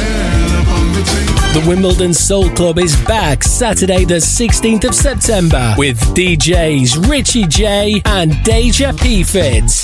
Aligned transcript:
The 1.57 1.67
Wimbledon 1.67 2.13
Soul 2.13 2.51
Club 2.51 2.79
is 2.79 2.95
back 3.07 3.43
Saturday, 3.43 4.05
the 4.05 4.17
16th 4.17 4.85
of 4.89 4.95
September, 4.95 5.75
with 5.79 5.99
DJs 6.15 7.09
Richie 7.09 7.47
J 7.47 8.03
and 8.05 8.33
Deja 8.45 8.93
P 8.93 9.25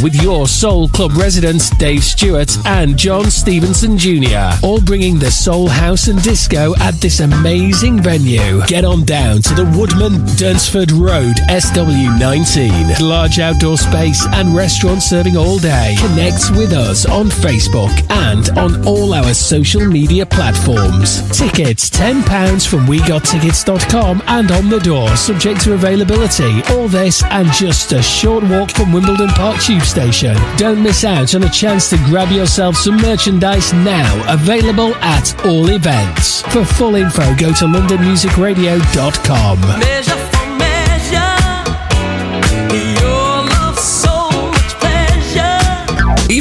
with 0.03 0.15
your 0.23 0.47
Soul 0.47 0.89
Club 0.89 1.13
residents 1.17 1.71
Dave 1.79 2.05
Stewart 2.05 2.55
and 2.67 2.99
John 2.99 3.31
Stevenson 3.31 3.97
Jr., 3.97 4.51
all 4.63 4.83
bringing 4.83 5.19
the 5.19 5.31
soul 5.31 5.67
house 5.67 6.09
and 6.09 6.23
disco 6.23 6.75
at 6.81 6.93
this 6.97 7.21
amazing 7.21 8.03
venue. 8.03 8.63
Get 8.67 8.85
on 8.85 9.05
down 9.05 9.41
to 9.41 9.55
the 9.55 9.65
Woodman 9.65 10.21
Durnsford 10.37 10.93
Road, 10.93 11.37
SW19. 11.49 13.01
Large 13.01 13.39
outdoor 13.39 13.79
space 13.79 14.27
and 14.33 14.55
restaurant 14.55 15.03
serving 15.03 15.39
all 15.39 15.59
day. 15.59 15.97
Connect 16.01 16.51
with 16.51 16.75
us 16.75 17.07
on 17.07 17.29
Facebook 17.29 17.93
and 18.11 18.51
on 18.59 18.87
all 18.87 19.15
our 19.15 19.33
social 19.33 19.87
media 19.87 20.27
platforms. 20.27 21.27
Tickets 21.31 21.62
£10 21.65 22.69
from 22.69 22.87
WeGotTickets.com 22.87 24.23
and 24.27 24.51
on 24.51 24.69
the 24.69 24.81
door, 24.81 25.17
subject 25.17 25.63
to 25.63 25.73
availability. 25.75 26.63
All 26.71 26.89
this 26.89 27.23
and 27.25 27.51
just 27.53 27.93
a 27.93 28.03
short 28.03 28.43
walk 28.45 28.71
from 28.71 28.93
Wimbledon 28.93 29.29
Park 29.31 29.61
Tube 29.61 29.83
Station. 29.83 30.37
Don't 30.57 30.83
miss 30.83 31.05
out 31.05 31.35
on 31.35 31.45
a 31.45 31.51
chance 31.51 31.89
to 31.91 31.97
grab 32.07 32.31
yourself 32.31 32.77
some 32.77 32.97
merchandise 32.97 33.73
now, 33.73 34.33
available 34.33 34.95
at 34.97 35.33
all 35.45 35.71
events. 35.71 36.43
For 36.43 36.65
full 36.65 36.97
info, 36.97 37.35
go 37.37 37.53
to 37.53 37.65
londonmusicradio.com. 37.67 40.32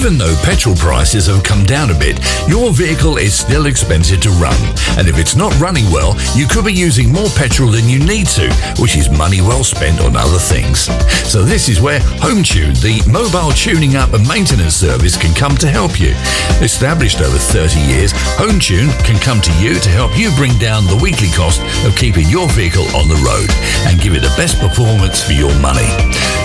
Even 0.01 0.17
though 0.17 0.35
petrol 0.41 0.73
prices 0.75 1.27
have 1.27 1.43
come 1.43 1.63
down 1.63 1.91
a 1.91 1.93
bit, 1.93 2.17
your 2.49 2.73
vehicle 2.73 3.17
is 3.17 3.37
still 3.37 3.67
expensive 3.67 4.19
to 4.21 4.31
run. 4.41 4.57
And 4.97 5.07
if 5.07 5.19
it's 5.19 5.35
not 5.35 5.53
running 5.59 5.85
well, 5.91 6.17
you 6.33 6.47
could 6.47 6.65
be 6.65 6.73
using 6.73 7.13
more 7.13 7.29
petrol 7.37 7.69
than 7.69 7.87
you 7.87 7.99
need 7.99 8.25
to, 8.33 8.49
which 8.81 8.97
is 8.97 9.11
money 9.11 9.41
well 9.41 9.63
spent 9.63 10.01
on 10.01 10.17
other 10.17 10.39
things. 10.39 10.89
So 11.29 11.43
this 11.43 11.69
is 11.69 11.81
where 11.81 11.99
HomeTune, 12.17 12.81
the 12.81 13.05
mobile 13.11 13.51
tuning 13.51 13.95
up 13.95 14.13
and 14.13 14.27
maintenance 14.27 14.73
service, 14.73 15.15
can 15.15 15.35
come 15.35 15.55
to 15.57 15.67
help 15.69 15.99
you. 15.99 16.17
Established 16.65 17.21
over 17.21 17.37
30 17.37 17.79
years, 17.81 18.11
HomeTune 18.41 18.89
can 19.05 19.21
come 19.21 19.39
to 19.39 19.53
you 19.61 19.75
to 19.75 19.89
help 19.89 20.17
you 20.17 20.33
bring 20.33 20.57
down 20.57 20.87
the 20.87 20.97
weekly 20.97 21.29
cost 21.37 21.61
of 21.85 21.95
keeping 21.95 22.27
your 22.27 22.49
vehicle 22.57 22.89
on 22.97 23.07
the 23.07 23.21
road 23.21 23.53
and 23.85 24.01
give 24.01 24.15
it 24.15 24.25
the 24.25 24.33
best 24.33 24.57
performance 24.57 25.21
for 25.21 25.33
your 25.33 25.53
money. 25.61 25.93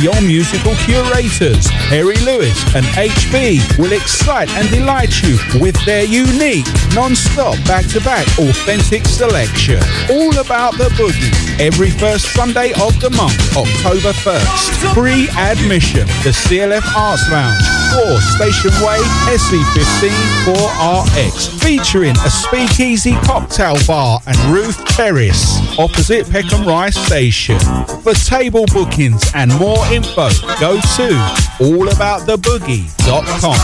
Your 0.00 0.20
musical 0.22 0.74
curators, 0.86 1.66
Harry 1.90 2.16
Lewis 2.22 2.62
and 2.74 2.86
HB, 2.94 3.78
will 3.78 3.92
excite 3.92 4.48
and 4.50 4.68
delight 4.70 5.22
you 5.22 5.36
with 5.60 5.74
their 5.84 6.04
unique, 6.04 6.66
non-stop, 6.94 7.56
back-to-back, 7.66 8.26
authentic 8.38 9.04
selection. 9.06 9.80
All 10.10 10.38
about 10.38 10.78
the 10.78 10.88
boogie. 10.94 11.34
Every 11.58 11.90
first 11.90 12.32
Sunday 12.32 12.70
of 12.80 12.94
the 13.00 13.10
month, 13.10 13.34
October 13.56 14.12
1st. 14.12 14.94
Free 14.94 15.28
admission. 15.36 16.06
The 16.22 16.30
CLF 16.30 16.86
Arts 16.94 17.28
Lounge, 17.30 17.64
4 18.06 18.20
Station 18.38 18.70
Way, 18.84 19.00
SE15 19.34 20.10
4RX. 20.46 21.60
Featuring 21.60 22.16
a 22.24 22.30
speakeasy 22.30 23.14
cocktail 23.24 23.76
bar 23.86 24.20
and 24.26 24.38
roof 24.54 24.76
terrace 24.86 25.58
opposite 25.78 26.30
Peckham 26.30 26.66
Rye 26.66 26.90
Station. 26.90 27.58
For 28.02 28.14
table 28.14 28.66
bookings 28.66 29.22
and 29.38 29.56
more 29.56 29.86
info, 29.92 30.28
go 30.58 30.74
to 30.80 31.14
allabouttheboogie.com. 31.62 33.56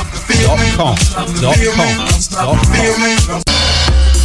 .com. 0.77 0.97
.com. 0.97 0.97
.com. 3.27 3.74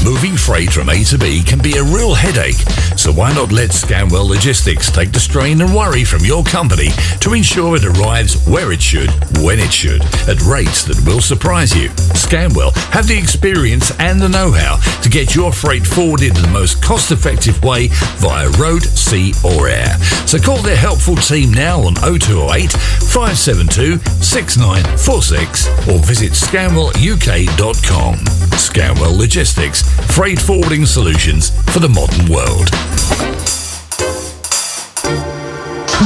Moving 0.04 0.38
freight 0.38 0.72
from 0.72 0.90
A 0.90 1.04
to 1.06 1.18
B 1.18 1.44
can 1.44 1.60
be 1.60 1.78
a 1.78 1.84
real 1.84 2.14
headache, 2.14 2.60
so 2.98 3.12
why 3.12 3.34
not 3.34 3.52
let 3.52 3.72
Scanwell 3.72 4.28
Logistics 4.28 4.90
take 4.90 5.12
the 5.12 5.20
strain 5.20 5.60
and 5.62 5.76
worry 5.76 6.06
from 6.06 6.24
your 6.24 6.44
company 6.44 6.90
to 7.20 7.34
ensure 7.34 7.76
it 7.76 7.84
arrives 7.84 8.48
where 8.48 8.72
it 8.72 8.82
should, 8.82 9.10
when 9.44 9.60
it 9.60 9.74
should, 9.74 10.02
at 10.28 10.42
rates 10.48 10.84
that 10.86 11.00
will 11.06 11.20
surprise 11.20 11.76
you. 11.76 11.90
Scanwell 12.16 12.74
have 12.92 13.08
the 13.08 13.18
experience 13.18 13.92
and 14.00 14.22
the 14.22 14.30
know-how 14.30 14.78
to 15.02 15.10
get 15.10 15.36
your 15.36 15.52
freight 15.52 15.86
forwarded 15.86 16.36
in 16.36 16.42
the 16.42 16.48
most 16.48 16.82
cost-effective 16.82 17.62
way 17.62 17.90
via 18.18 18.50
road, 18.52 18.84
sea 18.84 19.34
or 19.44 19.68
air. 19.68 19.98
So 20.26 20.40
call 20.40 20.62
their 20.62 20.78
helpful 20.78 21.18
team 21.18 21.52
now 21.52 21.82
on 21.82 21.96
0208 21.96 22.72
572 22.72 23.98
6946 24.24 25.68
or 25.90 26.00
visit 26.00 26.32
scanwelluk.com. 26.32 28.16
Scanwell 28.60 29.18
Logistics, 29.18 29.84
freight 30.14 30.40
forwarding 30.40 30.86
solutions 30.86 31.52
for 31.72 31.80
the 31.80 31.90
modern 31.90 32.28
world. 32.28 33.69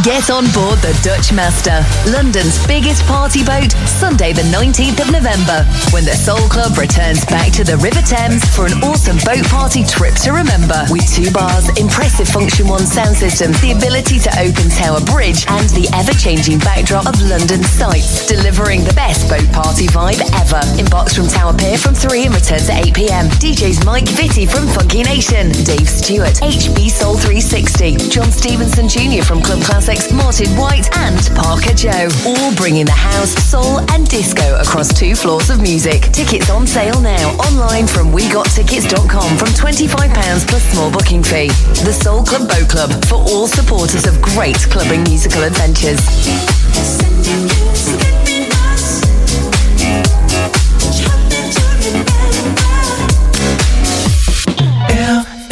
Get 0.02 0.34
on 0.34 0.50
board 0.58 0.82
the 0.82 0.90
Dutch 1.06 1.30
Master, 1.30 1.86
London's 2.10 2.58
biggest 2.66 3.06
party 3.06 3.46
boat, 3.46 3.70
Sunday 3.86 4.34
the 4.34 4.42
19th 4.50 4.98
of 5.06 5.14
November, 5.14 5.62
when 5.94 6.02
the 6.02 6.18
Soul 6.18 6.42
Club 6.50 6.74
returns 6.82 7.22
back 7.30 7.54
to 7.54 7.64
the 7.64 7.78
River 7.78 8.02
Thames 8.02 8.42
for 8.58 8.66
an 8.66 8.74
awesome 8.82 9.22
boat 9.22 9.46
party 9.54 9.86
trip 9.86 10.18
to 10.26 10.34
remember. 10.34 10.82
With 10.90 11.06
two 11.14 11.30
bars, 11.30 11.70
impressive 11.78 12.26
Funktion-One 12.26 12.90
sound 12.90 13.16
systems, 13.22 13.62
the 13.62 13.78
ability 13.78 14.18
to 14.26 14.32
open 14.42 14.74
Tower 14.74 14.98
Bridge, 15.06 15.46
and 15.46 15.70
the 15.78 15.86
ever-changing 15.94 16.58
backdrop 16.66 17.06
of 17.06 17.14
London 17.22 17.62
sights, 17.62 18.26
delivering 18.26 18.82
the 18.82 18.98
best 18.98 19.30
boat 19.30 19.46
party 19.54 19.86
vibe 19.94 20.26
ever. 20.42 20.66
In 20.82 20.90
box 20.90 21.14
from 21.14 21.30
Tower 21.30 21.54
Pier 21.54 21.78
from 21.78 21.94
3 21.94 22.34
and 22.34 22.34
return 22.34 22.66
to 22.66 22.74
8 22.74 22.98
pm. 22.98 23.30
DJs 23.38 23.86
Mike 23.86 24.10
Vitti 24.18 24.50
from 24.50 24.66
Funky 24.74 25.06
Nation, 25.06 25.54
Dave 25.62 25.86
Stewart, 25.88 26.42
HB 26.42 26.90
Soul 26.90 27.14
360, 27.14 28.10
John 28.10 28.34
Stevenson 28.34 28.90
Jr. 28.90 29.22
from 29.22 29.38
Club 29.38 29.62
Classics, 29.84 30.14
Martin 30.14 30.48
White, 30.56 30.88
and 30.96 31.20
Parker 31.36 31.74
Joe. 31.74 32.08
All 32.26 32.56
bringing 32.56 32.86
the 32.86 32.94
house, 32.94 33.32
soul, 33.44 33.80
and 33.92 34.08
disco 34.08 34.56
across 34.56 34.88
two 34.98 35.14
floors 35.14 35.50
of 35.50 35.62
music. 35.62 36.04
Tickets 36.14 36.50
on 36.50 36.66
sale 36.66 37.02
now 37.02 37.32
online 37.32 37.86
from 37.86 38.14
WeGotTickets.com 38.14 39.38
from 39.38 39.50
£25 39.50 40.48
plus 40.48 40.64
small 40.72 40.90
booking 40.90 41.22
fee. 41.22 41.50
The 41.84 41.92
Soul 41.92 42.24
Club 42.24 42.48
Boat 42.48 42.70
Club 42.70 42.92
for 43.08 43.16
all 43.16 43.46
supporters 43.46 44.08
of 44.08 44.22
great 44.22 44.56
clubbing 44.72 45.04
musical 45.04 45.44
adventures. 45.44 46.00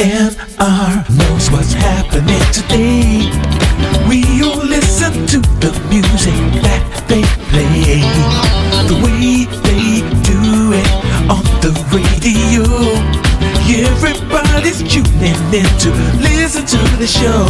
LMR 0.02 1.18
knows 1.18 1.50
what's 1.50 1.74
happening 1.74 2.40
today. 2.50 3.21
The 17.02 17.08
show. 17.08 17.42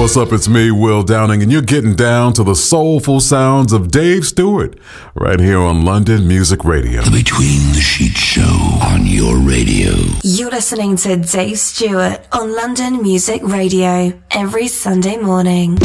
What's 0.00 0.16
up? 0.16 0.32
It's 0.32 0.48
me, 0.48 0.72
Will 0.72 1.04
Downing, 1.04 1.42
and 1.42 1.52
you're 1.52 1.62
getting 1.62 1.94
down 1.94 2.32
to 2.32 2.42
the 2.42 2.56
soulful 2.56 3.20
sounds 3.20 3.72
of 3.72 3.92
Dave 3.92 4.26
Stewart 4.26 4.76
right 5.14 5.38
here 5.38 5.60
on 5.60 5.84
London 5.84 6.26
Music 6.26 6.64
Radio. 6.64 7.02
The 7.02 7.10
Between 7.12 7.72
the 7.72 7.80
Sheets 7.80 8.18
Show 8.18 8.78
on 8.82 9.06
your 9.06 9.36
radio. 9.36 9.92
You're 10.24 10.50
listening 10.50 10.96
to 10.96 11.14
Dave 11.16 11.60
Stewart 11.60 12.26
on 12.32 12.56
London 12.56 13.02
Music 13.02 13.42
Radio 13.44 14.12
every 14.32 14.66
Sunday 14.66 15.18
morning. 15.18 15.78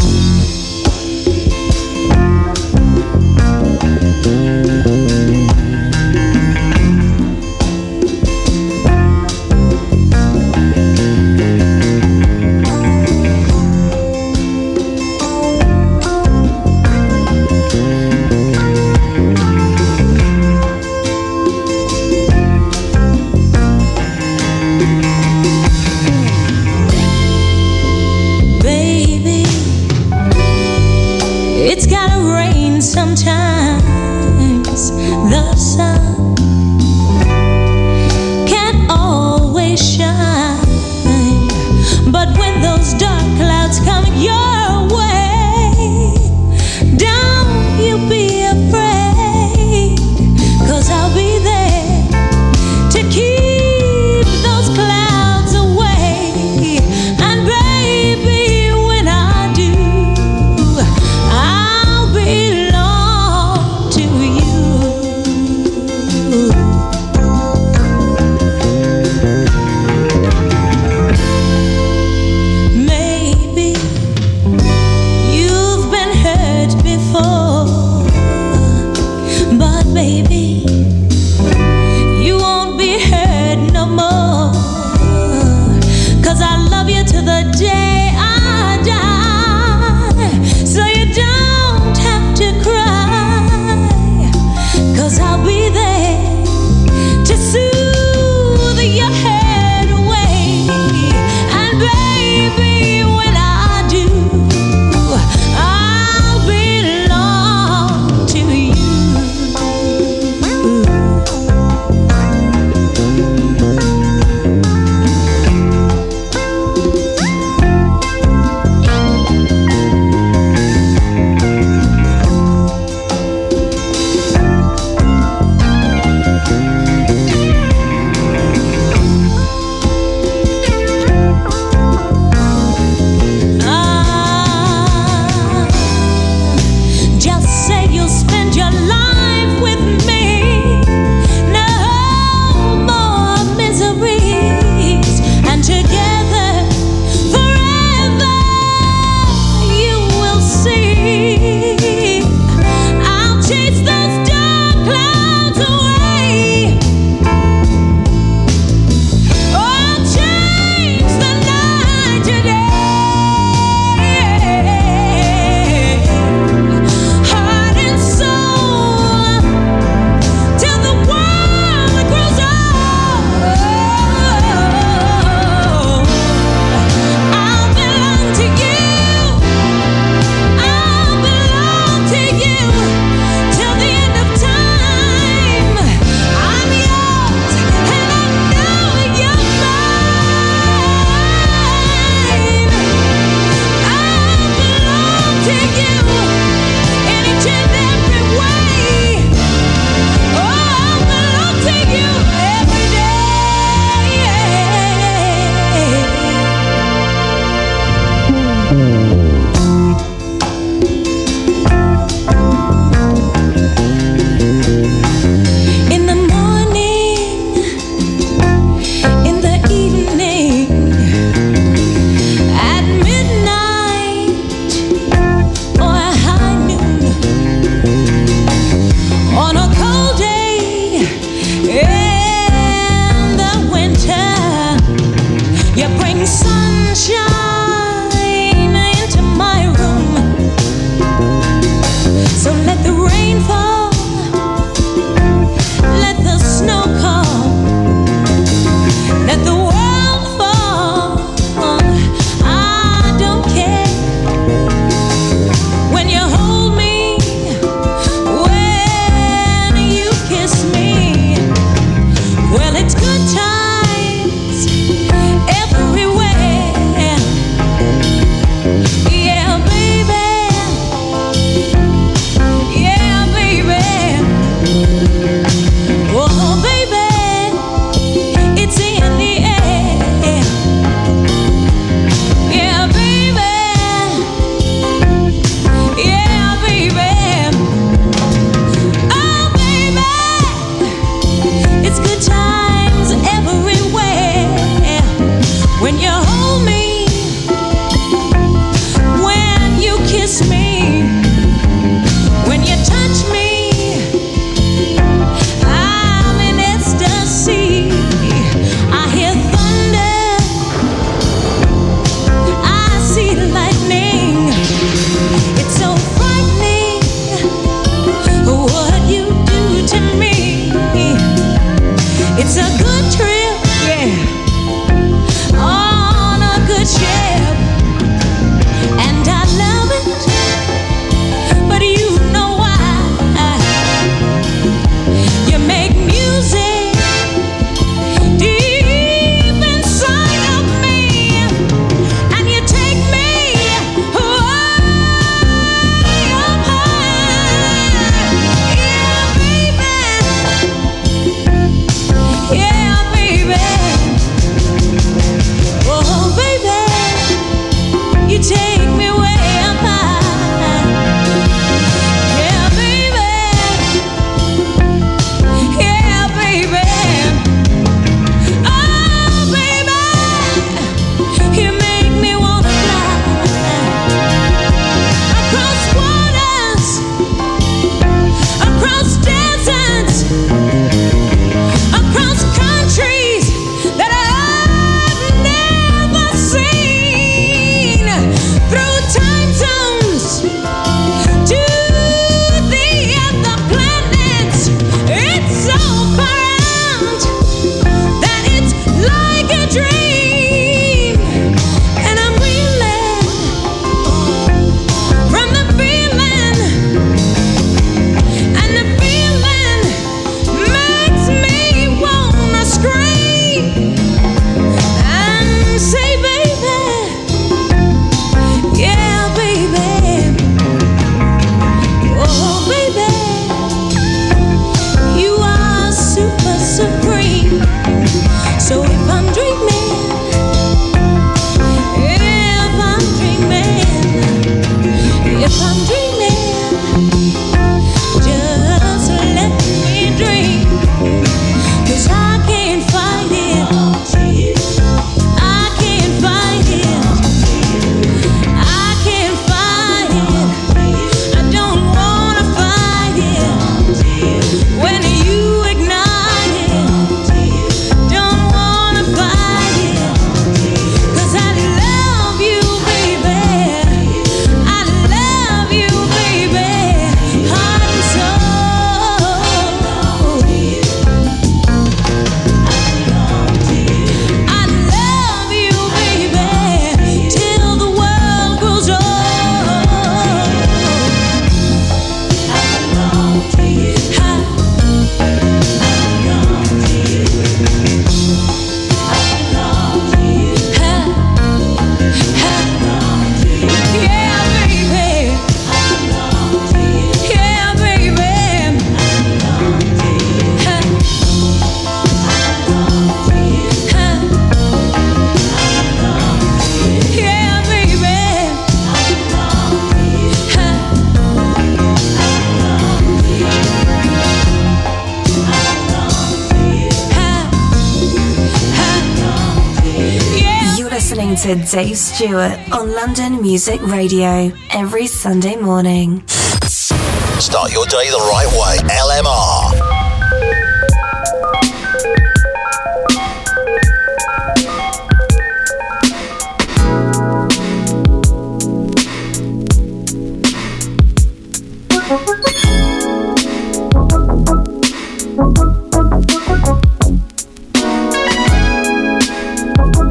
Stewart 522.15 522.57
on 522.71 522.93
London 522.93 523.41
Music 523.41 523.81
Radio 523.81 524.49
every 524.71 525.05
Sunday 525.05 525.57
morning. 525.57 526.25
Start 526.29 527.73
your 527.73 527.85
day 527.87 528.09
the 528.09 528.15
right 528.31 528.47
way. 528.55 528.77
LMR. 528.87 529.73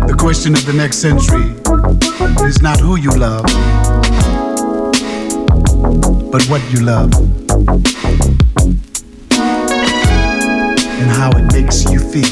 The 0.07 0.15
question 0.19 0.53
of 0.53 0.67
the 0.67 0.75
next 0.75 0.99
century 0.99 1.64
is 2.47 2.61
not 2.61 2.79
who 2.79 2.97
you 2.97 3.11
love, 3.11 3.45
but 6.31 6.43
what 6.49 6.61
you 6.71 6.81
love. 6.81 7.11
And 11.01 11.11
how 11.11 11.31
it 11.31 11.53
makes 11.53 11.85
you 11.91 12.01
feel. 12.01 12.29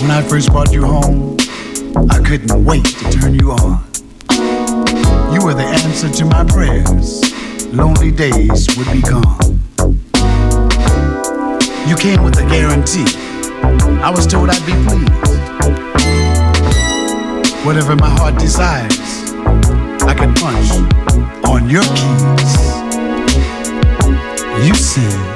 When 0.00 0.10
I 0.10 0.22
first 0.28 0.50
brought 0.50 0.72
you 0.72 0.84
home, 0.86 1.37
days 8.18 8.66
would 8.76 8.90
be 8.90 9.00
gone. 9.00 9.38
You 11.86 11.94
came 11.94 12.24
with 12.24 12.36
a 12.36 12.46
guarantee. 12.50 13.06
I 14.02 14.10
was 14.10 14.26
told 14.26 14.50
I'd 14.50 14.66
be 14.66 14.72
pleased. 14.72 15.08
Whatever 17.64 17.94
my 17.94 18.10
heart 18.10 18.36
desires, 18.36 19.32
I 20.02 20.14
can 20.18 20.34
punch 20.34 20.68
on 21.46 21.70
your 21.70 21.84
keys. 21.84 22.54
You 24.66 24.74
said, 24.74 25.27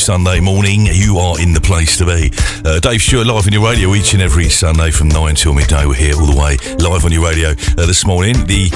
Sunday 0.00 0.40
morning. 0.40 0.86
You 0.86 1.18
are 1.18 1.38
in 1.38 1.52
the 1.52 1.60
place 1.60 1.98
to 1.98 2.06
be. 2.06 2.32
Uh, 2.64 2.80
Dave 2.80 3.02
Stewart 3.02 3.26
live 3.26 3.46
on 3.46 3.52
your 3.52 3.62
radio 3.62 3.94
each 3.94 4.14
and 4.14 4.22
every 4.22 4.48
Sunday 4.48 4.90
from 4.90 5.08
9 5.08 5.34
till 5.34 5.52
midday. 5.52 5.84
We're 5.84 5.94
here 5.94 6.14
all 6.14 6.26
the 6.26 6.40
way 6.40 6.56
live 6.78 7.04
on 7.04 7.12
your 7.12 7.22
radio 7.22 7.50
uh, 7.50 7.86
this 7.86 8.06
morning. 8.06 8.34
The 8.46 8.70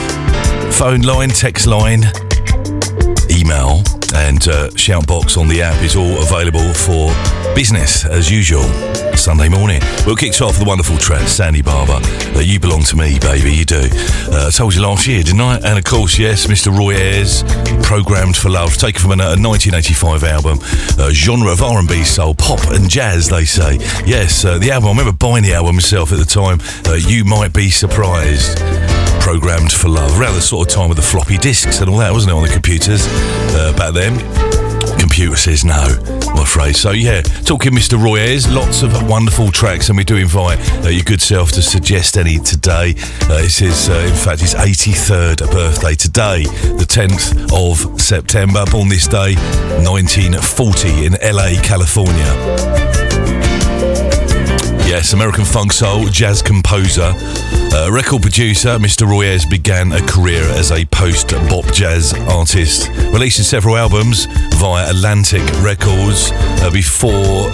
phone 0.79 1.01
line, 1.01 1.31
text 1.31 1.67
line, 1.67 2.05
email, 3.31 3.83
and 4.15 4.47
uh, 4.49 4.69
shout 4.77 5.07
box 5.07 5.39
on 5.39 5.49
the 5.49 5.63
app 5.63 5.83
is 5.83 5.97
all 5.97 6.23
available 6.23 6.75
for 6.75 7.09
business 7.55 8.05
as 8.05 8.31
usual. 8.31 8.65
Sunday 9.25 9.49
morning. 9.49 9.81
We'll 10.05 10.17
kick 10.17 10.39
off 10.43 10.51
with 10.51 10.59
the 10.59 10.65
wonderful 10.67 10.99
track, 10.99 11.27
Sandy 11.29 11.63
Barber. 11.63 11.99
Uh, 12.37 12.41
you 12.41 12.61
belong 12.61 12.83
to 12.83 12.95
me, 12.95 13.19
baby, 13.19 13.55
you 13.55 13.65
do. 13.65 13.81
Uh, 14.29 14.49
I 14.49 14.51
told 14.51 14.75
you 14.75 14.83
last 14.83 15.07
year, 15.07 15.23
didn't 15.23 15.41
I? 15.41 15.57
And 15.65 15.79
of 15.79 15.85
course, 15.85 16.19
yes, 16.19 16.47
Mr. 16.47 16.77
Roy 16.77 16.93
Ayers, 16.93 17.43
Programmed 17.83 18.37
for 18.37 18.51
Love, 18.51 18.77
taken 18.77 19.01
from 19.01 19.13
a, 19.13 19.33
a 19.33 19.41
1985 19.41 20.25
album, 20.25 20.59
uh, 20.99 21.09
genre 21.11 21.51
of 21.51 21.63
R&B, 21.63 22.05
soul, 22.05 22.35
pop 22.35 22.61
and 22.69 22.91
jazz, 22.91 23.31
they 23.31 23.47
say. 23.47 23.79
Yes, 24.05 24.45
uh, 24.45 24.59
the 24.59 24.71
album, 24.71 24.89
I 24.89 24.93
remember 24.93 25.17
buying 25.17 25.43
the 25.43 25.55
album 25.55 25.77
myself 25.77 26.13
at 26.13 26.19
the 26.19 26.29
time. 26.29 26.61
Uh, 26.85 27.01
you 27.01 27.25
might 27.25 27.55
be 27.55 27.71
surprised. 27.71 28.59
Programmed 29.25 29.73
for 29.73 29.89
Love, 29.89 30.21
around 30.21 30.35
the 30.35 30.43
sort 30.43 30.69
of 30.69 30.75
time 30.75 30.91
with 30.91 30.99
the 30.99 31.03
floppy 31.03 31.39
disks 31.39 31.81
and 31.81 31.89
all 31.89 31.97
that, 31.97 32.13
wasn't 32.13 32.33
it, 32.33 32.37
on 32.37 32.43
the 32.43 32.53
computers 32.53 33.07
uh, 33.57 33.73
back 33.75 33.95
then? 33.95 34.21
Computer 35.01 35.37
says 35.37 35.65
no, 35.65 35.97
I'm 36.35 36.43
afraid. 36.43 36.75
So, 36.75 36.91
yeah, 36.91 37.23
talking 37.23 37.73
Mr. 37.73 38.03
Roy 38.03 38.17
Ayers, 38.19 38.51
lots 38.51 38.83
of 38.83 39.09
wonderful 39.09 39.53
tracks, 39.53 39.89
and 39.89 39.97
we 39.97 40.03
do 40.03 40.17
invite 40.17 40.59
uh, 40.85 40.89
your 40.89 41.05
good 41.05 41.23
self 41.23 41.53
to 41.53 41.63
suggest 41.63 42.17
any 42.17 42.39
today. 42.39 42.95
Uh, 43.31 43.39
it's 43.45 43.59
his, 43.59 43.89
uh, 43.89 43.93
in 44.09 44.15
fact, 44.15 44.41
his 44.41 44.55
83rd 44.55 45.51
birthday 45.53 45.95
today, 45.95 46.43
the 46.43 46.87
10th 46.89 47.53
of 47.55 48.01
September, 48.01 48.65
born 48.67 48.89
this 48.89 49.07
day, 49.07 49.35
1940, 49.85 51.07
in 51.07 51.13
LA, 51.23 51.61
California. 51.63 52.85
Yes, 54.87 55.13
American 55.13 55.45
funk 55.45 55.73
soul, 55.73 56.07
jazz 56.09 56.43
composer, 56.43 57.13
uh, 57.75 57.91
record 57.91 58.23
producer, 58.23 58.79
Mr. 58.79 59.07
Roy 59.07 59.25
Ayers 59.27 59.45
began 59.45 59.93
a 59.93 60.01
career 60.07 60.43
as 60.43 60.71
a 60.71 60.85
post 60.87 61.31
bop 61.49 61.67
jazz 61.73 62.15
artist, 62.29 62.89
releasing 63.13 63.45
several 63.45 63.77
albums 63.77 64.27
via 64.55 64.89
Atlantic 64.91 65.43
Records 65.61 66.31
uh, 66.33 66.71
before 66.73 67.51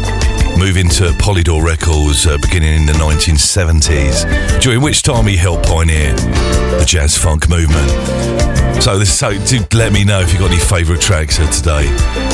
moving 0.59 0.89
to 0.91 1.05
Polydor 1.19 1.65
Records 1.65 2.27
uh, 2.27 2.37
beginning 2.39 2.81
in 2.81 2.87
the 2.87 2.93
1970s, 2.93 4.61
during 4.61 4.83
which 4.83 5.03
time 5.03 5.27
he 5.27 5.37
helped 5.37 5.67
pioneer 5.67 6.15
the 6.81 6.87
jazz 6.87 7.17
funk 7.17 7.49
movement. 7.49 7.89
So, 8.83 8.99
this, 8.99 9.17
so 9.17 9.33
do 9.45 9.61
let 9.77 9.93
me 9.93 10.03
know 10.03 10.21
if 10.21 10.33
you've 10.33 10.41
got 10.41 10.51
any 10.51 10.59
favourite 10.59 11.03
tracks 11.03 11.39
uh, 11.39 11.51
today 11.51 11.87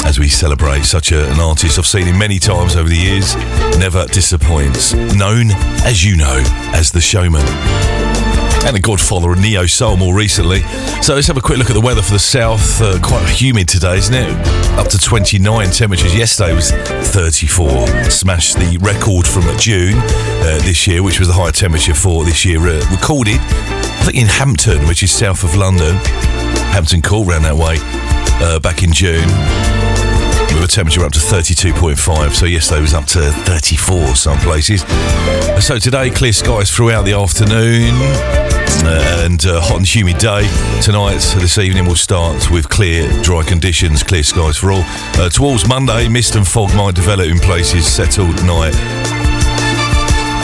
as 0.07 0.21
we 0.21 0.29
celebrate 0.29 0.85
such 0.85 1.11
a, 1.11 1.29
an 1.33 1.41
artist. 1.41 1.79
I've 1.79 1.87
seen 1.87 2.07
him 2.07 2.17
many 2.17 2.39
times 2.39 2.77
over 2.77 2.89
the 2.89 2.97
years, 2.97 3.35
never 3.79 4.07
disappoints. 4.07 4.95
Known, 4.95 5.51
as 5.85 6.05
you 6.05 6.17
know, 6.17 6.43
as 6.73 6.93
the 6.93 7.01
showman. 7.01 7.45
And 8.67 8.75
the 8.75 8.81
Godfather 8.81 9.31
of 9.31 9.39
Neo 9.39 9.65
Soul 9.67 9.97
more 9.97 10.13
recently. 10.13 10.63
So 11.01 11.15
let's 11.15 11.29
have 11.29 11.37
a 11.37 11.41
quick 11.41 11.57
look 11.57 11.71
at 11.71 11.75
the 11.75 11.81
weather 11.81 12.03
for 12.03 12.13
the 12.13 12.19
south. 12.19 12.83
Uh, 12.83 12.99
quite 13.01 13.25
humid 13.29 13.69
today, 13.69 13.97
isn't 13.97 14.13
it? 14.13 14.29
Up 14.77 14.89
to 14.89 14.99
29 14.99 15.71
temperatures. 15.71 16.13
Yesterday 16.17 16.53
was 16.53 16.73
34. 16.73 18.11
Smashed 18.11 18.57
the 18.57 18.77
record 18.79 19.25
from 19.25 19.45
June 19.57 19.95
uh, 19.97 20.59
this 20.65 20.89
year, 20.89 21.05
which 21.05 21.21
was 21.21 21.29
the 21.29 21.35
high 21.35 21.53
temperature 21.53 21.95
for 21.95 22.25
this 22.25 22.45
year. 22.45 22.59
Uh, 22.59 22.85
recorded, 22.91 23.39
I 23.39 24.03
think, 24.05 24.19
in 24.19 24.27
Hampton, 24.27 24.89
which 24.89 25.05
is 25.05 25.13
south 25.13 25.45
of 25.45 25.55
London. 25.55 25.95
Hampton 26.75 27.03
Court, 27.03 27.29
round 27.29 27.45
that 27.45 27.55
way, 27.55 27.77
uh, 28.45 28.59
back 28.59 28.83
in 28.83 28.93
June. 28.93 30.06
With 30.55 30.65
a 30.65 30.69
temperature 30.69 31.05
up 31.05 31.13
to 31.13 31.19
32.5, 31.19 32.33
so 32.35 32.47
yesterday 32.47 32.81
was 32.81 32.95
up 32.95 33.07
to 33.07 33.21
34 33.21 34.15
some 34.17 34.39
places. 34.39 34.83
So 35.65 35.79
today, 35.79 36.11
clear 36.11 36.33
skies 36.33 36.71
throughout 36.71 37.05
the 37.05 37.13
afternoon 37.13 37.93
uh, 38.85 39.25
and 39.25 39.45
uh, 39.47 39.61
hot 39.61 39.79
and 39.79 39.87
humid 39.87 40.19
day. 40.19 40.49
Tonight, 40.83 41.21
this 41.39 41.59
evening, 41.59 41.87
will 41.87 41.97
start 41.97 42.51
with 42.51 42.69
clear, 42.69 43.11
dry 43.23 43.43
conditions, 43.43 44.03
clear 44.03 44.23
skies 44.23 44.57
for 44.57 44.73
all. 44.73 44.83
Uh, 45.19 45.29
towards 45.29 45.69
Monday, 45.69 46.09
mist 46.09 46.37
and 46.37 46.47
fog 46.47 46.75
might 46.75 46.95
develop 46.95 47.27
in 47.27 47.39
places, 47.39 47.87
settled 47.87 48.37
night. 48.45 48.75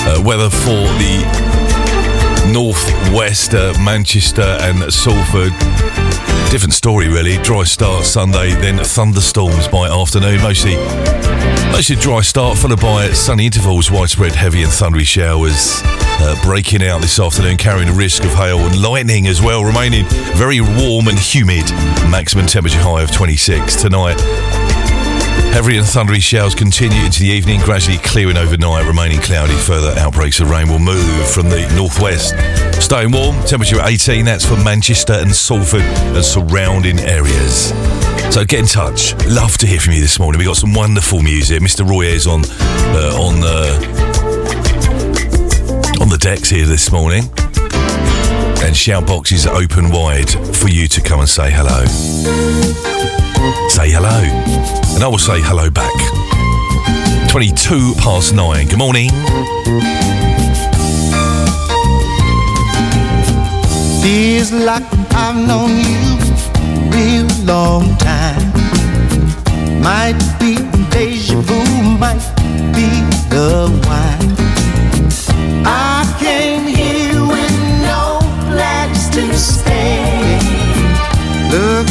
Uh, 0.05 0.21
weather 0.25 0.51
for 0.51 0.83
the 0.99 1.23
northwest, 2.53 3.55
uh, 3.55 3.73
Manchester 3.81 4.43
and 4.43 4.93
Salford. 4.93 5.53
Different 6.53 6.75
story, 6.75 7.09
really. 7.09 7.39
Dry 7.39 7.65
start 7.65 8.05
Sunday, 8.05 8.51
then 8.51 8.77
thunderstorms 8.77 9.69
by 9.69 9.89
afternoon. 9.89 10.43
Mostly, 10.43 10.77
mostly 11.73 11.97
dry 11.97 12.21
start, 12.21 12.59
followed 12.59 12.79
by 12.79 13.11
sunny 13.13 13.47
intervals, 13.47 13.91
widespread 13.91 14.35
heavy 14.35 14.63
and 14.63 14.71
thundery 14.71 15.07
showers 15.07 15.81
uh, 16.23 16.39
breaking 16.45 16.83
out 16.83 17.01
this 17.01 17.19
afternoon, 17.19 17.57
carrying 17.57 17.89
a 17.89 17.93
risk 17.93 18.23
of 18.25 18.35
hail 18.35 18.59
and 18.59 18.81
lightning 18.81 19.29
as 19.29 19.41
well. 19.41 19.65
Remaining 19.65 20.05
very 20.37 20.61
warm 20.61 21.09
and 21.09 21.19
humid. 21.19 21.65
Maximum 22.11 22.47
temperature 22.47 22.79
high 22.79 23.03
of 23.03 23.11
26 23.11 23.77
tonight. 23.81 24.19
Heavy 25.53 25.77
and 25.77 25.87
thundery 25.87 26.19
showers 26.19 26.55
continue 26.55 27.05
into 27.05 27.21
the 27.21 27.29
evening, 27.29 27.61
gradually 27.61 27.99
clearing 27.99 28.39
overnight, 28.39 28.87
remaining 28.87 29.21
cloudy. 29.21 29.53
Further 29.53 29.93
outbreaks 30.01 30.41
of 30.41 30.49
rain 30.49 30.67
will 30.67 30.79
move 30.79 31.29
from 31.29 31.51
the 31.51 31.71
northwest. 31.77 32.35
Staying 32.83 33.13
warm, 33.13 33.37
temperature 33.45 33.77
18, 33.81 34.25
that's 34.25 34.47
for 34.47 34.57
Manchester 34.57 35.13
and 35.13 35.31
Salford 35.33 35.83
and 35.83 36.25
surrounding 36.25 36.99
areas. 37.01 37.69
So 38.33 38.47
get 38.47 38.61
in 38.61 38.67
touch. 38.67 39.15
Love 39.27 39.59
to 39.59 39.67
hear 39.67 39.79
from 39.79 39.93
you 39.93 40.01
this 40.01 40.19
morning. 40.19 40.39
We 40.39 40.47
got 40.47 40.57
some 40.57 40.73
wonderful 40.73 41.21
music. 41.21 41.61
Mr. 41.61 41.87
Roy 41.87 42.07
is 42.07 42.27
on 42.27 42.45
uh, 42.47 43.13
on 43.21 43.45
uh, 43.45 43.79
on 46.01 46.09
the 46.09 46.19
decks 46.19 46.49
here 46.49 46.65
this 46.65 46.91
morning. 46.91 47.25
And 48.65 48.75
shout 48.75 49.07
boxes 49.07 49.47
open 49.47 49.91
wide 49.91 50.31
for 50.57 50.69
you 50.69 50.89
to 50.89 51.03
come 51.03 51.21
and 51.21 51.29
say 51.29 51.51
hello. 51.51 53.22
Say 53.69 53.91
hello. 53.91 54.21
And 54.95 55.03
I 55.03 55.09
will 55.09 55.19
say 55.19 55.41
hello 55.41 55.69
back. 55.69 55.91
22 57.29 57.95
past 57.99 58.35
nine. 58.35 58.69
Good 58.69 58.79
morning. 58.79 59.11
Feels 64.01 64.53
like 64.53 64.85
I've 65.13 65.35
known 65.35 65.71
you 65.71 66.19
a 66.55 66.91
real 66.95 67.27
long 67.45 67.97
time. 67.97 68.53
Might 69.83 70.21
be 70.39 70.55
deja 70.91 71.41
vu, 71.41 71.65
might 71.99 72.23
be 72.75 72.87
the 73.29 73.69
wine. 73.89 74.32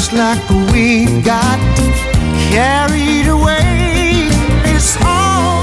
Looks 0.02 0.14
like 0.14 0.50
we 0.74 1.06
got 1.22 1.60
carried 2.50 3.28
away. 3.28 4.30
It's 4.66 4.98
almost 5.06 5.61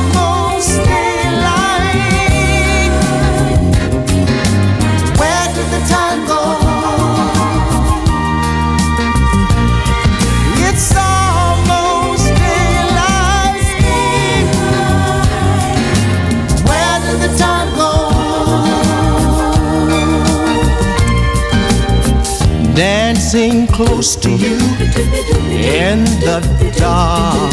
dancing 23.31 23.67
close 23.67 24.17
to 24.17 24.31
you 24.31 24.55
in 24.55 26.03
the 26.25 26.41
dark. 26.79 27.53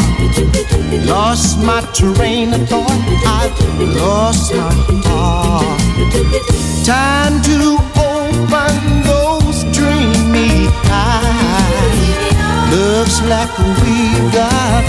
Lost 1.04 1.58
my 1.58 1.82
train 1.92 2.54
of 2.54 2.66
thought, 2.66 2.90
I've 3.26 3.80
lost 3.94 4.54
my 4.54 4.72
heart. 5.04 5.80
Time 6.86 7.42
to 7.42 7.76
open 8.00 9.02
those 9.02 9.64
dreamy 9.76 10.66
eyes. 10.88 11.98
Looks 12.72 13.20
like 13.28 13.52
we 13.82 14.30
got 14.32 14.84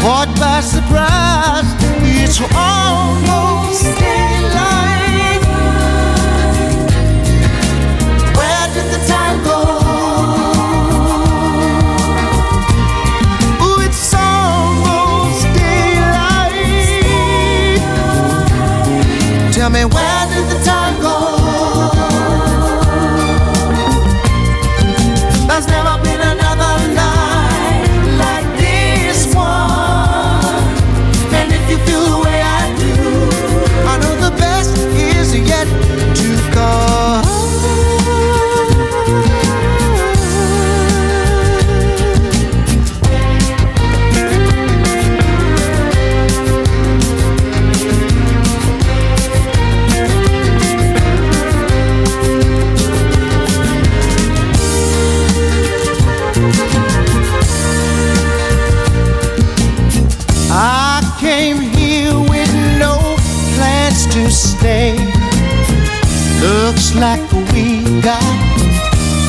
caught 0.00 0.34
by 0.40 0.60
surprise. 0.62 1.68
It's 2.22 2.40
almost 2.54 3.65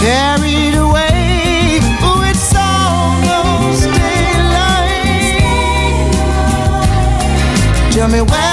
carried 0.07 0.75
away. 0.75 1.79
Oh, 2.01 2.23
it's 2.23 2.55
almost 2.55 3.83
daylight. 3.83 5.11
Tell 7.91 8.07
me 8.07 8.21
where. 8.21 8.46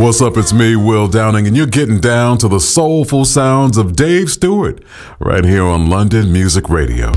What's 0.00 0.22
up? 0.22 0.38
It's 0.38 0.54
me, 0.54 0.76
Will 0.76 1.08
Downing, 1.08 1.46
and 1.46 1.54
you're 1.54 1.66
getting 1.66 2.00
down 2.00 2.38
to 2.38 2.48
the 2.48 2.58
soulful 2.58 3.26
sounds 3.26 3.76
of 3.76 3.94
Dave 3.94 4.30
Stewart 4.30 4.82
right 5.18 5.44
here 5.44 5.64
on 5.64 5.90
London 5.90 6.32
Music 6.32 6.70
Radio. 6.70 7.12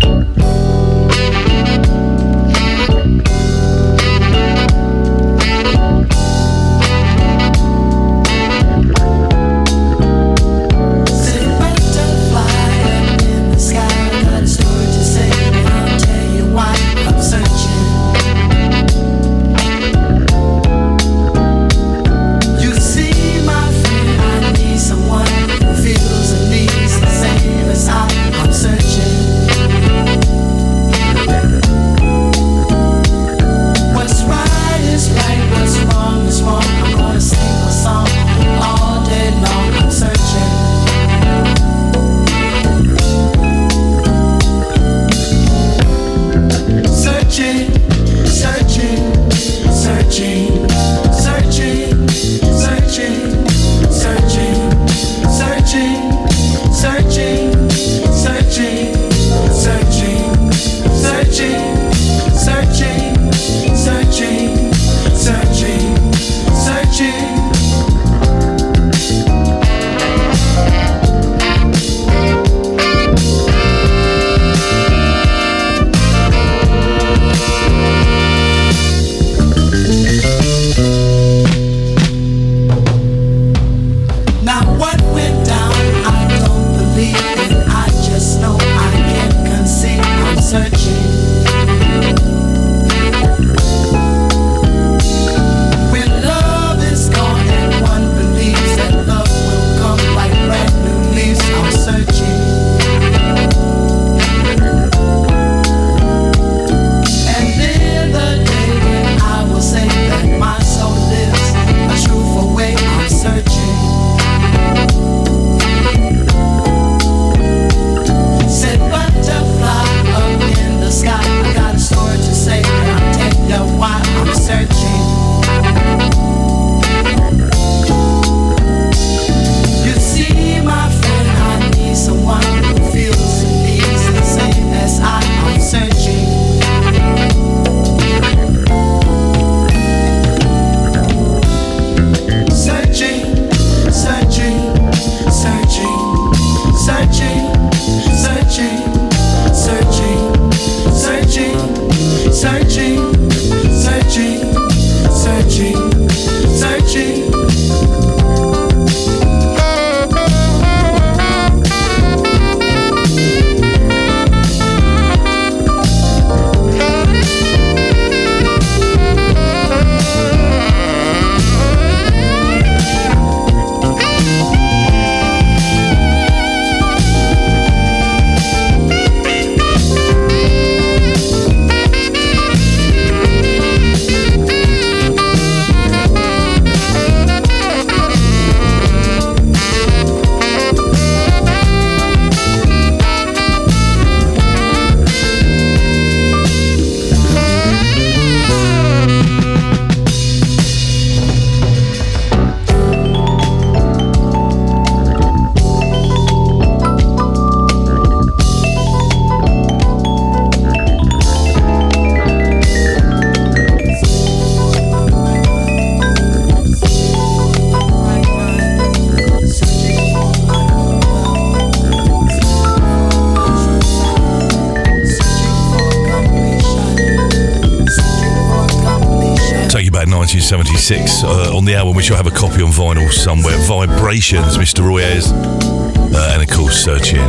1976 230.84 231.24
uh, 231.24 231.56
on 231.56 231.64
the 231.64 231.76
album, 231.76 231.96
which 231.96 232.12
I 232.12 232.18
have 232.18 232.28
a 232.28 232.32
copy 232.32 232.62
on 232.62 232.70
vinyl 232.70 233.10
somewhere. 233.10 233.58
Vibrations, 233.68 234.58
Mr. 234.58 234.84
Ruiz. 234.84 235.32
Uh, 235.32 236.32
and 236.34 236.44
of 236.44 236.50
course, 236.50 236.84
Searching. 236.84 237.22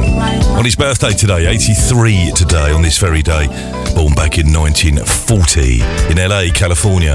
On 0.58 0.64
his 0.64 0.74
birthday 0.74 1.12
today, 1.12 1.46
83 1.46 2.32
today, 2.34 2.72
on 2.72 2.82
this 2.82 2.98
very 2.98 3.22
day, 3.22 3.46
born 3.94 4.12
back 4.14 4.38
in 4.38 4.52
1940 4.52 5.82
in 6.10 6.28
LA, 6.28 6.52
California. 6.52 7.14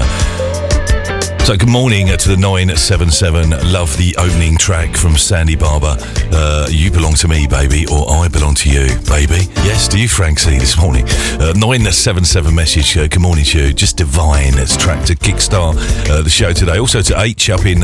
So, 1.50 1.56
good 1.56 1.68
morning 1.68 2.06
to 2.06 2.28
the 2.28 2.36
977. 2.36 3.72
Love 3.72 3.96
the 3.96 4.14
opening 4.18 4.56
track 4.56 4.94
from 4.94 5.16
Sandy 5.16 5.56
Barber. 5.56 5.96
Uh, 6.32 6.68
you 6.70 6.92
belong 6.92 7.14
to 7.14 7.26
me, 7.26 7.48
baby, 7.48 7.86
or 7.90 8.08
I 8.08 8.28
belong 8.28 8.54
to 8.54 8.70
you, 8.70 8.86
baby. 9.10 9.50
Yes, 9.66 9.88
to 9.88 9.98
you, 9.98 10.06
Frank 10.06 10.38
C, 10.38 10.58
this 10.58 10.80
morning. 10.80 11.02
Uh, 11.42 11.52
977 11.56 12.54
message. 12.54 12.96
Uh, 12.96 13.08
good 13.08 13.20
morning 13.20 13.44
to 13.46 13.66
you. 13.66 13.72
Just 13.72 13.96
divine. 13.96 14.54
It's 14.58 14.76
track 14.76 15.04
to 15.06 15.16
kickstart 15.16 15.74
uh, 16.08 16.22
the 16.22 16.30
show 16.30 16.52
today. 16.52 16.78
Also 16.78 17.02
to 17.02 17.20
H 17.20 17.50
up 17.50 17.66
in 17.66 17.82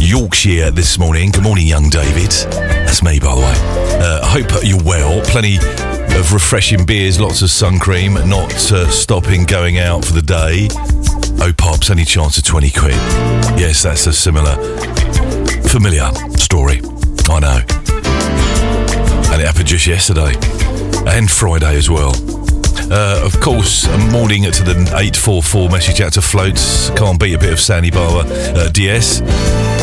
Yorkshire 0.00 0.70
this 0.70 0.98
morning. 0.98 1.30
Good 1.30 1.44
morning, 1.44 1.66
young 1.66 1.90
David. 1.90 2.30
That's 2.52 3.02
me, 3.02 3.20
by 3.20 3.34
the 3.34 3.42
way. 3.42 3.54
Uh, 4.00 4.24
hope 4.24 4.64
you're 4.64 4.82
well. 4.82 5.20
Plenty 5.26 5.58
of 5.58 6.32
refreshing 6.32 6.86
beers, 6.86 7.20
lots 7.20 7.42
of 7.42 7.50
sun 7.50 7.78
cream, 7.78 8.14
not 8.14 8.72
uh, 8.72 8.88
stopping 8.88 9.44
going 9.44 9.78
out 9.78 10.06
for 10.06 10.14
the 10.14 10.22
day. 10.22 10.68
Oh, 11.40 11.52
Pops, 11.56 11.90
any 11.90 12.04
chance 12.04 12.38
of 12.38 12.44
20 12.44 12.70
quid? 12.70 12.92
Yes, 13.58 13.82
that's 13.82 14.06
a 14.06 14.12
similar, 14.12 14.54
familiar 15.68 16.10
story. 16.36 16.80
I 17.28 17.40
know. 17.40 17.60
And 19.32 19.42
it 19.42 19.46
happened 19.46 19.66
just 19.66 19.86
yesterday 19.86 20.32
and 21.06 21.30
Friday 21.30 21.76
as 21.76 21.90
well. 21.90 22.12
Uh, 22.90 23.20
of 23.24 23.40
course, 23.40 23.86
a 23.86 23.98
morning 24.10 24.42
to 24.44 24.62
the 24.62 24.72
844 24.72 25.68
message 25.70 26.00
out 26.00 26.12
to 26.14 26.22
Floats. 26.22 26.90
Can't 26.90 27.18
beat 27.18 27.34
a 27.34 27.38
bit 27.38 27.52
of 27.52 27.60
Sandy 27.60 27.90
Barber. 27.90 28.28
Uh, 28.28 28.68
DS, 28.68 29.20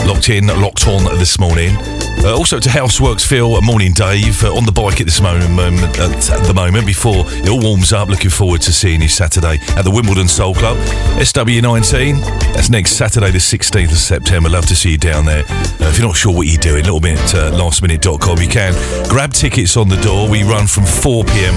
locked 0.07 0.29
in, 0.29 0.47
locked 0.47 0.87
on 0.87 1.03
this 1.17 1.39
morning. 1.39 1.75
Uh, 2.23 2.35
also 2.35 2.59
to 2.59 2.69
Houseworks 2.69 3.25
Phil, 3.25 3.59
morning 3.61 3.93
Dave, 3.93 4.43
uh, 4.43 4.55
on 4.55 4.65
the 4.65 4.71
bike 4.71 5.01
at 5.01 5.07
this 5.07 5.19
moment, 5.21 5.51
moment 5.51 5.97
at 5.99 6.47
the 6.47 6.53
moment 6.53 6.85
before 6.85 7.23
it 7.27 7.49
all 7.49 7.59
warms 7.59 7.93
up. 7.93 8.09
Looking 8.09 8.29
forward 8.29 8.61
to 8.61 8.71
seeing 8.71 9.01
you 9.01 9.07
Saturday 9.07 9.57
at 9.75 9.83
the 9.83 9.91
Wimbledon 9.91 10.27
Soul 10.27 10.53
Club, 10.53 10.77
SW19. 11.17 12.21
That's 12.53 12.69
next 12.69 12.91
Saturday, 12.91 13.31
the 13.31 13.39
16th 13.39 13.91
of 13.91 13.97
September. 13.97 14.49
Love 14.49 14.67
to 14.67 14.75
see 14.75 14.91
you 14.91 14.97
down 14.97 15.25
there. 15.25 15.43
Uh, 15.47 15.89
if 15.89 15.97
you're 15.97 16.07
not 16.07 16.15
sure 16.15 16.33
what 16.35 16.47
you're 16.47 16.61
doing, 16.61 16.83
little 16.83 16.99
bit 16.99 17.17
uh, 17.33 17.51
lastminute.com. 17.51 18.37
You 18.39 18.47
can 18.47 18.73
grab 19.09 19.33
tickets 19.33 19.75
on 19.75 19.89
the 19.89 19.99
door. 20.01 20.29
We 20.29 20.43
run 20.43 20.67
from 20.67 20.85
4 20.85 21.23
p.m. 21.23 21.55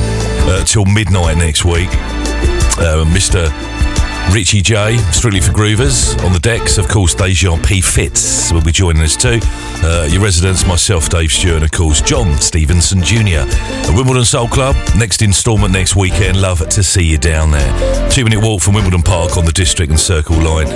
Uh, 0.49 0.65
till 0.65 0.87
midnight 0.87 1.37
next 1.37 1.65
week. 1.65 1.91
Uh, 2.77 3.05
Mr. 3.05 3.49
Richie 4.33 4.63
J, 4.63 4.97
strictly 5.13 5.41
for 5.41 5.53
groovers. 5.53 6.23
On 6.25 6.33
the 6.33 6.39
decks, 6.39 6.79
of 6.79 6.89
course, 6.89 7.15
Dejan 7.15 7.65
P. 7.65 7.81
Fitz 7.81 8.53
will 8.53 8.63
be 8.63 8.73
joining 8.73 9.03
us 9.03 9.17
too. 9.17 9.39
Uh, 9.43 10.09
your 10.11 10.23
residents, 10.23 10.67
myself, 10.67 11.09
Dave 11.09 11.31
Stewart, 11.31 11.57
and 11.57 11.65
of 11.65 11.71
course, 11.71 12.01
John 12.01 12.37
Stevenson 12.39 13.03
Jr. 13.03 13.45
Wimbledon 13.95 14.25
Soul 14.25 14.49
Club, 14.49 14.77
next 14.97 15.23
instalment 15.23 15.73
next 15.73 15.95
weekend. 15.97 16.41
Love 16.41 16.69
to 16.69 16.83
see 16.83 17.05
you 17.05 17.19
down 17.19 17.51
there. 17.51 18.11
Two 18.11 18.25
minute 18.25 18.41
walk 18.41 18.63
from 18.63 18.75
Wimbledon 18.75 19.03
Park 19.03 19.37
on 19.37 19.45
the 19.45 19.53
District 19.53 19.91
and 19.91 20.01
Circle 20.01 20.37
line 20.37 20.67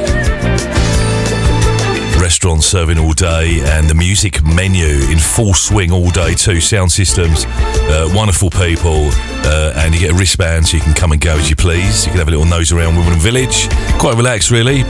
restaurant 2.29 2.63
serving 2.63 2.99
all 2.99 3.15
day 3.15 3.59
and 3.63 3.89
the 3.89 3.95
music 3.95 4.45
menu 4.45 4.85
in 5.11 5.19
full 5.19 5.55
swing 5.55 5.91
all 5.91 6.11
day 6.11 6.35
too. 6.35 6.61
Sound 6.61 6.93
systems, 6.93 7.47
uh, 7.47 8.11
wonderful 8.13 8.51
people, 8.51 9.09
uh, 9.45 9.73
and 9.77 9.95
you 9.95 10.01
get 10.01 10.11
a 10.11 10.15
wristband 10.15 10.67
so 10.67 10.77
you 10.77 10.83
can 10.83 10.95
come 10.95 11.13
and 11.13 11.21
go 11.21 11.37
as 11.37 11.51
you 11.51 11.57
please. 11.57 12.05
You 12.05 12.11
can 12.11 12.19
have 12.19 12.29
a 12.29 12.31
little 12.31 12.47
nose 12.47 12.73
around 12.73 12.97
Wimbledon 12.97 13.21
Village. 13.21 13.69
Quite 13.99 14.17
relaxed, 14.17 14.51
really. 14.51 14.83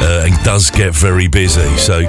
Uh, 0.00 0.26
and 0.26 0.44
does 0.44 0.70
get 0.70 0.94
very 0.94 1.26
busy, 1.26 1.76
so 1.76 2.02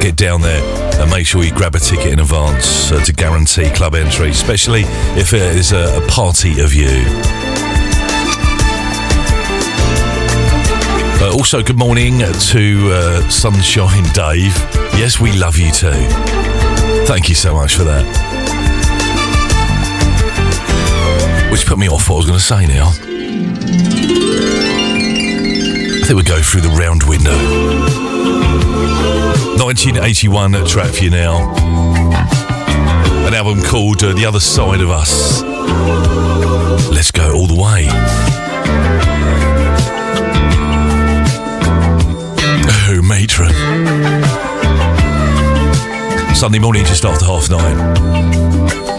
get 0.00 0.16
down 0.16 0.40
there 0.40 0.62
and 1.00 1.10
make 1.10 1.26
sure 1.26 1.44
you 1.44 1.52
grab 1.52 1.74
a 1.74 1.78
ticket 1.78 2.12
in 2.12 2.20
advance 2.20 2.90
uh, 2.90 3.04
to 3.04 3.12
guarantee 3.12 3.68
club 3.70 3.94
entry, 3.94 4.30
especially 4.30 4.82
if 5.18 5.34
it 5.34 5.42
is 5.56 5.72
a, 5.72 6.02
a 6.02 6.06
party 6.08 6.60
of 6.60 6.72
you. 6.72 7.04
Uh, 11.20 11.32
also, 11.32 11.62
good 11.62 11.78
morning 11.78 12.18
to 12.18 12.90
uh, 12.92 13.28
Sunshine 13.28 14.04
Dave. 14.14 14.56
Yes, 14.96 15.20
we 15.20 15.32
love 15.32 15.58
you 15.58 15.70
too. 15.70 15.90
Thank 17.06 17.28
you 17.28 17.34
so 17.34 17.54
much 17.54 17.74
for 17.74 17.84
that. 17.84 18.23
Which 21.54 21.66
put 21.66 21.78
me 21.78 21.88
off 21.88 22.08
what 22.08 22.16
I 22.16 22.18
was 22.18 22.26
going 22.26 22.38
to 22.40 22.44
say 22.44 22.66
now. 22.66 22.88
I 22.88 22.92
think 26.04 26.16
we 26.16 26.24
go 26.24 26.42
through 26.42 26.62
the 26.62 26.70
round 26.70 27.04
window. 27.04 27.30
1981 29.62 30.66
track 30.66 30.92
for 30.92 31.04
you 31.04 31.10
now. 31.10 31.54
An 33.24 33.34
album 33.34 33.62
called 33.62 34.02
uh, 34.02 34.14
The 34.14 34.26
Other 34.26 34.40
Side 34.40 34.80
of 34.80 34.90
Us. 34.90 35.42
Let's 36.90 37.12
go 37.12 37.32
all 37.32 37.46
the 37.46 37.54
way. 37.54 37.86
Oh, 42.88 43.00
matron. 43.00 43.54
Sunday 46.34 46.58
morning, 46.58 46.84
just 46.84 47.04
after 47.04 47.24
half 47.24 47.48
nine. 47.48 48.93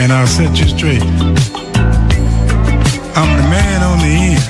and 0.00 0.12
I'll 0.14 0.26
set 0.26 0.58
you 0.58 0.66
straight. 0.66 1.02
I'm 3.20 3.36
the 3.36 3.46
man 3.52 3.82
on 3.84 3.98
the 4.00 4.12
end. 4.32 4.42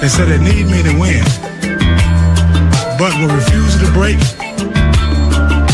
They 0.00 0.08
said 0.08 0.28
they 0.28 0.38
need 0.40 0.64
me 0.66 0.82
to 0.82 0.92
win, 0.98 1.22
but 2.98 3.12
we 3.20 3.26
refuse 3.28 3.76
to 3.84 3.86
break. 3.92 4.16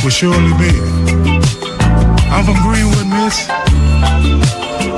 Will 0.02 0.10
surely 0.10 0.52
be. 0.58 0.72
I'm 2.34 2.44
from 2.44 2.58
Greenwood, 2.66 3.06
Miss, 3.06 3.46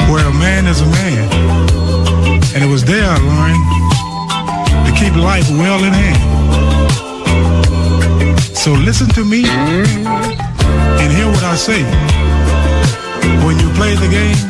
where 0.09 0.27
a 0.27 0.35
man 0.41 0.67
is 0.67 0.81
a 0.81 0.87
man, 0.87 1.29
and 2.55 2.65
it 2.65 2.69
was 2.69 2.85
there 2.85 3.05
I 3.05 3.19
learned 3.33 3.65
to 4.87 4.93
keep 4.99 5.15
life 5.15 5.49
well 5.51 5.85
in 5.85 5.93
hand. 5.93 6.21
So 8.57 8.73
listen 8.73 9.09
to 9.11 9.25
me 9.27 9.45
and 9.45 11.13
hear 11.13 11.27
what 11.27 11.45
I 11.45 11.55
say. 11.55 12.30
When 13.45 13.59
you 13.59 13.69
play 13.75 13.95
the 13.95 14.09
game, 14.09 14.41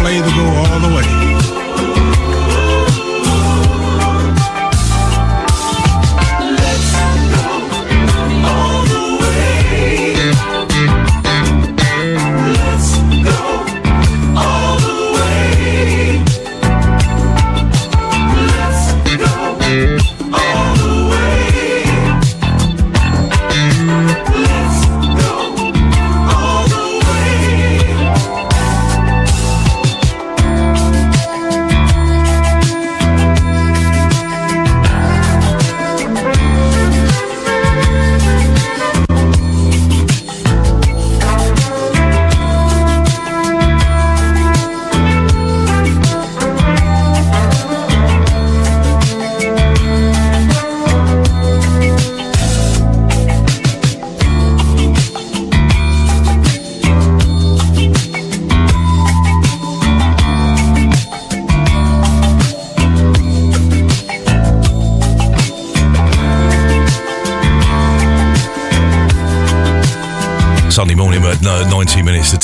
play 0.00 0.16
the 0.20 0.32
go 0.36 0.44
all 0.62 0.80
the 0.80 0.94
way. 0.96 1.27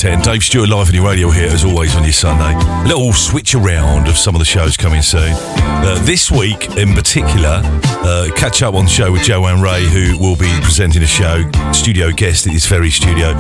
10. 0.05 0.21
Dave 0.21 0.45
Stewart 0.45 0.69
live 0.69 0.89
on 0.89 0.95
your 0.95 1.07
radio 1.07 1.31
here, 1.31 1.49
as 1.49 1.65
always, 1.65 1.97
on 1.97 2.03
your 2.03 2.13
Sunday. 2.13 2.53
A 2.53 2.87
little 2.87 3.15
switch 3.15 3.55
around 3.55 4.07
of 4.07 4.19
some 4.19 4.35
of 4.35 4.39
the 4.39 4.45
shows 4.45 4.77
coming 4.77 5.01
soon. 5.01 5.33
Uh, 5.33 5.99
this 6.03 6.31
week, 6.31 6.77
in 6.77 6.93
particular, 6.93 7.63
uh, 7.65 8.29
catch 8.37 8.63
up 8.63 8.75
on 8.75 8.85
the 8.85 8.91
show 8.91 9.11
with 9.11 9.23
Joanne 9.23 9.63
Ray, 9.63 9.89
who 9.89 10.19
will 10.19 10.37
be 10.37 10.53
presenting 10.61 11.03
a 11.03 11.07
show, 11.07 11.51
studio 11.73 12.11
guest 12.11 12.47
at 12.47 12.53
his 12.53 12.67
very 12.67 12.91
studio. 12.91 13.33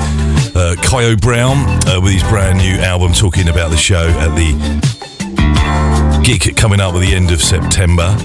Uh, 0.54 0.74
Kyo 0.80 1.16
Brown 1.16 1.58
uh, 1.86 2.00
with 2.02 2.14
his 2.14 2.22
brand 2.22 2.56
new 2.56 2.76
album, 2.82 3.12
talking 3.12 3.50
about 3.50 3.70
the 3.70 3.76
show 3.76 4.08
at 4.08 4.34
the 4.34 6.22
gig 6.24 6.56
coming 6.56 6.80
up 6.80 6.94
at 6.94 7.00
the 7.00 7.14
end 7.14 7.30
of 7.30 7.42
September. 7.42 8.16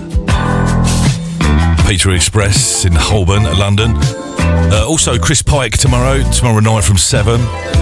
Pizza 1.85 2.09
Express 2.11 2.85
in 2.85 2.93
Holborn, 2.93 3.43
London. 3.43 3.91
Uh, 4.71 4.85
also, 4.87 5.17
Chris 5.19 5.41
Pike 5.41 5.77
tomorrow, 5.77 6.23
tomorrow 6.31 6.61
night 6.61 6.85
from 6.85 6.95
7. 6.95 7.78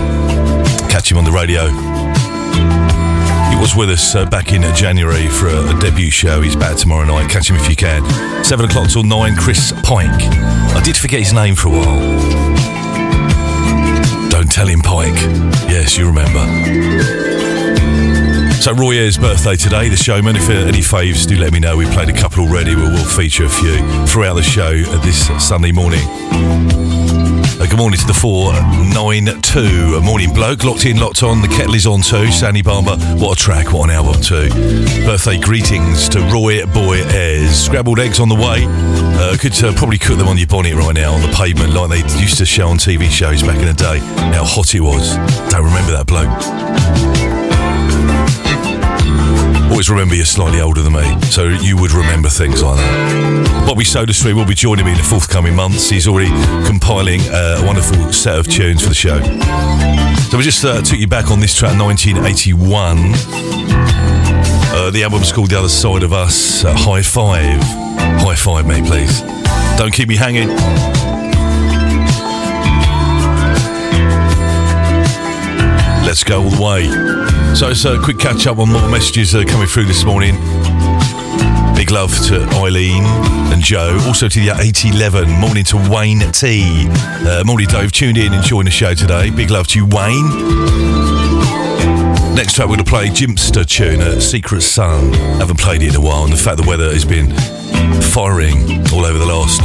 Catch 0.97 1.11
him 1.11 1.19
on 1.19 1.25
the 1.25 1.31
radio. 1.31 1.67
He 3.51 3.61
was 3.61 3.75
with 3.75 3.91
us 3.91 4.15
uh, 4.15 4.25
back 4.25 4.51
in 4.51 4.63
January 4.73 5.27
for 5.27 5.45
a, 5.45 5.77
a 5.77 5.79
debut 5.79 6.09
show. 6.09 6.41
He's 6.41 6.55
back 6.55 6.75
tomorrow 6.75 7.05
night. 7.05 7.29
Catch 7.29 7.51
him 7.51 7.55
if 7.55 7.69
you 7.69 7.75
can. 7.75 8.03
7 8.43 8.65
o'clock 8.65 8.89
till 8.89 9.03
9, 9.03 9.35
Chris 9.35 9.73
Pike. 9.83 10.09
I 10.09 10.81
did 10.83 10.97
forget 10.97 11.19
his 11.19 11.33
name 11.33 11.53
for 11.53 11.67
a 11.67 11.71
while. 11.73 12.09
Don't 14.31 14.51
tell 14.51 14.65
him 14.65 14.79
Pike. 14.79 15.13
Yes, 15.69 15.99
you 15.99 16.07
remember. 16.07 16.43
So 18.59 18.73
Roy 18.73 18.93
Ayers' 18.93 19.19
birthday 19.19 19.55
today, 19.55 19.89
the 19.89 19.97
showman. 19.97 20.35
If 20.35 20.49
uh, 20.49 20.53
any 20.53 20.79
faves, 20.79 21.27
do 21.27 21.37
let 21.37 21.53
me 21.53 21.59
know. 21.59 21.77
We 21.77 21.85
played 21.85 22.09
a 22.09 22.13
couple 22.19 22.43
already. 22.43 22.75
We 22.75 22.81
will 22.81 23.05
feature 23.05 23.45
a 23.45 23.49
few 23.49 23.77
throughout 24.07 24.33
the 24.33 24.41
show 24.41 24.71
uh, 24.71 24.97
this 25.05 25.27
Sunday 25.47 25.71
morning. 25.71 26.86
Good 27.69 27.79
morning 27.79 27.99
to 27.99 28.07
the 28.07 28.13
492. 28.13 29.97
A 29.97 30.01
morning 30.01 30.33
bloke, 30.33 30.63
locked 30.63 30.85
in, 30.85 30.97
locked 30.97 31.21
on. 31.21 31.41
The 31.41 31.47
kettle 31.49 31.75
is 31.75 31.85
on 31.85 32.01
too. 32.01 32.31
Sandy 32.31 32.61
Barber, 32.61 32.95
what 33.17 33.37
a 33.37 33.41
track, 33.41 33.73
what 33.73 33.89
an 33.89 33.95
album 33.95 34.21
too. 34.21 34.49
Birthday 35.05 35.37
greetings 35.37 36.07
to 36.09 36.21
Roy 36.31 36.65
Boy 36.65 37.03
Ayers. 37.11 37.51
Scrabbled 37.51 37.99
eggs 37.99 38.19
on 38.19 38.29
the 38.29 38.35
way. 38.35 38.63
Uh, 39.19 39.35
could 39.37 39.53
uh, 39.63 39.73
probably 39.73 39.97
cook 39.97 40.17
them 40.17 40.27
on 40.27 40.37
your 40.37 40.47
bonnet 40.47 40.75
right 40.75 40.95
now 40.95 41.13
on 41.13 41.21
the 41.21 41.33
pavement 41.35 41.73
like 41.73 41.89
they 41.89 42.19
used 42.19 42.37
to 42.37 42.45
show 42.45 42.69
on 42.69 42.77
TV 42.77 43.09
shows 43.09 43.43
back 43.43 43.57
in 43.57 43.65
the 43.65 43.73
day. 43.73 43.99
How 44.33 44.45
hot 44.45 44.73
it 44.73 44.81
was. 44.81 45.15
Don't 45.51 45.65
remember 45.65 45.91
that 45.91 46.07
bloke. 46.07 47.46
Always 49.69 49.89
remember 49.89 50.15
you're 50.15 50.25
slightly 50.25 50.59
older 50.59 50.81
than 50.81 50.93
me, 50.93 51.21
so 51.23 51.45
you 51.45 51.77
would 51.77 51.91
remember 51.91 52.29
things 52.29 52.63
like 52.63 52.77
that. 52.77 53.65
Bobby 53.67 53.83
SodaStream 53.83 54.35
will 54.35 54.45
be 54.45 54.55
joining 54.55 54.85
me 54.85 54.91
in 54.91 54.97
the 54.97 55.03
forthcoming 55.03 55.55
months. 55.55 55.89
He's 55.89 56.07
already 56.07 56.29
compiling 56.65 57.21
uh, 57.29 57.59
a 57.61 57.65
wonderful 57.65 58.11
set 58.13 58.39
of 58.39 58.47
tunes 58.47 58.81
for 58.81 58.89
the 58.89 58.95
show. 58.95 59.19
So 60.29 60.37
we 60.37 60.43
just 60.43 60.63
uh, 60.63 60.81
took 60.81 60.99
you 60.99 61.07
back 61.07 61.31
on 61.31 61.39
this 61.39 61.53
track, 61.53 61.77
1981. 61.79 62.97
Uh, 64.69 64.91
the 64.91 65.03
album's 65.03 65.31
called 65.31 65.49
The 65.49 65.59
Other 65.59 65.69
Side 65.69 66.03
of 66.03 66.13
Us. 66.13 66.63
Uh, 66.63 66.73
high 66.73 67.01
five. 67.01 67.61
High 68.21 68.35
five 68.35 68.67
me, 68.67 68.81
please. 68.87 69.21
Don't 69.77 69.93
keep 69.93 70.09
me 70.09 70.15
hanging. 70.15 70.49
Let's 76.07 76.23
go 76.23 76.43
all 76.43 76.49
the 76.49 76.63
way. 76.63 77.53
So 77.53 77.67
it's 77.67 77.83
a 77.83 77.99
quick 78.01 78.17
catch 78.17 78.47
up 78.47 78.59
on 78.59 78.71
more 78.71 78.87
messages 78.87 79.35
uh, 79.35 79.43
coming 79.43 79.67
through 79.67 79.87
this 79.87 80.05
morning. 80.05 80.35
Big 81.75 81.91
love 81.91 82.15
to 82.27 82.47
Eileen 82.55 83.03
and 83.51 83.61
Joe. 83.61 83.99
Also 84.07 84.29
to 84.29 84.39
the 84.39 84.55
811. 84.57 85.29
Morning 85.29 85.65
to 85.65 85.75
Wayne 85.91 86.21
T. 86.31 86.87
Uh, 86.87 87.43
morning, 87.45 87.67
Dave. 87.67 87.91
Tuned 87.91 88.17
in, 88.17 88.27
and 88.27 88.35
enjoying 88.35 88.63
the 88.63 88.71
show 88.71 88.93
today. 88.93 89.31
Big 89.31 89.49
love 89.49 89.67
to 89.67 89.79
you, 89.79 89.85
Wayne. 89.85 90.29
Next 92.33 92.53
track, 92.53 92.69
we're 92.69 92.77
going 92.77 92.85
to 92.85 92.89
play 92.89 93.07
Jimster 93.09 93.65
tune, 93.65 93.99
uh, 93.99 94.21
Secret 94.21 94.61
Sun. 94.61 95.11
Haven't 95.11 95.59
played 95.59 95.81
it 95.81 95.89
in 95.89 95.95
a 95.95 96.01
while, 96.01 96.23
and 96.23 96.31
the 96.31 96.37
fact 96.37 96.55
the 96.55 96.65
weather 96.65 96.89
has 96.89 97.03
been 97.03 97.33
firing 98.13 98.55
all 98.93 99.03
over 99.03 99.17
the 99.17 99.25
last 99.25 99.59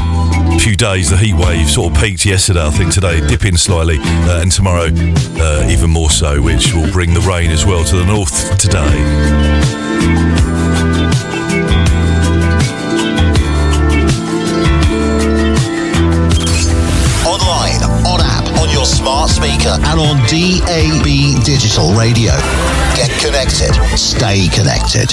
few 0.59 0.77
days. 0.77 1.11
The 1.11 1.17
heat 1.17 1.35
wave 1.35 1.69
sort 1.69 1.93
of 1.93 2.03
peaked 2.03 2.25
yesterday, 2.25 2.65
I 2.67 2.71
think 2.71 2.93
today, 2.93 3.21
dipping 3.27 3.57
slightly, 3.57 3.99
uh, 4.01 4.41
and 4.43 4.51
tomorrow 4.51 4.89
uh, 4.93 5.69
even 5.71 5.91
more 5.91 6.11
so, 6.11 6.41
which 6.41 6.73
will 6.75 6.91
bring 6.91 7.15
the 7.15 7.21
rain 7.21 7.51
as 7.51 7.65
well 7.65 7.85
to 7.85 7.97
the 7.97 8.05
north 8.05 8.57
today. 8.59 8.81
Online, 17.27 17.83
on 18.07 18.21
app, 18.21 18.47
on 18.61 18.71
your 18.71 18.85
smart 18.85 19.31
speaker, 19.31 19.77
and 19.89 20.01
on 20.01 20.17
DAB 20.27 21.45
Digital 21.45 21.93
Radio. 21.95 22.33
Get 22.95 23.11
connected. 23.21 23.73
Stay 23.97 24.49
connected. 24.49 25.13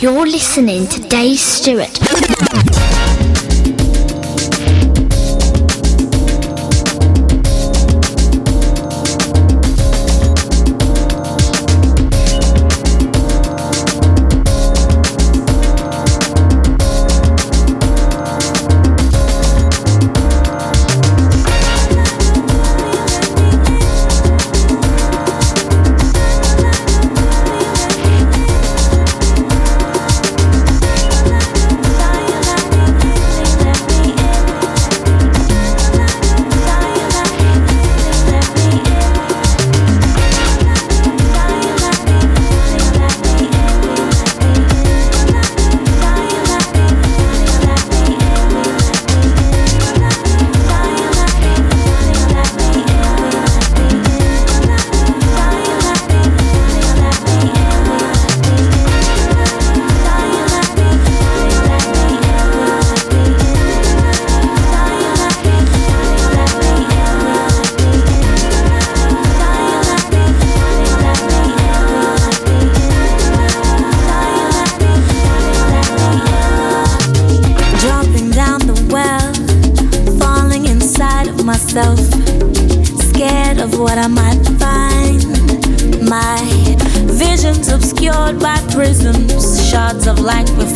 You're 0.00 0.26
listening 0.26 0.86
to 0.88 1.00
Dave 1.00 1.38
Stewart. 1.38 1.98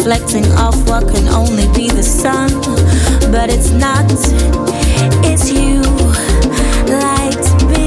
Reflecting 0.06 0.46
off 0.52 0.76
what 0.88 1.02
can 1.12 1.26
only 1.26 1.66
be 1.74 1.88
the 1.88 2.02
sun. 2.02 2.48
But 3.32 3.50
it's 3.50 3.70
not, 3.70 4.04
it's 5.24 5.50
you, 5.50 5.82
light. 6.92 7.85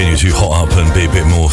Continue 0.00 0.16
to 0.16 0.34
hot 0.34 0.66
up 0.66 0.78
and 0.78 0.94
be 0.94 1.04
a 1.04 1.12
bit 1.12 1.26
more 1.26 1.50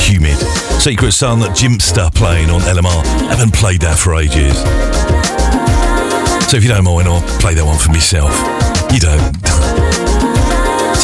humid. 0.00 0.36
Secret 0.82 1.12
Sun, 1.12 1.38
Jimster 1.54 2.12
playing 2.12 2.50
on 2.50 2.60
LMR. 2.62 3.04
Haven't 3.28 3.54
played 3.54 3.82
that 3.82 3.96
for 3.96 4.16
ages. 4.16 4.58
So 6.50 6.56
if 6.56 6.64
you 6.64 6.70
don't 6.70 6.82
mind, 6.82 7.06
I'll 7.06 7.22
play 7.38 7.54
that 7.54 7.64
one 7.64 7.78
for 7.78 7.90
myself. 7.90 8.32
You 8.92 8.98
don't. 8.98 9.94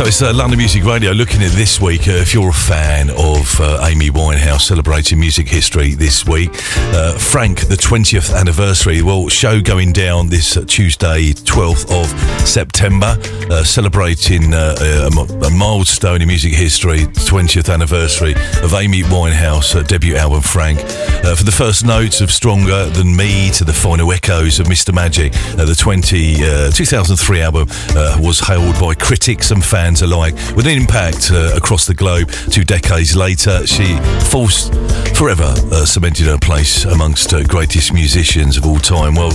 So 0.01 0.07
it's 0.07 0.22
uh, 0.22 0.32
London 0.32 0.57
Music 0.57 0.82
Radio 0.84 1.11
looking 1.11 1.43
at 1.43 1.51
this 1.51 1.78
week. 1.78 2.09
Uh, 2.09 2.12
if 2.12 2.32
you're 2.32 2.49
a 2.49 2.53
fan 2.55 3.11
of 3.11 3.61
uh, 3.61 3.84
Amy 3.86 4.09
Winehouse 4.09 4.62
celebrating 4.62 5.20
music 5.20 5.47
history 5.47 5.93
this 5.93 6.26
week, 6.26 6.49
uh, 6.95 7.18
Frank, 7.18 7.66
the 7.66 7.74
20th 7.74 8.34
anniversary, 8.34 9.03
well, 9.03 9.28
show 9.28 9.61
going 9.61 9.93
down 9.93 10.30
this 10.30 10.57
Tuesday, 10.66 11.32
12th 11.34 11.91
of 11.93 12.49
September, 12.49 13.14
uh, 13.51 13.64
celebrating 13.64 14.55
uh, 14.55 14.74
a, 14.80 15.46
a 15.46 15.51
milestone 15.51 16.22
in 16.22 16.28
music 16.28 16.53
history, 16.53 17.01
20th 17.01 17.72
anniversary 17.72 18.32
of 18.62 18.74
Amy 18.74 19.03
Winehouse 19.03 19.74
uh, 19.74 19.82
debut 19.82 20.16
album 20.16 20.40
Frank. 20.40 20.78
Uh, 21.24 21.34
for 21.34 21.44
the 21.44 21.53
first 21.53 21.84
notes 21.84 22.20
of 22.20 22.30
Stronger 22.30 22.86
Than 22.90 23.14
Me 23.14 23.51
to 23.51 23.64
the 23.64 23.72
final 23.72 24.12
echoes 24.12 24.61
of 24.61 24.66
Mr. 24.66 24.94
Magic, 24.94 25.34
uh, 25.59 25.64
the 25.64 25.74
20, 25.74 26.44
uh, 26.44 26.70
2003 26.70 27.42
album 27.42 27.66
uh, 27.90 28.18
was 28.20 28.40
hailed 28.40 28.78
by 28.80 28.94
critics 28.94 29.51
and 29.51 29.64
fans 29.64 30.03
alike 30.03 30.34
with 30.57 30.66
an 30.66 30.78
impact 30.78 31.30
uh, 31.32 31.53
across 31.55 31.86
the 31.86 31.94
globe. 31.94 32.30
Two 32.51 32.64
decades 32.64 33.16
later, 33.16 33.66
she 33.66 33.98
forced 34.30 34.72
forever 35.14 35.55
uh, 35.72 35.84
cemented 35.84 36.26
her 36.26 36.38
place 36.38 36.84
amongst 36.84 37.34
uh, 37.34 37.42
greatest 37.42 37.92
musicians 37.92 38.57
of 38.57 38.64
all 38.64 38.78
time. 38.78 39.14
Well, 39.14 39.32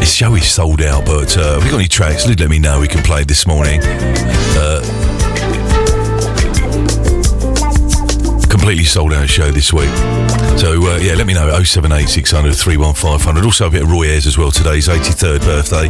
this 0.00 0.12
show 0.12 0.34
is 0.34 0.50
sold 0.50 0.80
out, 0.80 1.04
but 1.04 1.36
uh, 1.36 1.54
have 1.54 1.64
you 1.64 1.70
got 1.70 1.78
any 1.78 1.88
tracks? 1.88 2.26
Let 2.26 2.40
me 2.48 2.58
know. 2.58 2.80
We 2.80 2.88
can 2.88 3.02
play 3.02 3.24
this 3.24 3.46
morning. 3.46 3.80
Uh, 3.82 5.09
completely 8.60 8.84
sold 8.84 9.10
out 9.14 9.26
show 9.26 9.50
this 9.50 9.72
week. 9.72 9.88
So 10.58 10.74
uh, 10.86 10.98
yeah, 11.00 11.14
let 11.14 11.26
me 11.26 11.32
know. 11.32 11.48
078 11.62 12.06
600 12.06 12.54
31500. 12.54 13.44
Also 13.46 13.66
a 13.66 13.70
bit 13.70 13.82
of 13.84 13.90
Roy 13.90 14.08
Ayers 14.08 14.26
as 14.26 14.36
well. 14.36 14.50
Today's 14.50 14.86
83rd 14.86 15.40
birthday. 15.40 15.88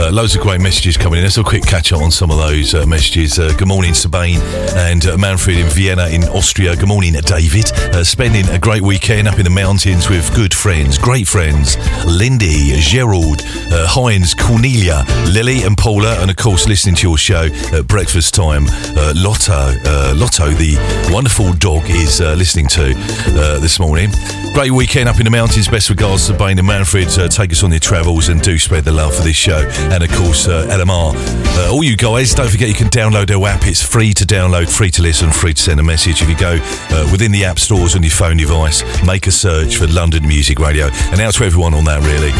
Uh, 0.00 0.10
loads 0.10 0.34
of 0.34 0.40
great 0.40 0.62
messages 0.62 0.96
coming 0.96 1.18
in. 1.18 1.24
Let's 1.24 1.36
have 1.36 1.44
a 1.44 1.48
quick 1.48 1.66
catch 1.66 1.92
up 1.92 2.00
on 2.00 2.10
some 2.10 2.30
of 2.30 2.38
those 2.38 2.72
uh, 2.74 2.86
messages. 2.86 3.38
Uh, 3.38 3.52
good 3.58 3.68
morning, 3.68 3.92
Sabine 3.92 4.40
and 4.74 5.04
uh, 5.04 5.18
Manfred 5.18 5.58
in 5.58 5.66
Vienna 5.66 6.06
in 6.06 6.24
Austria. 6.24 6.76
Good 6.76 6.88
morning, 6.88 7.12
David. 7.12 7.70
Uh, 7.92 8.02
spending 8.04 8.48
a 8.48 8.58
great 8.58 8.80
weekend 8.80 9.28
up 9.28 9.38
in 9.38 9.44
the 9.44 9.50
mountains 9.50 10.08
with 10.08 10.34
good 10.34 10.54
friends, 10.54 10.96
great 10.96 11.28
friends. 11.28 11.76
Lindy, 12.06 12.72
Gerald, 12.78 13.42
Heinz, 13.70 14.32
Cornelia, 14.32 15.04
Lily 15.30 15.62
and 15.62 15.76
Paula, 15.76 16.18
and 16.22 16.30
of 16.30 16.36
course 16.36 16.66
listening 16.66 16.94
to 16.94 17.08
your 17.08 17.18
show 17.18 17.48
at 17.74 17.86
breakfast 17.86 18.32
time. 18.32 18.64
Lotto, 19.14 19.74
Lotto, 20.14 20.48
the 20.52 20.78
wonderful 21.12 21.52
dog, 21.52 21.82
is 21.98 22.20
uh, 22.20 22.34
listening 22.34 22.66
to 22.68 22.94
uh, 22.96 23.58
this 23.58 23.78
morning. 23.78 24.10
Great 24.54 24.70
weekend 24.70 25.08
up 25.08 25.18
in 25.18 25.24
the 25.24 25.30
mountains. 25.30 25.68
Best 25.68 25.90
regards 25.90 26.26
to 26.26 26.34
Bain 26.34 26.58
and 26.58 26.66
Manfred. 26.66 27.08
Uh, 27.18 27.28
take 27.28 27.52
us 27.52 27.62
on 27.62 27.70
your 27.70 27.80
travels 27.80 28.28
and 28.28 28.40
do 28.40 28.58
spread 28.58 28.84
the 28.84 28.92
love 28.92 29.14
for 29.14 29.22
this 29.22 29.36
show. 29.36 29.58
And 29.92 30.02
of 30.02 30.10
course, 30.12 30.48
uh, 30.48 30.66
LMR. 30.66 31.14
Uh, 31.14 31.72
all 31.72 31.82
you 31.82 31.96
guys, 31.96 32.34
don't 32.34 32.48
forget 32.48 32.68
you 32.68 32.74
can 32.74 32.88
download 32.88 33.30
our 33.30 33.48
app. 33.48 33.66
It's 33.66 33.82
free 33.82 34.12
to 34.14 34.24
download, 34.24 34.70
free 34.70 34.90
to 34.92 35.02
listen, 35.02 35.30
free 35.30 35.54
to 35.54 35.62
send 35.62 35.80
a 35.80 35.82
message. 35.82 36.22
If 36.22 36.28
you 36.28 36.36
go 36.36 36.58
uh, 36.60 37.08
within 37.10 37.32
the 37.32 37.44
app 37.44 37.58
stores 37.58 37.94
on 37.94 38.02
your 38.02 38.12
phone 38.12 38.36
device, 38.36 38.82
make 39.04 39.26
a 39.26 39.32
search 39.32 39.76
for 39.76 39.86
London 39.86 40.26
Music 40.26 40.58
Radio. 40.58 40.88
And 41.10 41.20
out 41.20 41.34
to 41.34 41.44
everyone 41.44 41.74
on 41.74 41.84
that, 41.84 42.00
really. 42.02 42.32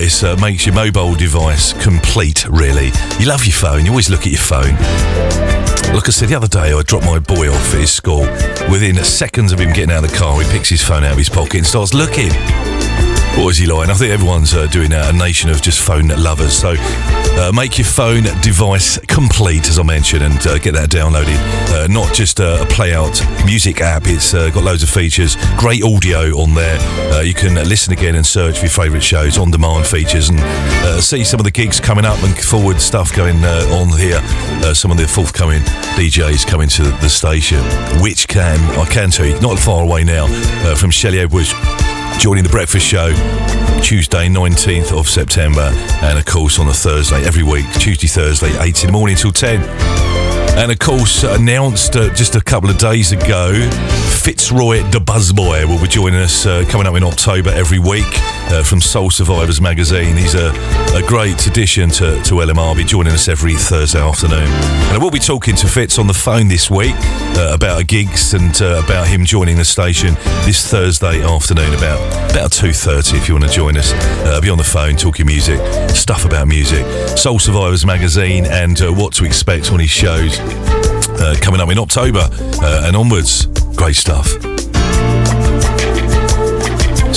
It 0.00 0.40
makes 0.40 0.66
your 0.66 0.74
mobile 0.74 1.14
device 1.14 1.72
complete, 1.82 2.48
really. 2.48 2.90
You 3.18 3.26
love 3.26 3.44
your 3.44 3.54
phone. 3.54 3.84
You 3.84 3.90
always 3.90 4.10
look 4.10 4.20
at 4.20 4.32
your 4.32 4.40
phone. 4.40 5.67
Like 5.94 6.06
I 6.06 6.10
said 6.10 6.28
the 6.28 6.36
other 6.36 6.46
day, 6.48 6.72
I 6.72 6.82
dropped 6.82 7.06
my 7.06 7.18
boy 7.18 7.48
off 7.50 7.74
at 7.74 7.80
his 7.80 7.92
school. 7.92 8.20
Within 8.70 8.96
seconds 9.04 9.52
of 9.52 9.60
him 9.60 9.72
getting 9.72 9.90
out 9.90 10.04
of 10.04 10.10
the 10.10 10.16
car, 10.16 10.40
he 10.40 10.48
picks 10.50 10.68
his 10.68 10.82
phone 10.82 11.04
out 11.04 11.12
of 11.12 11.18
his 11.18 11.28
pocket 11.28 11.56
and 11.56 11.66
starts 11.66 11.94
looking. 11.94 12.30
What 13.36 13.50
is 13.50 13.58
he 13.58 13.66
like? 13.66 13.88
I 13.88 13.94
think 13.94 14.12
everyone's 14.12 14.52
uh, 14.52 14.66
doing 14.66 14.92
a 14.92 15.12
nation 15.12 15.48
of 15.48 15.62
just 15.62 15.80
phone 15.80 16.08
lovers. 16.08 16.52
So 16.52 16.74
uh, 16.76 17.52
make 17.54 17.78
your 17.78 17.86
phone 17.86 18.24
device 18.42 18.98
complete, 19.06 19.68
as 19.68 19.78
I 19.78 19.84
mentioned, 19.84 20.22
and 20.22 20.46
uh, 20.46 20.58
get 20.58 20.74
that 20.74 20.90
downloaded. 20.90 21.38
Uh, 21.72 21.86
not 21.86 22.12
just 22.12 22.40
a 22.40 22.66
play 22.68 22.94
out 22.94 23.22
music 23.46 23.80
app, 23.80 24.06
It's 24.06 24.34
uh, 24.34 24.50
got 24.50 24.64
loads 24.64 24.82
of 24.82 24.90
features, 24.90 25.36
great 25.56 25.84
audio 25.84 26.36
on 26.38 26.54
there. 26.54 26.78
Uh, 27.12 27.20
you 27.20 27.32
can 27.32 27.54
listen 27.68 27.92
again 27.92 28.16
and 28.16 28.26
search 28.26 28.58
for 28.58 28.64
your 28.64 28.70
favourite 28.70 29.02
shows, 29.02 29.38
on 29.38 29.50
demand 29.50 29.86
features, 29.86 30.30
and 30.30 30.40
see 31.02 31.22
some 31.22 31.38
of 31.38 31.44
the 31.44 31.52
gigs 31.52 31.80
coming 31.80 32.04
up 32.04 32.20
and 32.24 32.36
forward 32.36 32.80
stuff 32.80 33.14
going 33.14 33.36
on 33.44 33.96
here. 33.98 34.20
Some 34.74 34.90
of 34.90 34.96
the 34.96 35.06
forthcoming 35.06 35.62
DJs 35.96 36.46
coming 36.46 36.68
to 36.70 36.82
the 36.82 37.08
station, 37.08 37.62
which 38.02 38.28
can, 38.28 38.58
I 38.78 38.84
can 38.86 39.10
tell 39.10 39.26
you, 39.26 39.40
not 39.40 39.58
far 39.58 39.82
away 39.82 40.04
now, 40.04 40.26
from 40.74 40.90
Shelley 40.90 41.20
Edwards 41.20 41.54
joining 42.18 42.42
the 42.42 42.50
breakfast 42.50 42.84
show 42.84 43.10
Tuesday 43.80 44.28
19th 44.28 44.98
of 44.98 45.08
September 45.08 45.70
and 46.02 46.18
of 46.18 46.24
course 46.26 46.58
on 46.58 46.66
a 46.66 46.72
Thursday 46.72 47.24
every 47.24 47.44
week 47.44 47.64
Tuesday 47.74 48.08
Thursday 48.08 48.50
8 48.60 48.82
in 48.82 48.88
the 48.88 48.92
morning 48.92 49.14
till 49.14 49.30
10 49.30 50.07
and 50.58 50.72
of 50.72 50.78
course 50.80 51.22
announced 51.22 51.96
uh, 51.96 52.12
just 52.14 52.34
a 52.34 52.40
couple 52.40 52.68
of 52.68 52.78
days 52.78 53.12
ago 53.12 53.52
Fitzroy 54.28 54.82
the 54.90 54.98
Buzzboy 54.98 55.64
will 55.64 55.80
be 55.80 55.88
joining 55.88 56.20
us 56.20 56.44
uh, 56.44 56.64
coming 56.68 56.86
up 56.86 56.96
in 56.96 57.04
October 57.04 57.50
every 57.50 57.78
week 57.78 58.04
uh, 58.50 58.62
from 58.62 58.80
Soul 58.80 59.10
Survivors 59.10 59.60
magazine. 59.60 60.16
He's 60.16 60.34
a, 60.34 60.52
a 60.94 61.02
great 61.06 61.46
addition 61.46 61.90
to, 61.90 62.20
to 62.22 62.34
LMR 62.34 62.76
be 62.76 62.84
joining 62.84 63.12
us 63.12 63.28
every 63.28 63.54
Thursday 63.54 64.00
afternoon. 64.00 64.42
And 64.42 64.92
I 64.92 64.98
will 64.98 65.10
be 65.10 65.18
talking 65.18 65.54
to 65.56 65.66
Fitz 65.66 65.98
on 65.98 66.06
the 66.06 66.14
phone 66.14 66.48
this 66.48 66.70
week 66.70 66.94
uh, 66.96 67.52
about 67.54 67.86
gigs 67.86 68.34
and 68.34 68.60
uh, 68.60 68.82
about 68.84 69.06
him 69.06 69.24
joining 69.24 69.56
the 69.56 69.64
station 69.64 70.14
this 70.44 70.66
Thursday 70.66 71.22
afternoon 71.22 71.72
about 71.74 71.98
about 72.30 72.50
2.30 72.50 73.16
if 73.16 73.28
you 73.28 73.34
want 73.34 73.44
to 73.44 73.50
join 73.50 73.76
us. 73.76 73.92
Uh, 74.26 74.40
be 74.40 74.50
on 74.50 74.58
the 74.58 74.64
phone 74.64 74.96
talking 74.96 75.26
music 75.26 75.58
stuff 75.90 76.24
about 76.24 76.48
music. 76.48 76.84
Soul 77.16 77.38
Survivors 77.38 77.86
magazine 77.86 78.46
and 78.46 78.78
what 78.96 79.12
to 79.14 79.24
expect 79.24 79.72
on 79.72 79.80
his 79.80 79.90
shows 79.90 80.38
uh, 81.20 81.36
coming 81.40 81.60
up 81.60 81.70
in 81.70 81.78
October 81.78 82.28
uh, 82.30 82.86
and 82.86 82.96
onwards. 82.96 83.46
Great 83.76 83.96
stuff 83.96 84.57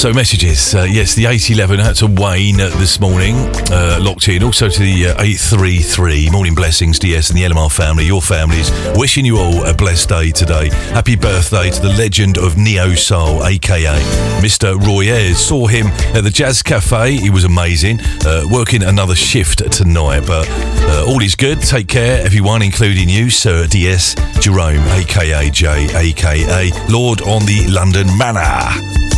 so 0.02 0.12
messages, 0.12 0.74
uh, 0.74 0.82
yes, 0.82 1.14
the 1.14 1.28
811 1.28 1.80
out 1.80 1.96
to 1.98 2.08
Wayne 2.08 2.60
uh, 2.60 2.70
this 2.80 3.00
morning, 3.00 3.36
uh, 3.70 4.00
locked 4.02 4.28
in. 4.30 4.42
Also 4.42 4.68
to 4.68 4.80
the 4.80 5.10
uh, 5.10 5.22
833, 5.22 6.32
morning 6.32 6.56
blessings, 6.56 6.98
DS 6.98 7.30
and 7.30 7.38
the 7.38 7.44
LMR 7.44 7.72
family, 7.72 8.06
your 8.06 8.20
families. 8.20 8.72
Wishing 8.96 9.26
you 9.26 9.38
all 9.38 9.64
a 9.64 9.76
blessed 9.76 10.10
day 10.10 10.32
today. 10.32 10.70
Happy 10.90 11.16
birthday 11.16 11.70
to 11.70 11.82
the 11.84 11.94
legend 12.00 12.40
of 12.40 12.58
Neo 12.58 12.96
Soul, 12.96 13.46
aka 13.46 14.00
Mr. 14.42 14.76
Roy 14.84 15.04
Ayers. 15.04 15.38
Saw 15.38 15.68
him 15.68 15.86
at 16.16 16.22
the 16.22 16.32
Jazz 16.32 16.64
Cafe. 16.64 17.18
He 17.18 17.30
was 17.30 17.44
amazing. 17.44 18.00
Uh, 18.26 18.48
working 18.50 18.82
another 18.82 19.14
shift 19.14 19.72
tonight, 19.72 20.22
but 20.22 20.48
uh, 20.50 21.06
all 21.08 21.22
is 21.22 21.36
good. 21.36 21.62
Take 21.62 21.88
care, 21.88 22.26
everyone, 22.26 22.64
including 22.64 23.08
you, 23.08 23.30
Sir 23.30 23.68
DS 23.68 24.16
Jerome, 24.40 24.82
aka 24.98 25.52
J, 25.52 25.90
aka 25.96 26.72
Lord 26.90 27.22
on 27.22 27.46
the 27.46 27.68
London 27.70 28.08
Manor. 28.18 29.11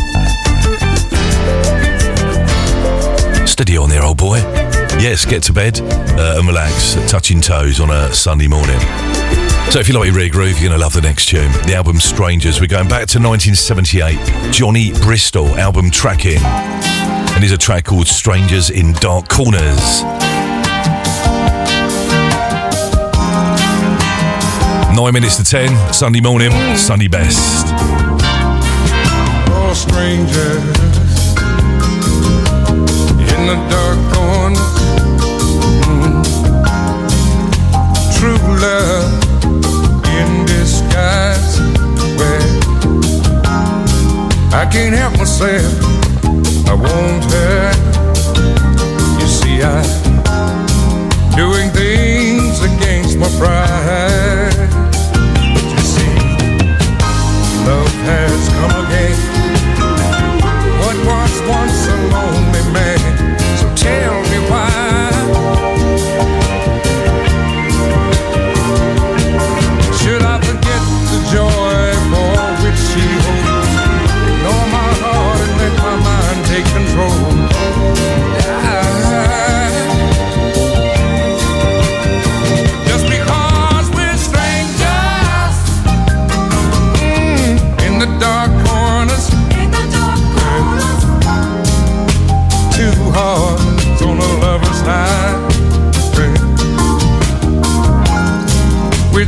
Steady 3.46 3.76
on 3.76 3.88
there, 3.88 4.02
old 4.02 4.16
boy. 4.16 4.38
Yes, 4.98 5.24
get 5.24 5.42
to 5.44 5.52
bed 5.52 5.80
uh, 5.80 6.36
and 6.38 6.46
relax, 6.46 6.94
touching 7.10 7.40
toes 7.40 7.78
on 7.78 7.90
a 7.90 8.12
Sunday 8.12 8.48
morning. 8.48 8.78
So 9.70 9.80
if 9.80 9.88
you 9.88 9.94
like 9.94 10.06
your 10.06 10.14
rear 10.14 10.30
groove, 10.30 10.58
you're 10.60 10.68
going 10.68 10.78
to 10.78 10.78
love 10.78 10.92
the 10.92 11.00
next 11.00 11.26
tune. 11.26 11.50
The 11.66 11.74
album 11.74 11.98
Strangers. 11.98 12.60
We're 12.60 12.68
going 12.68 12.88
back 12.88 13.06
to 13.08 13.18
1978. 13.18 14.52
Johnny 14.52 14.92
Bristol 14.92 15.48
album 15.58 15.90
tracking. 15.90 16.38
And 16.42 17.38
here's 17.38 17.52
a 17.52 17.58
track 17.58 17.84
called 17.84 18.06
Strangers 18.06 18.70
in 18.70 18.92
Dark 18.94 19.28
Corners. 19.28 20.02
Nine 24.94 25.12
minutes 25.12 25.36
to 25.36 25.44
ten, 25.44 25.92
Sunday 25.92 26.20
morning, 26.20 26.52
Sunday 26.76 27.08
best. 27.08 27.66
Oh, 29.50 29.72
strangers 29.74 30.93
in 33.44 33.50
the 33.50 33.68
dark 33.68 33.98
corner. 34.14 34.64
Mm. 35.84 36.24
True 38.16 38.44
love 38.64 39.12
in 40.18 40.46
disguise. 40.46 41.60
Well, 42.18 42.48
I 44.52 44.66
can't 44.72 44.94
help 44.94 45.16
myself. 45.18 45.72
I 46.68 46.74
want 46.74 47.24
her. 47.34 47.72
You 49.20 49.26
see, 49.26 49.62
I'm 49.62 49.84
doing 51.36 51.70
things 51.70 52.62
against 52.62 53.18
my 53.18 53.28
pride. 53.38 54.68
But 55.52 55.64
you 55.74 55.82
see, 55.94 56.16
love 57.66 57.94
has 58.08 58.48
come 58.58 58.83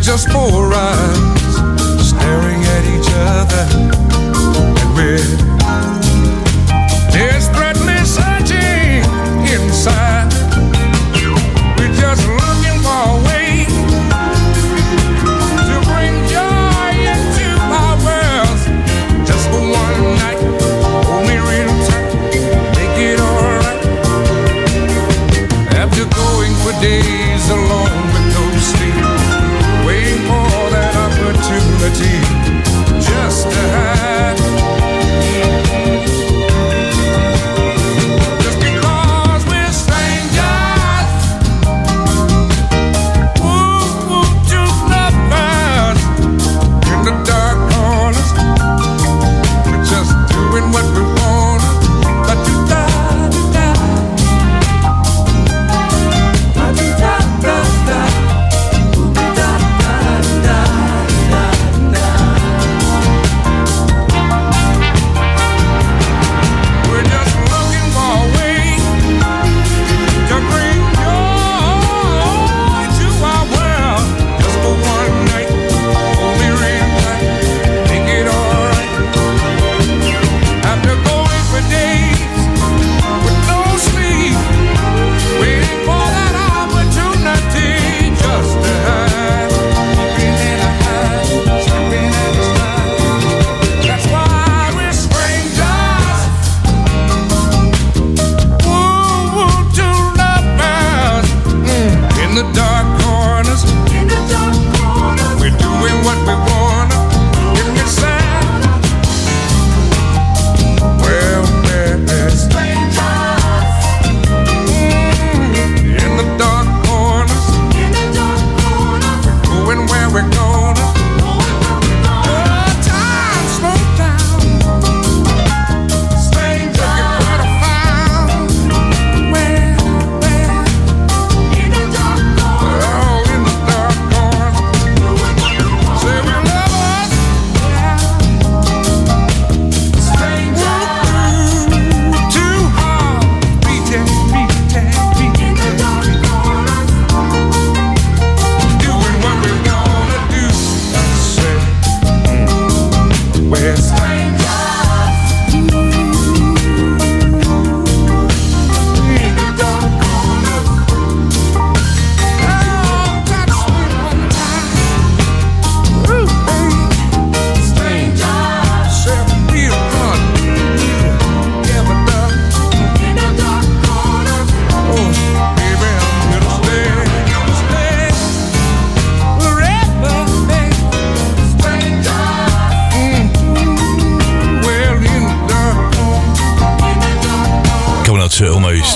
just 0.06 0.30
four 0.30 0.72
eyes 0.72 1.25
staring 1.25 1.25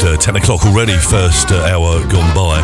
almost 0.01 0.05
uh, 0.05 0.33
10 0.33 0.37
o'clock 0.37 0.65
already, 0.67 0.97
first 0.97 1.51
uh, 1.51 1.57
hour 1.65 2.01
gone 2.09 2.35
by. 2.35 2.61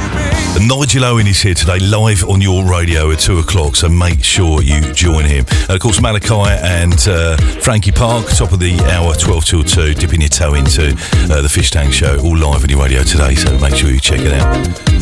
And 0.56 0.68
Nigel 0.68 1.04
Owen 1.04 1.26
is 1.26 1.40
here 1.40 1.54
today, 1.54 1.78
live 1.78 2.24
on 2.24 2.40
your 2.40 2.64
radio 2.64 3.10
at 3.10 3.20
2 3.20 3.38
o'clock, 3.38 3.76
so 3.76 3.88
make 3.88 4.24
sure 4.24 4.62
you 4.62 4.80
join 4.92 5.24
him. 5.24 5.44
And 5.62 5.70
of 5.70 5.80
course, 5.80 6.00
Malachi 6.00 6.34
and 6.34 6.96
uh, 7.08 7.36
Frankie 7.60 7.92
Park, 7.92 8.26
top 8.28 8.52
of 8.52 8.60
the 8.60 8.78
hour, 8.92 9.14
12 9.14 9.44
till 9.44 9.62
2, 9.62 9.94
dipping 9.94 10.20
your 10.20 10.28
toe 10.28 10.54
into 10.54 10.92
uh, 11.30 11.42
the 11.42 11.48
Fish 11.48 11.70
Tank 11.70 11.92
Show, 11.92 12.18
all 12.20 12.36
live 12.36 12.62
on 12.62 12.70
your 12.70 12.82
radio 12.82 13.02
today, 13.02 13.34
so 13.34 13.58
make 13.58 13.74
sure 13.74 13.90
you 13.90 14.00
check 14.00 14.20
it 14.20 14.32
out. 14.32 14.56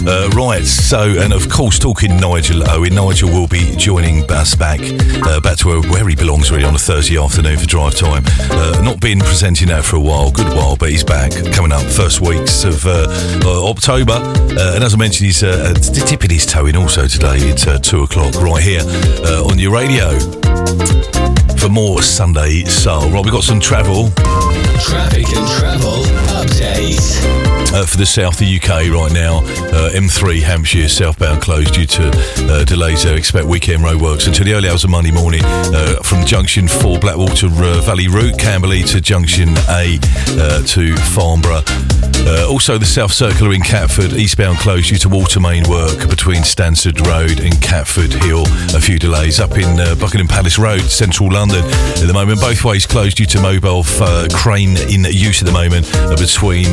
Uh, 0.06 0.28
right, 0.34 0.64
so, 0.64 1.00
and 1.18 1.32
of 1.32 1.48
course, 1.48 1.78
talking 1.78 2.16
Nigel 2.16 2.68
Owen, 2.70 2.94
Nigel 2.94 3.30
will 3.30 3.48
be 3.48 3.74
joining 3.76 4.30
us 4.30 4.54
back, 4.54 4.80
back 5.42 5.58
to 5.58 5.80
where, 5.80 6.08
he 6.08 6.16
belongs 6.16 6.50
really 6.50 6.64
on 6.64 6.74
a 6.74 6.78
Thursday 6.78 7.16
afternoon 7.16 7.58
for 7.58 7.66
drive 7.66 7.94
time. 7.94 8.24
Not 8.84 9.00
been 9.00 9.20
presenting 9.20 9.68
that 9.68 9.84
for 9.84 9.96
a 9.96 10.00
while, 10.00 10.30
good 10.30 10.48
while, 10.48 10.76
but 10.76 10.90
he's 10.90 11.04
back 11.04 11.32
coming 11.52 11.72
up 11.72 11.82
first 11.82 12.20
weeks 12.24 12.64
of 12.64 12.86
uh, 12.86 13.06
uh, 13.44 13.70
October. 13.70 14.12
Uh, 14.12 14.74
and 14.74 14.84
as 14.84 14.94
I 14.94 14.96
mentioned, 14.96 15.26
he's 15.26 15.42
uh, 15.42 15.72
dipping 16.06 16.30
his 16.30 16.46
toe 16.46 16.66
in 16.66 16.76
also 16.76 17.06
today 17.06 17.52
uh, 17.66 17.78
2 17.78 18.02
o'clock 18.02 18.34
right 18.36 18.62
here 18.62 18.82
on 19.48 19.58
your 19.58 19.72
radio 19.72 20.18
for 21.58 21.68
more 21.68 22.02
Sunday 22.02 22.64
Soul. 22.64 23.10
Right, 23.10 23.24
we've 23.24 23.32
got 23.32 23.44
some 23.44 23.60
travel. 23.60 24.10
Traffic 24.80 25.26
and 25.34 25.48
travel 25.58 26.02
update. 26.40 27.43
Uh, 27.74 27.84
for 27.84 27.96
the 27.96 28.06
south 28.06 28.34
of 28.34 28.38
the 28.38 28.56
UK 28.56 28.88
right 28.94 29.12
now. 29.12 29.38
Uh, 29.74 29.90
M3 29.90 30.40
Hampshire 30.40 30.88
southbound 30.88 31.42
closed 31.42 31.74
due 31.74 31.86
to 31.86 32.08
uh, 32.48 32.64
delays 32.64 33.02
there. 33.02 33.16
Expect 33.16 33.48
weekend 33.48 33.82
roadworks 33.82 34.28
until 34.28 34.44
the 34.44 34.54
early 34.54 34.68
hours 34.68 34.84
of 34.84 34.90
Monday 34.90 35.10
morning 35.10 35.40
uh, 35.42 35.96
from 36.04 36.24
junction 36.24 36.68
4 36.68 37.00
Blackwater 37.00 37.48
uh, 37.48 37.80
Valley 37.80 38.06
Route, 38.06 38.38
Camberley 38.38 38.84
to 38.84 39.00
junction 39.00 39.48
A 39.70 39.98
to 40.68 40.94
Farnborough. 41.14 41.64
Also, 42.48 42.78
the 42.78 42.86
South 42.86 43.12
Circular 43.12 43.52
in 43.52 43.60
Catford, 43.60 44.12
eastbound 44.12 44.58
closed 44.58 44.90
due 44.90 44.98
to 44.98 45.08
water 45.08 45.40
main 45.40 45.68
work 45.68 46.08
between 46.08 46.42
Stanstead 46.42 47.04
Road 47.06 47.40
and 47.40 47.60
Catford 47.60 48.12
Hill. 48.12 48.44
A 48.74 48.80
few 48.80 48.98
delays 48.98 49.40
up 49.40 49.58
in 49.58 49.76
Buckingham 49.98 50.28
Palace 50.28 50.58
Road, 50.58 50.82
central 50.82 51.32
London. 51.32 51.64
At 51.64 52.06
the 52.06 52.14
moment, 52.14 52.40
both 52.40 52.64
ways 52.64 52.86
closed 52.86 53.16
due 53.16 53.26
to 53.26 53.42
mobile 53.42 53.82
uh, 54.00 54.28
crane 54.32 54.76
in 54.88 55.04
use 55.10 55.42
at 55.42 55.46
the 55.46 55.52
moment 55.52 55.90
between 56.16 56.66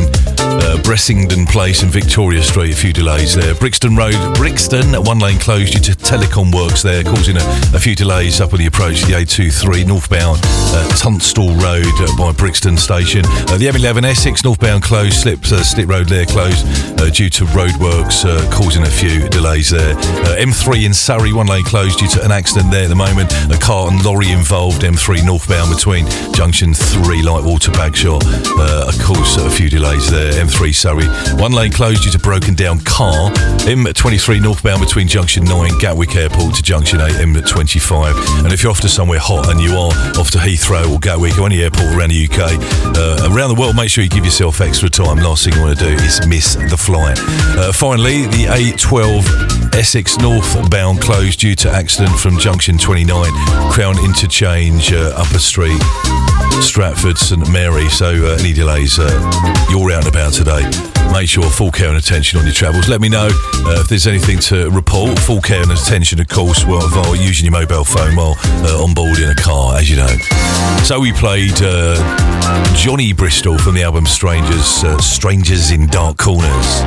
Bressenden 0.92 1.48
Place 1.48 1.84
and 1.84 1.90
Victoria 1.90 2.44
Street. 2.44 2.74
A 2.74 2.76
few 2.76 2.92
delays 2.92 3.34
there. 3.34 3.56
Brixton 3.56 3.96
Road, 3.96 4.36
Brixton, 4.36 4.94
one 5.06 5.20
lane 5.20 5.40
closed 5.40 5.72
due 5.72 5.80
to 5.80 5.94
telecom 5.94 6.54
works 6.54 6.84
there, 6.84 7.02
causing 7.02 7.38
a, 7.38 7.44
a 7.74 7.80
few 7.80 7.96
delays 7.96 8.42
up 8.42 8.52
on 8.52 8.60
the 8.60 8.66
approach 8.66 9.00
to 9.00 9.06
the 9.06 9.14
A23 9.14 9.88
northbound 9.88 10.42
uh, 10.44 10.90
Tunstall 10.98 11.56
Road 11.56 11.86
uh, 11.88 12.18
by 12.18 12.34
Brixton 12.34 12.76
Station. 12.76 13.24
Uh, 13.24 13.58
the 13.58 13.68
M11 13.68 14.04
Essex 14.04 14.44
northbound 14.44 14.84
closed, 14.84 15.14
slip, 15.14 15.40
uh, 15.46 15.64
Slip 15.64 15.88
Road 15.88 16.10
there 16.10 16.26
closed 16.26 16.68
uh, 17.00 17.10
due 17.10 17.30
to 17.30 17.46
roadworks, 17.56 18.26
uh, 18.26 18.52
causing 18.52 18.84
a 18.84 18.92
few 18.92 19.30
delays 19.30 19.70
there. 19.70 19.96
Uh, 19.96 20.44
M3 20.44 20.88
in 20.88 20.94
Surrey, 20.94 21.32
one 21.32 21.48
lane 21.48 21.64
closed 21.64 22.00
due 22.00 22.10
to 22.10 22.26
an 22.26 22.34
accident 22.34 22.70
there 22.70 22.84
at 22.84 22.90
the 22.90 22.96
moment. 22.96 23.32
A 23.50 23.58
car 23.58 23.90
and 23.90 24.04
lorry 24.04 24.32
involved, 24.32 24.82
M3 24.82 25.26
northbound 25.26 25.74
between 25.74 26.06
junction 26.34 26.74
3 26.74 27.22
Lightwater 27.22 27.72
Bagshot. 27.72 28.28
Of 28.92 29.00
course, 29.02 29.38
a 29.38 29.50
few 29.50 29.70
delays 29.70 30.12
there. 30.12 30.34
M3 30.34 30.81
Surrey. 30.82 31.06
One 31.40 31.52
lane 31.52 31.72
closed 31.72 32.02
due 32.02 32.10
to 32.10 32.18
broken 32.18 32.56
down 32.56 32.80
car. 32.80 33.30
M23 33.70 34.42
northbound 34.42 34.82
between 34.82 35.08
Junction 35.08 35.44
9, 35.44 35.78
Gatwick 35.78 36.16
Airport 36.16 36.56
to 36.56 36.64
Junction 36.64 37.00
8, 37.00 37.12
M25. 37.22 38.44
And 38.44 38.52
if 38.52 38.64
you're 38.64 38.72
off 38.72 38.82
to 38.82 38.90
somewhere 38.90 39.20
hot 39.20 39.52
and 39.52 39.62
you 39.62 39.74
are 39.74 39.94
off 40.18 40.32
to 40.32 40.40
Heathrow 40.40 40.92
or 40.92 40.98
Gatwick 40.98 41.38
or 41.38 41.46
any 41.46 41.62
airport 41.62 41.96
around 41.96 42.10
the 42.10 42.26
UK, 42.26 42.58
uh, 42.98 43.30
around 43.32 43.54
the 43.54 43.62
world, 43.62 43.76
make 43.76 43.92
sure 43.92 44.04
you 44.04 44.10
give 44.10 44.26
yourself 44.26 44.60
extra 44.60 44.90
time. 44.90 45.18
Last 45.18 45.46
thing 45.46 45.54
you 45.54 45.62
want 45.62 45.78
to 45.78 45.86
do 45.86 45.92
is 46.04 46.26
miss 46.26 46.56
the 46.56 46.78
flight. 46.78 47.20
Uh, 47.22 47.72
finally, 47.72 48.26
the 48.26 48.46
A12 48.46 49.76
Essex 49.76 50.18
northbound 50.18 51.00
closed 51.00 51.42
due 51.42 51.54
to 51.58 51.70
accident 51.70 52.18
from 52.18 52.40
Junction 52.40 52.80
29, 52.80 53.32
Crown 53.72 54.04
Interchange, 54.04 54.94
uh, 54.94 55.14
Upper 55.16 55.38
Street. 55.38 55.80
Stratford, 56.62 57.18
St 57.18 57.50
Mary. 57.52 57.90
So 57.90 58.08
uh, 58.08 58.38
any 58.40 58.54
delays, 58.54 59.00
uh, 59.00 59.10
you're 59.70 59.92
out 59.92 60.06
and 60.06 60.08
about 60.08 60.34
today. 60.34 60.62
Make 61.12 61.28
sure 61.28 61.44
full 61.44 61.72
care 61.72 61.90
and 61.90 61.98
attention 61.98 62.40
on 62.40 62.46
your 62.46 62.54
travels. 62.54 62.88
Let 62.88 63.02
me 63.02 63.10
know 63.10 63.28
uh, 63.28 63.82
if 63.82 63.90
there's 63.90 64.08
anything 64.08 64.40
to 64.40 64.70
report. 64.72 65.20
Full 65.20 65.42
care 65.42 65.62
and 65.62 65.72
attention, 65.72 66.20
of 66.22 66.28
course, 66.30 66.66
while, 66.66 66.88
while 66.90 67.16
using 67.16 67.46
your 67.46 67.52
mobile 67.52 67.84
phone 67.84 68.16
while 68.16 68.36
uh, 68.40 68.84
on 68.84 68.94
board 68.94 69.20
in 69.20 69.30
a 69.30 69.36
car, 69.36 69.78
as 69.78 69.90
you 69.90 69.98
know. 69.98 70.16
So 70.84 71.00
we 71.00 71.12
played 71.12 71.62
uh, 71.62 71.96
Johnny 72.76 73.14
Bristol 73.14 73.58
from 73.58 73.76
the 73.76 73.84
album 73.84 74.06
Strangers, 74.06 74.84
uh, 74.84 74.98
Strangers 75.00 75.72
in 75.72 75.88
Dark 75.88 76.18
Corners. 76.18 76.82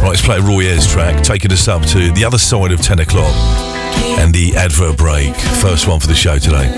Right, 0.00 0.08
let's 0.08 0.22
play 0.22 0.38
a 0.38 0.42
Roy 0.42 0.62
Ayers 0.62 0.86
track, 0.86 1.22
taking 1.22 1.52
us 1.52 1.68
up 1.68 1.82
to 1.86 2.10
the 2.12 2.24
other 2.24 2.38
side 2.38 2.72
of 2.72 2.80
10 2.80 3.00
o'clock 3.00 3.34
and 4.18 4.32
the 4.32 4.56
advert 4.56 4.96
break. 4.96 5.34
First 5.34 5.88
one 5.88 6.00
for 6.00 6.06
the 6.06 6.14
show 6.14 6.38
today. 6.38 6.68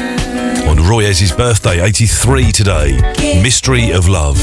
On 0.68 0.76
Roy 0.88 1.04
Ayers' 1.06 1.32
birthday, 1.32 1.80
83 1.82 2.52
today. 2.52 3.40
Mystery 3.42 3.90
of 3.90 4.08
Love. 4.08 4.38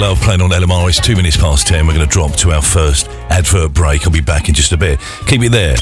Love 0.00 0.18
playing 0.22 0.40
on 0.40 0.48
LMR. 0.48 0.88
It's 0.88 0.98
two 0.98 1.14
minutes 1.14 1.36
past 1.36 1.66
ten. 1.66 1.86
We're 1.86 1.92
going 1.92 2.08
to 2.08 2.10
drop 2.10 2.32
to 2.36 2.52
our 2.52 2.62
first 2.62 3.06
advert 3.28 3.74
break. 3.74 4.06
I'll 4.06 4.10
be 4.12 4.22
back 4.22 4.48
in 4.48 4.54
just 4.54 4.72
a 4.72 4.78
bit. 4.78 4.98
Keep 5.26 5.42
it 5.42 5.52
there. 5.52 5.76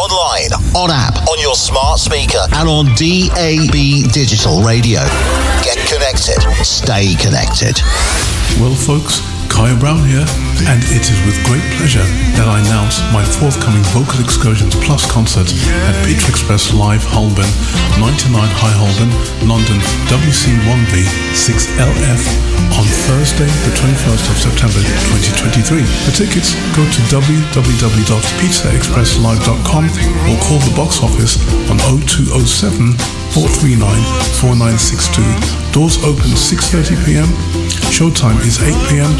Online, 0.00 0.48
on 0.74 0.90
app, 0.90 1.28
on 1.28 1.38
your 1.38 1.54
smart 1.54 2.00
speaker, 2.00 2.40
and 2.54 2.66
on 2.66 2.86
DAB 2.96 4.10
digital 4.16 4.62
radio. 4.62 5.00
Get 5.60 5.76
connected. 5.92 6.40
Stay 6.64 7.16
connected. 7.20 7.76
Well, 8.56 8.74
folks, 8.74 9.20
Kaya 9.58 9.74
Brown 9.74 10.06
here, 10.06 10.22
and 10.70 10.78
it 10.94 11.10
is 11.10 11.18
with 11.26 11.34
great 11.42 11.66
pleasure 11.74 12.06
that 12.38 12.46
I 12.46 12.62
announce 12.62 13.02
my 13.10 13.26
forthcoming 13.26 13.82
Vocal 13.90 14.22
Excursions 14.22 14.78
Plus 14.86 15.02
concert 15.10 15.50
at 15.50 15.98
Pizza 16.06 16.30
Express 16.30 16.70
Live 16.70 17.02
Holborn, 17.02 17.50
99 17.98 18.38
High 18.38 18.76
Holborn, 18.78 19.10
London, 19.50 19.82
WC1B 20.14 21.02
6LF 21.34 22.22
on 22.78 22.86
Thursday, 23.10 23.50
the 23.66 23.74
21st 23.74 24.30
of 24.30 24.38
September 24.38 24.78
2023. 25.10 25.82
For 26.06 26.14
tickets, 26.14 26.54
go 26.78 26.86
to 26.86 27.00
www.pizzaexpresslive.com 27.10 29.84
or 29.90 30.36
call 30.38 30.62
the 30.62 30.70
box 30.78 31.02
office 31.02 31.34
on 31.66 31.82
0207 32.06 33.17
439 33.34 33.82
4962. 34.40 35.20
Doors 35.72 35.98
open 36.04 36.30
6.30pm. 36.32 37.26
Showtime 37.92 38.40
is 38.44 38.58
8pm. 38.58 39.12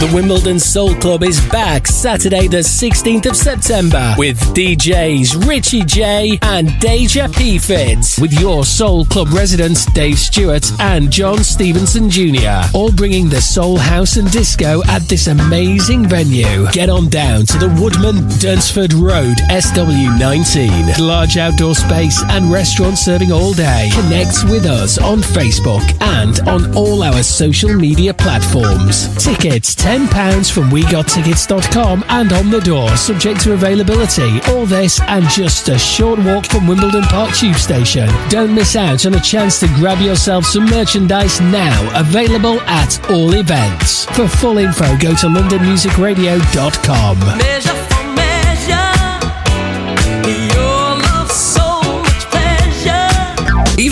The 0.03 0.13
Wimbledon 0.13 0.59
Soul 0.59 0.97
Club 0.97 1.23
is 1.23 1.41
back 1.51 1.87
Saturday, 1.87 2.49
the 2.49 2.57
16th 2.57 3.27
of 3.27 3.37
September, 3.37 4.17
with 4.19 4.37
DJs 4.53 5.47
Richie 5.47 5.85
J 5.85 6.41
and 6.43 6.77
Deja 6.81 7.29
P 7.29 7.57
Fits, 7.57 8.19
with 8.19 8.33
your 8.33 8.65
Soul 8.65 9.05
Club 9.05 9.29
residents 9.29 9.87
Dave 9.87 10.19
Stewart 10.19 10.69
and 10.81 11.09
John 11.09 11.45
Stevenson 11.45 12.11
Jr., 12.11 12.63
all 12.75 12.91
bringing 12.91 13.29
the 13.29 13.41
soul 13.41 13.79
house 13.79 14.17
and 14.17 14.29
disco 14.33 14.83
at 14.89 15.03
this 15.03 15.29
amazing 15.29 16.09
venue. 16.09 16.69
Get 16.73 16.89
on 16.89 17.09
down 17.09 17.47
to 17.47 17.59
the 17.59 17.69
Woodman 17.81 18.29
Durnsford 18.41 18.95
Road, 19.01 19.37
SW19. 19.53 20.99
Large 20.99 21.37
outdoor 21.37 21.77
space 21.77 22.21
and 22.25 22.51
restaurant 22.51 22.99
serving 22.99 23.31
all 23.31 23.53
day. 23.53 23.89
Connect 23.95 24.43
with 24.51 24.67
us 24.67 24.99
on 24.99 25.19
Facebook 25.19 25.85
and 26.03 26.41
on 26.49 26.75
all 26.75 27.05
our 27.05 27.23
social 27.23 27.73
media 27.73 28.13
platforms. 28.13 29.07
Tickets 29.23 29.77
£10 29.77 29.92
from 29.93 30.71
WeGotTickets.com 30.71 32.05
and 32.09 32.33
on 32.33 32.51
the 32.51 32.61
door, 32.61 32.97
subject 32.97 33.43
to 33.43 33.53
availability. 33.53 34.41
All 34.49 34.65
this 34.65 34.99
and 35.03 35.29
just 35.29 35.69
a 35.69 35.79
short 35.79 36.19
walk 36.21 36.47
from 36.47 36.67
Wimbledon 36.67 37.03
Park 37.03 37.35
Tube 37.35 37.57
Station. 37.57 38.09
Don't 38.31 38.55
miss 38.55 38.75
out 38.75 39.05
on 39.05 39.13
a 39.15 39.21
chance 39.21 39.61
to 39.61 39.67
grab 39.75 40.01
yourself 40.01 40.47
some 40.47 40.65
merchandise 40.65 41.43
now, 41.43 42.01
available 42.01 42.59
at 42.63 42.99
all 43.11 43.35
events. 43.35 44.07
For 44.07 44.27
full 44.27 44.57
info, 44.57 44.97
go 44.97 45.15
to 45.15 45.27
londonmusicradio.com. 45.27 47.92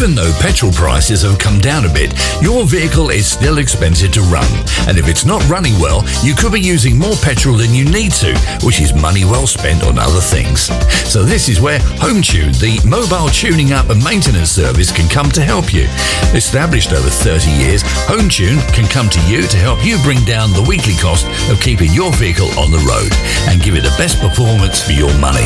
Even 0.01 0.15
though 0.15 0.33
petrol 0.41 0.73
prices 0.73 1.21
have 1.21 1.39
come 1.39 1.59
down 1.59 1.85
a 1.85 1.93
bit, 1.93 2.15
your 2.41 2.65
vehicle 2.65 3.11
is 3.11 3.31
still 3.31 3.59
expensive 3.59 4.11
to 4.13 4.23
run. 4.33 4.49
And 4.89 4.97
if 4.97 5.07
it's 5.07 5.27
not 5.27 5.47
running 5.47 5.79
well, 5.79 6.03
you 6.25 6.35
could 6.35 6.53
be 6.53 6.61
using 6.61 6.97
more 6.97 7.17
petrol 7.17 7.59
than 7.59 7.75
you 7.75 7.85
need 7.85 8.13
to, 8.25 8.33
which 8.65 8.81
is 8.81 8.95
money 8.95 9.27
well 9.27 9.47
spent 9.47 9.85
on 9.85 9.99
other 9.99 10.23
things. 10.23 10.73
So 11.05 11.23
this 11.23 11.51
is 11.51 11.61
where 11.61 11.81
HomeTune, 12.01 12.59
the 12.59 12.81
mobile 12.89 13.29
tuning 13.29 13.73
up 13.75 13.91
and 13.91 14.03
maintenance 14.03 14.49
service, 14.51 14.91
can 14.91 15.07
come 15.07 15.31
to 15.33 15.43
help 15.43 15.71
you. 15.71 15.85
Established 16.33 16.93
over 16.93 17.11
30 17.11 17.51
years, 17.51 17.83
HomeTune 18.09 18.57
can 18.73 18.89
come 18.89 19.11
to 19.11 19.21
you 19.29 19.43
to 19.43 19.57
help 19.59 19.85
you 19.85 19.99
bring 20.03 20.25
down 20.25 20.55
the 20.55 20.65
weekly 20.67 20.95
cost 20.97 21.27
of 21.51 21.61
keeping 21.61 21.93
your 21.93 22.11
vehicle 22.15 22.49
on 22.57 22.71
the 22.71 22.81
road 22.89 23.13
and 23.53 23.61
give 23.61 23.75
it 23.75 23.83
the 23.83 23.95
best 23.99 24.19
performance 24.19 24.81
for 24.81 24.93
your 24.93 25.13
money. 25.21 25.45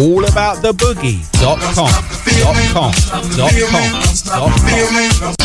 allabouttheboogie.com. 0.00 1.92
Dot 2.34 2.56
com. 2.72 2.93
Dot 2.94 3.52
com. 3.70 3.90
Dot 4.24 4.60
com. 5.20 5.43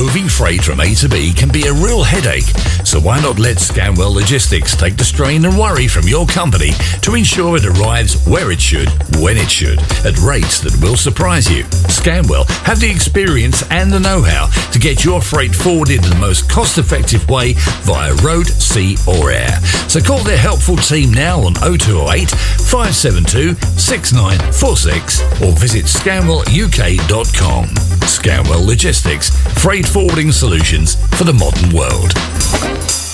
Moving 0.00 0.28
freight 0.30 0.64
from 0.64 0.80
A 0.80 0.94
to 0.94 1.10
B 1.10 1.30
can 1.30 1.50
be 1.50 1.66
a 1.66 1.74
real 1.74 2.02
headache, 2.02 2.48
so 2.86 2.98
why 2.98 3.20
not 3.20 3.38
let 3.38 3.58
Scanwell 3.58 4.14
Logistics 4.14 4.74
take 4.74 4.96
the 4.96 5.04
strain 5.04 5.44
and 5.44 5.58
worry 5.58 5.86
from 5.86 6.08
your 6.08 6.26
company 6.26 6.70
to 7.02 7.16
ensure 7.16 7.58
it 7.58 7.66
arrives 7.66 8.16
where 8.26 8.50
it 8.50 8.62
should, 8.62 8.88
when 9.20 9.36
it 9.36 9.50
should, 9.50 9.78
at 10.06 10.16
rates 10.20 10.58
that 10.60 10.74
will 10.80 10.96
surprise 10.96 11.50
you. 11.50 11.64
Scanwell 11.92 12.48
have 12.64 12.80
the 12.80 12.90
experience 12.90 13.62
and 13.70 13.92
the 13.92 14.00
know-how 14.00 14.46
to 14.72 14.78
get 14.78 15.04
your 15.04 15.20
freight 15.20 15.54
forwarded 15.54 16.02
in 16.02 16.08
the 16.08 16.16
most 16.16 16.48
cost-effective 16.48 17.28
way 17.28 17.52
via 17.82 18.14
road, 18.24 18.46
sea 18.46 18.96
or 19.06 19.30
air. 19.30 19.60
So 19.86 20.00
call 20.00 20.24
their 20.24 20.38
helpful 20.38 20.76
team 20.76 21.12
now 21.12 21.40
on 21.40 21.52
0208 21.52 22.30
572 22.30 23.54
6946 23.78 25.20
or 25.42 25.52
visit 25.52 25.84
scanwelluk.com. 25.84 27.66
Scanwell 28.08 28.66
Logistics, 28.66 29.30
freight 29.62 29.89
forwarding 29.90 30.30
solutions 30.30 30.94
for 31.16 31.24
the 31.24 31.32
modern 31.32 31.74
world. 31.74 33.09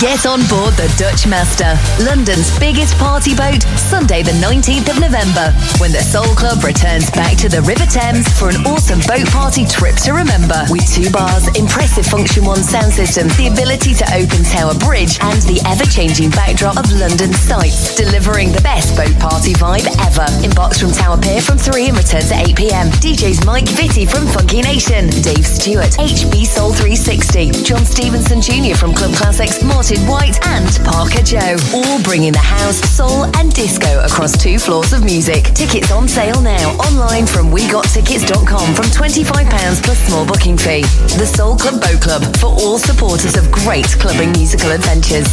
Get 0.00 0.24
on 0.26 0.40
board 0.48 0.74
the 0.74 0.88
Dutch 0.98 1.28
Master, 1.28 1.78
London's 2.02 2.48
biggest 2.58 2.96
party 2.98 3.36
boat, 3.36 3.62
Sunday 3.76 4.22
the 4.22 4.34
19th 4.40 4.88
of 4.88 4.98
November, 4.98 5.52
when 5.78 5.92
the 5.92 6.00
Soul 6.00 6.32
Club 6.34 6.64
returns 6.64 7.10
back 7.12 7.36
to 7.38 7.48
the 7.48 7.60
River 7.62 7.84
Thames 7.86 8.26
for 8.34 8.48
an 8.48 8.56
awesome 8.66 8.98
boat 9.06 9.28
party 9.30 9.68
trip 9.68 9.94
to 10.02 10.16
remember. 10.16 10.64
With 10.72 10.82
two 10.90 11.12
bars, 11.12 11.46
impressive 11.54 12.08
Funktion-One 12.08 12.64
sound 12.64 12.90
systems, 12.90 13.36
the 13.36 13.52
ability 13.52 13.92
to 14.00 14.06
open 14.16 14.42
Tower 14.48 14.74
Bridge, 14.80 15.20
and 15.20 15.38
the 15.44 15.60
ever-changing 15.68 16.30
backdrop 16.32 16.80
of 16.80 16.88
London 16.96 17.30
sights, 17.36 17.94
delivering 17.94 18.50
the 18.50 18.64
best 18.64 18.96
boat 18.96 19.14
party 19.20 19.52
vibe 19.54 19.86
ever. 20.08 20.26
Inbox 20.42 20.80
from 20.80 20.90
Tower 20.90 21.20
Pier 21.20 21.44
from 21.44 21.60
3 21.60 21.92
and 21.92 21.96
returns 22.00 22.32
at 22.32 22.48
8pm. 22.48 22.90
DJs 22.98 23.44
Mike 23.44 23.68
Vitti 23.76 24.08
from 24.08 24.26
Funky 24.26 24.62
Nation, 24.64 25.12
Dave 25.22 25.46
Stewart, 25.46 25.94
HB 26.00 26.48
Soul 26.48 26.72
360, 26.72 27.62
John 27.62 27.84
Stevenson 27.84 28.40
Jr. 28.40 28.74
from 28.74 28.96
Club 28.96 29.14
Classics, 29.14 29.62
Martin 29.74 30.06
White, 30.06 30.38
and 30.46 30.68
Parker 30.84 31.22
Joe. 31.22 31.56
All 31.74 32.02
bringing 32.02 32.32
the 32.32 32.38
house, 32.38 32.78
soul, 32.90 33.24
and 33.36 33.52
disco 33.52 34.04
across 34.04 34.40
two 34.40 34.58
floors 34.58 34.92
of 34.92 35.04
music. 35.04 35.44
Tickets 35.54 35.90
on 35.90 36.06
sale 36.08 36.40
now 36.40 36.70
online 36.88 37.26
from 37.26 37.50
WeGotTickets.com 37.50 38.74
from 38.74 38.84
£25 38.86 39.82
plus 39.82 39.98
small 40.06 40.26
booking 40.26 40.56
fee. 40.56 40.82
The 41.16 41.26
Soul 41.26 41.56
Club 41.56 41.80
Boat 41.80 42.00
Club 42.00 42.22
for 42.36 42.46
all 42.46 42.78
supporters 42.78 43.36
of 43.36 43.50
great 43.50 43.86
clubbing 43.98 44.32
musical 44.32 44.70
adventures. 44.70 45.26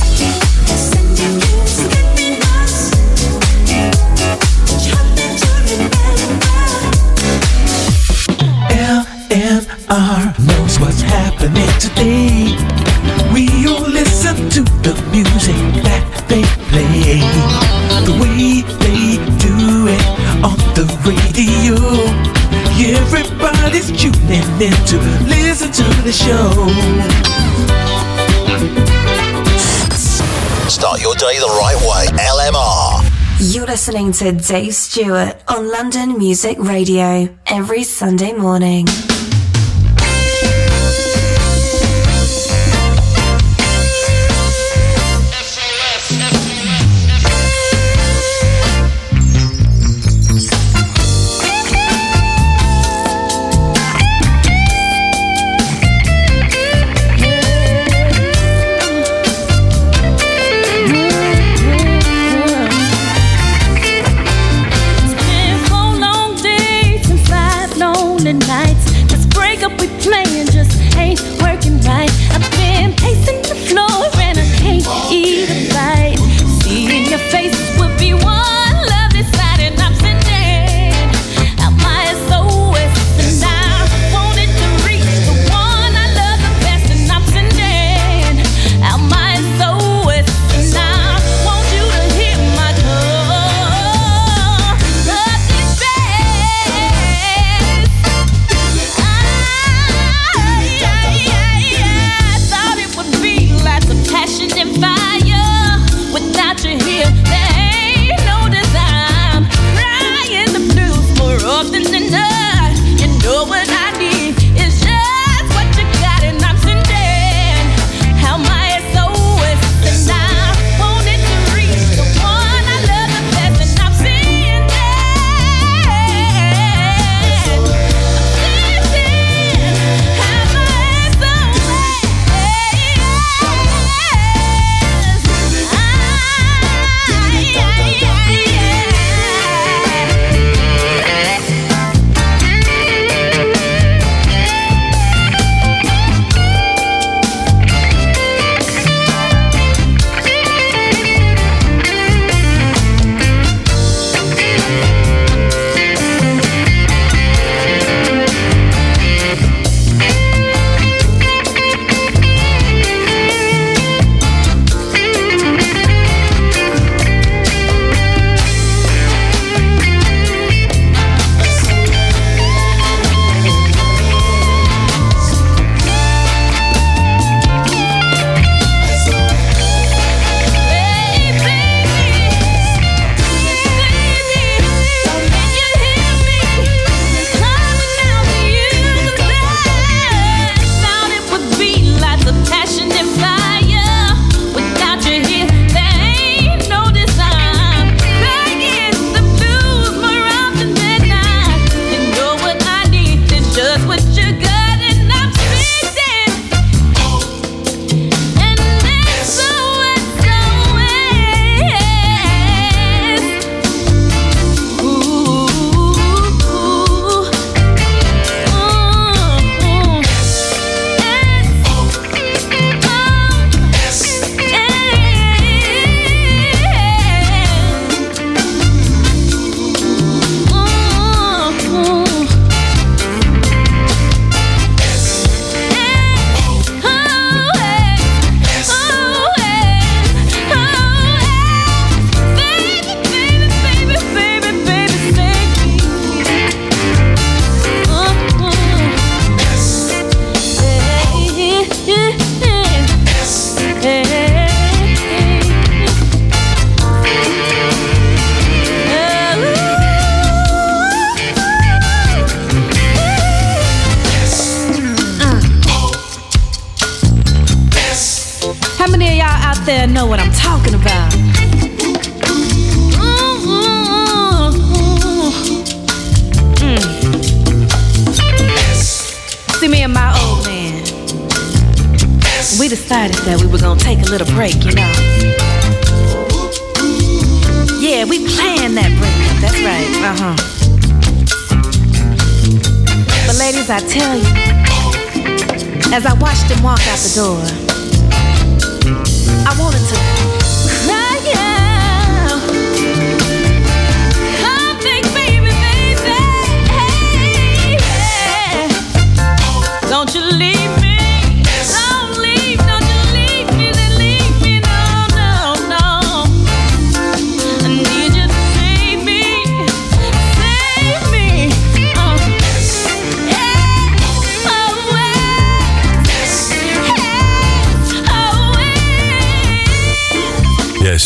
LMR 9.30 10.40
knows 10.48 10.80
what's 10.80 11.02
happening 11.02 11.70
today. 11.80 12.79
We 13.34 13.48
all 13.68 13.82
listen 13.82 14.50
to 14.50 14.62
the 14.82 14.94
music 15.12 15.56
that 15.84 16.26
they 16.28 16.44
play. 16.70 17.22
The 18.06 18.16
way 18.22 18.64
they 18.82 19.18
do 19.38 19.88
it 19.88 20.06
on 20.44 20.58
the 20.74 20.86
radio. 21.06 21.78
Everybody's 22.80 23.92
tuning 23.92 24.48
in 24.60 24.74
to 24.88 24.98
listen 25.28 25.72
to 25.72 25.84
the 26.02 26.12
show. 26.12 26.50
Start 30.70 31.02
your 31.02 31.16
day 31.16 31.38
the 31.40 31.48
right 31.60 31.78
way. 31.82 32.06
LMR. 32.18 33.10
You're 33.54 33.66
listening 33.66 34.12
to 34.14 34.32
Dave 34.32 34.76
Stewart 34.76 35.36
on 35.48 35.70
London 35.72 36.18
Music 36.18 36.58
Radio 36.60 37.30
every 37.48 37.84
Sunday 37.84 38.34
morning. 38.34 38.86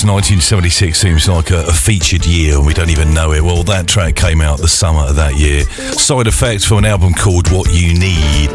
1976 0.06 0.98
seems 1.00 1.28
like 1.30 1.52
a, 1.52 1.66
a 1.68 1.72
featured 1.72 2.26
year 2.26 2.58
and 2.58 2.66
we 2.66 2.74
don't 2.74 2.90
even 2.90 3.14
know 3.14 3.32
it. 3.32 3.42
Well, 3.42 3.64
that 3.64 3.88
track 3.88 4.16
came 4.16 4.42
out 4.42 4.60
the 4.60 4.68
summer 4.68 5.02
of 5.02 5.16
that 5.16 5.36
year. 5.38 5.64
Side 5.64 6.28
effects 6.28 6.66
from 6.66 6.80
an 6.80 6.86
album 6.86 7.14
called 7.14 7.52
What 7.52 7.74
You 7.74 7.94
Need. 7.98 8.50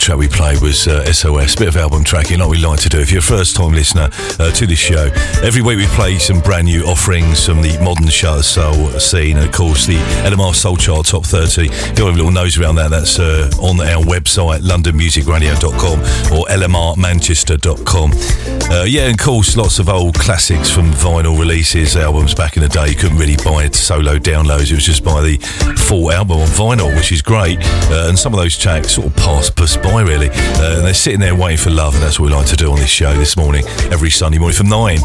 Track 0.00 0.16
we 0.16 0.28
played 0.28 0.62
was 0.62 0.88
uh, 0.88 1.04
SOS, 1.12 1.56
bit 1.56 1.68
of 1.68 1.76
album 1.76 2.02
tracking 2.02 2.38
like 2.38 2.48
we 2.48 2.56
like 2.56 2.80
to 2.80 2.88
do. 2.88 3.00
If 3.00 3.10
you're 3.10 3.18
a 3.18 3.22
first 3.22 3.54
time 3.54 3.72
listener 3.72 4.08
uh, 4.38 4.50
to 4.50 4.66
this 4.66 4.78
show, 4.78 5.10
every 5.42 5.60
week 5.60 5.76
we 5.76 5.84
play 5.88 6.16
some 6.16 6.40
brand 6.40 6.68
new 6.68 6.84
offerings 6.84 7.44
from 7.44 7.60
the 7.60 7.78
modern 7.84 8.08
show 8.08 8.40
soul 8.40 8.88
scene. 8.98 9.36
And 9.36 9.46
of 9.46 9.52
course, 9.52 9.86
the 9.86 9.96
LMR 10.24 10.54
Soul 10.54 10.78
Chart 10.78 11.04
Top 11.04 11.26
30. 11.26 11.66
If 11.66 11.98
you 11.98 12.04
want 12.04 12.14
a 12.14 12.16
little 12.16 12.30
nose 12.30 12.58
around 12.58 12.76
that, 12.76 12.90
that's 12.90 13.18
uh, 13.18 13.50
on 13.60 13.78
our 13.80 14.02
website, 14.02 14.60
londonmusicradio.com 14.60 16.00
or 16.32 16.46
lmrmanchester.com. 16.46 18.10
Uh, 18.72 18.84
yeah, 18.84 19.02
and 19.02 19.20
of 19.20 19.24
course, 19.24 19.54
lots 19.54 19.78
of 19.78 19.90
old 19.90 20.14
classics 20.14 20.70
from 20.70 20.92
vinyl 20.92 21.38
releases, 21.38 21.94
albums 21.94 22.34
back 22.34 22.56
in 22.56 22.62
the 22.62 22.70
day. 22.70 22.88
You 22.88 22.96
couldn't 22.96 23.18
really 23.18 23.36
buy 23.36 23.68
solo 23.68 24.16
downloads. 24.16 24.70
It 24.70 24.76
was 24.76 24.86
just 24.86 25.04
buy 25.04 25.20
the 25.20 25.36
full 25.76 26.10
album 26.10 26.38
on 26.38 26.48
vinyl, 26.48 26.96
which 26.96 27.12
is 27.12 27.20
great. 27.20 27.58
Uh, 27.90 28.06
and 28.08 28.18
some 28.18 28.32
of 28.32 28.40
those 28.40 28.56
tracks 28.56 28.92
sort 28.92 29.08
of 29.08 29.16
pass 29.16 29.50
by, 29.50 29.89
really. 29.98 30.28
Uh, 30.30 30.76
and 30.76 30.86
they're 30.86 30.94
sitting 30.94 31.20
there 31.20 31.34
waiting 31.34 31.58
for 31.58 31.70
love, 31.70 31.94
and 31.94 32.02
that's 32.02 32.20
what 32.20 32.26
we 32.26 32.32
like 32.34 32.46
to 32.46 32.56
do 32.56 32.70
on 32.70 32.76
this 32.78 32.88
show 32.88 33.12
this 33.14 33.36
morning, 33.36 33.66
every 33.90 34.10
Sunday 34.10 34.38
morning 34.38 34.56
from 34.56 34.68
9. 34.68 34.98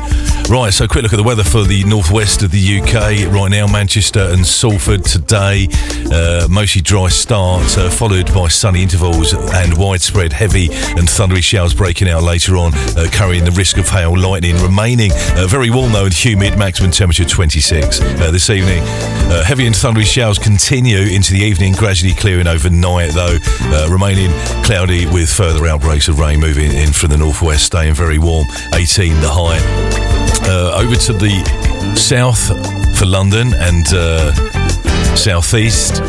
Right, 0.49 0.71
so 0.71 0.87
quick 0.87 1.01
look 1.01 1.13
at 1.13 1.17
the 1.17 1.23
weather 1.23 1.43
for 1.43 1.63
the 1.63 1.83
northwest 1.85 2.43
of 2.43 2.51
the 2.51 2.79
UK. 2.79 3.33
Right 3.33 3.49
now, 3.49 3.65
Manchester 3.65 4.19
and 4.19 4.45
Salford 4.45 5.03
today. 5.03 5.67
Uh, 6.11 6.47
mostly 6.49 6.81
dry 6.81 7.07
start, 7.07 7.77
uh, 7.77 7.89
followed 7.89 8.31
by 8.33 8.47
sunny 8.47 8.83
intervals 8.83 9.33
and 9.33 9.75
widespread 9.77 10.31
heavy 10.31 10.67
and 10.71 11.09
thundery 11.09 11.41
showers 11.41 11.73
breaking 11.73 12.07
out 12.07 12.21
later 12.21 12.57
on, 12.57 12.71
uh, 12.75 13.07
carrying 13.11 13.43
the 13.43 13.51
risk 13.51 13.77
of 13.77 13.89
hail, 13.89 14.17
lightning 14.17 14.55
remaining. 14.61 15.11
Uh, 15.35 15.47
very 15.49 15.71
warm 15.71 15.91
though 15.91 16.05
and 16.05 16.13
humid, 16.13 16.57
maximum 16.57 16.91
temperature 16.91 17.25
26 17.25 18.01
uh, 18.01 18.31
this 18.31 18.49
evening. 18.49 18.83
Heavy 19.45 19.65
and 19.65 19.75
thundery 19.75 20.05
showers 20.05 20.39
continue 20.39 20.99
into 20.99 21.33
the 21.33 21.39
evening, 21.39 21.73
gradually 21.73 22.13
clearing 22.13 22.47
overnight 22.47 23.11
though, 23.11 23.37
remaining 23.89 24.31
with 24.75 25.31
further 25.31 25.67
outbreaks 25.67 26.09
of 26.09 26.19
rain 26.19 26.37
moving 26.37 26.69
in 26.69 26.91
from 26.91 27.09
the 27.09 27.15
northwest, 27.15 27.63
staying 27.63 27.93
very 27.93 28.19
warm, 28.19 28.45
18 28.73 29.13
the 29.21 29.29
high. 29.29 29.57
Uh, 30.49 30.81
over 30.83 30.97
to 30.97 31.13
the 31.13 31.95
south 31.95 32.47
for 32.99 33.05
London 33.05 33.53
and 33.53 33.85
uh, 33.93 34.33
southeast. 35.15 36.03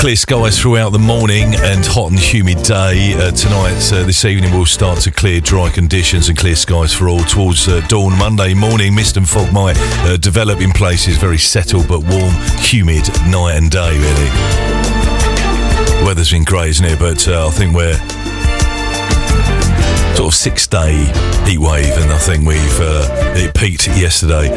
Clear 0.00 0.16
skies 0.16 0.60
throughout 0.60 0.90
the 0.90 0.98
morning 0.98 1.54
and 1.54 1.86
hot 1.86 2.10
and 2.10 2.18
humid 2.18 2.60
day. 2.64 3.14
Uh, 3.14 3.30
tonight, 3.30 3.92
uh, 3.92 4.02
this 4.02 4.24
evening, 4.24 4.52
will 4.52 4.66
start 4.66 4.98
to 5.02 5.12
clear 5.12 5.40
dry 5.40 5.70
conditions 5.70 6.28
and 6.28 6.36
clear 6.36 6.56
skies 6.56 6.92
for 6.92 7.08
all. 7.08 7.20
Towards 7.20 7.68
uh, 7.68 7.86
dawn 7.86 8.18
Monday 8.18 8.52
morning, 8.52 8.96
mist 8.96 9.16
and 9.16 9.28
fog 9.28 9.52
might 9.52 9.76
uh, 9.78 10.16
develop 10.16 10.60
in 10.60 10.72
places. 10.72 11.18
Very 11.18 11.38
settled 11.38 11.86
but 11.86 12.00
warm, 12.00 12.34
humid 12.58 13.08
night 13.30 13.54
and 13.54 13.70
day, 13.70 13.96
really. 13.96 14.85
Weather's 16.04 16.30
been 16.30 16.44
great, 16.44 16.70
isn't 16.70 16.84
it? 16.84 16.98
But 16.98 17.26
uh, 17.28 17.48
I 17.48 17.50
think 17.50 17.74
we're 17.74 17.96
sort 20.16 20.28
of 20.28 20.34
six 20.34 20.66
day 20.66 20.94
heat 21.46 21.58
wave, 21.58 21.96
and 21.98 22.10
I 22.10 22.18
think 22.18 22.46
we've 22.46 22.80
uh, 22.80 23.34
it 23.36 23.54
peaked 23.54 23.86
yesterday. 23.88 24.48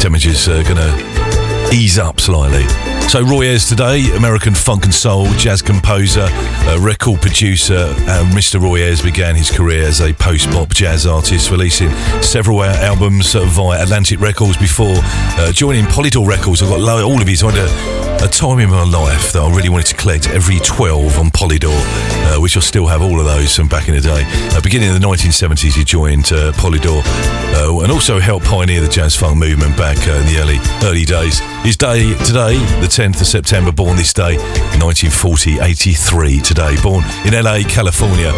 Temperatures 0.00 0.48
are 0.48 0.62
going 0.62 0.76
to 0.76 1.70
ease 1.72 1.98
up 1.98 2.20
slightly. 2.20 2.64
So 3.08 3.22
Roy 3.22 3.46
Ayers 3.46 3.68
today, 3.68 4.08
American 4.14 4.54
funk 4.54 4.84
and 4.84 4.94
soul 4.94 5.26
jazz 5.32 5.62
composer, 5.62 6.28
uh, 6.30 6.78
record 6.80 7.20
producer. 7.20 7.92
Uh, 8.06 8.30
Mr. 8.32 8.60
Roy 8.60 8.82
Ayers 8.82 9.02
began 9.02 9.34
his 9.34 9.50
career 9.50 9.82
as 9.82 10.00
a 10.00 10.12
post-bop 10.12 10.68
jazz 10.72 11.06
artist, 11.06 11.50
releasing 11.50 11.90
several 12.22 12.62
albums 12.62 13.34
via 13.34 13.82
Atlantic 13.82 14.20
Records 14.20 14.56
before 14.56 14.94
uh, 14.96 15.50
joining 15.50 15.84
Polydor 15.86 16.26
Records. 16.26 16.62
I've 16.62 16.68
got 16.68 17.02
all 17.02 17.20
of 17.20 17.26
his. 17.26 17.42
I 17.42 18.09
a, 18.22 18.28
time 18.28 18.58
in 18.58 18.70
my 18.70 18.84
life 18.84 19.32
that 19.32 19.42
I 19.42 19.54
really 19.54 19.68
wanted 19.68 19.86
to 19.86 19.96
collect 19.96 20.28
every 20.28 20.58
12 20.60 21.18
on 21.18 21.30
Polydor, 21.30 21.72
uh, 21.72 22.40
which 22.40 22.56
I 22.56 22.60
still 22.60 22.86
have 22.86 23.02
all 23.02 23.18
of 23.18 23.26
those 23.26 23.54
from 23.54 23.68
back 23.68 23.88
in 23.88 23.94
the 23.94 24.00
day. 24.00 24.22
Uh, 24.26 24.60
beginning 24.60 24.88
in 24.88 25.00
the 25.00 25.06
1970s, 25.06 25.74
he 25.74 25.84
joined 25.84 26.32
uh, 26.32 26.52
Polydor 26.52 27.02
uh, 27.04 27.82
and 27.82 27.90
also 27.90 28.18
helped 28.18 28.46
pioneer 28.46 28.80
the 28.80 28.88
jazz 28.88 29.16
funk 29.16 29.38
movement 29.38 29.76
back 29.76 29.96
uh, 30.08 30.12
in 30.12 30.26
the 30.26 30.38
early 30.40 30.58
early 30.88 31.04
days. 31.04 31.40
His 31.64 31.76
day 31.76 32.14
today, 32.24 32.56
the 32.80 32.88
10th 32.88 33.20
of 33.20 33.26
September, 33.26 33.72
born 33.72 33.96
this 33.96 34.12
day, 34.12 34.36
1940, 34.80 35.60
83 35.60 36.40
today, 36.40 36.76
born 36.82 37.04
in 37.24 37.32
LA, 37.32 37.62
California. 37.68 38.32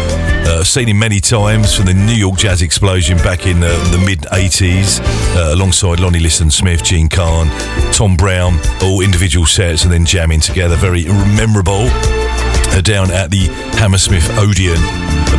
Uh, 0.45 0.63
seen 0.63 0.89
him 0.89 0.99
many 0.99 1.21
times 1.21 1.75
from 1.75 1.85
the 1.85 1.93
New 1.93 2.13
York 2.13 2.37
jazz 2.37 2.61
explosion 2.61 3.17
back 3.19 3.47
in 3.47 3.59
the 3.61 4.03
mid 4.05 4.21
80s, 4.23 4.99
uh, 5.35 5.53
alongside 5.53 5.99
Lonnie 5.99 6.19
Liston 6.19 6.51
Smith, 6.51 6.83
Jean 6.83 7.07
Carn, 7.07 7.47
Tom 7.93 8.17
Browne, 8.17 8.59
all 8.81 9.01
individual 9.01 9.45
sets 9.45 9.72
and 9.81 9.91
then 9.91 10.05
jamming 10.05 10.39
together. 10.39 10.75
Very 10.75 11.05
memorable. 11.05 11.87
Uh, 11.89 12.81
down 12.81 13.09
at 13.11 13.31
the 13.31 13.45
Hammersmith 13.77 14.29
Odeon 14.37 14.79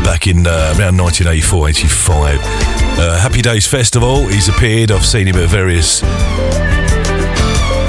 back 0.05 0.27
in 0.27 0.47
uh, 0.47 0.75
around 0.79 0.97
1984 0.99 1.69
85. 1.69 2.39
Uh, 2.97 3.19
Happy 3.19 3.43
Days 3.43 3.67
Festival, 3.67 4.27
he's 4.27 4.49
appeared. 4.49 4.91
I've 4.91 5.05
seen 5.05 5.27
him 5.27 5.37
at 5.37 5.49
various. 5.49 6.03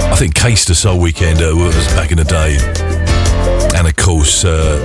I 0.05 0.15
think 0.17 0.33
Case 0.33 0.65
Soul 0.65 0.99
Weekend 0.99 1.41
uh, 1.41 1.53
was 1.55 1.87
back 1.89 2.11
in 2.11 2.17
the 2.17 2.23
day. 2.23 2.57
And 3.77 3.87
of 3.87 3.95
course, 3.95 4.45
uh, 4.45 4.79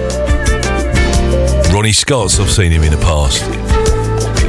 Ronnie 1.73 1.93
Scott's, 1.93 2.41
I've 2.41 2.51
seen 2.51 2.73
him 2.73 2.83
in 2.83 2.91
the 2.91 2.99
past. 2.99 3.70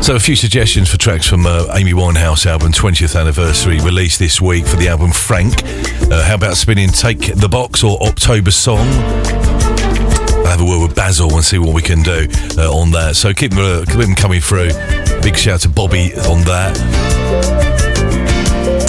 So, 0.01 0.15
a 0.15 0.19
few 0.19 0.35
suggestions 0.35 0.89
for 0.89 0.97
tracks 0.97 1.27
from 1.27 1.45
uh, 1.45 1.67
Amy 1.75 1.93
Winehouse 1.93 2.47
album 2.47 2.71
20th 2.71 3.17
anniversary 3.17 3.79
released 3.81 4.17
this 4.17 4.41
week 4.41 4.65
for 4.65 4.75
the 4.75 4.87
album 4.87 5.11
Frank. 5.11 5.63
Uh, 6.11 6.23
how 6.23 6.33
about 6.33 6.57
spinning 6.57 6.89
Take 6.89 7.35
the 7.35 7.47
Box 7.47 7.83
or 7.83 8.01
October 8.01 8.49
Song? 8.49 8.87
I'll 10.39 10.47
have 10.47 10.61
a 10.61 10.65
word 10.65 10.87
with 10.87 10.95
Basil 10.95 11.31
and 11.35 11.45
see 11.45 11.59
what 11.59 11.75
we 11.75 11.83
can 11.83 12.01
do 12.01 12.27
uh, 12.57 12.75
on 12.75 12.91
that. 12.91 13.15
So 13.15 13.31
keep 13.31 13.51
them, 13.51 13.59
uh, 13.59 13.85
keep 13.85 13.99
them 13.99 14.15
coming 14.15 14.41
through. 14.41 14.71
Big 15.21 15.37
shout 15.37 15.61
to 15.61 15.69
Bobby 15.69 16.15
on 16.15 16.43
that. 16.45 17.20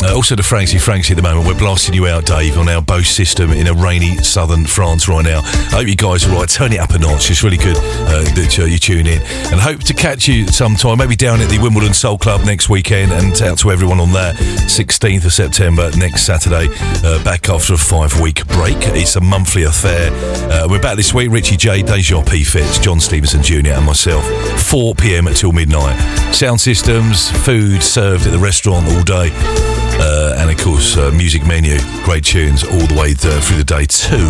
Uh, 0.05 0.15
also 0.15 0.35
to 0.35 0.43
Franksy 0.43 0.79
Franksy 0.79 1.13
at 1.13 1.17
the 1.17 1.23
moment. 1.23 1.47
We're 1.47 1.59
blasting 1.59 1.95
you 1.95 2.07
out, 2.07 2.27
Dave, 2.27 2.59
on 2.59 2.69
our 2.69 2.83
Bose 2.83 3.09
system 3.09 3.51
in 3.51 3.69
a 3.69 3.75
rainy 3.75 4.17
southern 4.19 4.65
France 4.65 5.09
right 5.09 5.25
now. 5.25 5.41
I 5.41 5.77
hope 5.77 5.87
you 5.87 5.97
guys 5.97 6.27
are 6.27 6.31
right. 6.31 6.49
Turn 6.49 6.73
it 6.73 6.81
up 6.81 6.91
a 6.91 6.99
notch. 6.99 7.31
It's 7.31 7.43
really 7.43 7.57
good 7.57 7.77
uh, 7.77 8.23
that 8.35 8.59
uh, 8.59 8.65
you 8.65 8.79
tune 8.79 9.07
in. 9.07 9.23
And 9.53 9.61
hope 9.61 9.81
to 9.85 9.95
catch 9.95 10.27
you 10.27 10.47
sometime, 10.49 10.99
maybe 10.99 11.17
down 11.17 11.41
at 11.41 11.49
the 11.49 11.59
Wimbledon 11.59 11.95
Soul 11.95 12.19
Club 12.19 12.45
next 12.45 12.69
weekend. 12.69 13.13
And 13.13 13.41
out 13.43 13.59
to 13.59 13.71
everyone 13.71 14.01
on 14.01 14.13
that. 14.13 14.37
16th 14.37 15.25
of 15.25 15.33
September, 15.33 15.91
next 15.97 16.23
Saturday, 16.25 16.69
uh, 17.05 17.23
back 17.25 17.49
after 17.49 17.75
a 17.75 17.79
five 17.79 18.21
week 18.21 18.47
break. 18.49 18.77
It's 18.81 19.17
a 19.17 19.21
monthly 19.21 19.65
affair. 19.65 20.11
Uh, 20.51 20.67
we're 20.69 20.83
back 20.83 20.97
this 20.97 21.15
week. 21.15 21.31
Richie 21.31 21.57
J, 21.57 21.83
Deja 21.83 22.23
P. 22.23 22.45
Fitz, 22.45 22.79
John 22.79 23.01
Stevenson 23.01 23.43
Jr., 23.43 23.73
and 23.73 23.87
myself. 23.87 24.25
4 24.63 24.95
pm 24.95 25.27
until 25.27 25.53
midnight. 25.53 25.97
Sound 26.35 26.61
systems, 26.61 27.31
food 27.45 27.83
served 27.83 28.27
at 28.27 28.33
the 28.33 28.39
restaurant 28.39 28.87
all 28.89 29.03
day. 29.03 29.72
Uh, 30.05 30.35
and 30.39 30.51
of 30.51 30.59
course, 30.59 30.97
uh, 30.97 31.13
music 31.13 31.47
menu, 31.47 31.79
great 32.03 32.25
tunes 32.25 32.65
all 32.65 32.87
the 32.87 32.97
way 32.99 33.15
th- 33.15 33.43
through 33.45 33.59
the 33.59 33.65
day 33.65 33.85
too. 33.87 34.27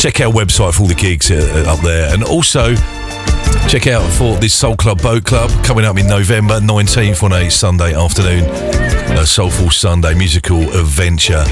Check 0.00 0.20
our 0.22 0.32
website 0.32 0.72
for 0.74 0.82
all 0.82 0.88
the 0.88 0.94
gigs 0.94 1.30
uh, 1.30 1.64
up 1.68 1.80
there, 1.80 2.12
and 2.14 2.24
also 2.24 2.74
check 3.68 3.86
out 3.86 4.10
for 4.12 4.36
this 4.38 4.54
Soul 4.54 4.76
Club 4.76 5.02
Boat 5.02 5.24
Club 5.24 5.50
coming 5.62 5.84
up 5.84 5.98
in 5.98 6.06
November 6.06 6.58
19th 6.58 7.22
on 7.22 7.32
a 7.34 7.50
Sunday 7.50 7.94
afternoon, 7.94 8.44
a 9.18 9.26
Soulful 9.26 9.70
Sunday 9.70 10.14
musical 10.14 10.62
adventure. 10.74 11.44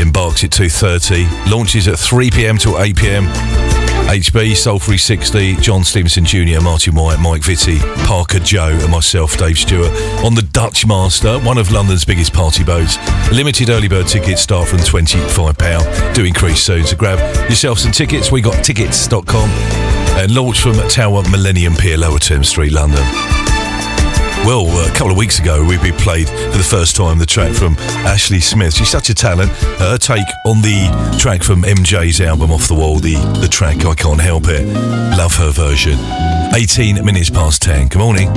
Embarks 0.00 0.44
at 0.44 0.50
2:30, 0.50 1.50
launches 1.50 1.88
at 1.88 1.98
3 1.98 2.30
p.m. 2.30 2.56
till 2.56 2.80
8 2.80 2.96
p.m. 2.96 3.81
HB, 4.12 4.54
Soul 4.56 4.78
360, 4.78 5.56
John 5.56 5.82
Stevenson 5.82 6.26
Jr., 6.26 6.60
Martin 6.60 6.94
White, 6.94 7.18
Mike 7.18 7.40
Vitti, 7.40 7.78
Parker 8.04 8.40
Joe, 8.40 8.68
and 8.68 8.90
myself, 8.90 9.38
Dave 9.38 9.56
Stewart, 9.56 9.90
on 10.22 10.34
the 10.34 10.46
Dutch 10.52 10.84
Master, 10.84 11.38
one 11.38 11.56
of 11.56 11.72
London's 11.72 12.04
biggest 12.04 12.34
party 12.34 12.62
boats. 12.62 12.98
Limited 13.32 13.70
early 13.70 13.88
bird 13.88 14.06
tickets 14.06 14.42
start 14.42 14.68
from 14.68 14.80
£25. 14.80 16.14
Do 16.14 16.26
increase 16.26 16.62
soon. 16.62 16.84
So 16.84 16.94
grab 16.94 17.18
yourself 17.48 17.78
some 17.78 17.92
tickets. 17.92 18.30
We 18.30 18.42
got 18.42 18.62
tickets.com 18.62 19.48
and 19.48 20.34
launch 20.34 20.60
from 20.60 20.74
Tower 20.90 21.22
Millennium 21.30 21.74
Pier, 21.74 21.96
Lower 21.96 22.18
Thames 22.18 22.48
Street, 22.48 22.72
London. 22.72 23.41
Well, 24.44 24.66
a 24.84 24.90
couple 24.92 25.12
of 25.12 25.16
weeks 25.16 25.38
ago, 25.38 25.64
we 25.64 25.78
played 25.92 26.28
for 26.28 26.58
the 26.58 26.66
first 26.68 26.96
time 26.96 27.18
the 27.18 27.26
track 27.26 27.54
from 27.54 27.76
Ashley 28.04 28.40
Smith. 28.40 28.74
She's 28.74 28.88
such 28.88 29.08
a 29.08 29.14
talent. 29.14 29.52
Uh, 29.80 29.92
her 29.92 29.98
take 29.98 30.26
on 30.44 30.60
the 30.62 31.16
track 31.16 31.44
from 31.44 31.62
MJ's 31.62 32.20
album 32.20 32.50
Off 32.50 32.66
the 32.66 32.74
Wall, 32.74 32.98
the, 32.98 33.14
the 33.40 33.46
track 33.46 33.86
I 33.86 33.94
Can't 33.94 34.20
Help 34.20 34.48
It. 34.48 34.66
Love 35.16 35.36
her 35.36 35.52
version. 35.52 35.96
18 36.54 37.04
minutes 37.04 37.30
past 37.30 37.62
10. 37.62 37.86
Good 37.86 37.98
morning. 38.00 38.28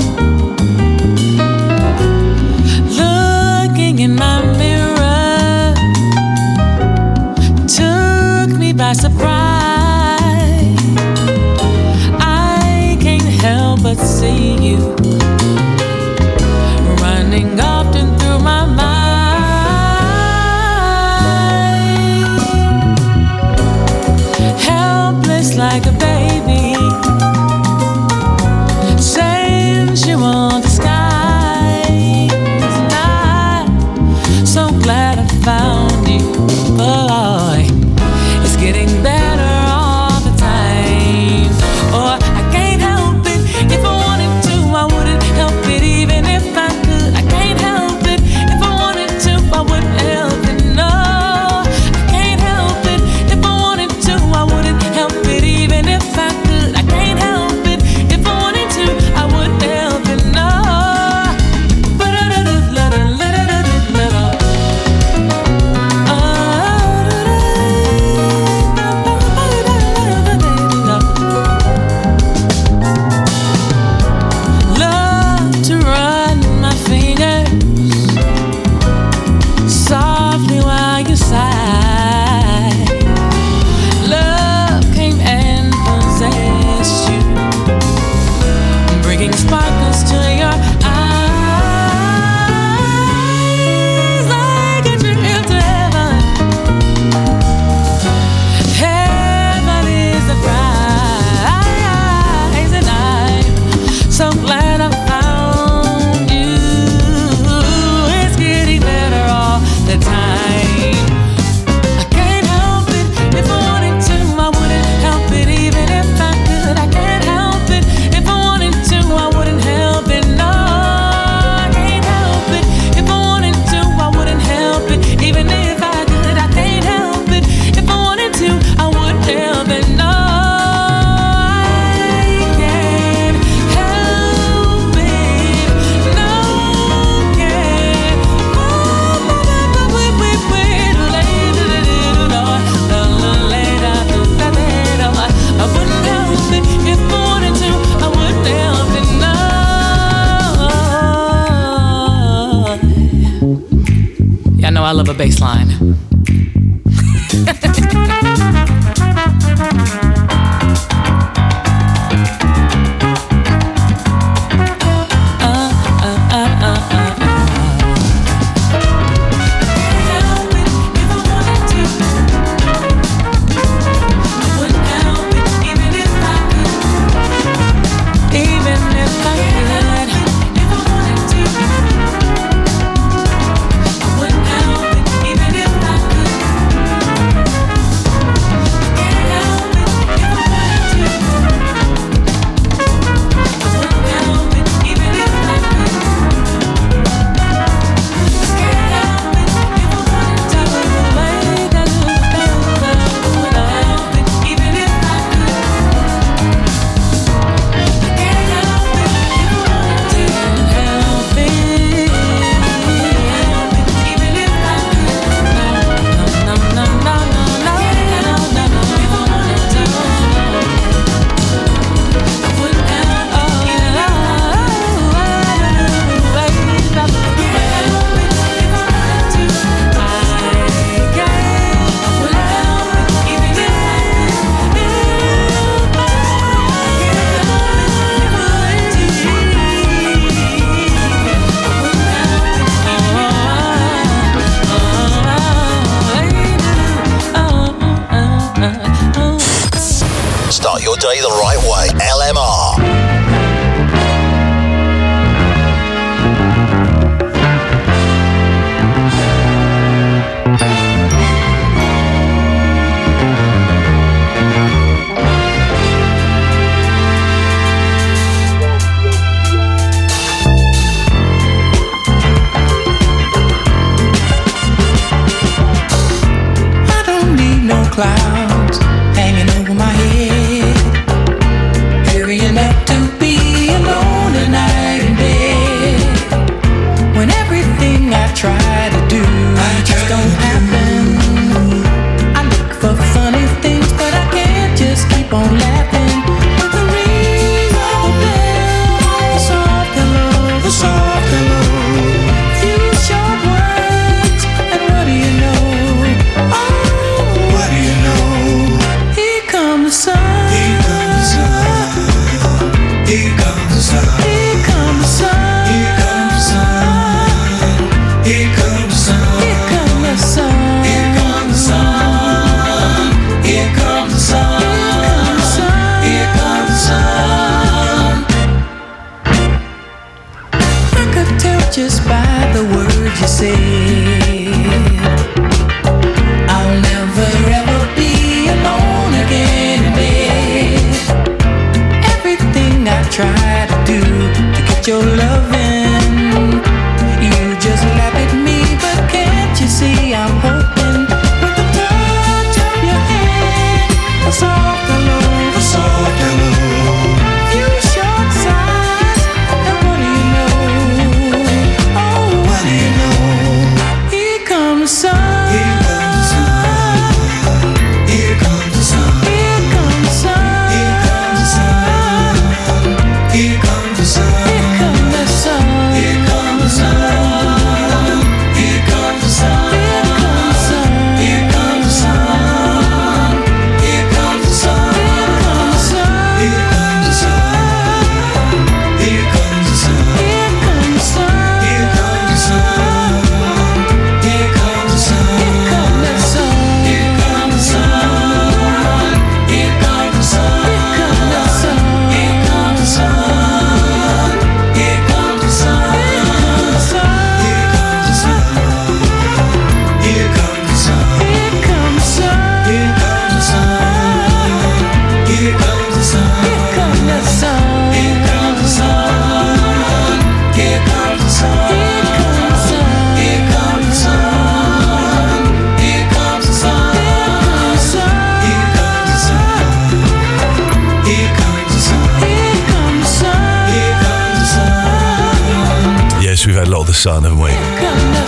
Looking 2.96 3.98
in 3.98 4.16
my 4.16 4.46
mirror 4.58 5.74
took 7.68 8.56
me 8.60 8.74
by 8.74 8.94
surprise. 8.94 9.26
I 12.22 12.96
can't 13.02 13.24
help 13.24 13.82
but 13.82 13.96
see 13.96 14.56
you 14.64 15.05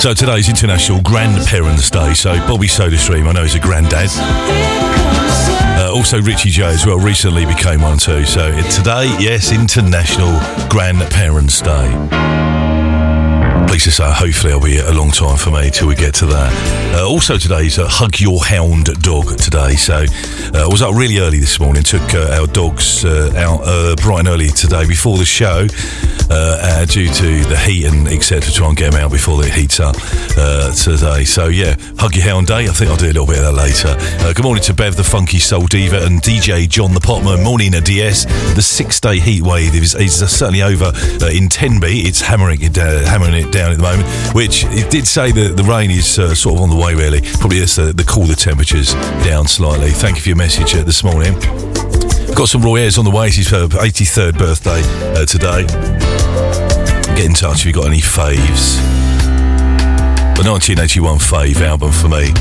So 0.07 0.13
today's 0.13 0.47
International 0.47 1.01
Grandparents' 1.01 1.89
Day. 1.89 2.13
So 2.13 2.33
Bobby 2.47 2.67
SodaStream, 2.67 3.27
I 3.27 3.33
know, 3.33 3.41
he's 3.41 3.55
a 3.55 3.59
granddad. 3.59 4.07
Uh, 4.15 5.91
also, 5.93 6.21
Richie 6.21 6.49
J 6.49 6.63
as 6.63 6.85
well 6.85 6.97
recently 6.97 7.45
became 7.45 7.81
one 7.81 7.97
too. 7.97 8.23
So 8.23 8.55
today, 8.71 9.13
yes, 9.19 9.51
International 9.51 10.31
Grandparents' 10.69 11.59
Day. 11.59 11.91
Pleased 13.67 13.83
to 13.83 13.91
say, 13.91 14.09
hopefully, 14.09 14.53
I'll 14.53 14.61
be 14.61 14.77
a 14.77 14.93
long 14.93 15.11
time 15.11 15.35
for 15.35 15.51
me 15.51 15.69
till 15.71 15.89
we 15.89 15.95
get 15.95 16.13
to 16.15 16.25
that. 16.27 16.95
Uh, 16.95 17.05
also, 17.05 17.37
today's 17.37 17.77
uh, 17.77 17.85
Hug 17.89 18.17
Your 18.21 18.45
Hound 18.45 18.85
Dog 19.01 19.35
today. 19.35 19.75
So, 19.75 20.05
I 20.53 20.67
was 20.67 20.81
up 20.81 20.95
really 20.95 21.19
early 21.19 21.39
this 21.39 21.59
morning, 21.59 21.83
took 21.83 22.13
uh, 22.13 22.37
our 22.39 22.47
dogs 22.47 23.03
uh, 23.03 23.31
out 23.35 23.61
uh, 23.63 23.95
bright 23.95 24.19
and 24.19 24.27
early 24.27 24.49
today 24.49 24.87
before 24.87 25.17
the 25.17 25.25
show. 25.25 25.67
Uh, 26.29 26.59
uh, 26.61 26.85
due 26.85 27.07
to 27.07 27.45
the 27.45 27.57
heat 27.57 27.85
and 27.85 28.05
etc. 28.09 28.51
Try 28.51 28.67
and 28.67 28.75
get 28.75 28.91
them 28.91 29.01
out 29.01 29.11
before 29.11 29.41
it 29.45 29.53
heats 29.53 29.79
up 29.79 29.95
uh, 30.37 30.73
today. 30.73 31.23
So 31.23 31.47
yeah, 31.47 31.75
hug 31.97 32.15
your 32.15 32.25
hound 32.25 32.47
day. 32.47 32.67
I 32.67 32.73
think 32.73 32.91
I'll 32.91 32.97
do 32.97 33.05
a 33.05 33.15
little 33.15 33.25
bit 33.25 33.37
of 33.37 33.45
that 33.45 33.53
later. 33.53 33.95
Uh, 34.27 34.33
good 34.33 34.43
morning 34.43 34.63
to 34.63 34.73
Bev, 34.73 34.97
the 34.97 35.05
funky 35.05 35.39
soul 35.39 35.67
diva, 35.67 36.03
and 36.05 36.21
DJ 36.21 36.67
John 36.67 36.93
the 36.93 36.99
Potman. 36.99 37.45
Morning, 37.45 37.73
a 37.75 37.81
DS. 37.81 38.25
The 38.55 38.61
six-day 38.61 39.19
heat 39.19 39.41
wave 39.41 39.73
is, 39.73 39.95
is 39.95 40.17
certainly 40.29 40.63
over 40.63 40.91
uh, 40.93 41.31
in 41.31 41.47
Tenby. 41.47 42.01
It's 42.01 42.19
hammering 42.19 42.61
it 42.61 42.73
down, 42.73 43.03
hammering 43.03 43.47
it 43.47 43.53
down 43.53 43.71
at 43.71 43.77
the 43.77 43.83
moment. 43.83 44.09
Which 44.35 44.65
it 44.65 44.91
did 44.91 45.07
say 45.07 45.31
that 45.31 45.55
the 45.55 45.63
rain 45.63 45.91
is 45.91 46.19
uh, 46.19 46.35
sort 46.35 46.55
of 46.57 46.61
on 46.61 46.69
the 46.69 46.75
way. 46.75 46.93
Really, 46.93 47.21
probably 47.39 47.59
it's 47.59 47.77
the, 47.77 47.93
the 47.93 48.03
cooler 48.03 48.35
temperatures 48.35 48.93
down 49.23 49.47
slightly. 49.47 49.91
Thank 49.91 50.17
you 50.17 50.23
for 50.23 50.29
your 50.29 50.36
message 50.37 50.75
uh, 50.75 50.83
this 50.83 51.03
morning. 51.03 51.33
Got 52.35 52.47
some 52.47 52.61
Roy 52.61 52.81
Ayers 52.81 52.99
on 52.99 53.05
the 53.05 53.11
way. 53.11 53.27
It's 53.27 53.37
his 53.37 53.51
uh, 53.51 53.67
83rd 53.67 54.37
birthday 54.37 54.81
uh, 55.13 55.25
today. 55.25 55.65
Get 57.15 57.25
in 57.25 57.33
touch 57.33 57.61
if 57.61 57.65
you've 57.65 57.75
got 57.75 57.87
any 57.87 57.99
faves. 57.99 58.77
The 60.37 60.47
1981 60.47 61.17
fave 61.17 61.61
album 61.61 61.91
for 61.91 62.07
me 62.07 62.31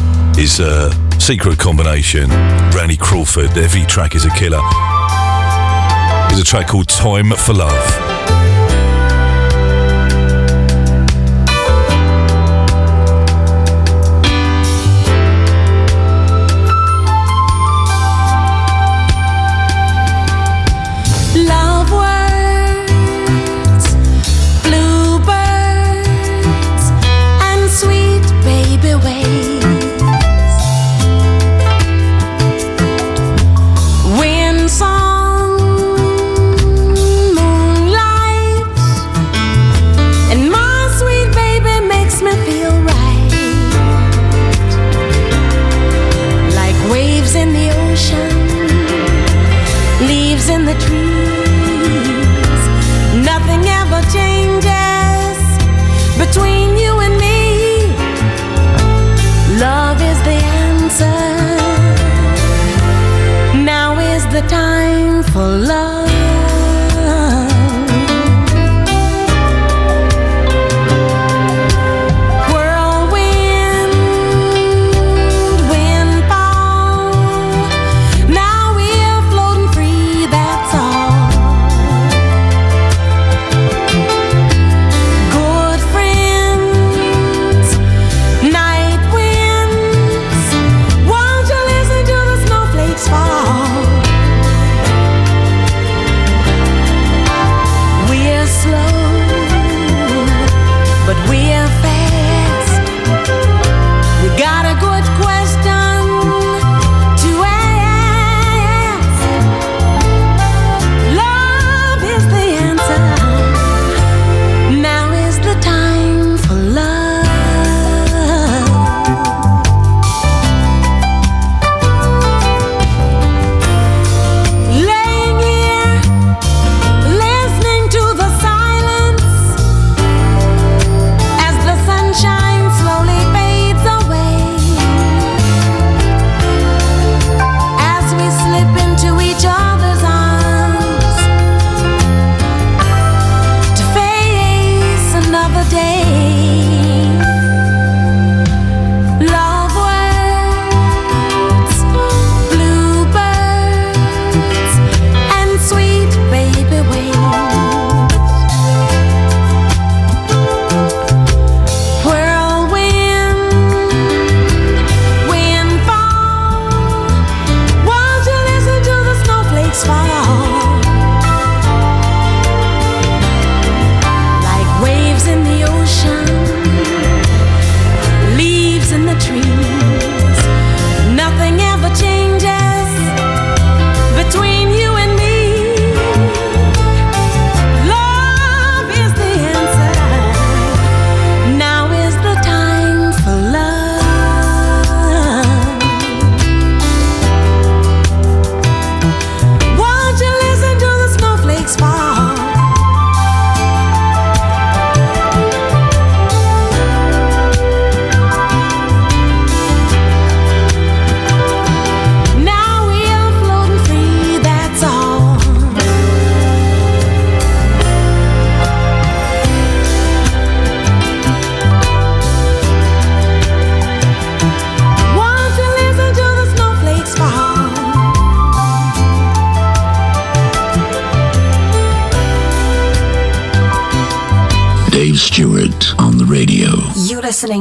is 0.40 0.60
uh, 0.60 0.92
Secret 1.18 1.58
Combination, 1.58 2.28
Randy 2.76 2.98
Crawford. 2.98 3.56
Every 3.56 3.86
track 3.86 4.14
is 4.14 4.26
a 4.26 4.30
killer. 4.30 4.60
There's 6.28 6.40
a 6.40 6.44
track 6.44 6.68
called 6.68 6.88
Time 6.88 7.30
for. 7.30 7.54
Love 7.54 8.05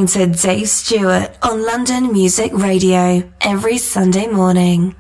You're 0.06 0.28
listening 0.28 0.34
to 0.34 0.48
Dave 0.48 0.70
Stewart 0.70 1.38
on 1.42 1.66
London 1.66 2.12
Music 2.12 2.52
Radio 2.54 3.24
every 3.42 3.80
Sunday 3.80 4.28
morning. 4.28 4.96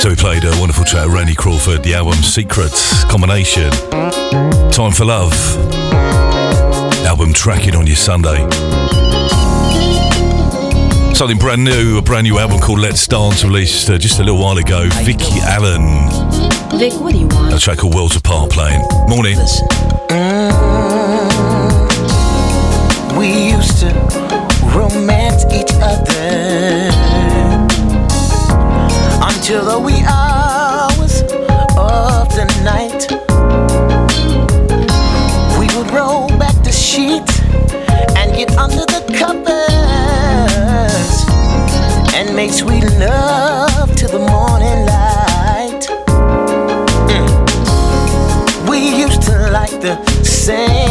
So 0.00 0.10
we 0.10 0.16
played 0.16 0.44
a 0.44 0.50
wonderful 0.58 0.84
track, 0.84 1.08
Randy 1.08 1.34
Crawford, 1.34 1.82
the 1.82 1.94
album 1.94 2.14
Secrets 2.14 3.02
combination. 3.04 3.70
Time 4.70 4.92
for 4.92 5.06
Love. 5.06 5.32
Album 7.06 7.32
tracking 7.32 7.74
on 7.74 7.86
your 7.86 7.96
Sunday. 7.96 8.46
Something 11.14 11.38
brand 11.38 11.64
new, 11.64 11.96
a 11.96 12.02
brand 12.02 12.24
new 12.24 12.38
album 12.38 12.60
called 12.60 12.80
Let's 12.80 13.06
Dance, 13.06 13.42
released 13.42 13.88
uh, 13.88 13.96
just 13.96 14.18
a 14.18 14.22
little 14.22 14.40
while 14.40 14.58
ago. 14.58 14.88
Vicky 15.04 15.40
Allen. 15.40 16.10
Vic, 16.78 16.92
what 17.00 17.12
do 17.12 17.20
you 17.20 17.28
want? 17.28 17.54
A 17.54 17.58
track 17.58 17.78
called 17.78 17.94
Worlds 17.94 18.16
Apart 18.16 18.50
playing. 18.50 18.82
Morning. 19.08 19.38
We 20.12 20.18
used 23.50 23.78
to 23.80 23.88
romance 24.76 25.46
each 25.50 25.72
other 25.80 26.90
until 29.24 29.64
the 29.64 29.78
wee 29.82 30.02
hours 30.06 31.22
of 31.78 32.28
the 32.36 32.44
night. 32.62 33.08
We 35.58 35.66
would 35.78 35.90
roll 35.94 36.28
back 36.38 36.56
the 36.62 36.72
sheets 36.72 37.40
and 38.18 38.34
get 38.36 38.54
under 38.58 38.84
the 38.84 39.00
covers 39.18 39.64
and 42.14 42.36
make 42.36 42.52
sweet 42.52 42.84
love 42.98 43.31
same 50.42 50.81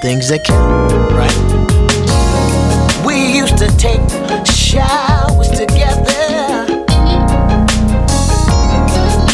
things 0.00 0.28
that 0.28 0.42
count, 0.44 1.12
right? 1.12 1.30
We 3.04 3.36
used 3.36 3.58
to 3.58 3.66
take 3.76 4.00
showers 4.46 5.50
together, 5.50 6.66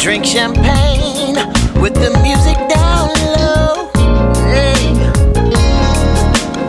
drink 0.01 0.25
champagne 0.25 1.35
with 1.79 1.93
the 1.93 2.11
music 2.21 2.57
down 2.67 3.07
low. 3.37 3.89
Hey. 4.51 4.91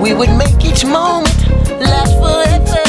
We 0.00 0.14
would 0.14 0.30
make 0.36 0.64
each 0.64 0.84
moment 0.84 1.48
last 1.80 2.14
forever. 2.22 2.84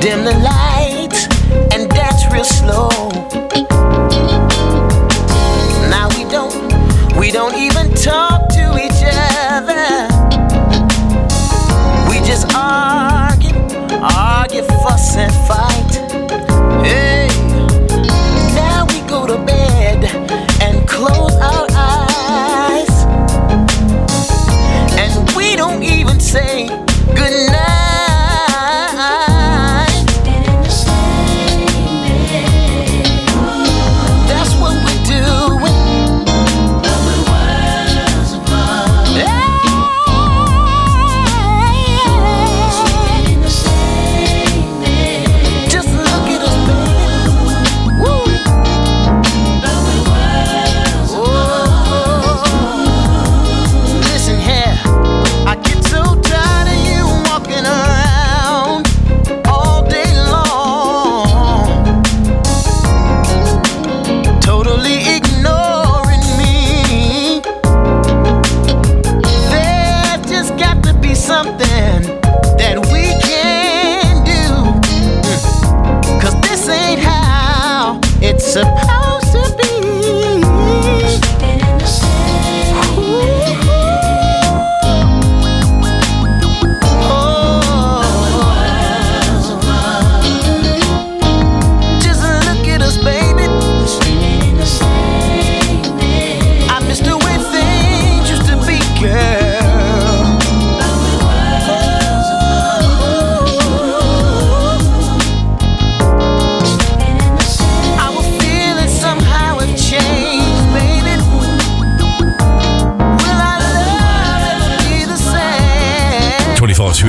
Dim 0.00 0.22
the 0.24 0.34
lights 0.44 1.28
and 1.72 1.88
dance 1.88 2.30
real 2.30 2.44
slow. 2.44 3.03
And 15.16 15.32
fight. 15.46 15.94
Hey, 16.84 17.23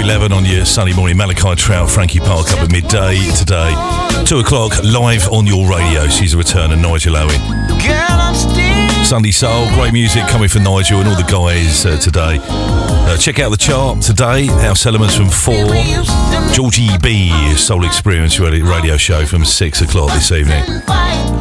11 0.05 0.31
on 0.33 0.45
your 0.45 0.65
Sunday 0.65 0.93
morning. 0.93 1.17
Malachi 1.17 1.55
Trout, 1.55 1.89
Frankie 1.89 2.19
Park 2.19 2.51
up 2.51 2.59
at 2.59 2.71
midday 2.71 3.17
today. 3.35 3.73
2 4.27 4.37
o'clock, 4.37 4.71
live 4.83 5.27
on 5.29 5.47
your 5.47 5.67
radio. 5.67 6.07
She's 6.07 6.35
a 6.35 6.37
return 6.37 6.71
and 6.71 6.79
Nigel 6.79 7.17
Owen. 7.17 7.39
Sunday 9.03 9.31
Soul, 9.31 9.67
great 9.73 9.93
music 9.93 10.27
coming 10.27 10.47
from 10.47 10.61
Nigel 10.61 10.99
and 10.99 11.09
all 11.09 11.15
the 11.15 11.23
guys 11.23 11.87
uh, 11.87 11.97
today. 11.97 12.37
Uh, 12.39 13.17
check 13.17 13.39
out 13.39 13.49
the 13.49 13.57
chart 13.57 13.99
today. 14.03 14.45
House 14.45 14.85
Elements 14.85 15.15
from 15.15 15.27
4. 15.27 15.55
Georgie 16.53 16.95
B, 17.01 17.31
Soul 17.55 17.83
Experience 17.83 18.39
radio 18.39 18.97
show 18.97 19.25
from 19.25 19.43
6 19.43 19.81
o'clock 19.81 20.13
this 20.13 20.31
evening. 20.31 20.63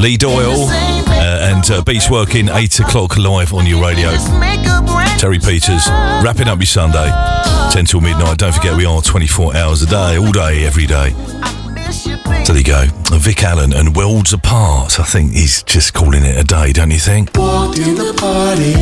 Lee 0.00 0.16
Doyle 0.16 0.68
uh, 1.24 1.54
and 1.54 1.70
uh, 1.70 1.82
Beats 1.82 2.10
working 2.10 2.50
8 2.50 2.80
o'clock 2.80 3.16
live 3.16 3.54
on 3.54 3.64
your 3.64 3.82
radio. 3.82 4.10
Terry 5.16 5.38
Peters, 5.38 5.88
wrapping 6.22 6.48
up 6.48 6.58
your 6.58 6.66
Sunday, 6.66 7.10
10 7.72 7.86
till 7.86 8.02
midnight. 8.02 8.36
Don't 8.36 8.52
forget, 8.52 8.76
we 8.76 8.84
are 8.84 9.00
24 9.00 9.56
hours 9.56 9.80
a 9.80 9.86
day, 9.86 10.18
all 10.18 10.32
day, 10.32 10.66
every 10.66 10.84
day. 10.84 11.12
So 12.44 12.52
there 12.52 12.58
you 12.58 12.62
go. 12.64 12.84
Vic 13.16 13.42
Allen 13.42 13.72
and 13.72 13.96
Worlds 13.96 14.34
Apart. 14.34 15.00
I 15.00 15.04
think 15.04 15.32
he's 15.32 15.62
just 15.62 15.94
calling 15.94 16.24
it 16.24 16.36
a 16.36 16.44
day, 16.44 16.72
don't 16.72 16.90
you 16.90 16.98
think? 16.98 17.30
Walked 17.38 17.78
in 17.78 17.94
the 17.94 18.12
party, 18.20 18.74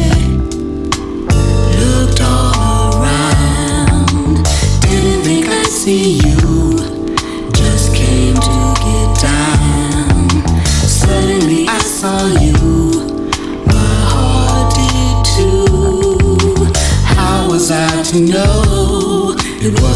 looked 1.79 2.21
all 2.23 3.05
around, 3.05 4.43
didn't 4.83 5.23
think 5.23 5.47
I'd 5.47 5.67
see 5.67 6.19
you. 6.19 6.52
know 18.21 19.35
it 19.39 19.81
was. 19.81 19.92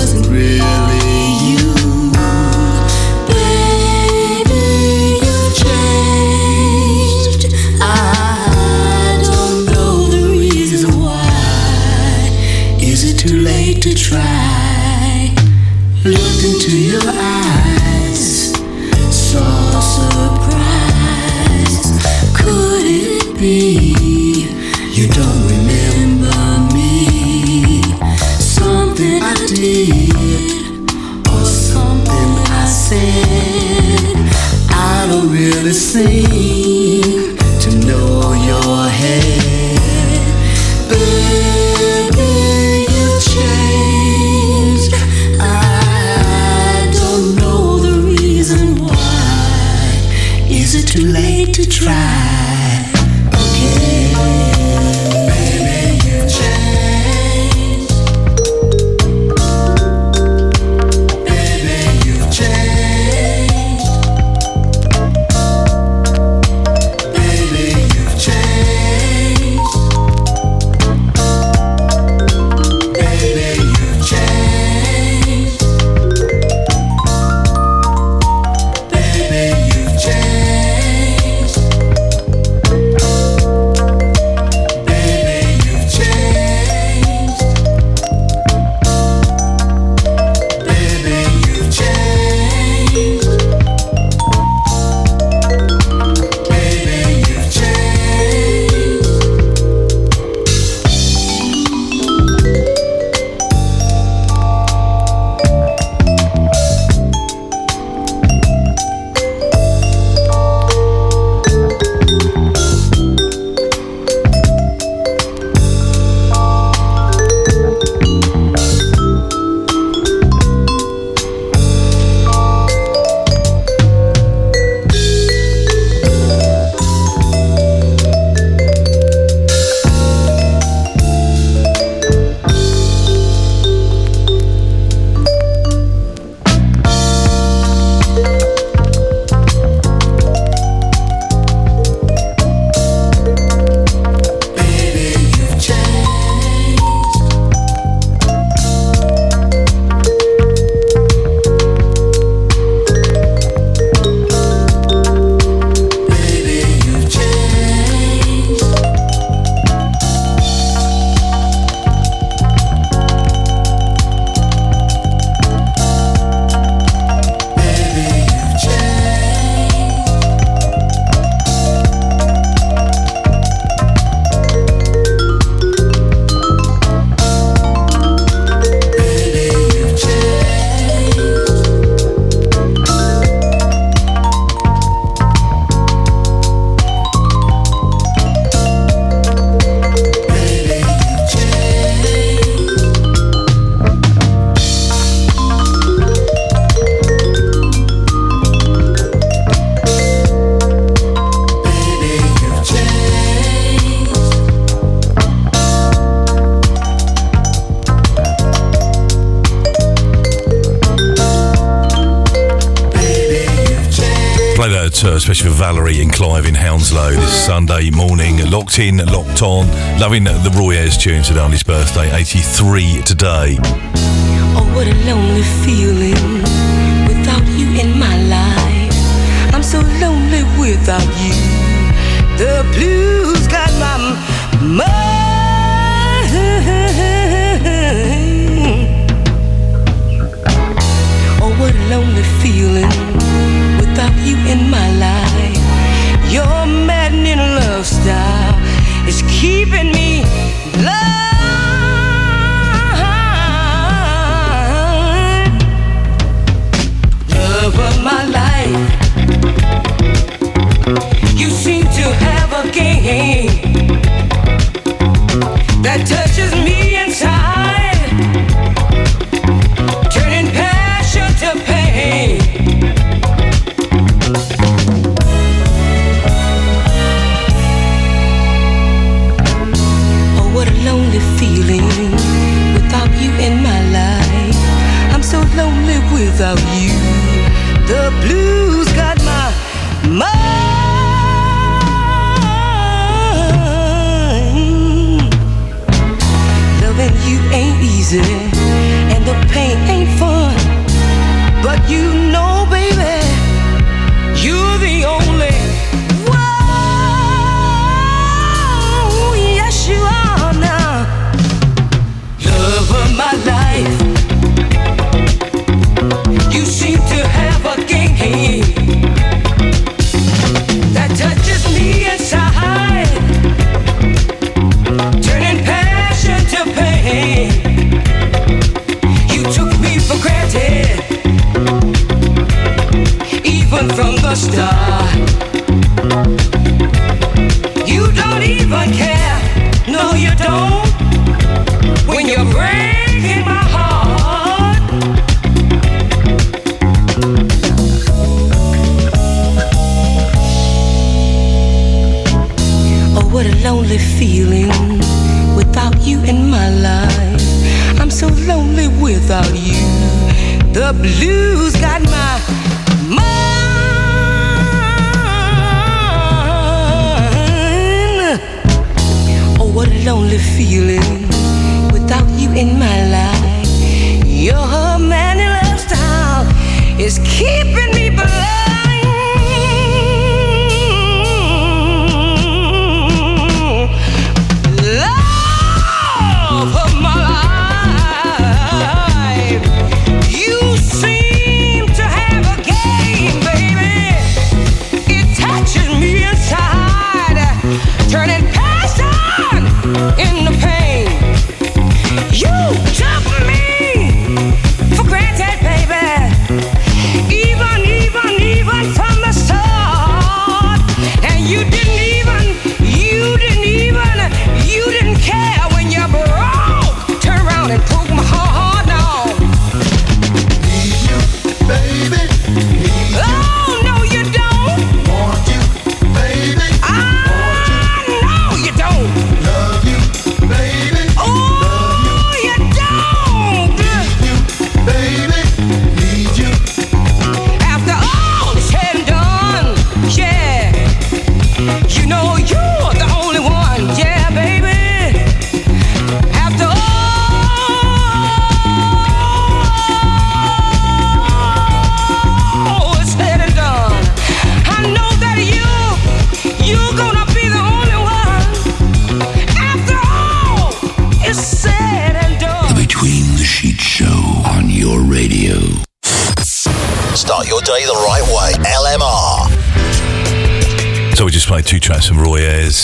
Torn. 219.37 219.69
Loving 220.01 220.25
the 220.25 220.55
Roy 220.59 220.77
Ayers 220.77 220.97
tunes 220.97 221.29
today 221.29 221.41
on 221.41 221.53
his 221.53 221.63
birthday, 221.63 222.11
83 222.15 223.03
today. 223.03 223.86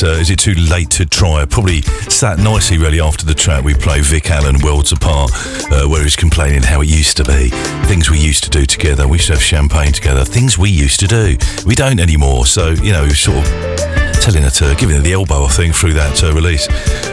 Uh, 0.02 0.18
is 0.18 0.30
it 0.30 0.38
too 0.38 0.54
late 0.54 0.90
to 0.90 1.06
try? 1.06 1.44
Probably 1.44 1.82
sat 2.10 2.38
nicely 2.38 2.76
really 2.76 3.00
after 3.00 3.24
the 3.24 3.34
track. 3.34 3.62
We 3.64 3.74
play 3.74 4.00
Vic 4.00 4.30
Allen, 4.30 4.56
Worlds 4.62 4.90
Apart, 4.90 5.30
uh, 5.70 5.86
where 5.86 6.02
he's 6.02 6.16
complaining 6.16 6.62
how 6.62 6.80
it 6.80 6.88
used 6.88 7.16
to 7.18 7.24
be. 7.24 7.50
Things 7.86 8.10
we 8.10 8.18
used 8.18 8.42
to 8.44 8.50
do 8.50 8.66
together. 8.66 9.06
We 9.06 9.18
used 9.18 9.28
to 9.28 9.34
have 9.34 9.42
champagne 9.42 9.92
together. 9.92 10.24
Things 10.24 10.58
we 10.58 10.70
used 10.70 10.98
to 11.00 11.06
do. 11.06 11.36
We 11.64 11.74
don't 11.74 12.00
anymore. 12.00 12.46
So, 12.46 12.70
you 12.70 12.92
know, 12.92 13.08
sort 13.10 13.38
of 13.38 13.44
telling 14.20 14.42
her 14.42 14.50
to, 14.50 14.74
giving 14.76 14.96
her 14.96 15.02
the 15.02 15.12
elbow, 15.12 15.44
I 15.44 15.48
think, 15.48 15.74
through 15.74 15.94
that 15.94 16.24
uh, 16.24 16.32
release. 16.32 16.66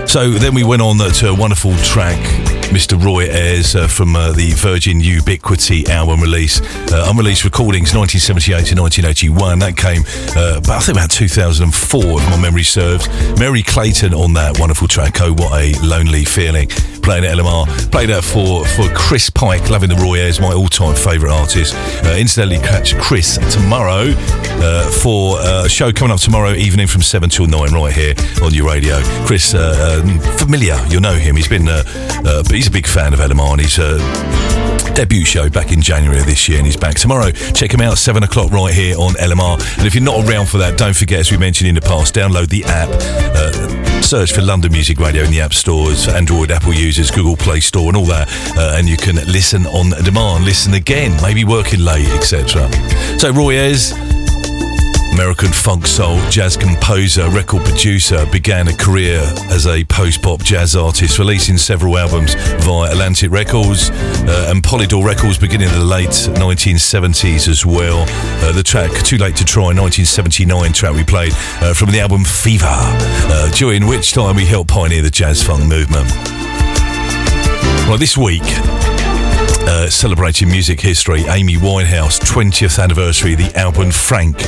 So 0.09 0.31
then 0.31 0.55
we 0.55 0.63
went 0.63 0.81
on 0.81 0.99
uh, 0.99 1.11
to 1.11 1.29
a 1.29 1.35
wonderful 1.35 1.75
track, 1.83 2.17
Mr. 2.71 2.99
Roy 2.99 3.25
Ayers 3.25 3.75
uh, 3.75 3.87
from 3.87 4.15
uh, 4.15 4.31
the 4.31 4.49
Virgin 4.53 4.99
Ubiquity 4.99 5.85
album 5.85 6.19
release, 6.19 6.61
uh, 6.91 7.05
unreleased 7.07 7.43
recordings 7.43 7.93
1978 7.93 8.75
to 8.75 8.81
1981. 8.81 9.59
That 9.59 9.77
came, 9.77 10.01
uh, 10.35 10.61
but 10.61 10.71
I 10.71 10.79
think 10.79 10.97
about 10.97 11.11
2004, 11.11 12.01
if 12.01 12.29
my 12.31 12.41
memory 12.41 12.63
serves. 12.63 13.07
Merry 13.39 13.61
Clayton 13.61 14.15
on 14.15 14.33
that 14.33 14.59
wonderful 14.59 14.87
track. 14.87 15.21
Oh, 15.21 15.31
what 15.33 15.53
a 15.53 15.77
lonely 15.85 16.25
feeling. 16.25 16.69
Playing 17.09 17.25
at 17.25 17.37
LMR. 17.39 17.65
Played 17.91 18.09
that 18.09 18.23
for, 18.23 18.63
for 18.67 18.87
Chris 18.93 19.31
Pike, 19.31 19.71
loving 19.71 19.89
the 19.89 19.95
Roy 19.95 20.19
Ayers, 20.19 20.39
my 20.39 20.53
all 20.53 20.67
time 20.67 20.95
favourite 20.95 21.33
artist. 21.33 21.73
Uh, 22.05 22.15
incidentally, 22.15 22.59
catch 22.59 22.95
Chris 22.99 23.39
tomorrow 23.51 24.13
uh, 24.13 24.91
for 24.91 25.39
uh, 25.39 25.65
a 25.65 25.69
show 25.69 25.91
coming 25.91 26.13
up 26.13 26.19
tomorrow 26.19 26.53
evening 26.53 26.85
from 26.85 27.01
7 27.01 27.27
till 27.27 27.47
9 27.47 27.73
right 27.73 27.91
here 27.91 28.13
on 28.43 28.53
your 28.53 28.67
radio. 28.67 29.01
Chris, 29.25 29.55
uh, 29.55 30.03
um, 30.05 30.19
familiar, 30.37 30.77
you'll 30.87 31.01
know 31.01 31.15
him. 31.15 31.35
He's 31.35 31.47
been, 31.47 31.67
uh, 31.67 31.83
he's 32.51 32.67
a 32.67 32.71
big 32.71 32.85
fan 32.85 33.11
of 33.15 33.19
LMR 33.21 33.53
and 33.53 33.61
he's 33.61 34.68
debut 34.99 35.23
show 35.23 35.49
back 35.49 35.71
in 35.71 35.81
January 35.81 36.19
of 36.19 36.25
this 36.25 36.49
year, 36.49 36.57
and 36.57 36.65
he's 36.65 36.75
back 36.75 36.95
tomorrow. 36.95 37.31
Check 37.31 37.73
him 37.73 37.79
out, 37.79 37.97
7 37.97 38.21
o'clock 38.21 38.51
right 38.51 38.73
here 38.73 38.97
on 38.97 39.13
LMR. 39.13 39.57
And 39.77 39.87
if 39.87 39.95
you're 39.95 40.03
not 40.03 40.27
around 40.27 40.47
for 40.47 40.57
that, 40.57 40.77
don't 40.77 40.95
forget, 40.95 41.21
as 41.21 41.31
we 41.31 41.37
mentioned 41.37 41.69
in 41.69 41.75
the 41.75 41.81
past, 41.81 42.15
download 42.15 42.49
the 42.49 42.65
app. 42.65 42.89
Uh, 42.91 44.01
search 44.01 44.33
for 44.33 44.41
London 44.41 44.73
Music 44.73 44.99
Radio 44.99 45.23
in 45.23 45.31
the 45.31 45.39
app 45.39 45.53
stores 45.53 46.09
Android, 46.09 46.51
Apple 46.51 46.73
users, 46.73 47.11
Google 47.11 47.37
Play 47.37 47.61
Store, 47.61 47.87
and 47.87 47.95
all 47.95 48.07
that. 48.07 48.27
Uh, 48.57 48.75
and 48.77 48.89
you 48.89 48.97
can 48.97 49.15
listen 49.31 49.65
on 49.67 49.91
demand, 50.03 50.43
listen 50.43 50.73
again, 50.73 51.17
maybe 51.21 51.45
working 51.45 51.79
late, 51.79 52.09
etc. 52.09 52.69
So, 53.17 53.31
Roy 53.31 53.53
Ayers. 53.53 54.08
American 55.19 55.51
funk 55.51 55.85
soul 55.85 56.17
jazz 56.29 56.55
composer, 56.55 57.29
record 57.31 57.61
producer, 57.65 58.25
began 58.31 58.69
a 58.69 58.73
career 58.73 59.19
as 59.49 59.67
a 59.67 59.83
post 59.83 60.21
bop 60.21 60.41
jazz 60.41 60.77
artist, 60.77 61.19
releasing 61.19 61.57
several 61.57 61.97
albums 61.97 62.35
via 62.63 62.89
Atlantic 62.89 63.29
Records 63.29 63.89
uh, 63.89 64.47
and 64.49 64.63
Polydor 64.63 65.03
Records 65.03 65.37
beginning 65.37 65.67
in 65.67 65.73
the 65.73 65.83
late 65.83 66.07
1970s 66.07 67.49
as 67.49 67.65
well. 67.65 68.05
Uh, 68.41 68.53
the 68.53 68.63
track 68.63 68.91
Too 69.03 69.17
Late 69.17 69.35
to 69.35 69.43
Try, 69.43 69.73
1979 69.73 70.71
track 70.71 70.95
we 70.95 71.03
played 71.03 71.33
uh, 71.59 71.73
from 71.73 71.91
the 71.91 71.99
album 71.99 72.23
Fever, 72.23 72.67
uh, 72.69 73.51
during 73.51 73.87
which 73.87 74.13
time 74.13 74.37
we 74.37 74.45
helped 74.45 74.69
pioneer 74.69 75.01
the 75.01 75.11
jazz 75.11 75.43
funk 75.43 75.65
movement. 75.65 76.07
Well, 77.89 77.97
this 77.97 78.17
week, 78.17 78.43
uh, 79.69 79.89
celebrating 79.89 80.49
music 80.49 80.81
history. 80.81 81.21
Amy 81.27 81.53
Winehouse, 81.53 82.19
20th 82.19 82.81
anniversary, 82.81 83.35
the 83.35 83.55
album 83.55 83.91
Frank. 83.91 84.39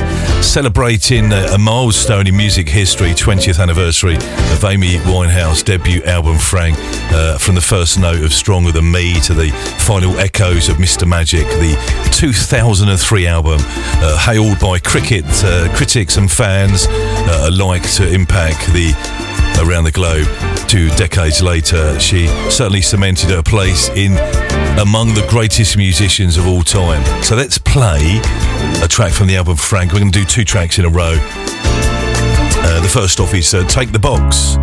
Celebrating 0.41 1.31
uh, 1.31 1.51
a 1.53 1.57
milestone 1.57 2.27
in 2.27 2.35
music 2.35 2.67
history, 2.67 3.11
20th 3.11 3.61
anniversary 3.61 4.15
of 4.15 4.63
Amy 4.63 4.97
Winehouse 5.05 5.63
debut 5.63 6.01
album 6.03 6.37
Frank. 6.37 6.75
Uh, 7.13 7.37
from 7.37 7.55
the 7.55 7.61
first 7.61 7.99
note 7.99 8.23
of 8.23 8.33
Stronger 8.33 8.71
Than 8.71 8.91
Me 8.91 9.19
to 9.21 9.33
the 9.33 9.49
final 9.79 10.17
echoes 10.19 10.69
of 10.69 10.77
Mr. 10.77 11.07
Magic, 11.07 11.45
the 11.45 11.77
2003 12.11 13.27
album, 13.27 13.59
uh, 13.59 14.17
hailed 14.17 14.59
by 14.59 14.79
cricket 14.79 15.25
uh, 15.43 15.71
critics 15.75 16.17
and 16.17 16.31
fans 16.31 16.87
alike 17.45 17.83
to 17.93 18.11
impact 18.11 18.65
the 18.73 18.91
around 19.59 19.83
the 19.83 19.91
globe. 19.91 20.27
Two 20.67 20.89
decades 20.91 21.41
later, 21.41 21.99
she 21.99 22.27
certainly 22.49 22.81
cemented 22.81 23.29
her 23.29 23.43
place 23.43 23.89
in 23.89 24.13
among 24.79 25.13
the 25.13 25.25
greatest 25.29 25.77
musicians 25.77 26.37
of 26.37 26.47
all 26.47 26.63
time. 26.63 27.03
So 27.23 27.35
let's 27.35 27.57
play 27.57 28.19
a 28.81 28.87
track 28.87 29.11
from 29.11 29.27
the 29.27 29.35
album 29.35 29.57
Frank. 29.57 29.91
We're 29.91 29.99
going 29.99 30.11
to 30.11 30.19
do 30.19 30.25
two 30.25 30.43
tracks 30.43 30.79
in 30.79 30.85
a 30.85 30.89
row. 30.89 31.17
Uh, 31.19 32.81
the 32.81 32.89
first 32.89 33.19
off 33.19 33.33
is 33.33 33.53
uh, 33.53 33.63
Take 33.67 33.91
the 33.91 33.99
Box. 33.99 34.55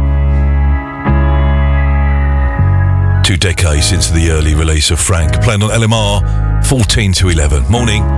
Two 3.26 3.36
decades 3.36 3.86
since 3.86 4.08
the 4.10 4.30
early 4.30 4.54
release 4.54 4.90
of 4.90 4.98
Frank, 4.98 5.42
playing 5.42 5.62
on 5.62 5.70
LMR 5.70 6.64
14 6.66 7.12
to 7.12 7.28
11. 7.28 7.70
Morning. 7.70 8.17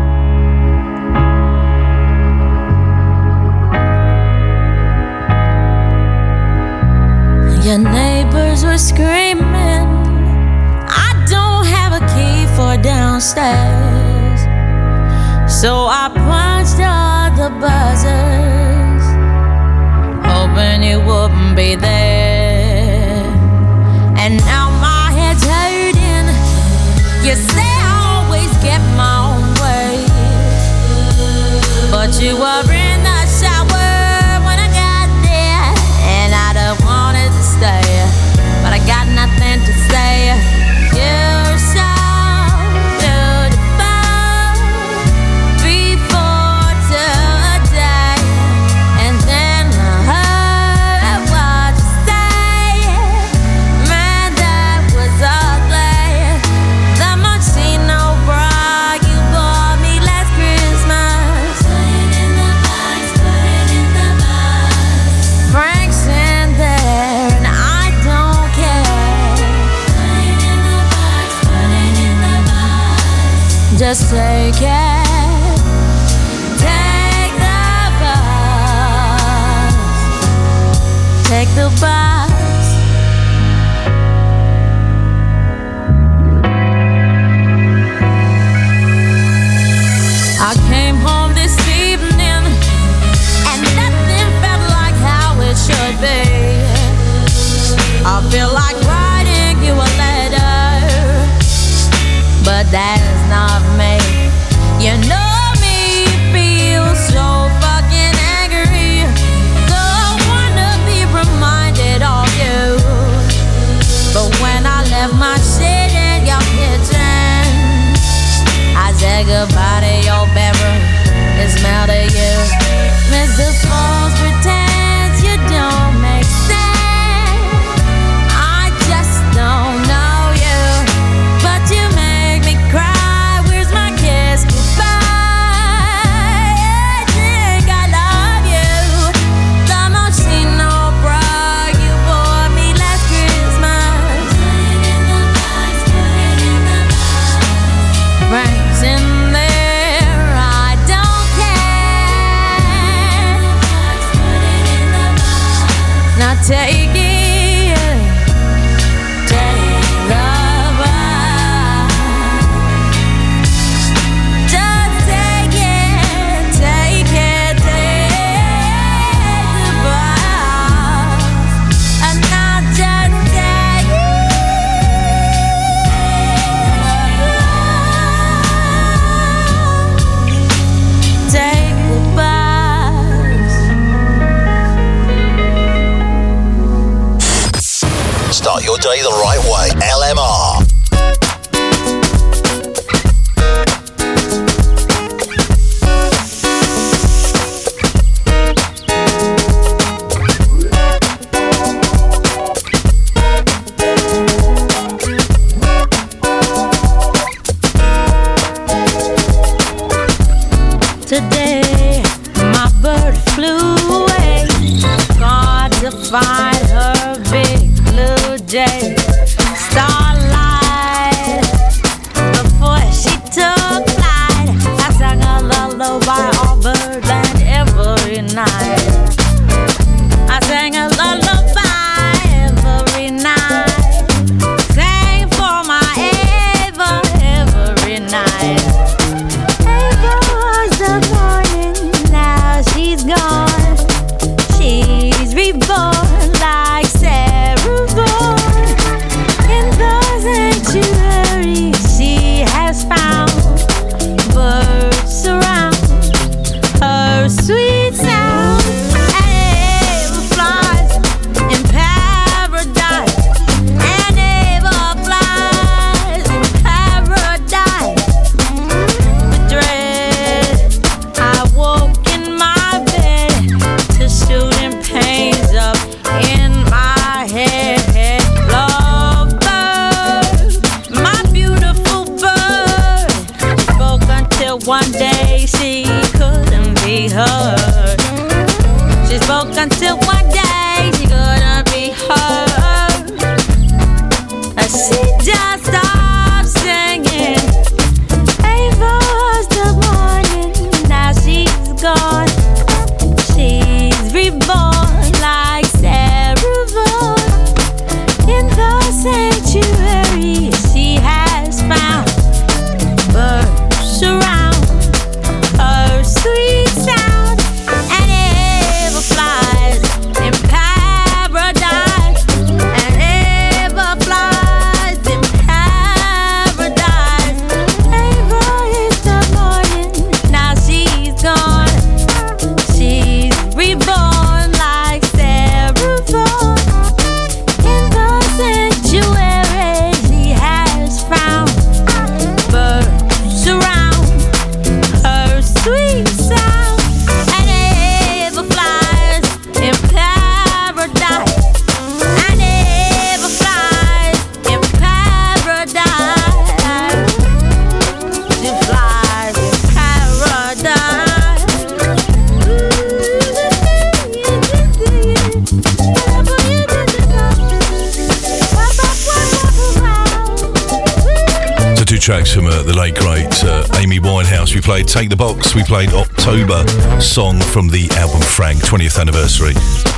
Song 377.21 377.39
from 377.39 377.69
the 377.69 377.87
album 377.97 378.23
Frank 378.23 378.63
20th 378.63 378.99
anniversary. 378.99 379.53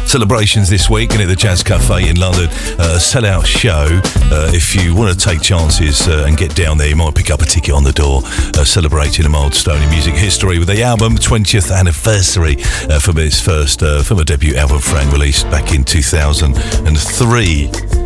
Celebrations 0.08 0.68
this 0.68 0.90
week 0.90 1.12
and 1.12 1.22
at 1.22 1.28
the 1.28 1.36
Jazz 1.36 1.62
Cafe 1.62 2.10
in 2.10 2.16
London. 2.16 2.48
Uh, 2.80 2.96
a 2.96 2.98
sellout 2.98 3.46
show. 3.46 3.86
Uh, 4.34 4.50
if 4.52 4.74
you 4.74 4.92
want 4.92 5.16
to 5.16 5.24
take 5.24 5.40
chances 5.40 6.08
uh, 6.08 6.24
and 6.26 6.36
get 6.36 6.56
down 6.56 6.78
there, 6.78 6.88
you 6.88 6.96
might 6.96 7.14
pick 7.14 7.30
up 7.30 7.40
a 7.40 7.44
ticket 7.44 7.74
on 7.74 7.84
the 7.84 7.92
door. 7.92 8.22
Uh, 8.24 8.64
celebrating 8.64 9.24
a 9.24 9.28
milestone 9.28 9.80
in 9.80 9.88
music 9.88 10.14
history 10.14 10.58
with 10.58 10.66
the 10.66 10.82
album 10.82 11.14
20th 11.14 11.72
anniversary 11.72 12.56
uh, 12.90 12.98
from 12.98 13.18
its 13.18 13.40
first 13.40 13.84
uh, 13.84 14.02
from 14.02 14.18
a 14.18 14.24
debut 14.24 14.56
album 14.56 14.80
Frank 14.80 15.12
released 15.12 15.48
back 15.48 15.72
in 15.72 15.84
2003. 15.84 18.01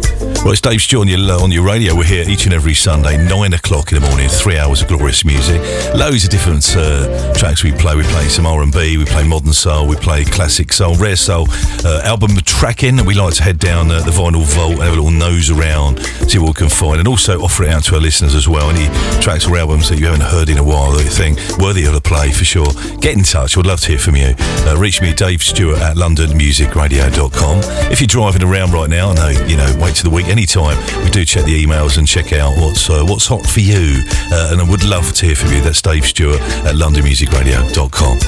Well, 0.47 0.53
it's 0.53 0.61
Dave 0.61 0.81
Stewart 0.81 1.09
on 1.09 1.09
your, 1.09 1.43
on 1.43 1.51
your 1.51 1.65
radio. 1.65 1.97
We're 1.97 2.05
here 2.05 2.25
each 2.29 2.45
and 2.45 2.55
every 2.55 2.73
Sunday, 2.73 3.17
9 3.17 3.55
o'clock 3.55 3.91
in 3.91 4.01
the 4.01 4.09
morning, 4.09 4.29
three 4.29 4.57
hours 4.57 4.81
of 4.81 4.87
glorious 4.87 5.25
music. 5.25 5.61
Loads 5.93 6.23
of 6.23 6.31
different 6.31 6.65
uh, 6.77 7.35
tracks 7.35 7.65
we 7.65 7.73
play. 7.73 7.97
We 7.97 8.05
play 8.05 8.29
some 8.29 8.47
R&B, 8.47 8.97
we 8.97 9.05
play 9.07 9.27
modern 9.27 9.53
soul, 9.53 9.89
we 9.89 9.97
play 9.97 10.25
classic 10.25 10.73
soul, 10.73 10.95
rare 10.95 11.17
soul, 11.17 11.49
uh, 11.85 12.03
album 12.05 12.37
tracking. 12.45 13.05
We 13.05 13.15
like 13.15 13.35
to 13.35 13.43
head 13.43 13.59
down 13.59 13.91
uh, 13.91 14.03
the 14.03 14.13
vinyl 14.13 14.45
vault 14.45 14.75
and 14.75 14.83
have 14.83 14.93
a 14.93 15.03
little 15.03 15.11
nose 15.11 15.51
around, 15.51 15.99
see 16.31 16.39
what 16.39 16.51
we 16.51 16.55
can 16.55 16.69
find, 16.69 17.01
and 17.01 17.09
also 17.09 17.41
offer 17.41 17.65
it 17.65 17.71
out 17.71 17.83
to 17.87 17.97
our 17.97 18.01
listeners 18.01 18.37
as 18.37 18.47
well. 18.47 18.71
Any 18.71 18.87
tracks 19.21 19.49
or 19.49 19.57
albums 19.57 19.89
that 19.89 19.99
you 19.99 20.07
haven't 20.07 20.29
heard 20.31 20.49
in 20.49 20.59
a 20.59 20.65
while 20.65 20.93
that 20.93 21.03
you 21.03 21.11
think 21.11 21.41
worthy 21.59 21.87
of 21.87 21.95
a 21.97 22.01
play 22.01 22.31
for 22.31 22.45
sure, 22.45 22.71
get 23.01 23.17
in 23.17 23.25
touch. 23.25 23.57
We'd 23.57 23.67
love 23.67 23.81
to 23.81 23.89
hear 23.89 23.99
from 23.99 24.15
you. 24.15 24.33
Uh, 24.39 24.77
reach 24.79 25.03
me, 25.03 25.13
Dave 25.13 25.43
Stewart 25.43 25.79
at 25.79 25.97
londonmusicradio.com. 25.97 27.91
If 27.91 28.01
you're 28.01 28.07
driving 28.07 28.45
around 28.45 28.71
right 28.71 28.89
now, 28.89 29.13
no, 29.13 29.31
you 29.49 29.57
know, 29.57 29.77
wait 29.83 29.97
till 29.97 30.09
the 30.09 30.15
week 30.15 30.36
anytime. 30.37 30.77
We 31.03 31.09
do 31.09 31.25
check 31.25 31.47
the 31.47 31.65
emails 31.65 31.97
and 31.97 32.07
check 32.07 32.35
out 32.35 32.59
what's 32.59 32.91
uh, 32.91 33.03
what's 33.05 33.27
hot 33.27 33.47
for 33.47 33.61
you. 33.61 34.03
Uh, 34.31 34.51
and 34.53 34.61
I 34.61 34.71
would 34.71 34.85
love 34.85 35.13
to 35.15 35.27
hear 35.27 35.35
from 35.35 35.53
you. 35.53 35.63
That's 35.63 35.81
Dave 35.81 36.05
Stewart 36.05 36.41
at 36.41 36.75
londonmusicradio.com. 36.75 38.19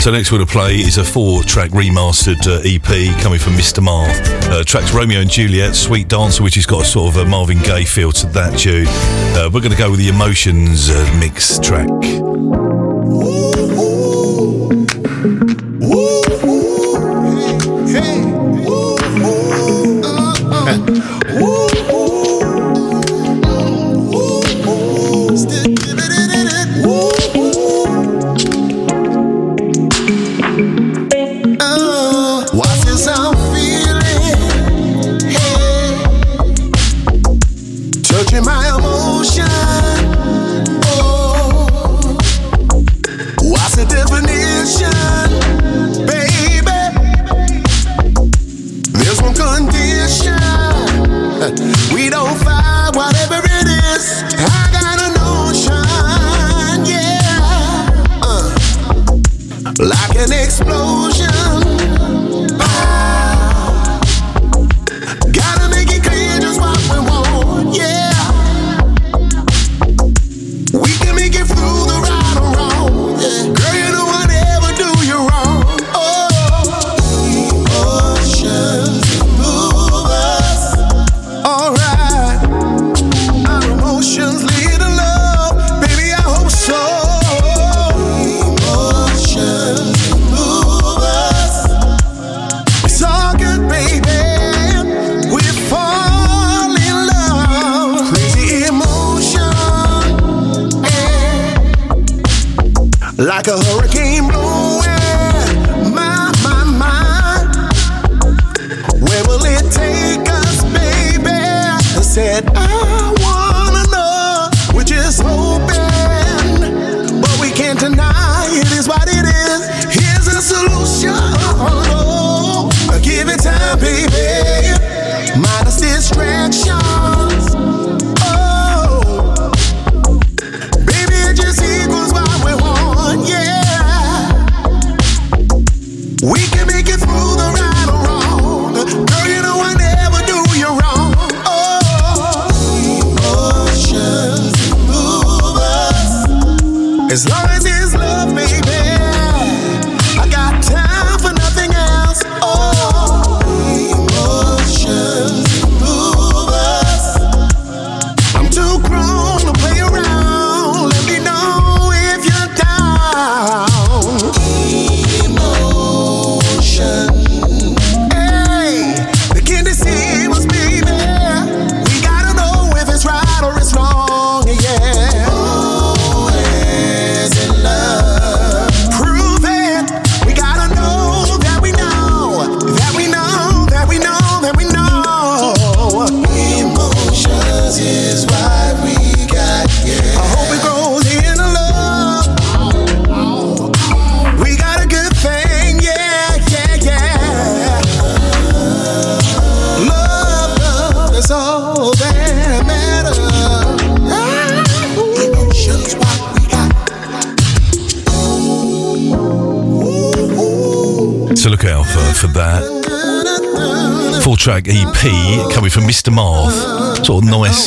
So 0.00 0.10
next 0.10 0.32
we're 0.32 0.38
going 0.38 0.48
to 0.48 0.52
play 0.52 0.74
is 0.74 0.98
a 0.98 1.04
four-track 1.04 1.70
remastered 1.70 2.46
uh, 2.46 2.60
EP 2.64 3.22
coming 3.22 3.38
from 3.38 3.54
Mr. 3.54 3.82
Marv. 3.82 4.10
Uh, 4.50 4.62
tracks 4.64 4.92
Romeo 4.92 5.20
and 5.20 5.30
Juliet, 5.30 5.74
Street 5.74 6.08
Dancer, 6.08 6.42
which 6.42 6.56
has 6.56 6.66
got 6.66 6.82
a 6.82 6.84
sort 6.84 7.14
of 7.14 7.22
a 7.22 7.24
Marvin 7.24 7.58
Gaye 7.60 7.84
feel 7.84 8.12
to 8.12 8.26
that 8.26 8.58
tune. 8.58 8.86
Uh, 8.88 9.48
we're 9.50 9.60
going 9.60 9.72
to 9.72 9.78
go 9.78 9.90
with 9.90 10.00
the 10.00 10.08
Emotions 10.08 10.90
uh, 10.90 11.16
mix 11.18 11.58
track. 11.58 11.88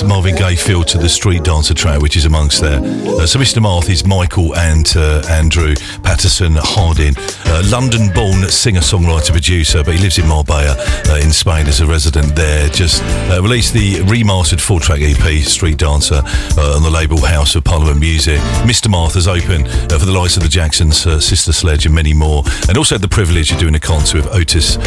Nice 0.01 0.07
Marvin 0.07 0.35
Gaye 0.35 0.55
feel 0.55 0.83
to 0.83 0.97
the 0.97 1.09
street 1.09 1.43
dancer 1.43 1.73
track, 1.73 2.01
which 2.01 2.15
is 2.17 2.25
amongst 2.25 2.61
there. 2.61 2.79
Uh, 2.79 3.25
so 3.25 3.39
Mr. 3.39 3.59
Marth 3.59 3.89
is 3.89 4.05
Michael 4.05 4.55
and 4.55 4.91
uh, 4.95 5.23
Andrew 5.29 5.75
Patterson 6.03 6.53
Harding, 6.55 7.15
uh, 7.47 7.63
London-born 7.71 8.43
singer-songwriter 8.49 9.31
producer, 9.31 9.83
but 9.83 9.95
he 9.95 10.01
lives 10.01 10.17
in 10.17 10.27
Marbella 10.27 10.75
uh, 10.77 11.19
in 11.21 11.31
Spain 11.31 11.65
as 11.67 11.79
a 11.79 11.87
resident 11.87 12.35
there. 12.35 12.69
Just 12.69 13.01
uh, 13.31 13.39
released 13.41 13.73
the 13.73 13.95
remastered 14.03 14.59
four-track 14.59 14.99
EP, 15.01 15.43
Street 15.43 15.77
Dancer, 15.77 16.21
uh, 16.23 16.75
on 16.75 16.83
the 16.83 16.89
label 16.89 17.17
House 17.25 17.55
of 17.55 17.63
Parliament 17.63 17.99
Music. 17.99 18.39
Mr. 18.65 18.89
Martha's 18.89 19.27
open 19.27 19.65
uh, 19.65 19.97
for 19.97 20.05
the 20.05 20.11
likes 20.11 20.37
of 20.37 20.43
the 20.43 20.49
Jacksons, 20.49 20.97
Sister 21.23 21.53
Sledge, 21.53 21.85
and 21.85 21.95
many 21.95 22.13
more, 22.13 22.43
and 22.67 22.77
also 22.77 22.95
had 22.95 23.01
the 23.01 23.07
privilege 23.07 23.51
of 23.51 23.59
doing 23.59 23.75
a 23.75 23.79
concert 23.79 24.25
with 24.25 24.33
Otis 24.33 24.77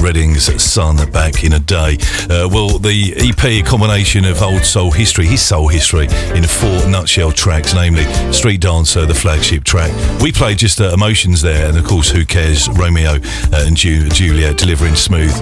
Redding's 0.00 0.62
son 0.62 0.96
back 1.10 1.44
in 1.44 1.52
a 1.52 1.60
day. 1.60 1.98
Well, 2.28 2.78
the 2.78 3.14
EP, 3.16 3.44
a 3.44 3.62
combination 3.62 4.24
of 4.24 4.42
old 4.42 4.64
soul 4.64 4.90
history, 4.90 5.26
his 5.26 5.42
soul 5.42 5.68
history, 5.68 6.06
in 6.34 6.44
four 6.44 6.88
nutshell 6.88 7.32
tracks, 7.32 7.74
namely 7.74 8.04
Street 8.32 8.60
Dancer, 8.60 9.06
the 9.06 9.14
flagship 9.14 9.64
track. 9.64 9.92
We 10.22 10.32
played 10.32 10.58
just 10.58 10.80
emotions 10.80 11.42
there, 11.42 11.68
and 11.68 11.76
of 11.76 11.84
course, 11.84 11.97
Who 12.06 12.24
Cares, 12.24 12.68
Romeo 12.68 13.14
uh, 13.14 13.64
and 13.66 13.76
Ju- 13.76 14.08
Juliet 14.10 14.56
delivering 14.56 14.94
smooth, 14.94 15.32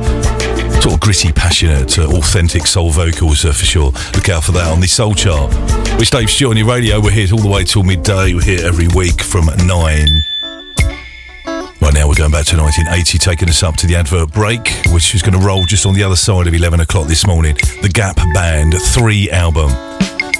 sort 0.83 0.95
of 0.95 1.01
gritty, 1.01 1.33
passionate, 1.33 1.99
uh, 1.99 2.07
authentic 2.17 2.67
soul 2.67 2.91
vocals 2.91 3.45
uh, 3.45 3.53
for 3.53 3.65
sure. 3.65 3.93
Look 4.15 4.29
out 4.29 4.45
for 4.45 4.53
that 4.53 4.67
on 4.73 4.81
the 4.81 4.87
Soul 4.87 5.15
Chart. 5.15 5.53
Which 5.99 6.11
Dave 6.11 6.31
Stewart 6.31 6.53
on 6.53 6.57
your 6.57 6.67
radio. 6.67 7.01
We're 7.01 7.11
here 7.11 7.29
all 7.33 7.39
the 7.41 7.49
way 7.49 7.65
till 7.65 7.83
midday. 7.83 8.33
We're 8.35 8.41
here 8.43 8.61
every 8.65 8.89
week 8.89 9.21
from 9.23 9.47
nine. 9.67 10.09
Right 11.81 11.93
now, 11.95 12.09
we're 12.09 12.15
going 12.15 12.33
back 12.33 12.47
to 12.47 12.57
1980, 12.57 13.19
taking 13.19 13.49
us 13.49 13.63
up 13.63 13.77
to 13.77 13.87
the 13.87 13.97
advert 13.97 14.33
break, 14.33 14.69
which 14.93 15.15
is 15.15 15.23
going 15.23 15.39
to 15.39 15.47
roll 15.47 15.65
just 15.67 15.85
on 15.87 15.95
the 15.95 16.03
other 16.03 16.17
side 16.17 16.47
of 16.47 16.55
11 16.55 16.81
o'clock 16.81 17.07
this 17.07 17.27
morning. 17.27 17.55
The 17.83 17.91
Gap 17.93 18.17
Band 18.35 18.75
3 18.81 19.31
album, 19.31 19.71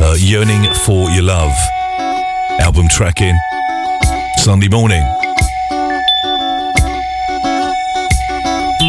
uh, 0.01 0.17
Yearning 0.19 0.73
for 0.75 1.11
Your 1.11 1.25
Love. 1.25 1.53
Album 2.59 2.87
tracking, 2.89 3.37
Sunday 4.39 4.69
morning. 4.69 5.05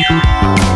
Start 0.03 0.66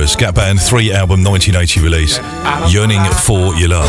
us. 0.00 0.16
Gap 0.16 0.34
Band 0.36 0.60
three 0.60 0.92
album 0.92 1.22
1980 1.22 1.80
release, 1.80 2.18
Yearning 2.72 3.02
for 3.24 3.54
Your 3.54 3.70
Love. 3.70 3.88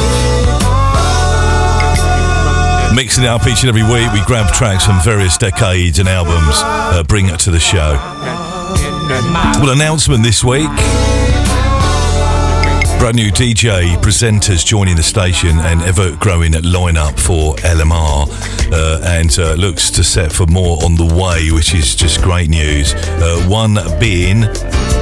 Mixing 2.96 3.24
it 3.24 3.28
up 3.28 3.48
each 3.48 3.64
and 3.64 3.70
every 3.70 3.84
week, 3.84 4.12
we 4.12 4.24
grab 4.26 4.54
tracks 4.54 4.86
from 4.86 5.00
various 5.02 5.38
decades 5.38 6.00
and 6.00 6.10
albums, 6.10 6.62
uh, 6.64 7.04
bring 7.08 7.28
it 7.28 7.40
to 7.40 7.52
the 7.52 7.60
show. 7.60 7.98
Well, 9.62 9.72
announcement 9.72 10.24
this 10.24 10.44
week. 10.44 10.70
Brand 13.00 13.18
new 13.18 13.32
DJ 13.32 13.96
presenters 13.98 14.66
joining 14.66 14.96
the 14.96 15.04
station 15.04 15.58
and 15.60 15.82
ever 15.82 16.16
growing 16.18 16.54
lineup 16.54 17.20
for 17.20 17.56
LMR, 17.58 18.28
uh, 18.72 19.02
and 19.04 19.38
uh, 19.40 19.54
looks 19.56 19.92
to 19.92 20.04
set 20.04 20.32
for 20.32 20.46
more 20.46 20.78
on 20.86 20.96
the 20.96 21.04
way, 21.04 21.52
which 21.52 21.76
is 21.76 21.96
just 21.96 22.22
great 22.22 22.50
news. 22.50 22.94
Uh, 22.94 23.46
one 23.50 23.78
being 24.00 24.46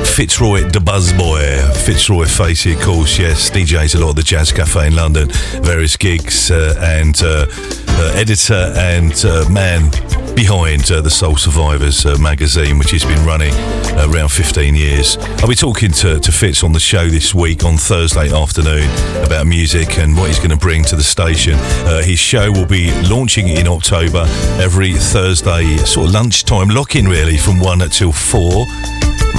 Fitzroy 0.04 0.68
Buzzboy. 0.92 1.74
Fitzroy 1.86 2.26
Facey, 2.26 2.74
of 2.74 2.82
course, 2.82 3.18
yes, 3.18 3.50
DJs 3.50 3.96
a 3.96 4.00
lot 4.00 4.10
of 4.10 4.16
the 4.18 4.24
Jazz 4.24 4.52
Cafe 4.52 4.88
in 4.88 4.94
London, 4.94 5.30
various 5.62 5.96
gigs, 5.96 6.52
uh, 6.52 6.76
and 6.82 7.18
uh, 7.24 7.46
uh, 7.48 8.12
editor 8.14 8.74
and 8.76 9.14
uh, 9.24 9.48
man 9.50 9.90
behind 10.36 10.92
uh, 10.92 11.02
the 11.02 11.10
Soul 11.10 11.38
Survivors 11.38 12.06
uh, 12.06 12.18
magazine, 12.20 12.78
which 12.78 12.92
has 12.92 13.04
been 13.04 13.26
running 13.26 13.54
uh, 13.54 14.08
around 14.10 14.30
15 14.30 14.76
years. 14.76 15.18
I'll 15.40 15.48
be 15.48 15.56
talking 15.56 15.92
to, 15.92 16.20
to 16.20 16.32
Fitz 16.32 16.64
on 16.64 16.72
the 16.72 16.80
show 16.80 17.08
this 17.08 17.34
week 17.34 17.64
on 17.64 17.78
Thursday 17.78 18.34
afternoon 18.34 18.90
about 19.24 19.48
music 19.48 19.98
and 19.98 20.16
what 20.16 20.28
he's 20.28 20.38
going 20.38 20.52
to 20.52 20.58
bring 20.58 20.84
to 20.86 20.96
the 20.96 21.04
station. 21.04 21.56
Uh, 21.56 22.02
his 22.04 22.20
show 22.20 22.52
will 22.52 22.66
be 22.66 22.92
launching 23.08 23.48
in 23.48 23.68
October 23.68 24.26
every 24.60 24.94
Thursday, 24.94 25.78
sort 25.78 26.08
of 26.08 26.14
lunchtime 26.14 26.70
lock 26.70 26.96
in 26.96 27.08
really, 27.08 27.38
from 27.38 27.60
1 27.60 27.80
till 27.90 28.12
4. 28.12 28.66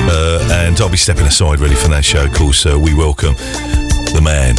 Uh, 0.05 0.49
and 0.53 0.81
I'll 0.81 0.91
be 0.91 0.97
stepping 0.97 1.27
aside 1.27 1.61
really 1.61 1.77
for 1.77 1.89
that 1.89 2.05
show. 2.05 2.25
Of 2.25 2.33
course, 2.33 2.67
uh, 2.67 2.79
we 2.79 2.95
welcome 2.95 3.35
the 3.35 4.21
man, 4.23 4.57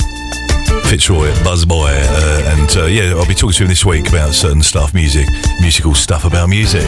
Fitzroy 0.89 1.31
Buzzboy, 1.43 1.91
uh, 1.91 2.53
and 2.55 2.77
uh, 2.77 2.85
yeah, 2.85 3.13
I'll 3.15 3.27
be 3.27 3.33
talking 3.33 3.53
to 3.53 3.63
him 3.63 3.69
this 3.69 3.85
week 3.85 4.09
about 4.09 4.33
certain 4.33 4.61
stuff, 4.61 4.93
music, 4.93 5.27
musical 5.61 5.93
stuff 5.95 6.25
about 6.25 6.49
music. 6.49 6.85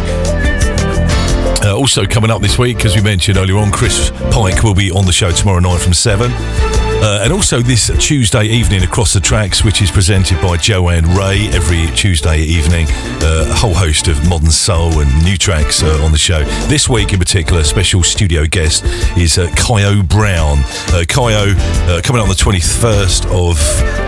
Uh, 1.64 1.76
also 1.76 2.06
coming 2.06 2.30
up 2.30 2.42
this 2.42 2.60
week, 2.60 2.86
as 2.86 2.96
we 2.96 3.02
mentioned 3.02 3.38
earlier 3.38 3.58
on, 3.58 3.72
Chris 3.72 4.12
Pike 4.32 4.64
will 4.64 4.76
be 4.76 4.92
on 4.92 5.06
the 5.06 5.14
show 5.14 5.32
tomorrow 5.32 5.60
night 5.60 5.82
from 5.82 5.94
seven. 5.94 6.85
Uh, 7.02 7.22
and 7.24 7.32
also 7.32 7.62
this 7.62 7.92
Tuesday 8.00 8.46
evening 8.46 8.84
across 8.84 9.14
the 9.14 9.20
tracks, 9.20 9.64
which 9.64 9.82
is 9.82 9.92
presented 9.92 10.42
by 10.42 10.58
Joanne 10.58 11.06
Ray 11.16 11.48
every 11.50 11.88
Tuesday 11.96 12.40
evening. 12.40 12.88
Uh, 13.22 13.46
a 13.50 13.54
whole 13.54 13.74
host 13.74 14.08
of 14.08 14.28
modern 14.28 14.52
soul 14.52 15.00
and 15.00 15.24
new 15.24 15.38
tracks 15.38 15.84
uh, 15.84 16.04
on 16.04 16.12
the 16.12 16.18
show. 16.18 16.44
This 16.68 16.90
week 16.90 17.14
in 17.14 17.20
particular, 17.20 17.64
special 17.64 18.04
studio 18.04 18.46
guest 18.46 18.84
is 19.18 19.38
uh, 19.38 19.52
Kyo 19.56 20.04
Brown. 20.04 20.60
Uh, 20.90 21.04
Kyo 21.08 21.54
uh, 21.56 22.02
coming 22.04 22.22
on 22.22 22.30
the 22.30 22.36
21st 22.36 23.26
of 23.28 24.05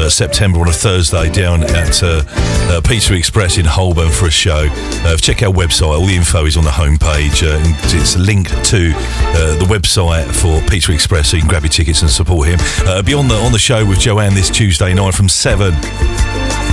uh, 0.00 0.08
September 0.08 0.60
on 0.60 0.68
a 0.68 0.72
Thursday 0.72 1.30
down 1.30 1.62
at 1.62 2.02
uh, 2.02 2.22
uh, 2.26 2.80
Pizza 2.82 3.14
Express 3.14 3.58
in 3.58 3.64
Holborn 3.64 4.10
for 4.10 4.26
a 4.26 4.30
show. 4.30 4.68
Uh, 5.04 5.16
check 5.16 5.42
our 5.42 5.52
website. 5.52 5.98
All 5.98 6.06
the 6.06 6.16
info 6.16 6.46
is 6.46 6.56
on 6.56 6.64
the 6.64 6.70
homepage. 6.70 7.42
Uh, 7.42 7.60
it's 7.96 8.16
linked 8.16 8.50
to 8.66 8.92
uh, 8.94 9.56
the 9.58 9.66
website 9.66 10.26
for 10.32 10.60
Pizza 10.68 10.92
Express 10.92 11.28
so 11.28 11.36
you 11.36 11.42
can 11.42 11.50
grab 11.50 11.62
your 11.62 11.70
tickets 11.70 12.02
and 12.02 12.10
support 12.10 12.48
him. 12.48 12.58
Be 13.04 13.14
on 13.14 13.28
the 13.28 13.34
on 13.36 13.52
the 13.52 13.58
show 13.58 13.84
with 13.84 13.98
Joanne 14.00 14.34
this 14.34 14.50
Tuesday 14.50 14.94
night 14.94 15.14
from 15.14 15.28
seven. 15.28 15.74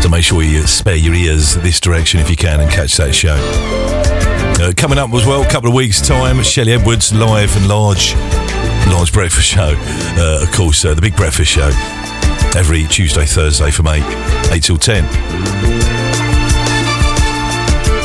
So 0.01 0.09
make 0.09 0.23
sure 0.23 0.41
you 0.43 0.61
spare 0.67 0.95
your 0.95 1.13
ears 1.13 1.55
this 1.55 1.79
direction 1.79 2.19
if 2.19 2.29
you 2.29 2.35
can 2.35 2.61
and 2.61 2.71
catch 2.71 2.97
that 2.97 3.13
show. 3.13 3.35
Uh, 4.59 4.71
coming 4.75 4.97
up 4.97 5.13
as 5.13 5.25
well, 5.25 5.43
a 5.43 5.49
couple 5.49 5.69
of 5.69 5.75
weeks' 5.75 6.01
time, 6.01 6.41
Shelley 6.41 6.73
Edwards 6.73 7.13
live 7.13 7.55
and 7.57 7.67
large, 7.67 8.15
large 8.87 9.11
breakfast 9.13 9.47
show. 9.47 9.75
Uh, 10.17 10.39
of 10.41 10.51
course, 10.51 10.83
uh, 10.85 10.93
the 10.93 11.01
big 11.01 11.15
breakfast 11.15 11.51
show 11.51 11.69
every 12.57 12.83
Tuesday, 12.85 13.23
Thursday 13.23 13.69
from 13.69 13.87
8, 13.87 14.01
8 14.51 14.63
till 14.63 14.77
10. 14.77 15.05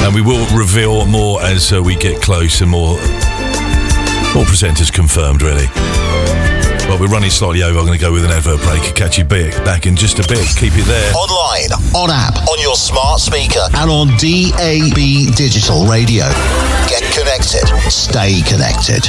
And 0.04 0.14
we 0.14 0.20
will 0.20 0.44
reveal 0.54 1.06
more 1.06 1.42
as 1.42 1.72
uh, 1.72 1.82
we 1.82 1.96
get 1.96 2.20
close 2.20 2.60
and 2.60 2.70
more, 2.70 2.96
more 4.34 4.44
presenters 4.44 4.92
confirmed, 4.92 5.40
really. 5.40 5.66
But 6.86 7.00
we're 7.00 7.08
running 7.08 7.30
slightly 7.30 7.62
over. 7.62 7.78
I'm 7.78 7.86
going 7.86 7.98
to 7.98 8.04
go 8.04 8.12
with 8.12 8.26
an 8.26 8.30
advert 8.30 8.60
break. 8.60 8.82
Catch 8.94 9.16
you 9.16 9.24
back, 9.24 9.52
back 9.64 9.86
in 9.86 9.96
just 9.96 10.18
a 10.18 10.28
bit. 10.28 10.46
Keep 10.58 10.74
it 10.76 10.84
there. 10.84 11.14
Online, 11.14 11.72
on 11.96 12.10
app, 12.10 12.36
on 12.48 12.60
your 12.60 12.76
smart 12.76 13.20
speaker, 13.20 13.64
and 13.74 13.90
on 13.90 14.08
DAB 14.20 15.34
digital 15.34 15.86
radio. 15.86 16.28
Get 16.92 17.02
connected. 17.16 17.64
Stay 17.90 18.42
connected. 18.42 19.08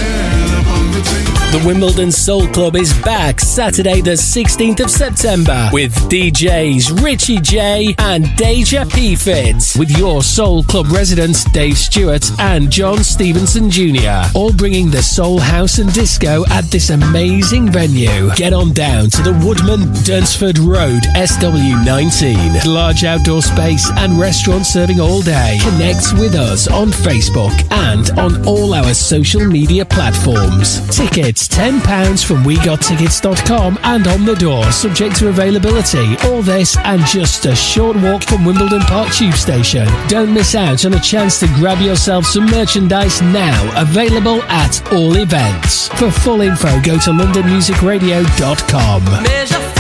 The 1.52 1.62
Wimbledon 1.64 2.10
Soul 2.10 2.48
Club 2.48 2.74
is 2.74 2.92
back 3.02 3.38
Saturday, 3.40 4.00
the 4.00 4.10
16th 4.10 4.80
of 4.80 4.90
September, 4.90 5.70
with 5.72 5.94
DJs 6.10 7.02
Richie 7.04 7.38
J 7.38 7.94
and 7.98 8.26
Deja 8.36 8.84
P 8.84 9.14
Fits, 9.14 9.76
with 9.76 9.96
your 9.96 10.22
Soul 10.22 10.64
Club 10.64 10.88
residents 10.90 11.44
Dave 11.52 11.78
Stewart 11.78 12.28
and 12.40 12.68
John 12.68 13.02
Stevenson 13.04 13.70
Jr., 13.70 14.26
all 14.34 14.52
bringing 14.52 14.90
the 14.90 15.02
soul 15.02 15.38
house 15.38 15.78
and 15.78 15.90
disco 15.94 16.44
at 16.50 16.64
this 16.64 16.90
amazing 16.90 17.70
venue. 17.70 18.34
Get 18.34 18.52
on 18.52 18.72
down 18.72 19.08
to 19.10 19.22
the 19.22 19.32
Woodman 19.46 19.88
Durnsford 20.02 20.58
Road, 20.58 21.04
SW19. 21.14 22.66
Large 22.66 23.04
outdoor 23.04 23.40
space 23.40 23.88
and 23.96 24.18
restaurant 24.18 24.66
serving 24.66 25.00
all 25.00 25.22
day. 25.22 25.58
Connect 25.62 26.12
with 26.14 26.34
us 26.34 26.66
on 26.66 26.88
Facebook 26.88 27.54
and 27.70 28.10
on 28.18 28.44
all 28.46 28.74
our 28.74 28.92
social 28.92 29.46
media 29.46 29.84
platforms. 29.84 30.80
Tickets 30.94 31.35
£10 31.36 32.24
from 32.24 32.44
WeGotTickets.com 32.44 33.78
and 33.82 34.06
on 34.06 34.24
the 34.24 34.34
door, 34.34 34.70
subject 34.72 35.16
to 35.16 35.28
availability. 35.28 36.16
All 36.24 36.42
this 36.42 36.76
and 36.78 37.04
just 37.06 37.44
a 37.46 37.54
short 37.54 37.96
walk 37.96 38.24
from 38.24 38.44
Wimbledon 38.44 38.80
Park 38.82 39.12
Tube 39.12 39.34
Station. 39.34 39.86
Don't 40.08 40.32
miss 40.32 40.54
out 40.54 40.84
on 40.84 40.94
a 40.94 41.00
chance 41.00 41.38
to 41.40 41.46
grab 41.48 41.80
yourself 41.80 42.26
some 42.26 42.46
merchandise 42.46 43.20
now, 43.20 43.80
available 43.80 44.42
at 44.44 44.80
all 44.92 45.16
events. 45.16 45.88
For 45.88 46.10
full 46.10 46.40
info, 46.40 46.80
go 46.80 46.98
to 46.98 47.10
londonmusicradio.com. 47.10 49.75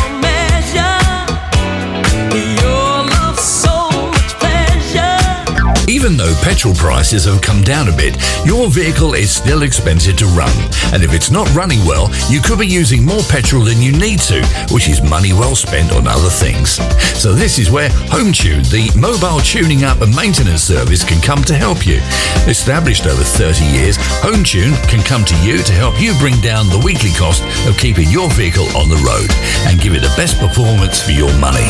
Even 5.96 6.18
though 6.18 6.34
petrol 6.42 6.74
prices 6.74 7.24
have 7.24 7.40
come 7.40 7.62
down 7.62 7.88
a 7.88 7.96
bit, 7.96 8.20
your 8.44 8.68
vehicle 8.68 9.14
is 9.14 9.34
still 9.34 9.62
expensive 9.62 10.18
to 10.18 10.26
run. 10.36 10.52
And 10.92 11.02
if 11.02 11.14
it's 11.14 11.30
not 11.30 11.48
running 11.54 11.82
well, 11.86 12.12
you 12.28 12.42
could 12.42 12.58
be 12.58 12.66
using 12.66 13.02
more 13.02 13.22
petrol 13.30 13.64
than 13.64 13.80
you 13.80 13.92
need 13.92 14.20
to, 14.28 14.44
which 14.70 14.90
is 14.90 15.00
money 15.00 15.32
well 15.32 15.56
spent 15.56 15.92
on 15.92 16.06
other 16.06 16.28
things. 16.28 16.76
So 17.16 17.32
this 17.32 17.58
is 17.58 17.70
where 17.70 17.88
HomeTune, 18.12 18.68
the 18.68 18.92
mobile 18.92 19.40
tuning 19.40 19.84
up 19.84 20.02
and 20.02 20.14
maintenance 20.14 20.60
service, 20.60 21.02
can 21.02 21.22
come 21.22 21.42
to 21.44 21.54
help 21.54 21.86
you. 21.86 21.96
Established 22.44 23.06
over 23.06 23.24
30 23.24 23.64
years, 23.64 23.96
HomeTune 24.20 24.76
can 24.90 25.02
come 25.02 25.24
to 25.24 25.36
you 25.40 25.62
to 25.62 25.72
help 25.72 25.98
you 25.98 26.12
bring 26.20 26.38
down 26.42 26.68
the 26.68 26.82
weekly 26.84 27.12
cost 27.16 27.42
of 27.66 27.78
keeping 27.78 28.10
your 28.10 28.28
vehicle 28.36 28.68
on 28.76 28.90
the 28.90 29.00
road 29.00 29.32
and 29.64 29.80
give 29.80 29.94
it 29.94 30.04
the 30.04 30.12
best 30.14 30.38
performance 30.38 31.00
for 31.00 31.12
your 31.12 31.32
money. 31.40 31.64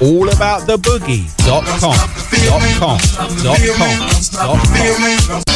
allabouttheboogie.com. 0.00 2.09
Dot 2.46 2.62
com. 2.78 2.98
Dot 3.42 3.58
com. 3.76 3.90
Dot 4.32 4.60
com. 5.28 5.49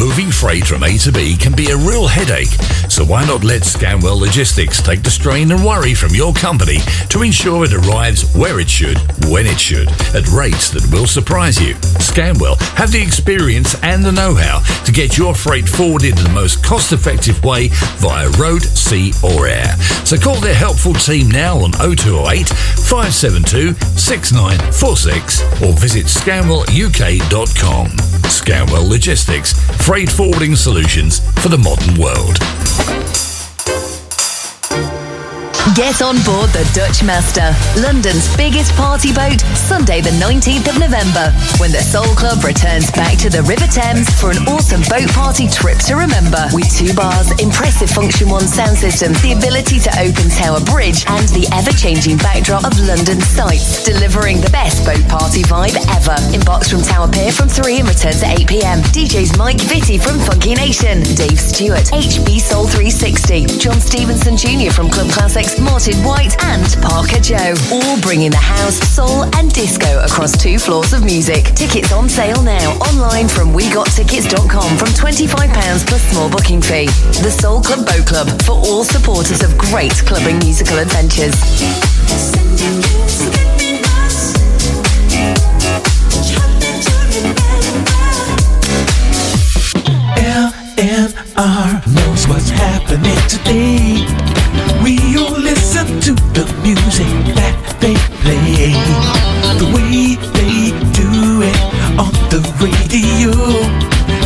Moving 0.00 0.30
freight 0.30 0.64
from 0.64 0.82
A 0.82 0.96
to 0.96 1.12
B 1.12 1.36
can 1.36 1.52
be 1.54 1.70
a 1.70 1.76
real 1.76 2.08
headache, 2.08 2.48
so 2.88 3.04
why 3.04 3.22
not 3.26 3.44
let 3.44 3.60
Scanwell 3.60 4.18
Logistics 4.18 4.80
take 4.80 5.02
the 5.02 5.10
strain 5.10 5.52
and 5.52 5.62
worry 5.62 5.92
from 5.92 6.14
your 6.14 6.32
company 6.32 6.78
to 7.10 7.20
ensure 7.20 7.66
it 7.66 7.74
arrives 7.74 8.34
where 8.34 8.60
it 8.60 8.70
should, 8.70 8.96
when 9.28 9.46
it 9.46 9.60
should, 9.60 9.88
at 10.16 10.26
rates 10.28 10.70
that 10.70 10.88
will 10.90 11.06
surprise 11.06 11.60
you. 11.60 11.74
Scanwell 12.00 12.58
have 12.76 12.90
the 12.90 13.02
experience 13.02 13.76
and 13.82 14.02
the 14.02 14.10
know-how 14.10 14.60
to 14.84 14.90
get 14.90 15.18
your 15.18 15.34
freight 15.34 15.68
forwarded 15.68 16.16
in 16.16 16.24
the 16.24 16.30
most 16.30 16.64
cost-effective 16.64 17.44
way 17.44 17.68
via 17.98 18.30
road, 18.38 18.62
sea 18.62 19.12
or 19.22 19.48
air. 19.48 19.76
So 20.06 20.16
call 20.16 20.40
their 20.40 20.54
helpful 20.54 20.94
team 20.94 21.30
now 21.30 21.58
on 21.58 21.72
0208 21.72 22.48
572 22.48 23.74
6946 23.98 25.42
or 25.62 25.74
visit 25.74 26.06
scanwelluk.com. 26.06 27.88
Scanwell 28.30 28.88
Logistics, 28.88 29.52
freight 29.90 30.08
forwarding 30.08 30.54
solutions 30.54 31.18
for 31.42 31.48
the 31.48 31.58
modern 31.58 32.00
world. 32.00 33.29
Get 35.76 36.00
on 36.00 36.16
board 36.24 36.50
the 36.56 36.64
Dutch 36.72 37.04
Master, 37.04 37.52
London's 37.78 38.26
biggest 38.34 38.72
party 38.80 39.12
boat, 39.12 39.44
Sunday 39.54 40.00
the 40.00 40.10
19th 40.16 40.66
of 40.72 40.80
November, 40.80 41.30
when 41.60 41.70
the 41.70 41.84
Soul 41.84 42.08
Club 42.16 42.42
returns 42.42 42.90
back 42.96 43.20
to 43.20 43.28
the 43.28 43.44
River 43.44 43.68
Thames 43.68 44.08
for 44.16 44.32
an 44.32 44.40
awesome 44.48 44.80
boat 44.88 45.06
party 45.12 45.46
trip 45.46 45.76
to 45.84 46.00
remember. 46.00 46.48
With 46.56 46.66
two 46.72 46.96
bars, 46.96 47.30
impressive 47.38 47.92
Funktion-One 47.92 48.48
sound 48.48 48.80
systems, 48.80 49.20
the 49.20 49.36
ability 49.36 49.78
to 49.84 49.92
open 50.00 50.32
Tower 50.32 50.64
Bridge, 50.64 51.04
and 51.06 51.28
the 51.36 51.44
ever-changing 51.52 52.16
backdrop 52.18 52.64
of 52.64 52.74
London 52.80 53.20
sights, 53.20 53.84
delivering 53.84 54.40
the 54.40 54.50
best 54.50 54.82
boat 54.88 55.04
party 55.12 55.44
vibe 55.44 55.76
ever. 55.92 56.16
Inbox 56.34 56.72
from 56.72 56.82
Tower 56.82 57.06
Pier 57.06 57.30
from 57.30 57.52
3 57.52 57.84
and 57.84 57.88
return 57.88 58.16
to 58.16 58.26
8 58.26 58.48
p.m. 58.48 58.80
DJs 58.96 59.36
Mike 59.36 59.60
Vitti 59.68 60.00
from 60.00 60.18
Funky 60.24 60.56
Nation, 60.56 61.04
Dave 61.14 61.38
Stewart, 61.38 61.84
HB 61.92 62.40
Soul 62.40 62.64
360, 62.64 63.60
John 63.60 63.78
Stevenson 63.78 64.40
Jr. 64.40 64.72
from 64.72 64.88
Club 64.88 65.12
Classics, 65.12 65.49
Martin 65.58 65.96
White, 66.04 66.36
and 66.44 66.66
Parker 66.82 67.18
Joe. 67.20 67.54
All 67.72 68.00
bringing 68.00 68.30
the 68.30 68.36
house, 68.36 68.76
soul, 68.94 69.24
and 69.36 69.52
disco 69.52 70.00
across 70.04 70.36
two 70.36 70.58
floors 70.58 70.92
of 70.92 71.02
music. 71.02 71.44
Tickets 71.56 71.92
on 71.92 72.08
sale 72.08 72.42
now 72.42 72.72
online 72.90 73.26
from 73.26 73.52
WeGotTickets.com 73.52 74.76
from 74.76 74.88
£25 74.88 75.86
plus 75.86 76.02
small 76.10 76.28
booking 76.28 76.60
fee. 76.60 76.86
The 77.22 77.30
Soul 77.30 77.62
Club 77.62 77.86
Boat 77.86 78.06
Club 78.06 78.28
for 78.42 78.52
all 78.52 78.84
supporters 78.84 79.42
of 79.42 79.56
great 79.58 79.94
clubbing 80.06 80.38
musical 80.38 80.78
adventures. 80.78 81.34
LMR 90.80 91.86
knows 91.94 92.26
what's 92.26 92.48
happening 92.48 93.16
today. 93.28 94.29
We 94.82 94.96
all 95.18 95.36
listen 95.38 95.86
to 96.00 96.12
the 96.32 96.44
music 96.62 97.06
that 97.36 97.56
they 97.80 97.94
play. 98.24 98.72
The 99.60 99.68
way 99.76 100.16
they 100.36 100.72
do 100.96 101.42
it 101.44 101.60
on 102.00 102.12
the 102.32 102.40
radio. 102.56 103.32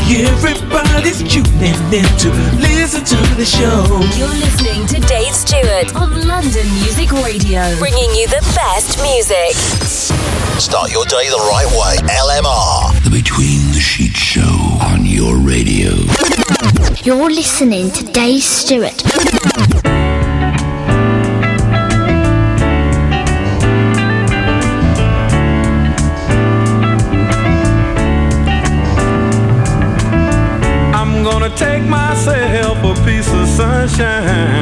Everybody's 0.06 1.22
tuning 1.26 1.74
in 1.90 2.06
to 2.22 2.30
listen 2.60 3.04
to 3.04 3.16
the 3.34 3.44
show. 3.44 3.82
You're 4.16 4.28
listening 4.28 4.86
to 4.86 5.00
Dave 5.08 5.34
Stewart 5.34 5.94
on 5.96 6.28
London 6.28 6.66
Music 6.74 7.10
Radio, 7.10 7.76
bringing 7.78 8.10
you 8.14 8.28
the 8.28 8.42
best 8.54 9.02
music. 9.02 9.54
Start 10.60 10.92
your 10.92 11.04
day 11.06 11.28
the 11.30 11.44
right 11.50 11.66
way. 11.74 11.96
LMR. 12.14 13.02
The 13.02 13.10
Between 13.10 13.72
the 13.72 13.80
Sheets 13.80 14.18
Show 14.20 14.78
on 14.80 15.04
your 15.04 15.36
radio. 15.36 15.90
You're 17.02 17.30
listening 17.30 17.90
to 17.90 18.04
Dave 18.04 18.42
Stewart. 18.42 19.02
Sunshine 33.96 34.53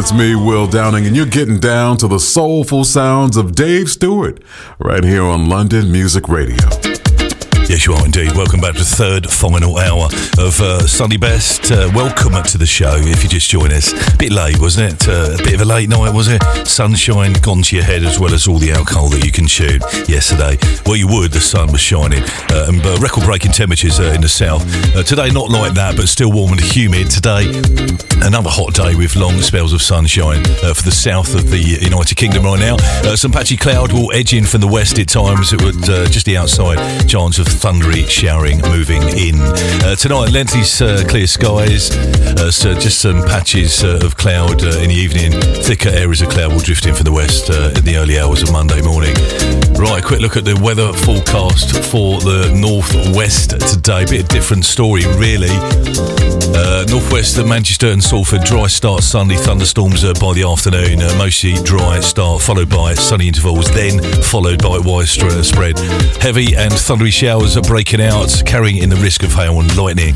It's 0.00 0.14
me, 0.14 0.34
Will 0.34 0.66
Downing, 0.66 1.06
and 1.06 1.14
you're 1.14 1.26
getting 1.26 1.60
down 1.60 1.98
to 1.98 2.08
the 2.08 2.18
soulful 2.18 2.84
sounds 2.84 3.36
of 3.36 3.54
Dave 3.54 3.90
Stewart 3.90 4.42
right 4.78 5.04
here 5.04 5.24
on 5.24 5.50
London 5.50 5.92
Music 5.92 6.26
Radio. 6.26 6.89
Yes, 7.70 7.86
you 7.86 7.92
are 7.92 8.04
indeed. 8.04 8.32
Welcome 8.32 8.60
back 8.60 8.72
to 8.72 8.80
the 8.80 8.84
third 8.84 9.30
final 9.30 9.78
hour 9.78 10.06
of 10.38 10.60
uh, 10.60 10.88
Sunday 10.88 11.18
Best. 11.18 11.70
Uh, 11.70 11.88
welcome 11.94 12.32
to 12.42 12.58
the 12.58 12.66
show 12.66 12.96
if 12.96 13.22
you 13.22 13.28
just 13.28 13.48
join 13.48 13.70
us. 13.70 13.92
A 14.12 14.16
bit 14.16 14.32
late, 14.32 14.58
wasn't 14.58 14.92
it? 14.92 15.08
Uh, 15.08 15.36
a 15.38 15.44
bit 15.44 15.54
of 15.54 15.60
a 15.60 15.64
late 15.64 15.88
night, 15.88 16.12
was 16.12 16.26
it? 16.26 16.42
Sunshine 16.66 17.32
gone 17.34 17.62
to 17.62 17.76
your 17.76 17.84
head 17.84 18.02
as 18.02 18.18
well 18.18 18.34
as 18.34 18.48
all 18.48 18.58
the 18.58 18.72
alcohol 18.72 19.08
that 19.10 19.24
you 19.24 19.30
consumed 19.30 19.84
yesterday. 20.08 20.58
Well, 20.84 20.96
you 20.96 21.06
would. 21.06 21.30
The 21.30 21.40
sun 21.40 21.70
was 21.70 21.80
shining. 21.80 22.24
Uh, 22.50 22.66
and 22.70 22.84
uh, 22.84 22.98
record 23.00 23.22
breaking 23.22 23.52
temperatures 23.52 24.00
uh, 24.00 24.14
in 24.16 24.20
the 24.20 24.28
south. 24.28 24.66
Today, 25.06 25.30
not 25.30 25.48
like 25.48 25.74
that, 25.74 25.94
but 25.94 26.08
still 26.08 26.32
warm 26.32 26.50
and 26.50 26.60
humid. 26.60 27.08
Today, 27.08 27.46
another 28.26 28.50
hot 28.50 28.74
day 28.74 28.96
with 28.96 29.14
long 29.14 29.38
spells 29.42 29.72
of 29.72 29.80
sunshine 29.80 30.42
for 30.42 30.82
the 30.82 30.90
south 30.90 31.36
of 31.36 31.50
the 31.50 31.58
United 31.58 32.16
Kingdom 32.16 32.42
right 32.42 32.58
now. 32.58 32.78
Some 33.14 33.30
patchy 33.30 33.56
cloud 33.56 33.92
will 33.92 34.10
edge 34.10 34.34
in 34.34 34.44
from 34.44 34.60
the 34.60 34.66
west 34.66 34.98
at 34.98 35.06
times. 35.06 35.52
It 35.52 35.62
would 35.62 36.10
just 36.10 36.26
the 36.26 36.36
outside 36.36 37.08
chance 37.08 37.38
of 37.38 37.59
thundery 37.60 38.08
showering 38.08 38.58
moving 38.62 39.02
in. 39.18 39.34
Uh, 39.84 39.94
tonight, 39.94 40.30
lengthy 40.30 40.62
uh, 40.82 41.04
clear 41.06 41.26
skies. 41.26 41.94
Uh, 42.38 42.50
so 42.50 42.72
just 42.72 43.00
some 43.00 43.22
patches 43.24 43.84
uh, 43.84 44.00
of 44.02 44.16
cloud 44.16 44.64
uh, 44.64 44.78
in 44.78 44.88
the 44.88 44.94
evening. 44.94 45.32
Thicker 45.62 45.90
areas 45.90 46.22
of 46.22 46.30
cloud 46.30 46.52
will 46.52 46.60
drift 46.60 46.86
in 46.86 46.94
from 46.94 47.04
the 47.04 47.12
west 47.12 47.50
uh, 47.50 47.74
in 47.76 47.84
the 47.84 47.98
early 47.98 48.18
hours 48.18 48.42
of 48.42 48.50
Monday 48.50 48.80
morning. 48.80 49.14
Right, 49.76 50.02
quick 50.02 50.20
look 50.20 50.38
at 50.38 50.46
the 50.46 50.56
weather 50.56 50.90
forecast 50.92 51.84
for 51.84 52.20
the 52.20 52.50
northwest 52.56 53.50
today. 53.50 54.06
Bit 54.06 54.22
of 54.22 54.28
different 54.28 54.64
story, 54.64 55.04
really. 55.18 55.52
Northwest 56.88 57.38
of 57.38 57.46
Manchester 57.46 57.88
and 57.88 58.02
Salford, 58.02 58.42
dry 58.42 58.66
start 58.66 59.02
Sunday, 59.02 59.36
thunderstorms 59.36 60.02
by 60.18 60.32
the 60.32 60.42
afternoon, 60.42 60.98
mostly 61.18 61.52
dry 61.62 62.00
start, 62.00 62.40
followed 62.40 62.70
by 62.70 62.94
sunny 62.94 63.28
intervals, 63.28 63.70
then 63.70 64.00
followed 64.22 64.62
by 64.62 64.78
widespread 64.78 65.78
heavy 66.20 66.56
and 66.56 66.72
thundery 66.72 67.12
showers 67.12 67.49
are 67.56 67.62
breaking 67.62 68.00
out, 68.00 68.42
carrying 68.46 68.76
in 68.76 68.88
the 68.88 68.96
risk 68.96 69.22
of 69.22 69.32
hail 69.32 69.58
and 69.60 69.76
lightning. 69.76 70.14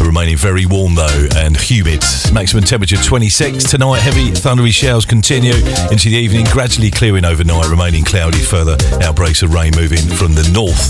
Remaining 0.00 0.36
very 0.36 0.64
warm 0.64 0.94
though 0.94 1.26
and 1.36 1.56
humid. 1.56 2.04
Maximum 2.32 2.62
temperature 2.62 2.96
26 2.96 3.64
tonight. 3.64 3.98
Heavy 4.00 4.30
thundery 4.30 4.70
showers 4.70 5.04
continue 5.04 5.54
into 5.90 6.08
the 6.08 6.16
evening, 6.16 6.46
gradually 6.52 6.90
clearing 6.90 7.24
overnight, 7.24 7.68
remaining 7.68 8.04
cloudy. 8.04 8.38
Further 8.38 8.76
outbreaks 9.02 9.42
of 9.42 9.52
rain 9.52 9.72
moving 9.74 9.98
from 9.98 10.34
the 10.34 10.48
north. 10.52 10.88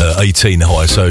Uh, 0.00 0.20
18 0.20 0.60
high, 0.60 0.86
so 0.86 1.10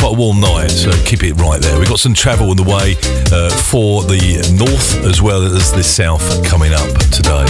quite 0.00 0.14
a 0.14 0.16
warm 0.16 0.40
night. 0.40 0.68
So 0.68 0.90
keep 1.04 1.22
it 1.22 1.34
right 1.34 1.60
there. 1.60 1.78
We've 1.78 1.88
got 1.88 2.00
some 2.00 2.14
travel 2.14 2.50
on 2.50 2.56
the 2.56 2.64
way 2.64 2.96
uh, 3.32 3.50
for 3.50 4.04
the 4.04 4.40
north 4.56 5.04
as 5.04 5.20
well 5.20 5.44
as 5.44 5.72
the 5.72 5.82
south 5.82 6.22
coming 6.46 6.72
up 6.72 6.88
today. 7.10 7.44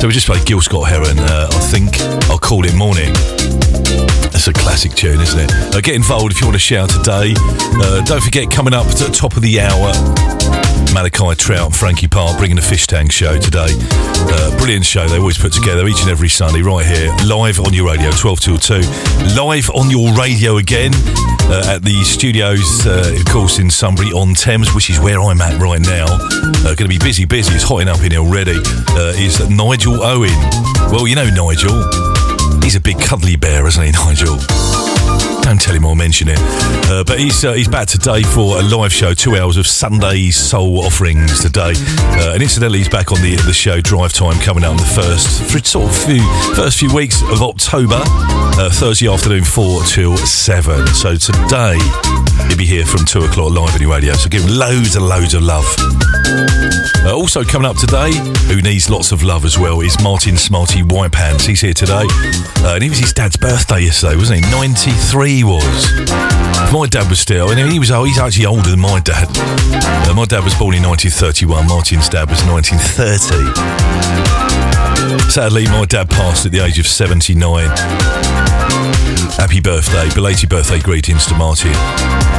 So 0.00 0.06
we 0.06 0.12
just 0.12 0.26
played 0.26 0.44
Gil 0.44 0.60
Scott 0.60 0.88
Heron. 0.88 1.18
Uh, 1.18 1.48
I 1.50 1.60
think 1.60 1.98
I'll 2.28 2.38
call 2.38 2.66
it 2.66 2.74
morning. 2.74 3.14
That's 4.36 4.48
a 4.48 4.52
classic 4.52 4.92
tune, 4.92 5.18
isn't 5.18 5.40
it? 5.40 5.50
Uh, 5.74 5.80
get 5.80 5.94
involved 5.94 6.30
if 6.30 6.42
you 6.42 6.46
want 6.46 6.56
to 6.56 6.60
shout 6.60 6.90
today. 6.90 7.32
Uh, 7.38 8.04
don't 8.04 8.22
forget, 8.22 8.50
coming 8.50 8.74
up 8.74 8.84
at 8.84 8.96
the 8.96 9.08
top 9.08 9.34
of 9.34 9.40
the 9.40 9.60
hour, 9.60 9.96
Malachi 10.92 11.34
Trout 11.40 11.72
and 11.72 11.74
Frankie 11.74 12.06
Parr 12.06 12.36
bringing 12.36 12.56
the 12.56 12.62
Fish 12.62 12.86
Tank 12.86 13.10
show 13.10 13.38
today. 13.38 13.72
Uh, 13.72 14.54
brilliant 14.58 14.84
show 14.84 15.08
they 15.08 15.16
always 15.16 15.38
put 15.38 15.54
together 15.54 15.86
each 15.88 16.02
and 16.02 16.10
every 16.10 16.28
Sunday 16.28 16.60
right 16.60 16.84
here, 16.84 17.16
live 17.24 17.58
on 17.60 17.72
your 17.72 17.86
radio, 17.88 18.10
12 18.10 18.40
till 18.40 18.58
2. 18.58 18.74
Live 19.40 19.70
on 19.70 19.88
your 19.88 20.12
radio 20.12 20.58
again 20.58 20.92
uh, 21.48 21.72
at 21.72 21.82
the 21.82 22.04
studios, 22.04 22.86
uh, 22.86 23.16
of 23.18 23.24
course, 23.32 23.58
in 23.58 23.70
Sunbury 23.70 24.12
on 24.12 24.34
Thames, 24.34 24.74
which 24.74 24.90
is 24.90 25.00
where 25.00 25.18
I'm 25.18 25.40
at 25.40 25.58
right 25.58 25.80
now. 25.80 26.04
Uh, 26.60 26.76
Going 26.76 26.76
to 26.76 26.88
be 26.88 26.98
busy, 26.98 27.24
busy. 27.24 27.54
It's 27.54 27.64
hotting 27.64 27.88
up 27.88 28.04
in 28.04 28.10
here 28.10 28.20
already. 28.20 28.60
Uh, 28.92 29.16
is 29.16 29.40
Nigel 29.48 30.02
Owen. 30.02 30.36
Well, 30.92 31.08
you 31.08 31.14
know 31.16 31.24
Nigel. 31.24 32.15
He's 32.66 32.74
a 32.74 32.80
big 32.80 32.98
cuddly 32.98 33.36
bear, 33.36 33.64
isn't 33.68 33.80
he, 33.80 33.92
Nigel? 33.92 34.85
Don't 35.46 35.60
tell 35.60 35.76
him 35.76 35.86
I'll 35.86 35.94
mention 35.94 36.26
it. 36.26 36.38
Uh, 36.90 37.04
but 37.04 37.20
he's 37.20 37.44
uh, 37.44 37.52
he's 37.52 37.68
back 37.68 37.86
today 37.86 38.24
for 38.24 38.58
a 38.58 38.62
live 38.62 38.92
show, 38.92 39.14
two 39.14 39.36
hours 39.36 39.56
of 39.56 39.64
Sunday 39.64 40.32
soul 40.32 40.80
offerings 40.80 41.40
today. 41.40 41.74
Uh, 42.18 42.32
and 42.34 42.42
incidentally, 42.42 42.78
he's 42.78 42.88
back 42.88 43.12
on 43.12 43.22
the 43.22 43.36
the 43.46 43.52
show 43.52 43.80
Drive 43.80 44.12
Time 44.12 44.40
coming 44.40 44.64
out 44.64 44.72
on 44.72 44.76
the 44.76 44.82
first 44.82 45.44
for 45.48 45.60
sort 45.60 45.88
of 45.88 45.96
few 45.96 46.20
first 46.56 46.80
few 46.80 46.92
weeks 46.92 47.22
of 47.22 47.42
October, 47.42 48.00
uh, 48.58 48.70
Thursday 48.72 49.06
afternoon 49.06 49.44
four 49.44 49.84
till 49.84 50.16
seven. 50.16 50.84
So 50.88 51.14
today 51.14 51.78
he'll 52.48 52.58
be 52.58 52.66
here 52.66 52.84
from 52.84 53.04
two 53.04 53.20
o'clock 53.20 53.52
live 53.52 53.72
on 53.72 53.80
your 53.80 53.92
radio. 53.92 54.14
So 54.14 54.28
give 54.28 54.42
him 54.42 54.58
loads 54.58 54.96
and 54.96 55.06
loads 55.06 55.34
of 55.34 55.42
love. 55.42 55.64
Uh, 57.06 57.14
also 57.14 57.44
coming 57.44 57.70
up 57.70 57.76
today, 57.76 58.10
who 58.48 58.60
needs 58.60 58.90
lots 58.90 59.12
of 59.12 59.22
love 59.22 59.44
as 59.44 59.56
well, 59.56 59.80
is 59.80 59.96
Martin 60.02 60.36
Smarty 60.36 60.82
White 60.82 61.12
Pants. 61.12 61.44
He's 61.44 61.60
here 61.60 61.72
today. 61.72 62.04
Uh, 62.66 62.74
and 62.74 62.82
it 62.82 62.88
was 62.88 62.98
his 62.98 63.12
dad's 63.12 63.36
birthday 63.36 63.82
yesterday, 63.82 64.16
wasn't 64.16 64.44
it? 64.44 64.50
93 64.50 65.35
he 65.36 65.44
was. 65.44 65.92
My 66.72 66.86
dad 66.88 67.10
was 67.10 67.20
still, 67.20 67.50
and 67.50 67.60
he 67.70 67.78
was 67.78 67.90
oh, 67.90 68.04
he's 68.04 68.18
actually 68.18 68.46
older 68.46 68.70
than 68.70 68.80
my 68.80 69.00
dad. 69.00 69.28
Uh, 70.08 70.14
my 70.14 70.24
dad 70.24 70.42
was 70.42 70.54
born 70.54 70.74
in 70.74 70.82
1931, 70.82 71.68
Martin's 71.68 72.08
dad 72.08 72.30
was 72.30 72.42
1930. 72.44 73.44
Sadly, 75.30 75.66
my 75.66 75.84
dad 75.84 76.08
passed 76.08 76.46
at 76.46 76.52
the 76.52 76.60
age 76.60 76.78
of 76.78 76.86
79. 76.86 77.68
Happy 79.36 79.60
birthday, 79.60 80.08
belated 80.14 80.48
birthday 80.48 80.80
greetings 80.80 81.26
to 81.26 81.34
Martin, 81.34 81.74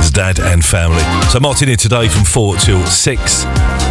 his 0.01 0.09
dad 0.09 0.39
and 0.39 0.65
family. 0.65 1.03
So 1.29 1.39
Martin 1.39 1.67
here 1.67 1.77
today 1.77 2.07
from 2.07 2.23
4 2.25 2.57
till 2.57 2.83
6. 2.83 3.45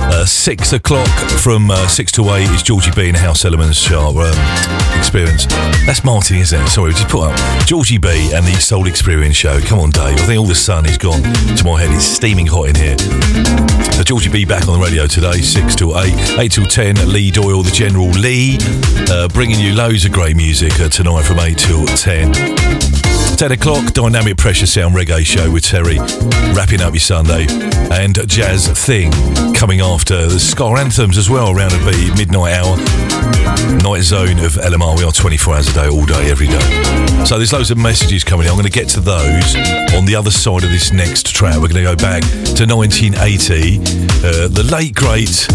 Uh, 0.09 0.25
6 0.25 0.73
o'clock 0.73 1.09
from 1.43 1.71
uh, 1.71 1.87
6 1.89 2.13
to 2.13 2.31
8 2.31 2.49
is 2.51 2.63
Georgie 2.63 2.91
B 2.95 3.09
and 3.09 3.17
House 3.17 3.45
Elements 3.45 3.79
Sharp 3.79 4.17
um, 4.17 4.99
Experience. 4.99 5.47
That's 5.85 6.05
Martin, 6.05 6.37
isn't 6.37 6.61
it? 6.61 6.69
Sorry, 6.69 6.89
we 6.89 6.95
just 6.95 7.09
put 7.09 7.31
up 7.31 7.67
Georgie 7.67 7.99
B 7.99 8.31
and 8.33 8.47
the 8.47 8.53
Soul 8.55 8.87
Experience 8.87 9.37
Show. 9.37 9.61
Come 9.61 9.81
on, 9.81 9.91
Dave. 9.91 10.19
I 10.19 10.23
think 10.27 10.41
all 10.41 10.47
the 10.47 10.55
sun 10.55 10.87
is 10.87 10.97
gone 10.97 11.23
to 11.23 11.65
my 11.65 11.81
head. 11.81 11.91
It's 11.95 12.05
steaming 12.05 12.47
hot 12.47 12.69
in 12.69 12.77
here. 12.77 12.97
So 13.93 14.03
Georgie 14.03 14.31
B 14.31 14.45
back 14.45 14.69
on 14.69 14.79
the 14.79 14.85
radio 14.85 15.07
today, 15.07 15.41
6 15.41 15.75
to 15.77 15.97
8. 15.97 16.39
8 16.39 16.53
till 16.53 16.67
10, 16.67 17.13
Lee 17.13 17.31
Doyle, 17.31 17.63
the 17.63 17.71
General 17.71 18.09
Lee, 18.11 18.59
uh, 19.11 19.29
bringing 19.29 19.59
you 19.59 19.75
loads 19.75 20.05
of 20.05 20.13
great 20.13 20.37
music 20.37 20.79
uh, 20.81 20.89
tonight 20.89 21.25
from 21.25 21.41
8 21.41 21.59
till 21.59 21.87
10. 21.87 23.16
10 23.37 23.53
o'clock, 23.53 23.93
Dynamic 23.93 24.39
Pressure 24.39 24.65
Sound 24.65 24.95
Reggae 24.95 25.25
Show 25.25 25.51
with 25.51 25.63
Terry, 25.63 25.99
wrapping 26.55 26.81
up 26.81 26.95
your 26.95 27.01
Sunday. 27.01 27.47
And 27.93 28.27
Jazz 28.27 28.67
Thing 28.69 29.13
coming 29.53 29.83
after 29.83 30.27
the 30.27 30.41
Ska 30.41 30.65
Anthems 30.65 31.19
as 31.19 31.29
well, 31.29 31.55
around 31.55 31.71
the 31.73 32.15
midnight 32.17 32.55
hour. 32.55 32.77
Night 33.83 34.03
zone 34.05 34.39
of 34.39 34.53
LMR. 34.53 34.97
We 34.97 35.05
are 35.05 35.13
24 35.13 35.55
hours 35.55 35.69
a 35.69 35.75
day, 35.75 35.89
all 35.89 36.07
day, 36.07 36.31
every 36.31 36.47
day. 36.47 37.25
So 37.27 37.37
there's 37.37 37.53
loads 37.53 37.71
of 37.71 37.77
messages 37.77 38.25
coming 38.25 38.47
in. 38.47 38.53
I'm 38.53 38.57
going 38.57 38.71
to 38.71 38.73
get 38.73 38.89
to 38.91 39.01
those 39.01 39.55
on 39.95 40.07
the 40.07 40.15
other 40.17 40.31
side 40.31 40.65
of 40.65 40.71
this 40.71 40.91
next 40.91 41.27
track. 41.35 41.55
We're 41.57 41.69
going 41.69 41.85
to 41.85 41.95
go 41.95 41.97
back 41.97 42.23
to 42.23 42.65
1980. 42.65 43.79
Uh, 43.79 44.49
the 44.49 44.67
late, 44.71 44.95
great 44.95 45.47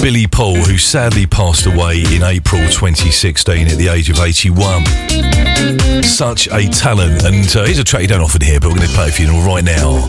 Billy 0.00 0.26
Paul, 0.26 0.56
who 0.56 0.76
sadly 0.76 1.26
passed 1.26 1.66
away 1.66 2.02
in 2.12 2.22
April 2.22 2.60
2016 2.62 3.68
at 3.68 3.78
the 3.78 3.88
age 3.88 4.10
of 4.10 4.20
81. 4.20 4.84
Such 6.02 6.46
a 6.54 6.68
talent. 6.68 7.24
And 7.24 7.56
uh, 7.56 7.64
here's 7.64 7.78
a 7.78 7.84
track 7.84 8.02
you 8.02 8.08
don't 8.08 8.20
often 8.20 8.40
hear, 8.40 8.60
but 8.60 8.68
we're 8.68 8.76
going 8.76 8.88
to 8.88 8.94
play 8.94 9.10
for 9.10 9.22
you 9.22 9.32
right 9.40 9.64
now. 9.64 10.06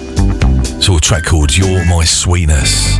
It's 0.77 0.87
a 0.87 0.99
track 0.99 1.23
called 1.23 1.55
You're 1.55 1.85
My 1.85 2.03
Sweetness. 2.03 2.99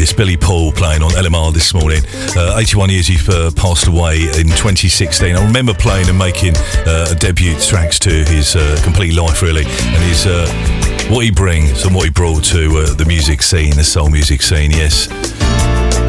Artist. 0.00 0.16
Billy 0.16 0.36
Paul 0.36 0.72
playing 0.72 1.02
on 1.02 1.10
LMR 1.10 1.52
this 1.52 1.74
morning. 1.74 2.02
Uh, 2.34 2.56
81 2.58 2.88
years 2.88 3.06
he 3.06 3.18
uh, 3.28 3.50
passed 3.54 3.86
away 3.86 4.22
in 4.22 4.48
2016. 4.48 5.36
I 5.36 5.44
remember 5.44 5.74
playing 5.74 6.08
and 6.08 6.16
making 6.16 6.54
uh, 6.86 7.12
debut 7.14 7.54
tracks 7.60 7.98
to 8.00 8.10
his 8.10 8.56
uh, 8.56 8.80
complete 8.82 9.14
life, 9.14 9.42
really, 9.42 9.64
and 9.64 10.02
his 10.04 10.26
uh, 10.26 10.46
what 11.10 11.24
he 11.24 11.30
brings 11.30 11.84
and 11.84 11.94
what 11.94 12.04
he 12.04 12.10
brought 12.10 12.42
to 12.44 12.78
uh, 12.78 12.94
the 12.94 13.04
music 13.04 13.42
scene, 13.42 13.76
the 13.76 13.84
soul 13.84 14.08
music 14.08 14.40
scene. 14.40 14.70
Yes. 14.70 15.08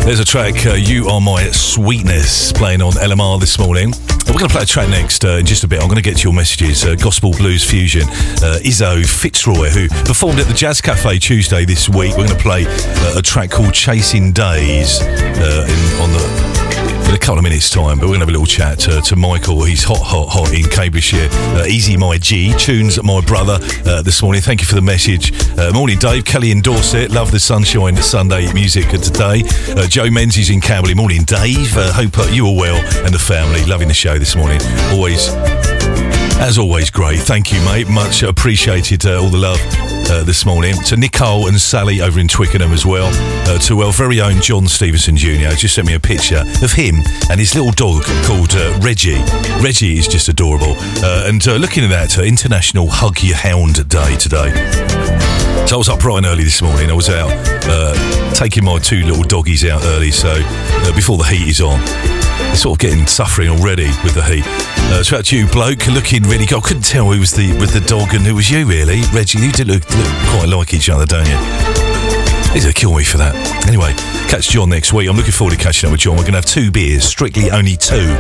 There's 0.06 0.20
a 0.20 0.26
track, 0.26 0.56
You 0.78 1.08
Are 1.08 1.22
My 1.22 1.44
Sweetness, 1.52 2.54
playing 2.54 2.82
on 2.82 2.94
LMR 2.94 3.40
this 3.40 3.60
morning. 3.60 3.94
We're 4.32 4.40
going 4.40 4.50
to 4.50 4.56
play 4.56 4.64
a 4.64 4.66
track 4.66 4.88
next 4.88 5.26
uh, 5.26 5.40
in 5.40 5.46
just 5.46 5.66
a 5.66 5.68
bit. 5.68 5.82
I'm 5.82 5.88
going 5.88 5.98
to 5.98 6.02
get 6.02 6.16
to 6.16 6.24
your 6.24 6.34
messages. 6.34 6.86
Uh, 6.86 6.96
Gospel 6.96 7.34
Blues 7.34 7.70
Fusion, 7.70 8.04
uh, 8.04 8.60
Izo 8.64 9.06
Fitzroy, 9.06 9.68
who 9.68 9.90
performed 10.06 10.40
at 10.40 10.48
the 10.48 10.54
Jazz 10.54 10.80
Cafe 10.80 11.20
Tuesday 11.20 11.66
this 11.66 11.90
week. 11.90 12.12
We're 12.12 12.28
going 12.28 12.30
to 12.30 12.36
play 12.36 12.66
uh, 12.66 13.18
a 13.18 13.22
track 13.22 13.52
called 13.52 13.74
Chasing 13.74 14.32
Days 14.32 15.02
uh, 15.02 15.68
in, 15.68 16.02
on 16.02 16.14
the 16.14 16.51
in 17.08 17.16
a 17.16 17.18
couple 17.18 17.38
of 17.38 17.44
minutes' 17.44 17.70
time, 17.70 18.00
but 18.00 18.08
we're 18.08 18.18
going 18.18 18.20
to 18.20 18.26
have 18.26 18.30
a 18.30 18.32
little 18.32 18.46
chat 18.46 18.80
to, 18.80 19.02
to 19.02 19.16
Michael. 19.16 19.64
He's 19.64 19.84
hot, 19.84 20.02
hot, 20.02 20.30
hot 20.30 20.54
in 20.54 20.64
Cambridgeshire. 20.64 21.28
Uh, 21.32 21.66
Easy 21.68 21.98
My 21.98 22.18
G, 22.18 22.54
tunes 22.58 23.02
my 23.04 23.22
brother 23.22 23.60
uh, 23.86 24.02
this 24.02 24.22
morning. 24.22 24.42
Thank 24.42 24.62
you 24.62 24.68
for 24.68 24.76
the 24.76 24.82
message. 24.82 25.32
Uh, 25.58 25.72
morning, 25.74 25.98
Dave. 26.00 26.26
Kelly 26.26 26.52
in 26.52 26.62
Dorset. 26.62 27.12
Love 27.12 27.32
the 27.32 27.40
sunshine 27.40 27.96
Sunday 27.98 28.52
music 28.54 28.90
today. 28.90 29.44
Uh, 29.70 29.88
Joe 29.88 30.10
Menzies 30.10 30.50
in 30.50 30.62
Camberley. 30.62 30.96
Morning, 30.96 31.24
Dave. 31.24 31.76
Uh, 31.76 31.92
hope 31.94 32.18
uh, 32.18 32.24
you 32.32 32.48
are 32.48 32.56
well 32.56 32.78
and 33.06 33.14
the 33.14 33.20
family. 33.20 33.64
Loving 33.66 33.88
the 33.88 33.94
show 33.94 34.18
this 34.18 34.36
morning. 34.36 34.60
Always 34.92 35.30
As 36.40 36.58
always, 36.58 36.90
great. 36.90 37.20
Thank 37.20 37.52
you, 37.52 37.60
mate. 37.62 37.88
Much 37.88 38.24
appreciated 38.24 39.06
all 39.06 39.30
the 39.30 39.38
love 39.38 40.01
uh, 40.12 40.24
this 40.24 40.46
morning. 40.46 40.76
To 40.86 40.98
Nicole 40.98 41.48
and 41.48 41.60
Sally 41.60 42.02
over 42.02 42.20
in 42.20 42.28
Twickenham 42.28 42.72
as 42.72 42.86
well. 42.86 43.10
Uh, 43.48 43.58
to 43.60 43.82
our 43.82 43.94
very 43.94 44.22
own 44.22 44.42
John 44.42 44.68
Stevenson 44.68 45.16
Jr. 45.16 45.56
just 45.56 45.76
sent 45.76 45.88
me 45.88 45.94
a 45.94 46.00
picture 46.00 46.44
of 46.62 46.74
him 46.74 46.96
and 47.30 47.40
his 47.40 47.56
little 47.56 47.72
dog 47.72 48.04
called 48.26 48.54
uh, 48.54 48.78
Reggie. 48.82 49.22
Reggie 49.62 49.98
is 49.98 50.08
just 50.08 50.28
adorable. 50.30 50.76
Uh, 51.04 51.26
and 51.28 51.48
uh, 51.48 51.56
looking 51.56 51.84
at 51.84 51.90
that, 51.90 52.20
uh, 52.20 52.24
International 52.24 52.88
Hug 52.90 53.24
Your 53.24 53.38
Hound 53.38 53.88
Day 53.90 54.16
today. 54.18 54.52
So 55.68 55.76
I 55.76 55.78
was 55.78 55.90
up 55.90 56.00
bright 56.00 56.18
and 56.18 56.26
early 56.26 56.44
this 56.44 56.62
morning. 56.62 56.90
I 56.90 56.94
was 56.94 57.10
out 57.10 57.32
uh, 57.66 58.34
taking 58.34 58.66
my 58.66 58.80
two 58.80 59.04
little 59.04 59.24
doggies 59.24 59.64
out 59.66 59.84
early, 59.84 60.12
so 60.12 60.34
uh, 60.34 60.96
before 60.96 61.18
the 61.18 61.24
heat 61.24 61.48
is 61.48 61.62
on. 61.62 62.21
Sort 62.56 62.76
of 62.76 62.80
getting 62.80 63.08
suffering 63.08 63.50
already 63.50 63.88
with 64.04 64.14
the 64.14 64.24
heat. 64.24 64.44
Uh, 64.92 65.04
so 65.04 65.18
out 65.18 65.32
you, 65.32 65.48
bloke, 65.48 65.88
looking 65.88 66.24
really 66.24 66.46
good. 66.46 66.58
I 66.58 66.62
couldn't 66.62 66.84
tell 66.84 67.12
who 67.12 67.20
was 67.20 67.32
the 67.32 67.58
with 67.60 67.74
the 67.74 67.82
dog 67.82 68.14
and 68.14 68.26
who 68.26 68.36
was 68.36 68.50
you, 68.50 68.66
really. 68.66 69.02
Reggie, 69.14 69.40
you 69.40 69.52
do 69.52 69.64
look, 69.64 69.90
look 69.90 70.14
quite 70.30 70.48
like 70.50 70.74
each 70.74 70.90
other, 70.90 71.06
don't 71.06 71.28
you? 71.28 71.38
He's 72.54 72.66
to 72.66 72.74
kill 72.74 72.94
me 72.94 73.06
for 73.06 73.18
that. 73.18 73.34
Anyway, 73.66 73.94
catch 74.28 74.50
John 74.50 74.70
next 74.70 74.92
week. 74.92 75.08
I'm 75.08 75.16
looking 75.16 75.32
forward 75.32 75.56
to 75.56 75.64
catching 75.64 75.88
up 75.88 75.92
with 75.94 76.02
John. 76.02 76.18
We're 76.18 76.24
going 76.24 76.34
to 76.34 76.40
have 76.40 76.46
two 76.46 76.70
beers, 76.70 77.06
strictly 77.06 77.50
only 77.50 77.78
two. 77.78 78.18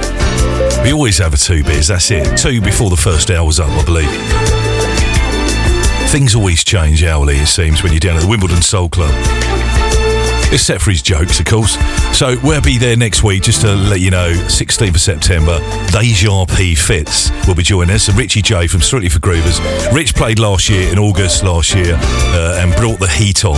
We 0.84 0.94
always 0.94 1.18
have 1.18 1.34
a 1.34 1.38
two 1.38 1.64
beers, 1.66 1.88
that's 1.88 2.10
it. 2.12 2.38
Two 2.38 2.62
before 2.62 2.90
the 2.90 2.96
first 2.96 3.30
hour's 3.30 3.60
up, 3.60 3.70
I 3.70 3.84
believe. 3.84 4.10
Things 6.10 6.34
always 6.34 6.64
change 6.64 7.04
hourly, 7.04 7.36
it 7.36 7.48
seems, 7.48 7.84
when 7.84 7.92
you're 7.92 8.00
down 8.00 8.16
at 8.16 8.24
the 8.24 8.30
Wimbledon 8.30 8.62
Soul 8.62 8.88
Club. 8.88 9.12
Except 10.52 10.82
for 10.82 10.92
his 10.92 11.02
jokes, 11.02 11.40
of 11.40 11.46
course. 11.46 11.78
So 12.18 12.36
we'll 12.44 12.62
be 12.62 12.78
there 12.78 12.98
next 12.98 13.24
week, 13.24 13.44
just 13.44 13.62
to 13.62 13.74
let 13.74 14.02
you 14.02 14.12
know, 14.12 14.32
16th 14.32 14.90
of 14.96 15.02
September, 15.02 15.60
Deja 15.92 16.46
P. 16.46 16.76
Fitz 16.76 17.32
will 17.48 17.56
be 17.56 17.64
joining 17.64 17.96
us, 17.96 18.10
and 18.10 18.18
Richie 18.18 18.42
J 18.42 18.68
from 18.68 18.82
Strictly 18.82 19.10
for 19.10 19.20
Groovers. 19.20 19.60
Rich 19.94 20.14
played 20.14 20.40
last 20.40 20.70
year, 20.70 20.92
in 20.92 21.00
August 21.00 21.44
last 21.44 21.74
year, 21.74 21.98
uh, 21.98 22.60
and 22.62 22.76
brought 22.76 23.00
the 23.00 23.08
heat 23.08 23.46
on. 23.46 23.58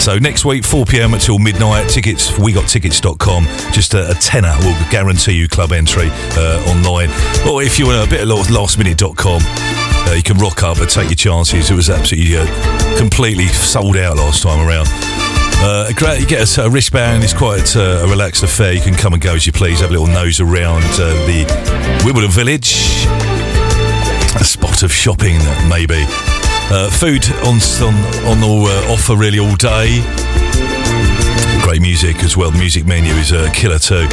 So 0.00 0.18
next 0.18 0.44
week, 0.44 0.64
4pm 0.64 1.14
until 1.14 1.38
midnight, 1.38 1.88
tickets, 1.88 2.30
wegottickets.com, 2.32 3.44
just 3.72 3.94
a, 3.94 4.10
a 4.10 4.14
tenner 4.14 4.54
will 4.60 4.76
guarantee 4.90 5.32
you 5.32 5.48
club 5.48 5.72
entry 5.72 6.08
uh, 6.10 6.62
online. 6.68 7.08
Or 7.48 7.62
if 7.62 7.78
you 7.78 7.86
want 7.86 8.06
a 8.06 8.10
bit 8.10 8.20
of 8.20 8.28
lastminute.com, 8.28 9.42
uh, 9.42 10.14
you 10.14 10.22
can 10.22 10.36
rock 10.38 10.62
up 10.62 10.78
and 10.78 10.90
take 10.90 11.08
your 11.08 11.16
chances. 11.16 11.70
It 11.70 11.74
was 11.74 11.88
absolutely 11.88 12.36
uh, 12.36 12.98
completely 12.98 13.46
sold 13.46 13.96
out 13.96 14.16
last 14.16 14.42
time 14.42 14.66
around. 14.66 14.88
Uh, 15.60 15.92
great, 15.94 16.20
you 16.20 16.26
get 16.26 16.58
a, 16.58 16.64
a 16.64 16.70
wristband. 16.70 17.22
It's 17.22 17.32
quite 17.32 17.76
uh, 17.76 18.04
a 18.04 18.08
relaxed 18.08 18.42
affair. 18.42 18.72
You 18.72 18.80
can 18.80 18.94
come 18.94 19.12
and 19.12 19.22
go 19.22 19.34
as 19.34 19.46
you 19.46 19.52
please. 19.52 19.80
Have 19.80 19.90
a 19.90 19.92
little 19.92 20.06
nose 20.06 20.40
around 20.40 20.84
uh, 20.94 21.12
the 21.26 22.02
Wimbledon 22.04 22.30
Village. 22.30 22.72
A 24.40 24.44
spot 24.44 24.82
of 24.82 24.92
shopping, 24.92 25.38
maybe. 25.68 26.04
Uh, 26.70 26.90
food 26.90 27.24
on 27.44 27.60
on 27.82 27.94
on 28.26 28.40
the, 28.40 28.86
uh, 28.88 28.92
offer 28.92 29.14
really 29.14 29.38
all 29.38 29.56
day. 29.56 30.00
Great 31.62 31.82
music 31.82 32.24
as 32.24 32.36
well. 32.36 32.50
The 32.50 32.58
music 32.58 32.86
menu 32.86 33.12
is 33.14 33.30
a 33.30 33.50
killer 33.52 33.78
too. 33.78 34.08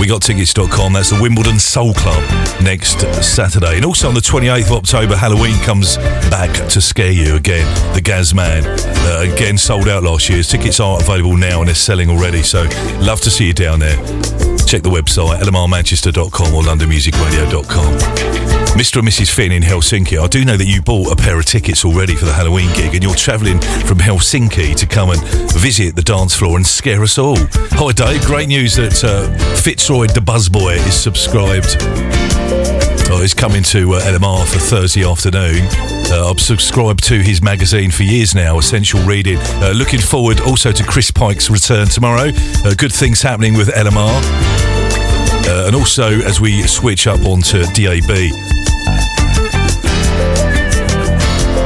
We 0.00 0.06
got 0.06 0.22
tickets.com. 0.22 0.92
That's 0.92 1.10
the 1.10 1.20
Wimbledon 1.20 1.58
Soul 1.58 1.94
Club 1.94 2.22
next 2.62 3.00
Saturday. 3.22 3.76
And 3.76 3.84
also 3.84 4.08
on 4.08 4.14
the 4.14 4.20
28th 4.20 4.66
of 4.66 4.72
October, 4.72 5.16
Halloween 5.16 5.56
comes 5.58 5.96
back 6.30 6.50
to 6.70 6.80
scare 6.80 7.12
you 7.12 7.36
again. 7.36 7.66
The 7.94 8.00
Gazman. 8.00 8.64
Uh, 8.66 9.32
again, 9.32 9.56
sold 9.56 9.88
out 9.88 10.02
last 10.02 10.28
year. 10.28 10.42
Tickets 10.42 10.80
are 10.80 11.00
available 11.00 11.36
now 11.36 11.60
and 11.60 11.68
they're 11.68 11.74
selling 11.74 12.10
already. 12.10 12.42
So 12.42 12.62
love 13.00 13.20
to 13.22 13.30
see 13.30 13.46
you 13.46 13.54
down 13.54 13.78
there. 13.80 14.51
Check 14.66 14.82
the 14.82 14.90
website, 14.90 15.40
lmrmanchester.com 15.40 16.54
or 16.54 16.62
londonmusicradio.com. 16.62 18.42
Mr. 18.72 19.00
and 19.00 19.08
Mrs. 19.08 19.30
Finn 19.30 19.52
in 19.52 19.62
Helsinki. 19.62 20.18
I 20.18 20.26
do 20.28 20.44
know 20.46 20.56
that 20.56 20.64
you 20.64 20.80
bought 20.80 21.12
a 21.12 21.16
pair 21.16 21.38
of 21.38 21.44
tickets 21.44 21.84
already 21.84 22.14
for 22.16 22.24
the 22.24 22.32
Halloween 22.32 22.72
gig 22.74 22.94
and 22.94 23.02
you're 23.02 23.14
travelling 23.14 23.60
from 23.60 23.98
Helsinki 23.98 24.74
to 24.76 24.86
come 24.86 25.10
and 25.10 25.22
visit 25.52 25.94
the 25.94 26.02
dance 26.02 26.34
floor 26.34 26.56
and 26.56 26.66
scare 26.66 27.02
us 27.02 27.18
all. 27.18 27.36
Hi, 27.36 27.92
Dave. 27.92 28.24
Great 28.24 28.48
news 28.48 28.76
that 28.76 29.04
uh, 29.04 29.28
Fitzroy 29.56 30.06
the 30.06 30.20
Buzzboy 30.20 30.76
is 30.86 30.94
subscribed. 30.94 32.31
Oh, 33.14 33.20
he's 33.20 33.34
coming 33.34 33.62
to 33.64 33.92
uh, 33.92 34.00
LMR 34.00 34.50
for 34.50 34.58
Thursday 34.58 35.04
afternoon. 35.04 35.68
Uh, 36.10 36.30
I've 36.30 36.40
subscribed 36.40 37.04
to 37.04 37.18
his 37.18 37.42
magazine 37.42 37.90
for 37.90 38.04
years 38.04 38.34
now, 38.34 38.58
Essential 38.58 39.00
Reading. 39.02 39.36
Uh, 39.36 39.74
looking 39.76 40.00
forward 40.00 40.40
also 40.40 40.72
to 40.72 40.82
Chris 40.82 41.10
Pike's 41.10 41.50
return 41.50 41.88
tomorrow. 41.88 42.30
Uh, 42.64 42.72
good 42.74 42.90
things 42.90 43.20
happening 43.20 43.52
with 43.54 43.68
LMR. 43.68 44.08
Uh, 45.46 45.66
and 45.66 45.76
also 45.76 46.08
as 46.22 46.40
we 46.40 46.62
switch 46.62 47.06
up 47.06 47.20
onto 47.26 47.64
DAB. 47.74 48.08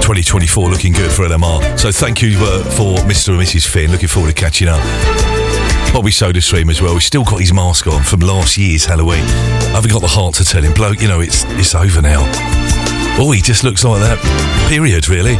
2024 0.02 0.68
looking 0.68 0.92
good 0.92 1.12
for 1.12 1.28
LMR. 1.28 1.78
So 1.78 1.92
thank 1.92 2.22
you 2.22 2.36
uh, 2.40 2.64
for 2.70 2.96
Mr. 3.06 3.28
and 3.28 3.40
Mrs. 3.40 3.68
Finn. 3.68 3.92
Looking 3.92 4.08
forward 4.08 4.34
to 4.34 4.34
catching 4.34 4.66
up. 4.66 5.35
Bobby 5.96 6.10
Soda 6.10 6.42
Stream 6.42 6.68
as 6.68 6.82
well. 6.82 6.92
He's 6.92 7.06
still 7.06 7.24
got 7.24 7.40
his 7.40 7.54
mask 7.54 7.86
on 7.86 8.02
from 8.02 8.20
last 8.20 8.58
year's 8.58 8.84
Halloween. 8.84 9.22
I 9.22 9.80
haven't 9.80 9.90
got 9.90 10.02
the 10.02 10.06
heart 10.06 10.34
to 10.34 10.44
tell 10.44 10.62
him, 10.62 10.74
bloke, 10.74 11.00
you 11.00 11.08
know, 11.08 11.20
it's 11.20 11.44
it's 11.56 11.74
over 11.74 12.02
now. 12.02 12.20
Oh, 13.18 13.32
he 13.34 13.40
just 13.40 13.64
looks 13.64 13.82
like 13.82 14.02
that. 14.02 14.18
Period, 14.68 15.08
really. 15.08 15.36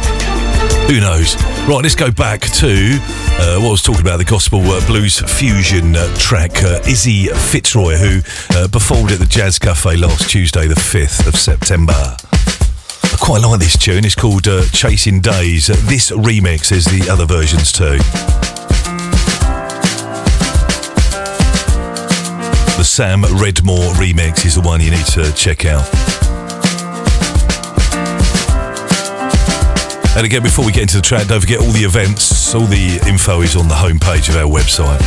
Who 0.89 0.99
knows? 0.99 1.35
Right, 1.69 1.83
let's 1.83 1.93
go 1.93 2.09
back 2.09 2.41
to 2.41 2.97
uh, 3.37 3.59
what 3.59 3.67
I 3.67 3.69
was 3.69 3.83
talking 3.83 4.01
about 4.01 4.17
the 4.17 4.25
gospel 4.25 4.61
uh, 4.61 4.83
blues 4.87 5.19
fusion 5.19 5.95
uh, 5.95 6.11
track. 6.17 6.63
Uh, 6.63 6.81
Izzy 6.89 7.27
Fitzroy, 7.27 7.93
who 7.93 8.21
uh, 8.57 8.67
performed 8.67 9.11
at 9.11 9.19
the 9.19 9.27
Jazz 9.27 9.59
Cafe 9.59 9.95
last 9.95 10.27
Tuesday, 10.27 10.65
the 10.65 10.73
5th 10.73 11.27
of 11.27 11.35
September. 11.35 11.93
I 11.93 13.17
quite 13.21 13.43
like 13.43 13.59
this 13.59 13.77
tune. 13.77 14.05
It's 14.05 14.15
called 14.15 14.47
uh, 14.47 14.65
Chasing 14.73 15.21
Days. 15.21 15.67
This 15.67 16.09
remix 16.09 16.71
is 16.71 16.85
the 16.85 17.11
other 17.11 17.27
versions 17.27 17.71
too. 17.71 17.99
The 22.77 22.83
Sam 22.83 23.23
Redmore 23.23 23.91
remix 23.93 24.45
is 24.45 24.53
the 24.53 24.61
one 24.61 24.81
you 24.81 24.91
need 24.91 25.05
to 25.07 25.33
check 25.33 25.65
out. 25.65 25.83
And 30.15 30.23
again, 30.23 30.43
before 30.43 30.63
we 30.63 30.71
get 30.71 30.83
into 30.83 30.97
the 30.97 31.01
track, 31.01 31.25
don't 31.27 31.41
forget 31.41 31.59
all 31.59 31.71
the 31.71 31.83
events, 31.83 32.53
all 32.53 32.67
the 32.67 33.03
info 33.07 33.41
is 33.41 33.55
on 33.55 33.67
the 33.67 33.73
homepage 33.73 34.29
of 34.29 34.35
our 34.35 34.47
website. 34.47 35.01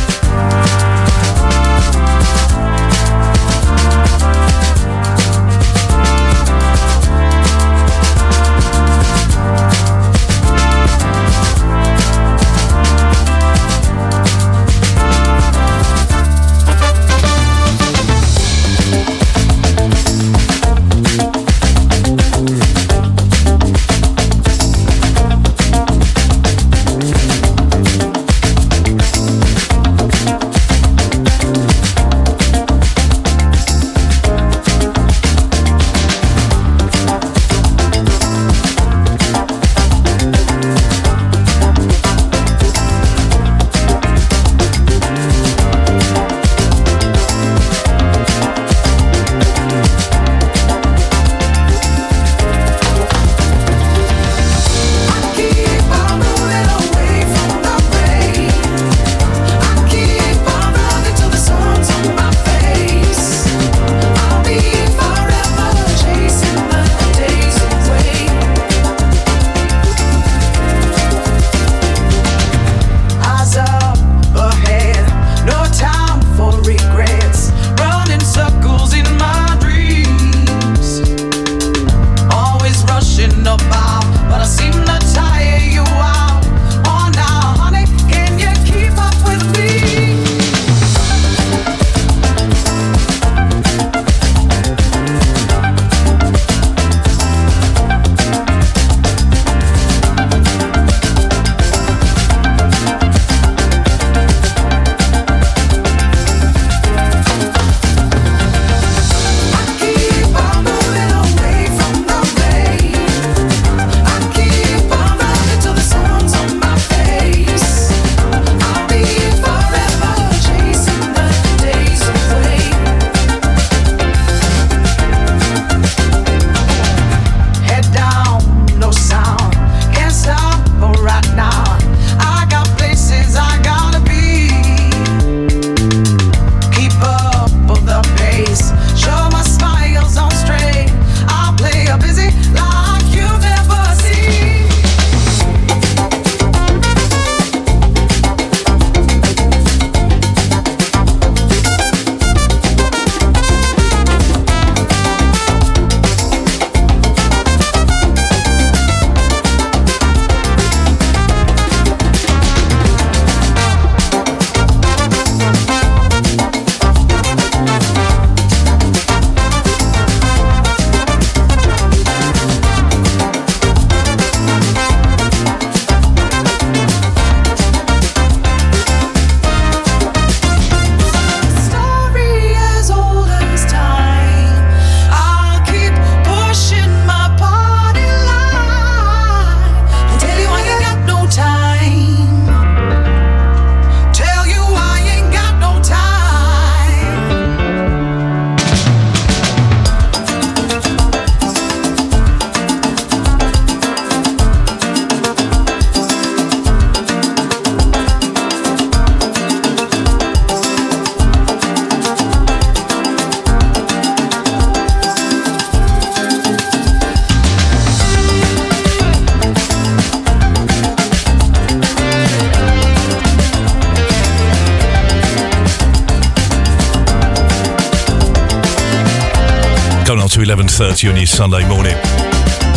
Sunday 231.41 231.67
morning. 231.67 231.95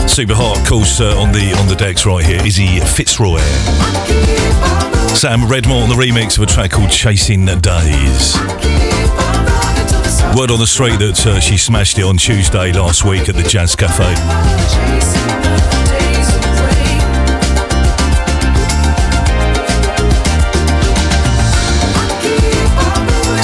Super 0.09 0.33
hot, 0.33 0.67
course, 0.67 0.99
uh, 0.99 1.20
on 1.20 1.33
the 1.33 1.52
on 1.60 1.68
the 1.68 1.75
decks 1.75 2.07
right 2.07 2.25
here. 2.25 2.41
Izzy 2.47 2.81
Fitzroy. 2.81 3.36
Sam 5.15 5.41
Redmore 5.41 5.83
on 5.83 5.91
the 5.91 5.94
remix 5.94 6.39
of 6.39 6.44
a 6.44 6.47
track 6.47 6.70
called 6.70 6.91
Chasing 6.91 7.44
the 7.44 7.57
Days. 7.57 8.34
Word 10.34 10.51
on 10.51 10.59
the 10.59 10.67
street 10.67 10.99
that 10.99 11.26
uh, 11.26 11.41
she 11.41 11.59
smashed 11.59 11.99
it 11.99 12.05
on 12.05 12.17
Tuesday 12.17 12.73
last 12.73 13.05
week 13.05 13.28
at 13.28 13.34
the 13.34 13.43
Jazz 13.43 13.76
Cafe. 13.76 15.74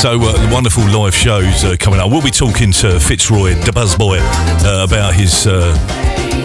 So 0.01 0.19
uh, 0.19 0.49
wonderful 0.51 0.89
live 0.89 1.15
shows 1.15 1.63
uh, 1.63 1.77
coming 1.79 2.01
up. 2.01 2.11
We'll 2.11 2.23
be 2.23 2.31
talking 2.31 2.73
to 2.73 2.99
Fitzroy, 2.99 3.53
the 3.67 3.71
Buzzboy, 3.71 4.19
uh, 4.65 4.85
about 4.85 5.13
his 5.13 5.47
uh, 5.47 5.77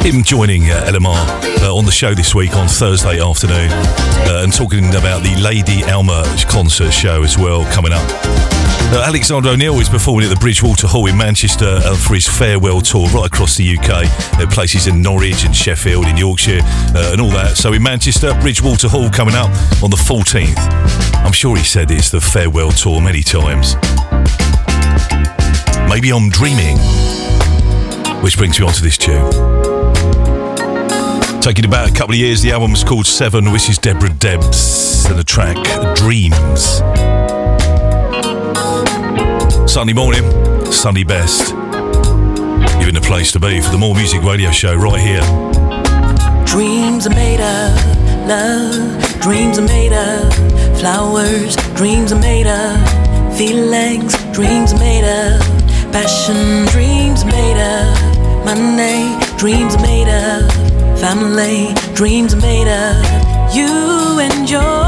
him 0.03 0.23
joining 0.23 0.63
uh, 0.69 0.83
LMR 0.85 1.63
uh, 1.63 1.73
on 1.73 1.85
the 1.85 1.91
show 1.91 2.13
this 2.13 2.35
week 2.35 2.53
on 2.57 2.67
Thursday 2.67 3.21
afternoon, 3.21 3.69
uh, 3.71 4.41
and 4.43 4.51
talking 4.51 4.89
about 4.89 5.23
the 5.23 5.37
Lady 5.41 5.85
Alma 5.85 6.25
concert 6.49 6.91
show 6.91 7.23
as 7.23 7.37
well 7.37 7.63
coming 7.71 7.93
up. 7.93 8.54
Uh, 8.87 9.03
Alexander 9.07 9.49
O'Neal 9.49 9.79
is 9.79 9.89
performing 9.89 10.25
at 10.25 10.29
the 10.29 10.39
Bridgewater 10.39 10.87
Hall 10.87 11.07
in 11.07 11.17
Manchester 11.17 11.79
uh, 11.83 11.95
for 11.95 12.13
his 12.13 12.27
farewell 12.27 12.81
tour 12.81 13.07
right 13.09 13.25
across 13.25 13.57
the 13.57 13.77
UK. 13.77 14.05
There 14.37 14.47
places 14.47 14.87
in 14.87 15.01
Norwich 15.01 15.43
and 15.45 15.55
Sheffield, 15.55 16.05
in 16.05 16.15
Yorkshire, 16.15 16.61
uh, 16.63 17.11
and 17.11 17.19
all 17.19 17.31
that. 17.31 17.57
So 17.57 17.73
in 17.73 17.83
Manchester, 17.83 18.33
Bridgewater 18.41 18.87
Hall 18.87 19.09
coming 19.09 19.35
up 19.35 19.49
on 19.83 19.89
the 19.89 19.97
14th. 19.97 20.57
I'm 21.25 21.33
sure 21.33 21.57
he 21.57 21.63
said 21.63 21.91
it's 21.91 22.11
the 22.11 22.21
farewell 22.21 22.71
tour 22.71 23.01
many 23.01 23.23
times. 23.23 23.75
Maybe 25.89 26.11
I'm 26.11 26.29
dreaming. 26.29 26.77
Which 28.21 28.37
brings 28.37 28.59
me 28.59 28.65
on 28.65 28.73
to 28.73 28.81
this 28.81 28.97
tune. 28.97 29.31
Taking 31.41 31.65
about 31.65 31.89
a 31.89 31.93
couple 31.93 32.13
of 32.13 32.19
years, 32.19 32.41
the 32.41 32.51
album's 32.51 32.83
called 32.83 33.05
Seven, 33.05 33.51
which 33.51 33.69
is 33.69 33.77
Deborah 33.77 34.09
Debs, 34.09 35.05
and 35.05 35.19
the 35.19 35.23
track 35.23 35.57
Dreams. 35.95 36.81
Sunday 39.67 39.93
morning, 39.93 40.23
Sunday 40.71 41.03
best. 41.03 41.49
You're 42.79 42.89
in 42.89 42.95
the 42.95 43.03
place 43.03 43.31
to 43.33 43.39
be 43.39 43.59
for 43.59 43.71
the 43.71 43.77
More 43.77 43.93
Music 43.93 44.23
Radio 44.23 44.51
Show 44.51 44.73
right 44.75 45.01
here. 45.01 45.21
Dreams 46.45 47.07
are 47.07 47.13
made 47.13 47.41
of 47.41 48.27
love. 48.27 49.19
Dreams 49.19 49.59
are 49.59 49.67
made 49.67 49.91
of 49.91 50.33
flowers. 50.79 51.55
Dreams 51.75 52.13
are 52.13 52.19
made 52.19 52.47
of 52.47 53.37
feelings. 53.37 54.13
Dreams 54.31 54.71
are 54.71 54.79
made 54.79 55.03
of 55.03 55.41
passion. 55.91 56.65
Dreams 56.67 57.23
are 57.23 57.31
made 57.31 57.59
of 57.59 58.45
money. 58.45 59.17
Dreams 59.37 59.75
are 59.75 59.81
made 59.81 60.07
of 60.07 60.49
family. 61.01 61.73
Dreams 61.95 62.33
are 62.33 62.41
made 62.41 62.67
of 62.67 63.55
you 63.55 64.19
and 64.19 64.49
your 64.49 64.84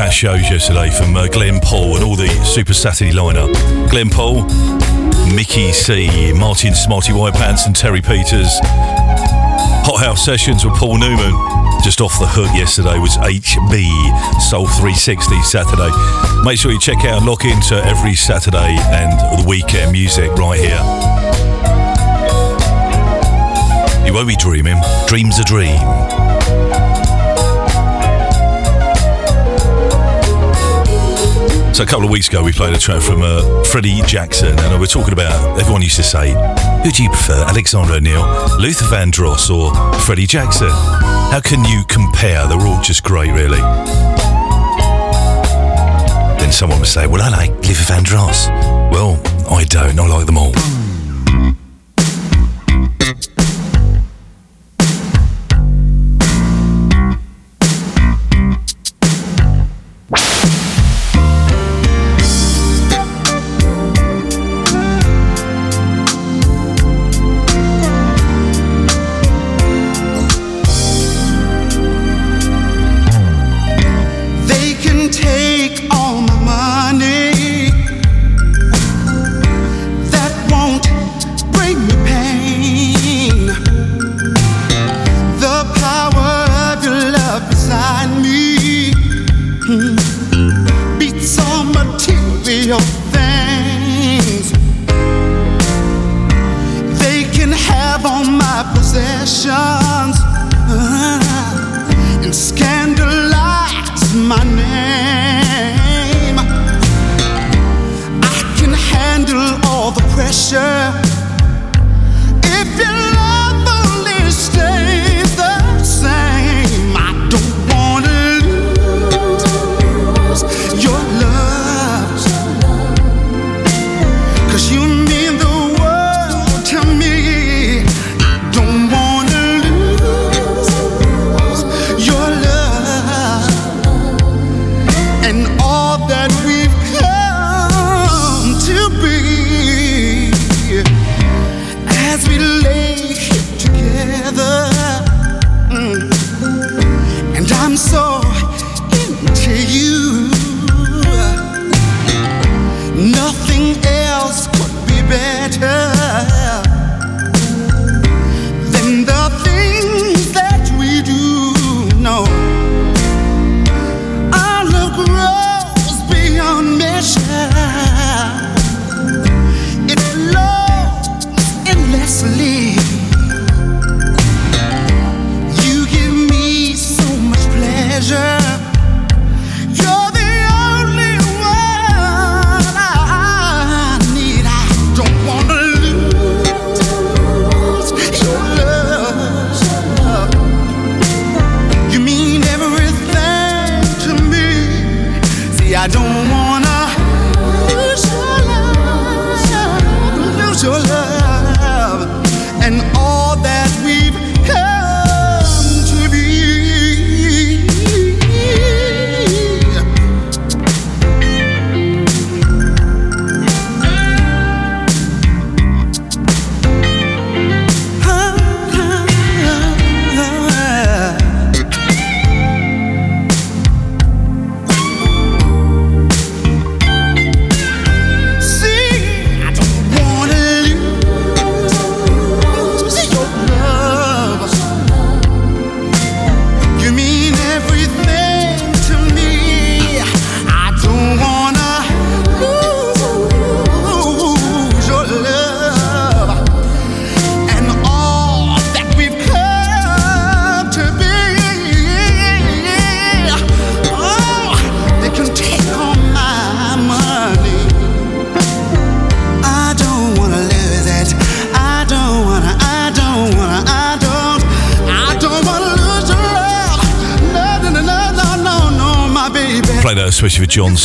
uh, 0.00 0.10
shows 0.10 0.50
yesterday 0.50 0.88
from 0.90 1.14
uh, 1.14 1.26
Glenn 1.28 1.60
Paul 1.60 1.96
and 1.96 2.04
all 2.04 2.16
the 2.16 2.28
Super 2.44 2.72
Saturday 2.72 3.12
lineup? 3.12 3.52
Glenn 3.90 4.08
Paul, 4.08 4.44
Mickey 5.34 5.72
C, 5.72 6.32
Martin 6.32 6.74
Smarty 6.74 7.12
White 7.12 7.34
Pants 7.34 7.66
and 7.66 7.76
Terry 7.76 8.00
Peters. 8.00 8.58
Hot 9.84 10.00
House 10.00 10.24
Sessions 10.24 10.64
with 10.64 10.74
Paul 10.74 10.98
Newman. 10.98 11.32
Just 11.82 12.00
off 12.00 12.18
the 12.18 12.26
hook 12.26 12.48
yesterday 12.54 12.98
was 12.98 13.16
HB 13.18 14.40
Soul 14.40 14.66
360 14.66 15.42
Saturday. 15.42 15.90
Make 16.44 16.58
sure 16.58 16.72
you 16.72 16.80
check 16.80 17.04
out 17.04 17.18
and 17.18 17.26
lock 17.26 17.44
into 17.44 17.76
every 17.84 18.14
Saturday 18.14 18.76
and 18.92 19.40
the 19.40 19.48
weekend 19.48 19.92
music 19.92 20.30
right 20.32 20.58
here. 20.58 20.80
You 24.06 24.14
won't 24.14 24.28
be 24.28 24.36
dreaming. 24.36 24.80
Dream's 25.06 25.38
a 25.38 25.44
dream. 25.44 26.19
So 31.72 31.84
a 31.84 31.86
couple 31.86 32.04
of 32.04 32.10
weeks 32.10 32.28
ago, 32.28 32.42
we 32.42 32.52
played 32.52 32.74
a 32.74 32.78
track 32.78 33.00
from 33.00 33.22
uh, 33.22 33.64
Freddie 33.64 34.02
Jackson, 34.02 34.58
and 34.58 34.78
we're 34.80 34.86
talking 34.86 35.12
about. 35.14 35.58
Everyone 35.58 35.80
used 35.80 35.96
to 35.96 36.02
say, 36.02 36.32
"Who 36.82 36.90
do 36.90 37.02
you 37.02 37.08
prefer, 37.08 37.42
Alexander 37.48 37.94
O'Neal, 37.94 38.22
Luther 38.58 38.84
Vandross, 38.86 39.48
or 39.50 39.72
Freddie 40.00 40.26
Jackson?" 40.26 40.68
How 40.68 41.40
can 41.40 41.64
you 41.64 41.84
compare? 41.88 42.46
They're 42.48 42.60
all 42.60 42.82
just 42.82 43.04
great, 43.04 43.30
really. 43.30 43.60
Then 46.38 46.50
someone 46.50 46.80
would 46.80 46.88
say, 46.88 47.06
Well, 47.06 47.22
I 47.22 47.28
like 47.28 47.50
Luther 47.66 47.92
Vandross. 47.94 48.48
Well, 48.90 49.20
I 49.48 49.62
don't. 49.64 49.98
I 49.98 50.06
like 50.08 50.26
them 50.26 50.36
all. 50.36 50.52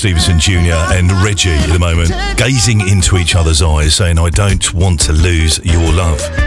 Stevenson 0.06 0.40
Jr. 0.40 0.94
and 0.94 1.12
Reggie 1.24 1.50
at 1.50 1.68
the 1.74 1.80
moment, 1.80 2.12
gazing 2.38 2.88
into 2.88 3.18
each 3.18 3.36
other's 3.36 3.64
eyes, 3.64 3.96
saying, 3.96 4.20
I 4.20 4.30
don't 4.30 4.72
want 4.72 5.00
to 5.00 5.14
lose 5.14 5.58
your 5.66 5.92
love. 5.94 6.45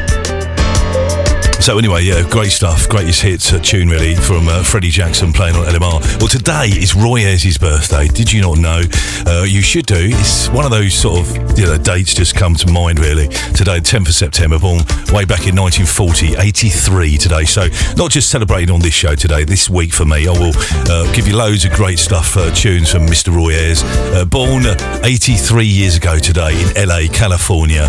So 1.68 1.76
anyway, 1.76 2.04
yeah, 2.04 2.26
great 2.30 2.50
stuff. 2.50 2.88
Greatest 2.88 3.20
hits 3.20 3.52
uh, 3.52 3.58
tune 3.58 3.90
really 3.90 4.14
from 4.14 4.48
uh, 4.48 4.62
Freddie 4.62 4.88
Jackson 4.88 5.34
playing 5.34 5.54
on 5.54 5.66
LMR. 5.66 6.00
Well, 6.18 6.26
today 6.26 6.68
is 6.68 6.94
Roy 6.94 7.18
Ayers' 7.26 7.58
birthday. 7.58 8.08
Did 8.08 8.32
you 8.32 8.40
not 8.40 8.56
know? 8.56 8.80
Uh, 9.26 9.44
you 9.46 9.60
should 9.60 9.84
do. 9.84 9.98
It's 10.00 10.48
one 10.48 10.64
of 10.64 10.70
those 10.70 10.94
sort 10.94 11.20
of 11.20 11.58
you 11.58 11.66
know 11.66 11.76
dates 11.76 12.14
just 12.14 12.34
come 12.34 12.54
to 12.54 12.72
mind 12.72 12.98
really. 12.98 13.28
Today, 13.52 13.80
10th 13.80 14.08
of 14.08 14.14
September, 14.14 14.58
born 14.58 14.78
way 15.12 15.26
back 15.26 15.46
in 15.46 15.54
1940, 15.54 16.36
83 16.36 17.18
today. 17.18 17.44
So 17.44 17.68
not 17.98 18.12
just 18.12 18.30
celebrating 18.30 18.70
on 18.70 18.80
this 18.80 18.94
show 18.94 19.14
today. 19.14 19.44
This 19.44 19.68
week 19.68 19.92
for 19.92 20.06
me, 20.06 20.26
I 20.26 20.32
will 20.32 20.54
uh, 20.56 21.12
give 21.12 21.28
you 21.28 21.36
loads 21.36 21.66
of 21.66 21.72
great 21.72 21.98
stuff, 21.98 22.34
uh, 22.38 22.50
tunes 22.54 22.90
from 22.90 23.02
Mr. 23.02 23.28
Roy 23.28 23.50
Ayers, 23.50 23.82
uh, 24.14 24.24
born 24.24 24.64
uh, 24.64 25.02
83 25.04 25.66
years 25.66 25.98
ago 25.98 26.18
today 26.18 26.58
in 26.62 26.88
LA, 26.88 27.12
California. 27.12 27.86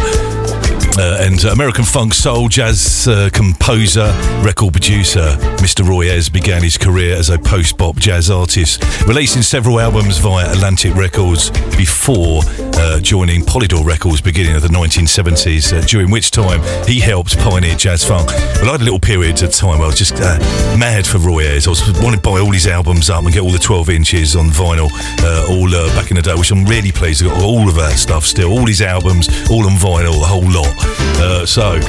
Uh, 0.97 1.17
and 1.21 1.43
American 1.45 1.83
funk 1.83 2.13
soul 2.13 2.49
jazz 2.49 3.07
uh, 3.07 3.29
composer, 3.31 4.11
record 4.43 4.73
producer, 4.73 5.35
Mr. 5.57 5.87
Roy 5.87 6.09
Ayers 6.09 6.29
began 6.29 6.61
his 6.61 6.77
career 6.77 7.15
as 7.15 7.29
a 7.29 7.39
post 7.39 7.77
bop 7.77 7.95
jazz 7.95 8.29
artist, 8.29 8.83
releasing 9.07 9.41
several 9.41 9.79
albums 9.79 10.17
via 10.17 10.51
Atlantic 10.51 10.95
Records 10.95 11.51
before 11.77 12.41
uh, 12.75 12.99
joining 12.99 13.41
Polydor 13.41 13.85
Records 13.85 14.21
beginning 14.21 14.55
of 14.55 14.61
the 14.61 14.67
1970s, 14.67 15.73
uh, 15.73 15.85
during 15.85 16.11
which 16.11 16.31
time 16.31 16.61
he 16.87 16.99
helped 16.99 17.37
pioneer 17.39 17.75
jazz 17.75 18.03
funk. 18.03 18.27
But 18.27 18.67
I 18.67 18.71
had 18.71 18.81
a 18.81 18.83
little 18.83 18.99
period 18.99 19.41
of 19.43 19.51
time 19.51 19.79
where 19.79 19.85
I 19.85 19.87
was 19.87 19.97
just 19.97 20.15
uh, 20.15 20.37
mad 20.77 21.05
for 21.05 21.17
Roy 21.17 21.41
Ayers. 21.41 21.67
I 21.67 21.71
was 21.71 21.81
wanting 22.01 22.19
to 22.19 22.21
buy 22.21 22.39
all 22.39 22.51
his 22.51 22.67
albums 22.67 23.09
up 23.09 23.23
and 23.23 23.33
get 23.33 23.41
all 23.41 23.51
the 23.51 23.59
12 23.59 23.89
inches 23.89 24.35
on 24.35 24.47
vinyl, 24.47 24.89
uh, 25.23 25.47
all 25.49 25.73
uh, 25.73 25.87
back 25.95 26.11
in 26.11 26.15
the 26.15 26.21
day, 26.21 26.35
which 26.35 26.51
I'm 26.51 26.65
really 26.65 26.91
pleased. 26.91 27.23
I've 27.23 27.31
got 27.31 27.43
all 27.43 27.67
of 27.67 27.75
that 27.75 27.97
stuff 27.97 28.25
still, 28.25 28.51
all 28.51 28.65
his 28.65 28.81
albums, 28.81 29.27
all 29.49 29.65
on 29.65 29.73
vinyl, 29.73 30.19
the 30.19 30.27
whole 30.27 30.49
lot. 30.49 30.73
Uh, 31.19 31.45
so, 31.45 31.79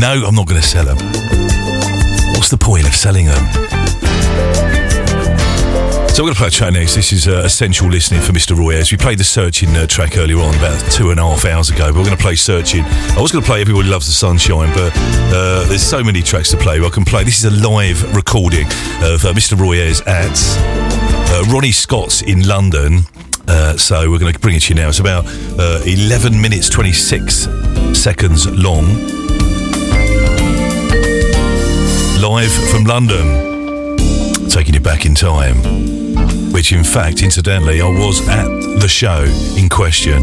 no, 0.00 0.26
I'm 0.26 0.34
not 0.34 0.46
going 0.46 0.60
to 0.60 0.66
sell 0.66 0.84
them. 0.84 0.98
What's 2.34 2.50
the 2.50 2.58
point 2.58 2.86
of 2.86 2.94
selling 2.94 3.26
them? 3.26 3.65
So 6.16 6.22
we're 6.22 6.28
going 6.28 6.34
to 6.36 6.38
play 6.38 6.48
a 6.48 6.50
track 6.50 6.72
next. 6.72 6.94
This 6.94 7.12
is 7.12 7.28
uh, 7.28 7.42
essential 7.44 7.90
listening 7.90 8.22
for 8.22 8.32
Mr. 8.32 8.56
Roy 8.56 8.76
Ayers. 8.76 8.90
We 8.90 8.96
played 8.96 9.18
the 9.18 9.24
Searching 9.24 9.76
uh, 9.76 9.86
track 9.86 10.16
earlier 10.16 10.38
on, 10.38 10.54
about 10.54 10.90
two 10.90 11.10
and 11.10 11.20
a 11.20 11.22
half 11.22 11.44
hours 11.44 11.68
ago. 11.68 11.88
But 11.88 11.96
we're 11.96 12.06
going 12.06 12.16
to 12.16 12.22
play 12.22 12.36
Searching. 12.36 12.84
I 12.84 13.20
was 13.20 13.32
going 13.32 13.44
to 13.44 13.46
play 13.46 13.60
Everybody 13.60 13.86
Loves 13.86 14.06
the 14.06 14.14
Sunshine, 14.14 14.72
but 14.72 14.92
uh, 14.96 15.66
there's 15.68 15.82
so 15.82 16.02
many 16.02 16.22
tracks 16.22 16.50
to 16.52 16.56
play. 16.56 16.82
I 16.82 16.88
can 16.88 17.04
play. 17.04 17.22
This 17.22 17.44
is 17.44 17.44
a 17.44 17.68
live 17.68 18.16
recording 18.16 18.64
of 18.64 19.26
uh, 19.26 19.34
Mr. 19.34 19.60
Roy 19.60 19.74
Ayers 19.74 20.00
at 20.06 20.32
uh, 20.32 21.44
Ronnie 21.52 21.70
Scott's 21.70 22.22
in 22.22 22.48
London. 22.48 23.00
Uh, 23.46 23.76
so 23.76 24.10
we're 24.10 24.18
going 24.18 24.32
to 24.32 24.40
bring 24.40 24.56
it 24.56 24.62
to 24.62 24.74
you 24.74 24.80
now. 24.80 24.88
It's 24.88 25.00
about 25.00 25.26
uh, 25.26 25.82
11 25.84 26.40
minutes 26.40 26.70
26 26.70 27.46
seconds 27.92 28.46
long. 28.46 28.86
Live 32.22 32.52
from 32.70 32.84
London, 32.84 34.48
taking 34.48 34.72
you 34.72 34.80
back 34.80 35.04
in 35.04 35.14
time. 35.14 35.95
Which, 36.52 36.72
in 36.72 36.84
fact, 36.84 37.22
incidentally, 37.22 37.80
I 37.80 37.88
was 37.88 38.26
at 38.28 38.46
the 38.80 38.88
show 38.88 39.24
in 39.56 39.68
question. 39.68 40.22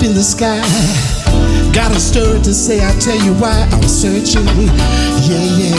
Up 0.00 0.06
in 0.06 0.14
the 0.14 0.22
sky. 0.22 0.60
Got 1.72 1.94
a 1.94 2.00
story 2.00 2.40
to 2.40 2.54
say, 2.54 2.80
I'll 2.80 2.98
tell 3.00 3.16
you 3.24 3.34
why 3.34 3.68
I'm 3.72 3.82
searching. 3.82 4.46
Yeah, 5.26 5.44
yeah. 5.60 5.76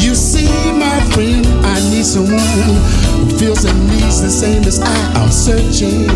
You 0.00 0.14
see, 0.14 0.48
my 0.72 1.00
friend, 1.12 1.46
I 1.64 1.80
need 1.90 2.04
someone 2.04 2.40
who 2.40 3.38
feels 3.38 3.64
and 3.64 3.88
needs 3.88 4.20
the 4.22 4.30
same 4.30 4.62
as 4.64 4.80
I. 4.80 5.12
I'm 5.14 5.30
searching. 5.30 6.08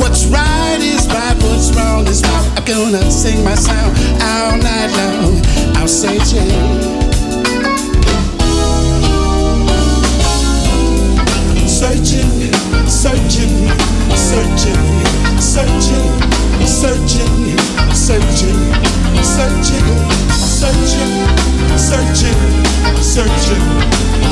What's 0.00 0.26
right 0.26 0.80
is 0.80 1.06
right, 1.08 1.36
what's 1.42 1.70
wrong 1.76 2.06
is 2.06 2.22
wrong. 2.22 2.46
I'm 2.56 2.64
gonna 2.64 3.10
sing 3.10 3.44
my 3.44 3.54
song 3.54 3.90
all 4.20 4.56
night 4.58 4.90
long. 4.96 5.40
I'm 5.76 5.88
searching. 5.88 6.48
searching, 6.48 7.01
searching, 14.32 14.80
searching, 15.38 16.08
searching, 16.64 17.58
searching, 17.92 18.60
searching, 19.22 19.86
searching, 20.32 21.12
searching, 21.76 22.40
searching, 23.02 23.64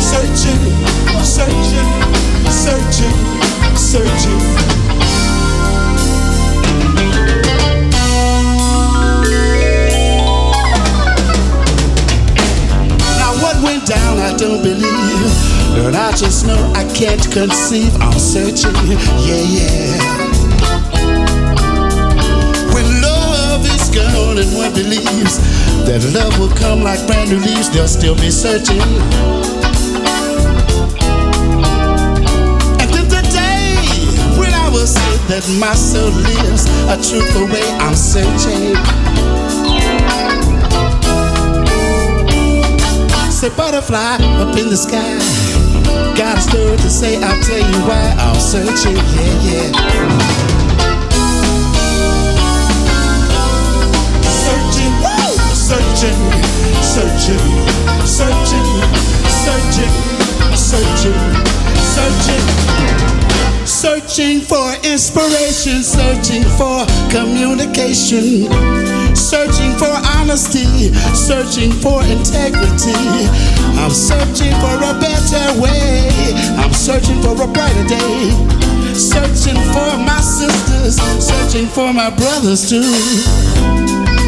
searching, 0.00 0.62
searching, 1.22 1.88
searching, 2.48 3.76
searching. 3.76 5.29
But 15.76 15.94
I 15.94 16.12
just 16.12 16.46
know 16.46 16.72
I 16.74 16.84
can't 16.94 17.22
conceive. 17.30 17.94
I'm 18.00 18.18
searching, 18.18 18.74
yeah, 19.26 19.44
yeah. 19.56 19.96
When 22.74 22.86
love 23.02 23.64
is 23.64 23.88
gone 23.90 24.38
and 24.38 24.50
one 24.56 24.72
believes 24.74 25.38
that 25.86 26.02
love 26.14 26.38
will 26.38 26.54
come 26.56 26.82
like 26.82 27.04
brand 27.06 27.30
new 27.30 27.38
leaves, 27.38 27.70
they'll 27.70 27.88
still 27.88 28.14
be 28.14 28.30
searching. 28.30 28.80
And 32.80 32.88
then 32.90 33.08
the 33.08 33.22
day 33.32 33.76
when 34.38 34.52
I 34.52 34.68
will 34.70 34.86
say 34.86 35.16
that 35.28 35.44
my 35.58 35.74
soul 35.74 36.10
lives 36.10 36.66
a 36.90 36.96
truthful 36.98 37.46
way, 37.46 37.64
I'm 37.80 37.94
searching. 37.94 38.76
Say 43.30 43.48
butterfly 43.56 44.18
up 44.36 44.58
in 44.58 44.68
the 44.68 44.76
sky. 44.76 45.59
Got 46.16 46.38
a 46.38 46.40
story 46.40 46.76
to 46.76 46.90
say, 46.90 47.16
I'll 47.16 47.42
tell 47.42 47.58
you 47.58 47.80
why 47.88 48.14
I'm 48.18 48.38
searching, 48.38 48.96
yeah, 49.16 49.46
yeah. 49.46 49.68
Searching, 54.22 54.92
woo! 55.00 55.32
Searching, 55.54 56.18
searching, 56.82 57.42
searching, 58.04 58.66
searching, 59.30 59.92
searching, 60.54 61.20
searching. 61.94 62.44
Searching 63.64 64.40
for 64.40 64.74
inspiration, 64.84 65.82
searching 65.82 66.44
for 66.58 66.84
communication, 67.08 68.50
searching 69.14 69.72
for 69.78 69.94
honesty, 70.18 70.92
searching 71.14 71.70
for 71.72 72.02
integrity. 72.04 73.59
I'm 73.80 73.90
searching 73.90 74.52
for 74.60 74.76
a 74.76 74.92
better 75.00 75.60
way. 75.60 76.08
I'm 76.60 76.72
searching 76.72 77.20
for 77.22 77.32
a 77.32 77.46
brighter 77.46 77.86
day. 77.88 78.30
Searching 78.94 79.56
for 79.72 79.96
my 79.96 80.20
sisters, 80.20 80.96
searching 81.18 81.66
for 81.66 81.92
my 81.92 82.10
brothers 82.10 82.68
too. 82.68 82.82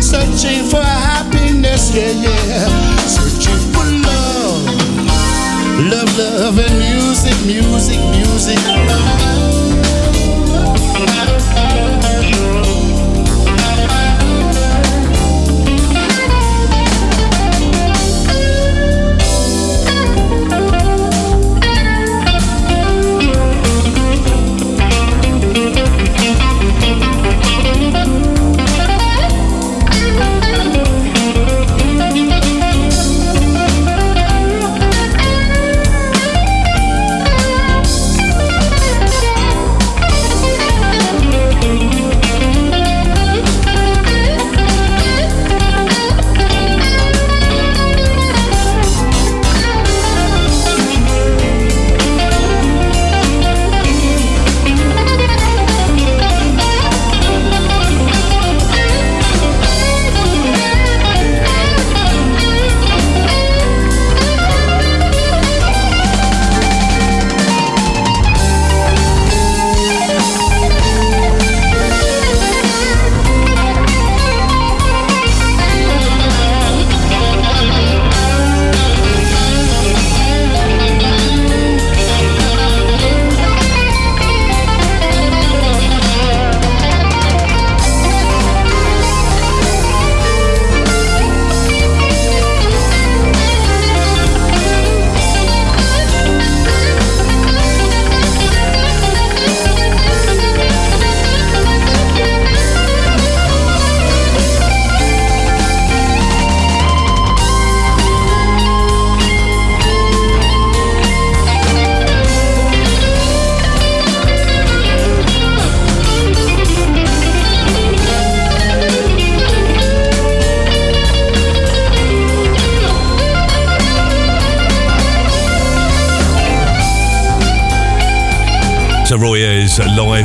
Searching 0.01 0.65
for 0.65 0.83
happiness, 0.83 1.95
yeah, 1.95 2.11
yeah. 2.11 2.67
Searching 3.07 3.61
for 3.73 3.85
love. 4.09 4.65
Love, 5.93 6.19
love, 6.19 6.59
and 6.59 6.79
music, 6.79 7.37
music, 7.45 8.01
music. 8.17 9.52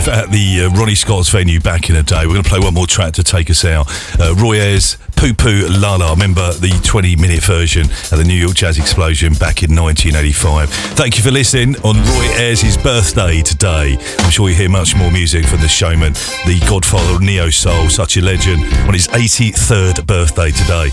Live 0.08 0.26
at 0.26 0.32
the 0.32 0.62
uh, 0.62 0.70
Ronnie 0.70 0.96
Scott's 0.96 1.30
venue 1.30 1.60
back 1.60 1.90
in 1.90 1.96
the 1.96 2.04
day. 2.04 2.26
We're 2.26 2.34
going 2.34 2.44
to 2.44 2.50
play 2.50 2.60
one 2.60 2.74
more 2.74 2.88
track 2.88 3.14
to 3.14 3.24
take 3.24 3.50
us 3.50 3.66
out. 3.66 3.88
Uh, 4.20 4.36
Roy 4.36 4.56
Ayers, 4.60 4.98
Poo 5.16 5.34
Poo 5.34 5.68
La 5.70 5.96
La. 5.96 6.12
Remember 6.12 6.54
the 6.54 6.70
20 6.84 7.16
minute 7.16 7.44
version 7.44 7.86
at 8.12 8.18
the 8.18 8.24
New 8.24 8.36
York 8.36 8.56
Jazz 8.56 8.78
Explosion 8.78 9.34
back 9.34 9.64
in 9.64 9.76
1985. 9.76 10.70
Thank 10.96 11.18
you 11.18 11.24
for 11.24 11.32
listening 11.32 11.76
on 11.84 11.96
Roy 11.96 12.28
Ayers' 12.38 12.78
birthday 12.78 13.42
today. 13.42 13.98
I'm 14.20 14.32
sure 14.32 14.50
you 14.50 14.56
hear 14.56 14.70
much 14.70 14.96
more 14.96 15.12
music 15.12 15.46
from 15.46 15.62
the 15.62 15.68
showman, 15.68 16.14
the 16.46 16.64
godfather 16.70 17.16
of 17.16 17.22
Neo 17.22 17.50
Soul, 17.50 17.90
such 17.90 18.18
a 18.18 18.22
legend, 18.22 18.64
on 18.88 18.94
his 18.94 19.08
83rd 19.08 20.06
birthday 20.06 20.52
today. 20.52 20.90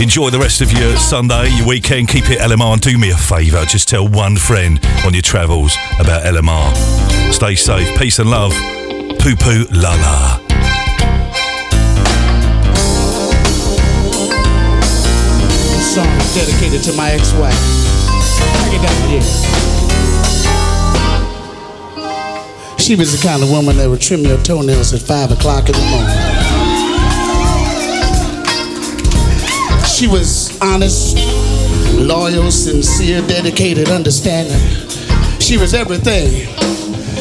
Enjoy 0.00 0.30
the 0.30 0.38
rest 0.38 0.60
of 0.60 0.72
your 0.72 0.96
Sunday, 0.96 1.50
your 1.56 1.66
weekend. 1.66 2.08
Keep 2.08 2.30
it 2.30 2.38
LMR 2.38 2.72
and 2.74 2.82
do 2.82 2.98
me 2.98 3.10
a 3.10 3.16
favour. 3.16 3.64
Just 3.64 3.88
tell 3.88 4.06
one 4.06 4.36
friend 4.36 4.80
on 5.04 5.12
your 5.12 5.22
travels 5.22 5.76
about 5.98 6.24
LMR. 6.24 7.05
Stay 7.32 7.54
safe. 7.54 7.98
Peace 7.98 8.18
and 8.18 8.30
love. 8.30 8.52
Poo 9.18 9.36
poo 9.36 9.66
la 9.72 9.94
la. 9.94 10.38
Song 15.80 16.18
dedicated 16.34 16.82
to 16.82 16.92
my 16.94 17.10
ex-wife. 17.10 17.60
Break 18.60 18.74
it 18.74 18.82
down 18.82 19.08
here. 19.10 19.22
She 22.78 22.94
was 22.94 23.10
the 23.12 23.26
kind 23.26 23.42
of 23.42 23.50
woman 23.50 23.76
that 23.78 23.88
would 23.88 24.00
trim 24.00 24.20
your 24.20 24.38
toenails 24.42 24.92
at 24.94 25.00
five 25.02 25.30
o'clock 25.32 25.68
in 25.68 25.74
the 25.74 25.84
morning. 25.90 26.16
She 29.86 30.06
was 30.06 30.56
honest, 30.60 31.16
loyal, 31.96 32.50
sincere, 32.50 33.22
dedicated, 33.26 33.88
understanding. 33.88 34.60
She 35.46 35.54
was 35.56 35.74
everything. 35.74 36.50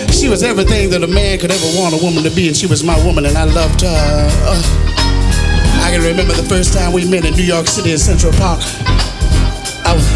She 0.09 0.33
was 0.33 0.41
everything 0.41 0.89
that 0.89 1.05
a 1.05 1.07
man 1.07 1.37
could 1.37 1.53
ever 1.53 1.69
want 1.77 1.93
a 1.93 2.01
woman 2.01 2.25
to 2.25 2.33
be, 2.33 2.49
and 2.49 2.57
she 2.57 2.65
was 2.65 2.81
my 2.81 2.97
woman, 3.05 3.29
and 3.29 3.37
I 3.37 3.45
loved 3.45 3.85
her. 3.85 4.01
I 5.85 5.93
can 5.93 6.01
remember 6.01 6.33
the 6.33 6.49
first 6.49 6.73
time 6.73 6.89
we 6.89 7.05
met 7.05 7.21
in 7.21 7.37
New 7.37 7.45
York 7.45 7.69
City 7.69 7.93
in 7.93 8.01
Central 8.01 8.33
Park. 8.33 8.65
I 9.85 9.93
was, 9.93 10.09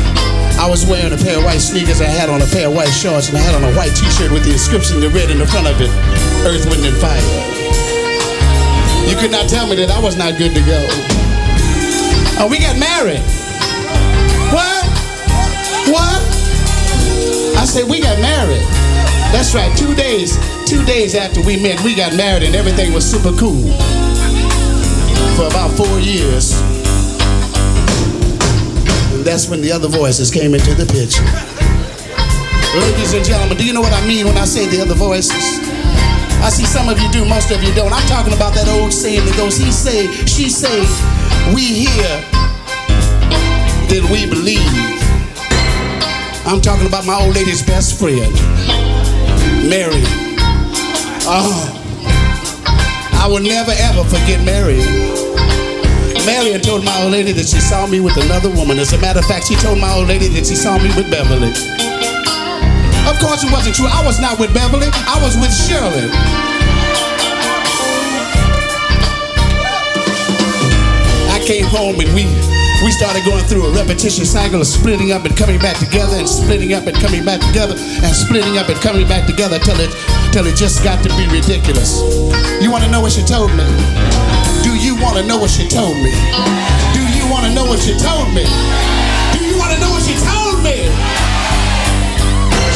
I 0.57 0.65
was 0.65 0.89
wearing 0.89 1.13
a 1.13 1.21
pair 1.21 1.37
of 1.37 1.45
white 1.45 1.61
sneakers, 1.61 2.01
I 2.01 2.09
had 2.09 2.33
on 2.33 2.41
a 2.41 2.49
pair 2.49 2.65
of 2.65 2.73
white 2.73 2.89
shorts, 2.89 3.29
and 3.29 3.37
I 3.37 3.45
had 3.45 3.53
on 3.53 3.61
a 3.61 3.77
white 3.77 3.93
t-shirt 3.93 4.33
with 4.33 4.41
the 4.41 4.57
inscription 4.57 5.05
in 5.05 5.13
red 5.13 5.29
in 5.29 5.37
the 5.37 5.45
front 5.45 5.69
of 5.69 5.77
it, 5.77 5.93
Earth, 6.49 6.65
Wind, 6.65 6.81
and 6.89 6.97
Fire. 6.97 7.21
You 9.05 9.21
could 9.21 9.29
not 9.29 9.45
tell 9.45 9.69
me 9.69 9.77
that 9.85 9.93
I 9.93 10.01
was 10.01 10.17
not 10.17 10.33
good 10.41 10.57
to 10.57 10.63
go. 10.65 10.81
Oh, 12.41 12.49
we 12.49 12.57
got 12.57 12.73
married. 12.73 13.21
What? 14.49 14.81
What? 15.93 16.28
Said, 17.69 17.87
we 17.87 18.01
got 18.01 18.17
married. 18.19 18.65
That's 19.29 19.53
right, 19.53 19.69
two 19.77 19.93
days, 19.93 20.33
two 20.65 20.83
days 20.85 21.13
after 21.13 21.39
we 21.45 21.61
met, 21.61 21.79
we 21.83 21.93
got 21.93 22.15
married 22.17 22.41
and 22.41 22.55
everything 22.55 22.93
was 22.93 23.05
super 23.05 23.31
cool. 23.37 23.61
For 25.37 25.45
about 25.45 25.69
four 25.77 25.99
years. 25.99 26.59
And 29.13 29.23
that's 29.23 29.47
when 29.47 29.61
the 29.61 29.71
other 29.71 29.87
voices 29.87 30.31
came 30.31 30.55
into 30.55 30.73
the 30.73 30.87
picture. 30.89 31.21
Ladies 32.73 33.13
and 33.13 33.23
gentlemen, 33.23 33.55
do 33.55 33.63
you 33.63 33.71
know 33.71 33.81
what 33.81 33.93
I 33.93 34.03
mean 34.07 34.25
when 34.25 34.37
I 34.39 34.45
say 34.45 34.65
the 34.65 34.81
other 34.81 34.95
voices? 34.95 35.59
I 36.41 36.49
see 36.49 36.65
some 36.65 36.89
of 36.89 36.99
you 36.99 37.07
do, 37.11 37.23
most 37.23 37.51
of 37.51 37.61
you 37.61 37.71
don't. 37.75 37.93
I'm 37.93 38.07
talking 38.07 38.33
about 38.33 38.55
that 38.55 38.67
old 38.81 38.91
saying 38.91 39.23
that 39.25 39.37
goes, 39.37 39.57
he 39.57 39.71
say, 39.71 40.07
she 40.25 40.49
say, 40.49 40.81
we 41.53 41.85
hear, 41.85 42.09
then 43.93 44.11
we 44.11 44.25
believe. 44.25 44.88
I'm 46.49 46.61
talking 46.61 46.87
about 46.87 47.05
my 47.05 47.13
old 47.13 47.35
lady's 47.35 47.61
best 47.61 47.99
friend, 47.99 48.33
Mary. 49.69 50.01
Oh, 51.29 51.53
I 53.13 53.27
will 53.29 53.37
never 53.39 53.69
ever 53.69 54.03
forget 54.03 54.41
Mary. 54.43 54.81
Marion 56.25 56.59
told 56.61 56.83
my 56.83 57.03
old 57.03 57.11
lady 57.11 57.33
that 57.33 57.45
she 57.45 57.61
saw 57.61 57.85
me 57.85 57.99
with 57.99 58.17
another 58.17 58.49
woman. 58.49 58.79
As 58.79 58.91
a 58.93 58.97
matter 58.97 59.19
of 59.19 59.25
fact, 59.25 59.45
she 59.45 59.55
told 59.57 59.77
my 59.77 59.93
old 59.93 60.07
lady 60.07 60.27
that 60.29 60.47
she 60.47 60.55
saw 60.55 60.81
me 60.81 60.89
with 60.97 61.05
Beverly. 61.13 61.53
Of 63.05 63.21
course, 63.21 63.45
it 63.45 63.53
wasn't 63.53 63.75
true. 63.75 63.85
I 63.85 64.01
was 64.03 64.19
not 64.19 64.39
with 64.39 64.51
Beverly. 64.51 64.89
I 65.05 65.21
was 65.21 65.37
with 65.37 65.53
Shirley. 65.53 66.09
I 71.29 71.37
came 71.45 71.65
home 71.69 71.99
and 72.01 72.09
we 72.17 72.25
we 72.83 72.91
started 72.91 73.25
going 73.25 73.43
through 73.43 73.65
a 73.67 73.73
repetition 73.75 74.23
cycle 74.23 74.61
of 74.61 74.67
splitting 74.67 75.11
up 75.11 75.25
and 75.25 75.35
coming 75.35 75.59
back 75.59 75.77
together 75.77 76.15
and 76.15 76.29
splitting 76.29 76.73
up 76.73 76.87
and 76.87 76.95
coming 76.95 77.25
back 77.25 77.41
together 77.41 77.75
and 77.75 78.15
splitting 78.15 78.57
up 78.57 78.69
and 78.69 78.79
coming 78.79 79.07
back 79.07 79.27
together 79.27 79.59
till 79.59 79.75
it 79.79 79.91
till 80.31 80.47
it 80.47 80.55
just 80.55 80.83
got 80.83 81.03
to 81.03 81.09
be 81.19 81.27
ridiculous. 81.27 81.99
You 82.63 82.71
want 82.71 82.83
to 82.85 82.91
know 82.91 83.01
what 83.01 83.11
she 83.11 83.23
told 83.23 83.51
me? 83.51 83.67
Do 84.63 84.71
you 84.79 84.95
want 84.95 85.17
to 85.19 85.27
know 85.27 85.37
what 85.37 85.51
she 85.51 85.67
told 85.67 85.95
me? 85.99 86.11
Do 86.95 87.03
you 87.19 87.27
want 87.27 87.43
to 87.47 87.51
know 87.51 87.67
what 87.67 87.83
she 87.83 87.99
told 87.99 88.31
me? 88.31 88.47
Do 89.35 89.43
you 89.43 89.59
want 89.59 89.75
to 89.75 89.79
know 89.83 89.91
what 89.91 90.03
she 90.07 90.15
told 90.15 90.63
me? 90.63 90.87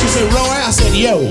She 0.04 0.08
said, 0.12 0.28
Roy, 0.36 0.52
I 0.52 0.72
said, 0.72 0.92
yo. 1.00 1.24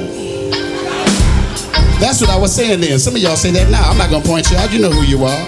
That's 2.01 2.21
what 2.21 2.31
I 2.31 2.39
was 2.39 2.55
saying 2.55 2.81
then. 2.81 2.99
Some 2.99 3.17
of 3.17 3.21
y'all 3.21 3.37
say 3.37 3.51
that 3.53 3.71
now. 3.71 3.85
I'm 3.85 3.99
not 3.99 4.11
gonna 4.11 4.25
point 4.25 4.51
you 4.51 4.57
out. 4.57 4.73
You 4.73 4.81
know 4.81 4.91
who 4.91 5.03
you 5.05 5.25
are. 5.25 5.45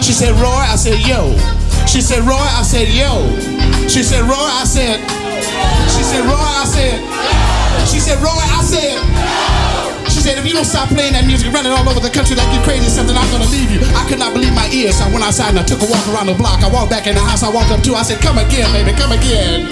She 0.00 0.12
said, 0.12 0.30
Roy. 0.38 0.62
I 0.62 0.76
said, 0.76 1.00
yo. 1.02 1.34
She 1.96 2.04
said, 2.04 2.28
Roy. 2.28 2.36
I 2.36 2.60
said, 2.60 2.92
yo. 2.92 3.24
She 3.88 4.04
said, 4.04 4.28
Roy. 4.28 4.36
I 4.36 4.68
said. 4.68 5.00
She 5.88 6.04
said, 6.04 6.28
Roy. 6.28 6.36
I 6.36 6.68
said. 6.68 7.00
She 7.88 7.96
said, 8.04 8.20
Roy. 8.20 8.36
I 8.36 8.60
said. 8.60 9.00
She 10.12 10.20
said, 10.20 10.36
if 10.36 10.44
you 10.44 10.52
don't 10.52 10.68
stop 10.68 10.92
playing 10.92 11.16
that 11.16 11.24
music, 11.24 11.48
running 11.56 11.72
all 11.72 11.88
over 11.88 11.96
the 12.04 12.12
country 12.12 12.36
like 12.36 12.52
you're 12.52 12.60
crazy, 12.68 12.92
something 12.92 13.16
I'm 13.16 13.24
gonna 13.32 13.48
leave 13.48 13.72
you. 13.72 13.80
I 13.96 14.04
could 14.12 14.20
not 14.20 14.36
believe 14.36 14.52
my 14.52 14.68
ears. 14.76 15.00
So 15.00 15.08
I 15.08 15.10
went 15.10 15.24
outside 15.24 15.56
and 15.56 15.58
I 15.58 15.64
took 15.64 15.80
a 15.80 15.88
walk 15.88 16.04
around 16.12 16.28
the 16.28 16.36
block. 16.36 16.60
I 16.60 16.68
walked 16.68 16.92
back 16.92 17.08
in 17.08 17.16
the 17.16 17.24
house. 17.24 17.40
I 17.40 17.48
walked 17.48 17.72
up 17.72 17.80
to. 17.88 17.96
her. 17.96 18.04
I 18.04 18.04
said, 18.04 18.20
come 18.20 18.36
again, 18.36 18.68
baby. 18.76 18.92
Come 18.92 19.16
again. 19.16 19.64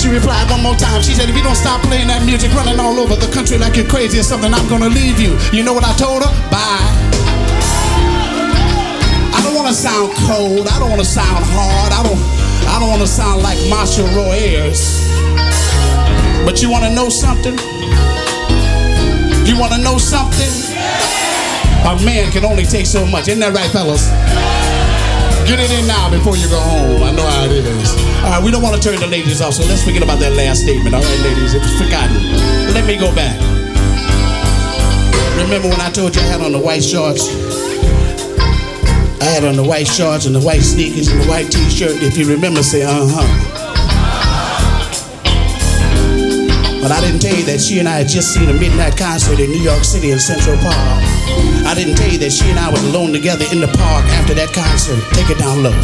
She 0.00 0.08
replied 0.08 0.48
one 0.48 0.64
more 0.64 0.80
time. 0.80 1.04
She 1.04 1.12
said, 1.12 1.28
if 1.28 1.36
you 1.36 1.44
don't 1.44 1.60
stop 1.60 1.84
playing 1.84 2.08
that 2.08 2.24
music, 2.24 2.56
running 2.56 2.80
all 2.80 2.96
over 2.96 3.20
the 3.20 3.28
country 3.36 3.60
like 3.60 3.76
you're 3.76 3.84
crazy 3.84 4.16
or 4.16 4.24
something, 4.24 4.48
I'm 4.48 4.64
gonna 4.64 4.88
leave 4.88 5.20
you. 5.20 5.36
You 5.52 5.60
know 5.60 5.76
what 5.76 5.84
I 5.84 5.92
told 6.00 6.24
her? 6.24 6.32
Bye. 6.48 6.87
I 9.68 9.70
don't 9.70 9.84
wanna 9.84 10.16
sound 10.16 10.16
cold. 10.24 10.66
I 10.66 10.78
don't 10.78 10.88
wanna 10.88 11.04
sound 11.04 11.44
hard. 11.44 11.92
I 11.92 12.00
don't 12.00 12.16
I 12.72 12.80
don't 12.80 12.88
wanna 12.88 13.06
sound 13.06 13.42
like 13.42 13.60
Marshall 13.68 14.08
Roy 14.16 14.32
Ayers. 14.32 14.80
But 16.46 16.62
you 16.62 16.70
wanna 16.70 16.88
know 16.88 17.10
something? 17.10 17.52
You 19.44 19.60
wanna 19.60 19.76
know 19.84 19.98
something? 19.98 20.48
A 21.84 22.00
man 22.00 22.32
can 22.32 22.46
only 22.46 22.64
take 22.64 22.86
so 22.86 23.04
much. 23.04 23.28
Isn't 23.28 23.40
that 23.40 23.52
right, 23.52 23.68
fellas? 23.68 24.08
Get 25.44 25.60
it 25.60 25.70
in 25.76 25.86
now 25.86 26.08
before 26.08 26.38
you 26.40 26.48
go 26.48 26.60
home. 26.60 27.02
I 27.02 27.12
know 27.12 27.28
how 27.28 27.44
it 27.44 27.52
is. 27.52 27.92
All 28.24 28.30
right, 28.32 28.42
we 28.42 28.50
don't 28.50 28.62
want 28.62 28.80
to 28.80 28.80
turn 28.80 28.98
the 28.98 29.06
ladies 29.06 29.42
off, 29.42 29.52
so 29.52 29.64
let's 29.68 29.84
forget 29.84 30.02
about 30.02 30.18
that 30.20 30.32
last 30.32 30.62
statement. 30.62 30.94
All 30.94 31.04
right, 31.04 31.20
ladies, 31.20 31.52
it 31.52 31.60
was 31.60 31.76
forgotten. 31.76 32.16
Let 32.72 32.86
me 32.86 32.96
go 32.96 33.14
back. 33.14 33.36
Remember 35.36 35.68
when 35.68 35.80
I 35.80 35.90
told 35.90 36.16
you 36.16 36.22
I 36.22 36.24
had 36.24 36.40
on 36.40 36.52
the 36.52 36.58
white 36.58 36.82
shorts? 36.82 37.28
I 39.20 39.24
had 39.24 39.44
on 39.44 39.56
the 39.56 39.64
white 39.64 39.86
shorts 39.86 40.26
and 40.26 40.34
the 40.34 40.40
white 40.40 40.62
sneakers 40.62 41.08
and 41.08 41.20
the 41.20 41.26
white 41.26 41.50
t-shirt. 41.50 42.02
If 42.02 42.16
you 42.16 42.28
remember, 42.28 42.62
say 42.62 42.82
uh-huh. 42.84 43.66
But 46.80 46.92
I 46.92 47.00
didn't 47.00 47.20
tell 47.20 47.34
you 47.36 47.44
that 47.46 47.60
she 47.60 47.80
and 47.80 47.88
I 47.88 47.98
had 48.00 48.08
just 48.08 48.32
seen 48.32 48.48
a 48.48 48.54
midnight 48.54 48.96
concert 48.96 49.40
in 49.40 49.50
New 49.50 49.60
York 49.60 49.84
City 49.84 50.12
in 50.12 50.18
Central 50.18 50.56
Park. 50.56 51.02
I 51.66 51.74
didn't 51.74 51.96
tell 51.96 52.08
you 52.08 52.18
that 52.18 52.30
she 52.30 52.48
and 52.48 52.58
I 52.58 52.70
was 52.70 52.82
alone 52.84 53.12
together 53.12 53.44
in 53.52 53.60
the 53.60 53.66
park 53.66 54.06
after 54.16 54.32
that 54.34 54.54
concert. 54.54 55.02
Take 55.12 55.28
it 55.28 55.38
down 55.38 55.62
low. 55.62 55.74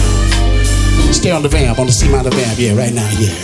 Stay 1.12 1.30
on 1.30 1.42
the 1.42 1.48
vamp, 1.48 1.78
on 1.78 1.86
the 1.86 1.92
C 1.92 2.08
minor 2.08 2.30
vamp. 2.30 2.56
Yeah, 2.58 2.72
right 2.72 2.94
now, 2.94 3.10
yeah. 3.18 3.34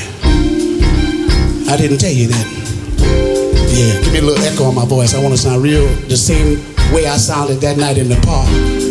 I 1.69 1.77
didn't 1.77 1.99
tell 1.99 2.13
you 2.15 2.29
that. 2.29 2.47
Yeah, 3.75 4.01
give 4.03 4.13
me 4.13 4.21
a 4.21 4.23
little 4.23 4.43
echo 4.45 4.65
on 4.65 4.75
my 4.75 4.87
voice. 4.87 5.15
I 5.15 5.21
want 5.23 5.35
to 5.35 5.39
sound 5.39 5.63
real 5.63 5.87
the 6.09 6.17
same 6.17 6.63
way 6.95 7.07
I 7.07 7.17
sounded 7.19 7.61
that 7.61 7.77
night 7.77 7.99
in 7.99 8.09
the 8.09 8.17
park. 8.25 8.90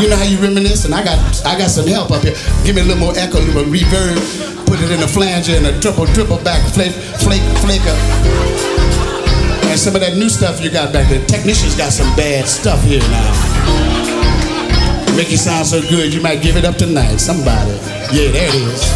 You 0.00 0.08
know 0.08 0.16
how 0.16 0.22
you 0.22 0.38
reminisce, 0.38 0.84
and 0.84 0.94
I 0.94 1.02
got 1.02 1.18
I 1.44 1.58
got 1.58 1.70
some 1.70 1.86
help 1.86 2.12
up 2.12 2.22
here. 2.22 2.34
Give 2.64 2.76
me 2.76 2.82
a 2.82 2.84
little 2.84 3.02
more 3.02 3.14
echo, 3.16 3.38
a 3.38 3.42
little 3.42 3.64
reverb. 3.64 4.14
Put 4.66 4.80
it 4.80 4.90
in 4.92 5.02
a 5.02 5.08
flanger 5.08 5.56
and 5.58 5.66
a 5.66 5.80
triple 5.80 6.06
triple 6.14 6.38
back 6.44 6.62
flake 6.70 6.94
flake 7.18 7.42
flaker. 7.58 7.96
And 9.66 9.78
some 9.78 9.96
of 9.96 10.00
that 10.00 10.14
new 10.14 10.28
stuff 10.28 10.62
you 10.62 10.70
got 10.70 10.92
back 10.92 11.10
there. 11.10 11.24
Technicians 11.26 11.74
got 11.74 11.92
some 11.92 12.06
bad 12.14 12.46
stuff 12.46 12.80
here 12.84 13.02
now. 13.10 13.34
Make 15.16 15.32
you 15.32 15.36
sound 15.36 15.66
so 15.66 15.80
good, 15.82 16.14
you 16.14 16.20
might 16.20 16.42
give 16.42 16.56
it 16.56 16.64
up 16.64 16.76
tonight. 16.76 17.16
Somebody. 17.16 17.72
Yeah, 18.14 18.30
there 18.30 18.48
it 18.48 18.54
is. 18.54 18.86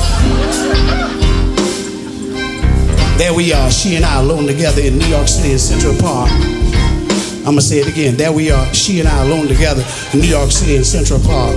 There 3.19 3.35
we 3.35 3.53
are, 3.53 3.71
she 3.73 3.97
and 3.97 4.05
I 4.05 4.21
alone 4.21 4.47
together 4.47 4.81
in 4.83 4.99
New 4.99 5.07
York 5.07 5.27
City 5.27 5.53
in 5.53 5.59
Central 5.59 5.99
Park. 5.99 6.31
I'm 7.43 7.59
gonna 7.59 7.61
say 7.61 7.81
it 7.81 7.89
again. 7.89 8.15
There 8.17 8.31
we 8.31 8.53
are, 8.53 8.73
she 8.73 9.01
and 9.01 9.09
I 9.09 9.23
alone 9.25 9.49
together 9.49 9.83
in 10.13 10.21
New 10.21 10.29
York 10.29 10.53
City 10.53 10.77
in 10.77 10.85
Central 10.85 11.19
Park. 11.19 11.57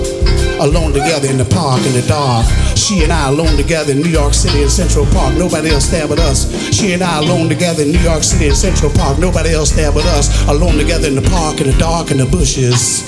Alone 0.58 0.92
together 0.92 1.30
in 1.30 1.38
the 1.38 1.44
park 1.44 1.78
in 1.86 1.92
the 1.92 2.02
dark. 2.08 2.44
She 2.76 3.04
and 3.04 3.12
I 3.12 3.28
alone 3.28 3.56
together 3.56 3.92
in 3.92 4.00
New 4.00 4.10
York 4.10 4.34
City 4.34 4.62
in 4.62 4.68
Central 4.68 5.06
Park. 5.06 5.38
Nobody 5.38 5.70
else 5.70 5.86
there 5.86 6.08
but 6.08 6.18
us. 6.18 6.50
She 6.74 6.92
and 6.94 7.04
I 7.04 7.18
alone 7.18 7.48
together 7.48 7.84
in 7.84 7.92
New 7.92 8.00
York 8.00 8.24
City 8.24 8.48
in 8.48 8.56
Central 8.56 8.90
Park. 8.90 9.20
Nobody 9.20 9.54
else 9.54 9.70
there 9.70 9.92
but 9.92 10.04
us. 10.06 10.26
Alone 10.48 10.76
together 10.76 11.06
in 11.06 11.14
the 11.14 11.28
park 11.30 11.60
in 11.60 11.68
the 11.68 11.78
dark 11.78 12.10
in 12.10 12.18
the 12.18 12.26
bushes. 12.26 13.04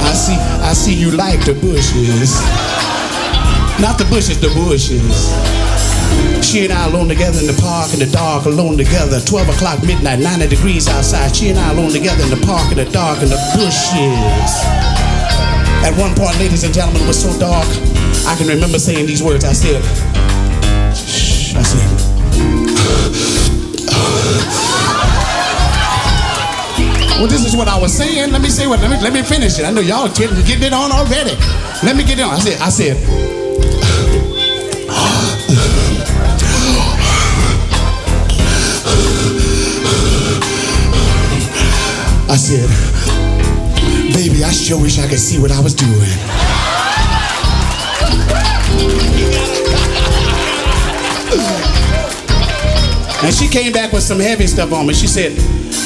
I 0.00 0.12
see, 0.14 0.36
I 0.64 0.72
see 0.72 0.94
you 0.94 1.10
like 1.10 1.44
the 1.44 1.52
bushes. 1.52 2.40
Not 3.82 3.98
the 3.98 4.06
bushes, 4.08 4.40
the 4.40 4.48
bushes. 4.54 5.57
She 6.42 6.64
and 6.64 6.72
I 6.72 6.86
alone 6.86 7.08
together 7.08 7.40
in 7.40 7.46
the 7.46 7.58
park 7.60 7.92
in 7.92 7.98
the 7.98 8.06
dark, 8.06 8.46
alone 8.46 8.76
together. 8.76 9.20
12 9.20 9.48
o'clock 9.50 9.82
midnight, 9.84 10.20
90 10.20 10.48
degrees 10.48 10.88
outside. 10.88 11.34
She 11.34 11.50
and 11.50 11.58
I 11.58 11.72
alone 11.72 11.92
together 11.92 12.22
in 12.24 12.30
the 12.30 12.42
park 12.46 12.70
in 12.72 12.78
the 12.78 12.88
dark 12.90 13.22
in 13.22 13.28
the 13.28 13.40
bushes. 13.54 14.52
At 15.84 15.94
one 15.98 16.14
point, 16.14 16.38
ladies 16.38 16.64
and 16.64 16.72
gentlemen, 16.72 17.02
it 17.02 17.06
was 17.06 17.20
so 17.20 17.30
dark, 17.38 17.68
I 18.26 18.34
can 18.36 18.46
remember 18.48 18.78
saying 18.78 19.06
these 19.06 19.22
words. 19.22 19.44
I 19.44 19.52
said, 19.52 19.82
Shh, 20.94 21.54
I 21.54 21.62
said, 21.62 22.08
Well, 27.18 27.26
this 27.26 27.44
is 27.44 27.56
what 27.56 27.66
I 27.66 27.76
was 27.76 27.92
saying. 27.92 28.30
Let 28.30 28.42
me 28.42 28.48
say 28.48 28.68
what. 28.68 28.78
Let 28.80 28.90
me 28.90 28.96
let 29.02 29.12
me 29.12 29.22
finish 29.22 29.58
it. 29.58 29.64
I 29.64 29.72
know 29.72 29.80
y'all 29.80 30.08
getting 30.08 30.36
getting 30.46 30.62
it 30.62 30.72
on 30.72 30.92
already. 30.92 31.34
Let 31.82 31.96
me 31.96 32.04
get 32.04 32.20
it 32.20 32.22
on. 32.22 32.30
I 32.30 32.38
said. 32.38 32.60
I 32.60 32.68
said. 32.68 33.47
I 42.30 42.36
said, 42.36 42.68
baby, 44.12 44.44
I 44.44 44.50
sure 44.50 44.80
wish 44.80 44.98
I 44.98 45.08
could 45.08 45.18
see 45.18 45.38
what 45.40 45.50
I 45.50 45.60
was 45.60 45.72
doing. 45.74 46.12
And 53.24 53.34
she 53.34 53.48
came 53.48 53.72
back 53.72 53.92
with 53.92 54.02
some 54.02 54.20
heavy 54.20 54.46
stuff 54.46 54.72
on 54.72 54.86
me. 54.86 54.94
She 54.94 55.06
said, 55.06 55.32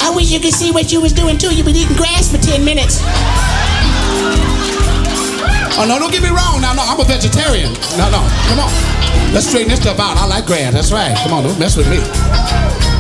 I 0.03 0.13
wish 0.15 0.33
you 0.33 0.41
could 0.41 0.53
see 0.53 0.73
what 0.73 0.91
you 0.93 1.01
was 1.01 1.13
doing 1.13 1.39
too. 1.39 1.55
You've 1.55 1.65
been 1.67 1.77
eating 1.77 1.97
grass 1.97 2.31
for 2.31 2.39
10 2.39 2.65
minutes. 2.65 2.99
Oh, 5.79 5.87
no, 5.89 5.99
don't 5.99 6.13
get 6.13 6.23
me 6.23 6.29
wrong. 6.29 6.61
Now, 6.61 6.75
no, 6.75 6.83
I'm 6.83 7.01
a 7.01 7.05
vegetarian. 7.05 7.73
No, 7.97 8.11
no, 8.11 8.21
come 8.51 8.61
on. 8.61 8.71
Let's 9.33 9.47
straighten 9.47 9.71
this 9.71 9.81
stuff 9.81 9.99
out. 9.99 10.19
I 10.19 10.27
like 10.27 10.45
grass. 10.45 10.75
That's 10.75 10.93
right. 10.93 11.17
Come 11.23 11.33
on, 11.33 11.45
don't 11.45 11.59
mess 11.59 11.77
with 11.77 11.89
me. 11.89 12.92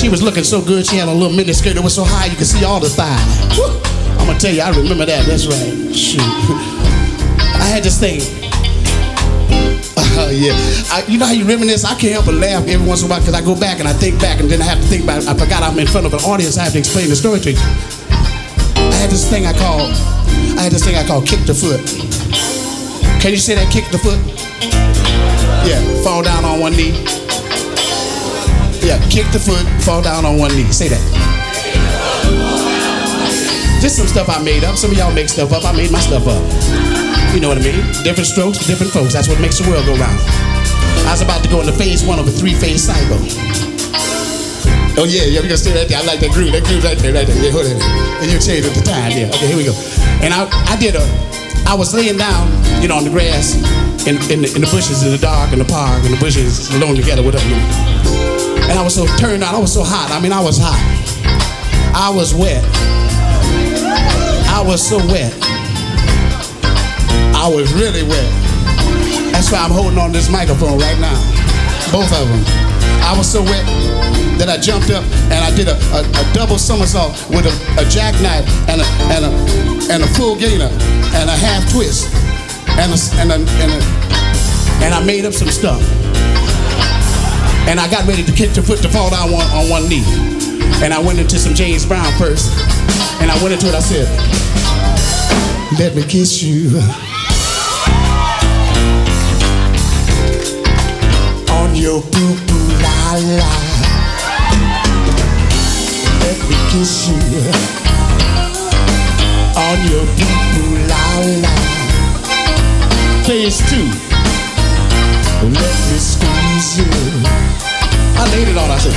She 0.00 0.08
was 0.08 0.22
looking 0.22 0.44
so 0.44 0.62
good. 0.62 0.86
She 0.86 0.96
had 0.96 1.08
a 1.08 1.12
little 1.12 1.36
mini 1.36 1.52
skirt 1.52 1.74
that 1.74 1.84
was 1.84 1.94
so 1.94 2.04
high 2.08 2.24
you 2.24 2.34
could 2.34 2.46
see 2.46 2.64
all 2.64 2.80
the 2.80 2.88
thigh. 2.88 3.20
Woo. 3.60 3.68
I'm 4.16 4.24
gonna 4.24 4.40
tell 4.40 4.48
you, 4.48 4.64
I 4.64 4.72
remember 4.72 5.04
that. 5.04 5.28
That's 5.28 5.44
right. 5.44 5.92
Shoot. 5.92 6.24
I 7.44 7.68
had 7.68 7.84
this 7.84 8.00
thing. 8.00 8.24
Uh, 10.16 10.32
yeah. 10.32 10.56
I, 10.88 11.04
you 11.04 11.20
know 11.20 11.26
how 11.28 11.36
you 11.36 11.44
reminisce? 11.44 11.84
I 11.84 11.92
can't 12.00 12.16
help 12.16 12.24
but 12.24 12.40
laugh 12.40 12.64
every 12.64 12.80
once 12.80 13.04
in 13.04 13.08
a 13.08 13.10
while 13.12 13.20
because 13.20 13.36
I 13.36 13.44
go 13.44 13.52
back 13.52 13.76
and 13.76 13.86
I 13.86 13.92
think 13.92 14.16
back 14.24 14.40
and 14.40 14.48
then 14.48 14.62
I 14.62 14.64
have 14.64 14.80
to 14.80 14.88
think 14.88 15.04
about 15.04 15.20
it. 15.20 15.28
I 15.28 15.36
forgot 15.36 15.60
I'm 15.62 15.78
in 15.78 15.86
front 15.86 16.06
of 16.08 16.14
an 16.16 16.24
audience. 16.24 16.56
I 16.56 16.64
have 16.64 16.72
to 16.72 16.80
explain 16.80 17.12
the 17.12 17.16
story 17.16 17.40
to 17.44 17.52
you. 17.52 17.60
I 17.60 18.96
had 19.04 19.12
this 19.12 19.28
thing 19.28 19.44
I 19.44 19.52
call, 19.52 19.84
I 20.56 20.64
had 20.64 20.72
this 20.72 20.80
thing 20.80 20.96
I 20.96 21.04
call 21.04 21.20
kick 21.20 21.44
the 21.44 21.52
foot. 21.52 21.84
Can 23.20 23.36
you 23.36 23.42
say 23.42 23.52
that 23.52 23.68
kick 23.68 23.84
the 23.92 24.00
foot? 24.00 24.16
Yeah, 25.68 25.76
fall 26.00 26.24
down 26.24 26.48
on 26.48 26.58
one 26.58 26.72
knee. 26.72 27.19
Yeah, 28.82 28.98
kick 29.08 29.30
the 29.32 29.38
foot, 29.38 29.64
fall 29.84 30.02
down 30.02 30.24
on 30.24 30.38
one 30.38 30.52
knee. 30.56 30.70
Say 30.72 30.88
that. 30.88 31.02
Just 33.80 33.96
some 33.96 34.06
stuff 34.06 34.28
I 34.28 34.42
made 34.42 34.64
up. 34.64 34.76
Some 34.76 34.90
of 34.90 34.96
y'all 34.96 35.12
make 35.12 35.28
stuff 35.28 35.52
up. 35.52 35.64
I 35.64 35.72
made 35.72 35.90
my 35.90 36.00
stuff 36.00 36.26
up. 36.28 36.42
You 37.32 37.40
know 37.40 37.48
what 37.48 37.56
I 37.56 37.62
mean? 37.62 37.80
Different 38.04 38.26
strokes, 38.26 38.66
different 38.66 38.92
folks. 38.92 39.12
That's 39.12 39.28
what 39.28 39.40
makes 39.40 39.58
the 39.58 39.68
world 39.70 39.86
go 39.86 39.96
round. 39.96 40.20
I 41.06 41.12
was 41.12 41.22
about 41.22 41.42
to 41.44 41.48
go 41.48 41.60
into 41.60 41.72
phase 41.72 42.04
one 42.04 42.18
of 42.18 42.26
a 42.26 42.30
three-phase 42.30 42.84
cycle. 42.84 43.16
Oh 45.00 45.06
yeah, 45.08 45.24
yeah, 45.24 45.40
we 45.40 45.48
gonna 45.48 45.56
stay 45.56 45.72
right 45.72 45.88
there. 45.88 45.96
I 45.96 46.04
like 46.04 46.20
that 46.20 46.32
groove. 46.32 46.52
That 46.52 46.64
groove 46.64 46.84
right 46.84 46.98
there, 46.98 47.14
right 47.14 47.26
there. 47.26 47.40
Yeah, 47.40 47.52
hold 47.52 47.64
it. 47.64 47.80
And 48.20 48.28
you 48.28 48.36
change 48.36 48.66
it 48.66 48.74
the 48.76 48.84
time. 48.84 49.16
Yeah. 49.16 49.32
Okay, 49.32 49.48
here 49.48 49.56
we 49.56 49.64
go. 49.64 49.72
And 50.20 50.34
I, 50.34 50.44
I 50.68 50.76
did 50.76 50.92
a, 50.92 51.04
I 51.64 51.72
was 51.72 51.94
laying 51.94 52.18
down, 52.18 52.52
you 52.82 52.88
know, 52.88 52.96
on 53.00 53.04
the 53.04 53.10
grass, 53.10 53.56
in, 54.04 54.20
in, 54.28 54.44
the, 54.44 54.52
in 54.52 54.60
the 54.60 54.68
bushes, 54.68 55.00
in 55.06 55.12
the 55.12 55.22
dark, 55.22 55.52
in 55.52 55.58
the 55.58 55.64
park, 55.64 56.04
in 56.04 56.12
the 56.12 56.20
bushes, 56.20 56.68
alone 56.74 56.96
together 56.96 57.22
with 57.22 57.38
her. 57.38 57.44
You. 57.48 58.19
And 58.70 58.78
I 58.78 58.82
was 58.82 58.94
so 58.94 59.04
turned 59.18 59.42
on. 59.42 59.52
I 59.54 59.58
was 59.58 59.74
so 59.74 59.82
hot. 59.82 60.14
I 60.14 60.20
mean, 60.22 60.32
I 60.32 60.40
was 60.40 60.56
hot. 60.56 60.78
I 61.92 62.08
was 62.08 62.32
wet. 62.32 62.62
I 64.46 64.62
was 64.62 64.80
so 64.80 64.98
wet. 65.10 65.34
I 67.34 67.50
was 67.50 67.72
really 67.74 68.06
wet. 68.06 68.30
That's 69.32 69.50
why 69.50 69.58
I'm 69.58 69.72
holding 69.72 69.98
on 69.98 70.12
this 70.12 70.30
microphone 70.30 70.78
right 70.78 70.98
now. 71.00 71.18
Both 71.90 72.14
of 72.14 72.28
them. 72.30 72.44
I 73.02 73.14
was 73.18 73.26
so 73.26 73.42
wet 73.42 73.66
that 74.38 74.48
I 74.48 74.56
jumped 74.56 74.90
up 74.90 75.02
and 75.34 75.42
I 75.42 75.50
did 75.56 75.66
a, 75.66 75.74
a, 75.90 76.00
a 76.06 76.24
double 76.32 76.56
somersault 76.56 77.12
with 77.28 77.50
a, 77.50 77.54
a 77.80 77.84
jackknife 77.90 78.46
and 78.70 78.80
a, 78.80 78.86
and 79.10 79.24
a 79.26 79.30
and 79.90 80.02
a 80.04 80.06
full 80.14 80.36
gainer 80.36 80.70
and 81.18 81.26
a 81.28 81.34
half 81.34 81.66
twist 81.72 82.06
and 82.78 82.94
a, 82.94 82.98
and 83.18 83.32
a, 83.32 83.38
and 83.58 83.70
a 83.72 83.78
and 84.84 84.94
I 84.94 85.02
made 85.04 85.24
up 85.24 85.32
some 85.34 85.48
stuff. 85.48 85.82
And 87.70 87.78
I 87.78 87.88
got 87.88 88.04
ready 88.04 88.24
to 88.24 88.32
kick 88.32 88.50
the 88.50 88.62
foot 88.62 88.82
to 88.82 88.88
fall 88.88 89.10
down 89.10 89.30
one, 89.30 89.46
on 89.54 89.70
one 89.70 89.88
knee. 89.88 90.02
And 90.82 90.92
I 90.92 90.98
went 90.98 91.20
into 91.20 91.38
some 91.38 91.54
James 91.54 91.86
Brown 91.86 92.10
first. 92.18 92.50
And 93.22 93.30
I 93.30 93.40
went 93.40 93.54
into 93.54 93.68
it, 93.68 93.76
I 93.76 93.78
said, 93.78 94.10
Let 95.78 95.94
me 95.94 96.02
kiss 96.02 96.42
you. 96.42 96.66
On 101.54 101.70
your 101.76 102.02
boo 102.10 102.34
boo 102.50 102.66
la 102.82 103.14
la. 103.38 103.52
Let 106.26 106.38
me 106.50 106.56
kiss 106.74 107.06
you. 107.06 107.22
On 109.54 109.78
your 109.86 110.04
boo 110.18 110.34
boo 110.50 110.74
la 110.90 111.04
la. 111.38 111.54
Phase 113.22 113.62
two. 113.70 113.86
Let 115.46 115.52
me 115.52 115.98
squeeze 115.98 116.39
you. 116.76 116.84
I 118.20 118.28
laid 118.36 118.48
it 118.48 118.58
on, 118.58 118.70
I 118.70 118.76
said, 118.76 118.92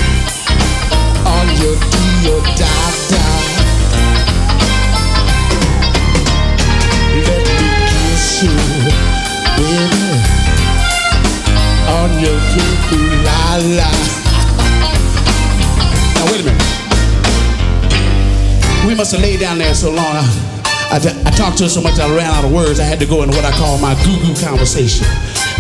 on 1.24 1.48
your 1.64 1.76
do 1.80 2.04
your 2.28 2.42
da 2.60 2.76
da. 3.08 3.24
Let 7.24 7.40
me 7.48 7.64
kiss 7.88 8.44
you, 8.44 8.52
baby, 9.56 10.12
on 11.88 12.12
your 12.20 12.36
boo 12.52 13.00
la 13.24 13.40
la. 13.80 13.92
Now 16.16 16.26
wait 16.32 16.42
a 16.42 16.44
minute. 16.44 16.68
We 18.86 18.94
must 18.94 19.14
have 19.14 19.22
laid 19.22 19.40
down 19.40 19.58
there 19.58 19.74
so 19.74 19.90
long. 19.90 20.16
I, 20.18 20.20
I, 20.92 20.98
I 21.26 21.32
talked 21.32 21.58
to 21.60 21.64
her 21.64 21.70
so 21.70 21.82
much 21.82 21.98
I 21.98 22.14
ran 22.14 22.30
out 22.30 22.44
of 22.44 22.52
words. 22.52 22.82
I 22.82 22.84
had 22.84 23.00
to 23.00 23.06
go 23.06 23.24
into 23.24 23.38
what 23.38 23.46
I 23.46 23.52
call 23.52 23.78
my 23.80 23.96
goo 24.04 24.20
goo 24.20 24.36
conversation. 24.46 25.08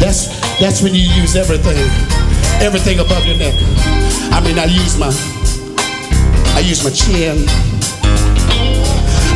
That's 0.03 0.27
that's 0.59 0.81
when 0.81 0.93
you 0.93 0.99
use 0.99 1.37
everything, 1.37 1.79
everything 2.59 2.99
above 2.99 3.25
your 3.25 3.37
neck. 3.37 3.55
I 4.35 4.43
mean, 4.43 4.59
I 4.59 4.65
use 4.65 4.99
my, 4.99 5.07
I 6.53 6.59
use 6.59 6.83
my 6.83 6.91
chin. 6.91 7.47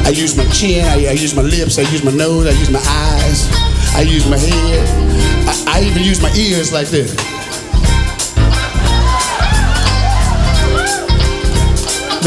I 0.03 0.09
use 0.09 0.35
my 0.35 0.43
chin. 0.51 0.83
I, 0.83 1.07
I 1.07 1.11
use 1.15 1.33
my 1.33 1.41
lips. 1.41 1.79
I 1.79 1.83
use 1.83 2.03
my 2.03 2.11
nose. 2.11 2.47
I 2.47 2.51
use 2.51 2.69
my 2.69 2.83
eyes. 2.83 3.47
I 3.95 4.01
use 4.01 4.29
my 4.29 4.37
head. 4.37 4.83
I, 5.47 5.79
I 5.79 5.83
even 5.85 6.03
use 6.03 6.21
my 6.21 6.33
ears 6.35 6.73
like 6.73 6.89
this. 6.89 7.15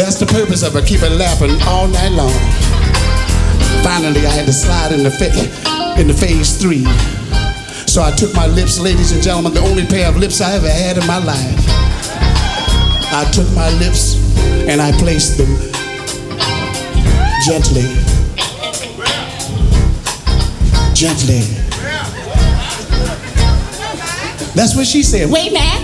That's 0.00 0.18
the 0.18 0.24
purpose 0.24 0.62
of 0.62 0.74
it. 0.76 0.86
Keep 0.86 1.02
it 1.02 1.12
laughing 1.12 1.60
all 1.68 1.88
night 1.88 2.12
long. 2.12 2.32
Finally, 3.84 4.24
I 4.24 4.30
had 4.32 4.46
to 4.46 4.52
slide 4.54 4.92
in 4.92 5.02
the 5.02 5.10
fa- 5.10 6.00
in 6.00 6.08
the 6.08 6.14
phase 6.14 6.56
three. 6.56 6.86
So 7.90 8.02
I 8.02 8.12
took 8.12 8.32
my 8.36 8.46
lips, 8.46 8.78
ladies 8.78 9.10
and 9.10 9.20
gentlemen, 9.20 9.52
the 9.52 9.58
only 9.62 9.84
pair 9.84 10.08
of 10.08 10.16
lips 10.16 10.40
I 10.40 10.54
ever 10.54 10.70
had 10.70 10.96
in 10.96 11.04
my 11.08 11.18
life. 11.18 11.58
I 13.10 13.28
took 13.32 13.50
my 13.50 13.68
lips 13.80 14.14
and 14.68 14.80
I 14.80 14.92
placed 14.92 15.36
them 15.36 15.50
gently, 17.44 17.82
gently. 20.94 21.40
That's 24.54 24.76
what 24.76 24.86
she 24.86 25.02
said. 25.02 25.28
Wait, 25.28 25.52
man. 25.52 25.82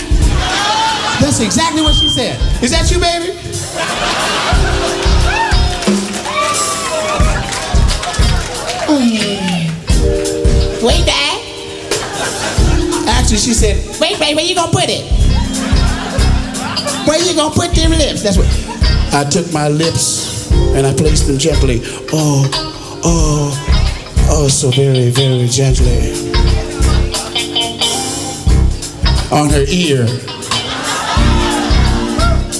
That's 1.21 1.41
exactly 1.41 1.83
what 1.83 1.97
she 1.97 2.09
said. 2.09 2.39
Is 2.63 2.71
that 2.71 2.89
you, 2.89 3.01
baby? 3.01 3.33
Wait, 10.87 11.26
She 13.27 13.53
said, 13.55 13.77
wait, 14.01 14.19
wait, 14.21 14.35
where 14.35 14.45
you 14.45 14.55
gonna 14.55 14.73
put 14.73 14.87
it? 14.87 15.05
Where 17.07 17.19
you 17.19 17.35
gonna 17.35 17.55
put 17.55 17.73
them 17.75 17.91
lips? 17.91 18.23
That's 18.23 18.37
what. 18.39 18.47
I 19.13 19.29
took 19.29 19.53
my 19.53 19.69
lips 19.69 20.51
and 20.53 20.87
I 20.87 20.95
placed 20.95 21.27
them 21.27 21.37
gently. 21.37 21.81
Oh, 22.13 22.49
oh, 23.05 24.27
oh, 24.31 24.49
so 24.49 24.71
very, 24.71 25.11
very 25.11 25.49
gently. 25.49 26.13
On 29.33 29.51
her 29.51 29.65
ear. 29.69 30.07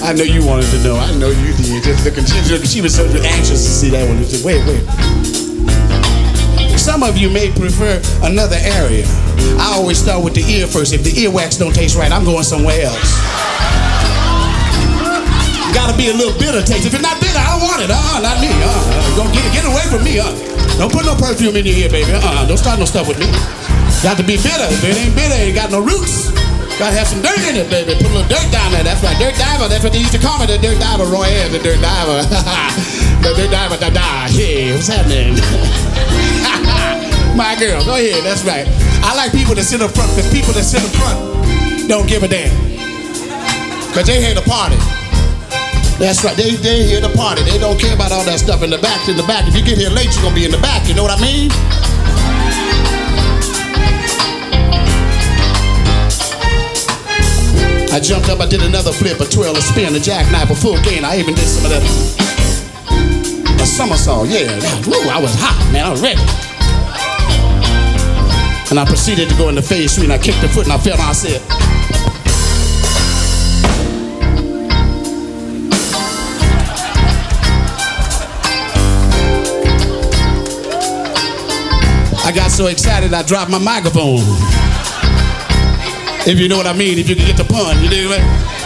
I 0.03 0.13
know 0.13 0.25
you 0.25 0.45
wanted 0.47 0.71
to 0.71 0.83
know. 0.83 0.97
I 0.97 1.15
know 1.15 1.31
you 1.31 1.55
did. 1.57 1.83
Just 1.85 2.05
looking, 2.05 2.25
she, 2.25 2.67
she 2.67 2.81
was 2.81 2.95
so 2.95 3.05
anxious 3.07 3.65
to 3.65 3.71
see 3.71 3.91
that 3.91 4.07
one. 4.09 4.19
Wait, 4.45 4.67
wait. 4.67 5.06
Some 6.87 7.03
of 7.03 7.19
you 7.19 7.27
may 7.27 7.51
prefer 7.51 7.99
another 8.23 8.55
area. 8.63 9.03
I 9.59 9.75
always 9.75 9.99
start 9.99 10.23
with 10.23 10.39
the 10.39 10.47
ear 10.47 10.71
first. 10.71 10.95
If 10.95 11.03
the 11.03 11.11
earwax 11.11 11.59
don't 11.59 11.75
taste 11.75 11.99
right, 11.99 12.15
I'm 12.15 12.23
going 12.23 12.47
somewhere 12.47 12.79
else. 12.87 13.11
Gotta 15.75 15.99
be 15.99 16.15
a 16.15 16.15
little 16.15 16.39
bitter 16.39 16.63
taste. 16.63 16.87
If 16.87 16.95
it's 16.95 17.03
not 17.03 17.19
bitter, 17.19 17.43
I 17.43 17.59
don't 17.59 17.67
want 17.67 17.83
it. 17.83 17.91
Uh-uh, 17.91 18.23
not 18.23 18.39
me. 18.39 18.55
Uh-uh. 18.55 19.19
Don't 19.19 19.35
get 19.35 19.43
it. 19.43 19.51
Get 19.51 19.67
away 19.67 19.83
from 19.91 20.07
me. 20.07 20.23
Uh. 20.23 20.31
Don't 20.79 20.95
put 20.95 21.03
no 21.03 21.19
perfume 21.19 21.59
in 21.59 21.67
your 21.67 21.75
ear, 21.75 21.91
baby. 21.91 22.07
Uh-uh. 22.07 22.47
Don't 22.47 22.57
start 22.57 22.79
no 22.79 22.87
stuff 22.87 23.11
with 23.11 23.19
me. 23.19 23.27
Got 24.07 24.15
to 24.23 24.25
be 24.25 24.39
bitter. 24.39 24.71
If 24.71 24.87
it 24.87 24.95
ain't 24.95 25.19
bitter, 25.19 25.35
it 25.35 25.51
ain't 25.51 25.59
got 25.59 25.75
no 25.75 25.83
roots. 25.83 26.31
Gotta 26.79 26.95
have 26.95 27.11
some 27.11 27.19
dirt 27.19 27.43
in 27.51 27.59
it, 27.59 27.67
baby. 27.67 27.99
Put 27.99 28.15
a 28.15 28.23
little 28.23 28.31
dirt 28.31 28.47
down 28.55 28.71
there. 28.71 28.87
That's 28.87 29.03
right. 29.03 29.19
Dirt 29.19 29.35
diver. 29.35 29.67
That's 29.67 29.83
what 29.83 29.91
they 29.91 29.99
used 30.07 30.15
to 30.15 30.23
call 30.23 30.39
me. 30.39 30.47
The 30.47 30.63
dirt 30.63 30.79
diver. 30.79 31.11
Roy 31.11 31.35
Ayers, 31.35 31.51
the 31.51 31.59
dirt 31.59 31.83
diver. 31.83 32.23
the 33.27 33.35
dirt 33.35 33.51
diver. 33.51 33.75
Da 33.75 33.91
da. 33.91 34.31
Hey, 34.31 34.71
what's 34.71 34.87
happening? 34.87 35.35
My 37.37 37.55
girl, 37.61 37.85
go 37.85 38.01
ahead. 38.01 38.25
That's 38.25 38.43
right. 38.49 38.65
I 39.05 39.15
like 39.15 39.31
people 39.31 39.55
that 39.55 39.65
sit 39.65 39.83
up 39.85 39.93
front 39.93 40.09
because 40.17 40.33
people 40.33 40.57
that 40.57 40.65
sit 40.65 40.81
up 40.81 40.89
front 40.97 41.21
don't 41.87 42.09
give 42.09 42.25
a 42.25 42.29
damn. 42.29 42.49
Because 43.93 44.09
they 44.09 44.25
here 44.25 44.33
to 44.35 44.41
party. 44.49 44.81
That's 46.01 46.25
right. 46.25 46.33
They 46.33 46.57
they 46.57 46.89
here 46.89 47.05
to 47.05 47.13
party. 47.13 47.45
They 47.45 47.61
don't 47.61 47.79
care 47.79 47.93
about 47.95 48.11
all 48.11 48.25
that 48.25 48.41
stuff 48.41 48.65
in 48.65 48.71
the 48.71 48.81
back. 48.81 49.05
In 49.09 49.21
the 49.21 49.23
back. 49.29 49.45
If 49.47 49.55
you 49.55 49.61
get 49.61 49.77
here 49.77 49.93
late, 49.93 50.17
you're 50.17 50.25
gonna 50.25 50.35
be 50.35 50.49
in 50.49 50.51
the 50.51 50.61
back. 50.65 50.89
You 50.89 50.95
know 50.97 51.05
what 51.05 51.13
I 51.13 51.21
mean? 51.21 51.53
I 57.93 58.01
jumped 58.01 58.29
up, 58.29 58.41
I 58.41 58.47
did 58.47 58.61
another 58.61 58.93
flip, 58.93 59.21
a 59.21 59.25
twirl, 59.25 59.57
a 59.57 59.63
spin, 59.63 59.95
a 59.95 60.01
jackknife, 60.01 60.51
a 60.51 60.55
full 60.55 60.77
gain. 60.83 61.05
I 61.05 61.17
even 61.17 61.35
did 61.35 61.49
some 61.49 61.65
of 61.65 61.71
that. 61.73 61.85
A 63.61 63.67
somersault, 63.67 64.29
yeah. 64.29 64.53
Woo, 64.85 65.01
I 65.09 65.21
was 65.21 65.33
hot, 65.37 65.57
man. 65.73 65.87
I 65.87 65.91
was 65.91 66.03
ready. 66.03 66.21
And 68.69 68.81
I 68.81 68.85
proceeded 68.85 69.29
to 69.29 69.37
go 69.37 69.49
in 69.49 69.55
the 69.55 69.63
phase 69.63 69.95
three, 69.95 70.05
and 70.05 70.13
I 70.13 70.19
kicked 70.19 70.41
the 70.41 70.49
foot, 70.49 70.65
and 70.65 70.73
I 70.73 70.79
fell 70.79 70.97
down. 70.97 71.09
I 71.09 71.13
said, 71.13 71.41
I 82.27 82.33
got 82.35 82.51
so 82.51 82.67
excited 82.67 83.15
I 83.15 83.23
dropped 83.23 83.53
my 83.53 83.59
microphone. 83.59 84.19
If 86.27 86.41
you 86.41 86.49
know 86.49 86.57
what 86.57 86.67
I 86.67 86.73
mean, 86.73 86.99
if 86.99 87.09
you 87.09 87.15
can 87.15 87.25
get 87.25 87.37
the 87.37 87.45
pun, 87.45 87.81
you 87.85 87.89
know 87.89 88.09
what 88.11 88.21
I 88.21 88.25
mean? 88.25 88.66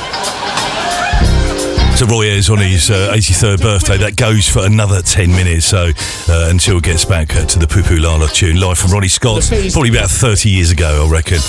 So 2.00 2.06
Roy 2.06 2.28
Ayers 2.28 2.48
on 2.48 2.56
his 2.56 2.90
uh, 2.90 3.12
83rd 3.12 3.60
birthday. 3.60 3.98
That 3.98 4.16
goes 4.16 4.48
for 4.48 4.64
another 4.64 5.02
10 5.02 5.28
minutes. 5.28 5.66
So 5.66 5.90
uh, 6.30 6.48
until 6.48 6.78
it 6.78 6.84
gets 6.84 7.04
back 7.04 7.36
uh, 7.36 7.44
to 7.44 7.58
the 7.58 7.66
Poo 7.66 7.82
Poo 7.82 7.98
Lala 7.98 8.26
tune, 8.28 8.58
live 8.58 8.78
from 8.78 8.92
Ronnie 8.92 9.06
Scott's, 9.06 9.50
probably 9.50 9.90
about 9.90 10.08
30 10.08 10.48
years 10.48 10.70
ago, 10.70 11.04
I 11.06 11.12
reckon. 11.12 11.40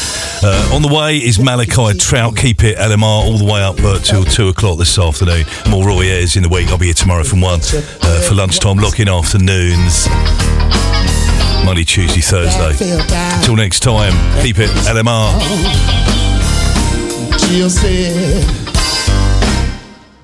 Uh, 0.44 0.72
on 0.76 0.82
the 0.82 0.94
way 0.94 1.20
is 1.20 1.40
Malachi 1.40 1.98
Trout. 1.98 2.36
Keep 2.36 2.66
it 2.66 2.78
LMR 2.78 3.02
all 3.02 3.38
the 3.38 3.46
way 3.46 3.64
up 3.64 3.80
uh, 3.80 3.98
till 4.00 4.26
2 4.26 4.50
o'clock 4.50 4.78
this 4.78 5.00
afternoon. 5.00 5.46
More 5.70 5.88
Roy 5.88 6.02
Ayers 6.02 6.36
in 6.36 6.44
the 6.44 6.50
week. 6.50 6.68
I'll 6.68 6.78
be 6.78 6.88
here 6.88 6.96
tomorrow 6.96 7.24
from 7.24 7.40
1 7.40 7.62
uh, 7.64 8.22
for 8.28 8.36
lunchtime, 8.36 8.76
locking 8.76 9.08
afternoons. 9.08 10.10
Monday, 11.64 11.86
Tuesday, 11.86 12.20
Thursday. 12.20 12.92
Until 13.38 13.56
next 13.56 13.80
time, 13.80 14.12
keep 14.44 14.60
it 14.60 14.70
LMR. 14.84 15.32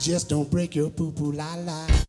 Just 0.08 0.30
don't 0.30 0.50
break 0.50 0.74
your 0.74 0.90
poo 0.90 1.12
poo 1.12 1.34
la 1.34 1.56
la. 1.66 2.07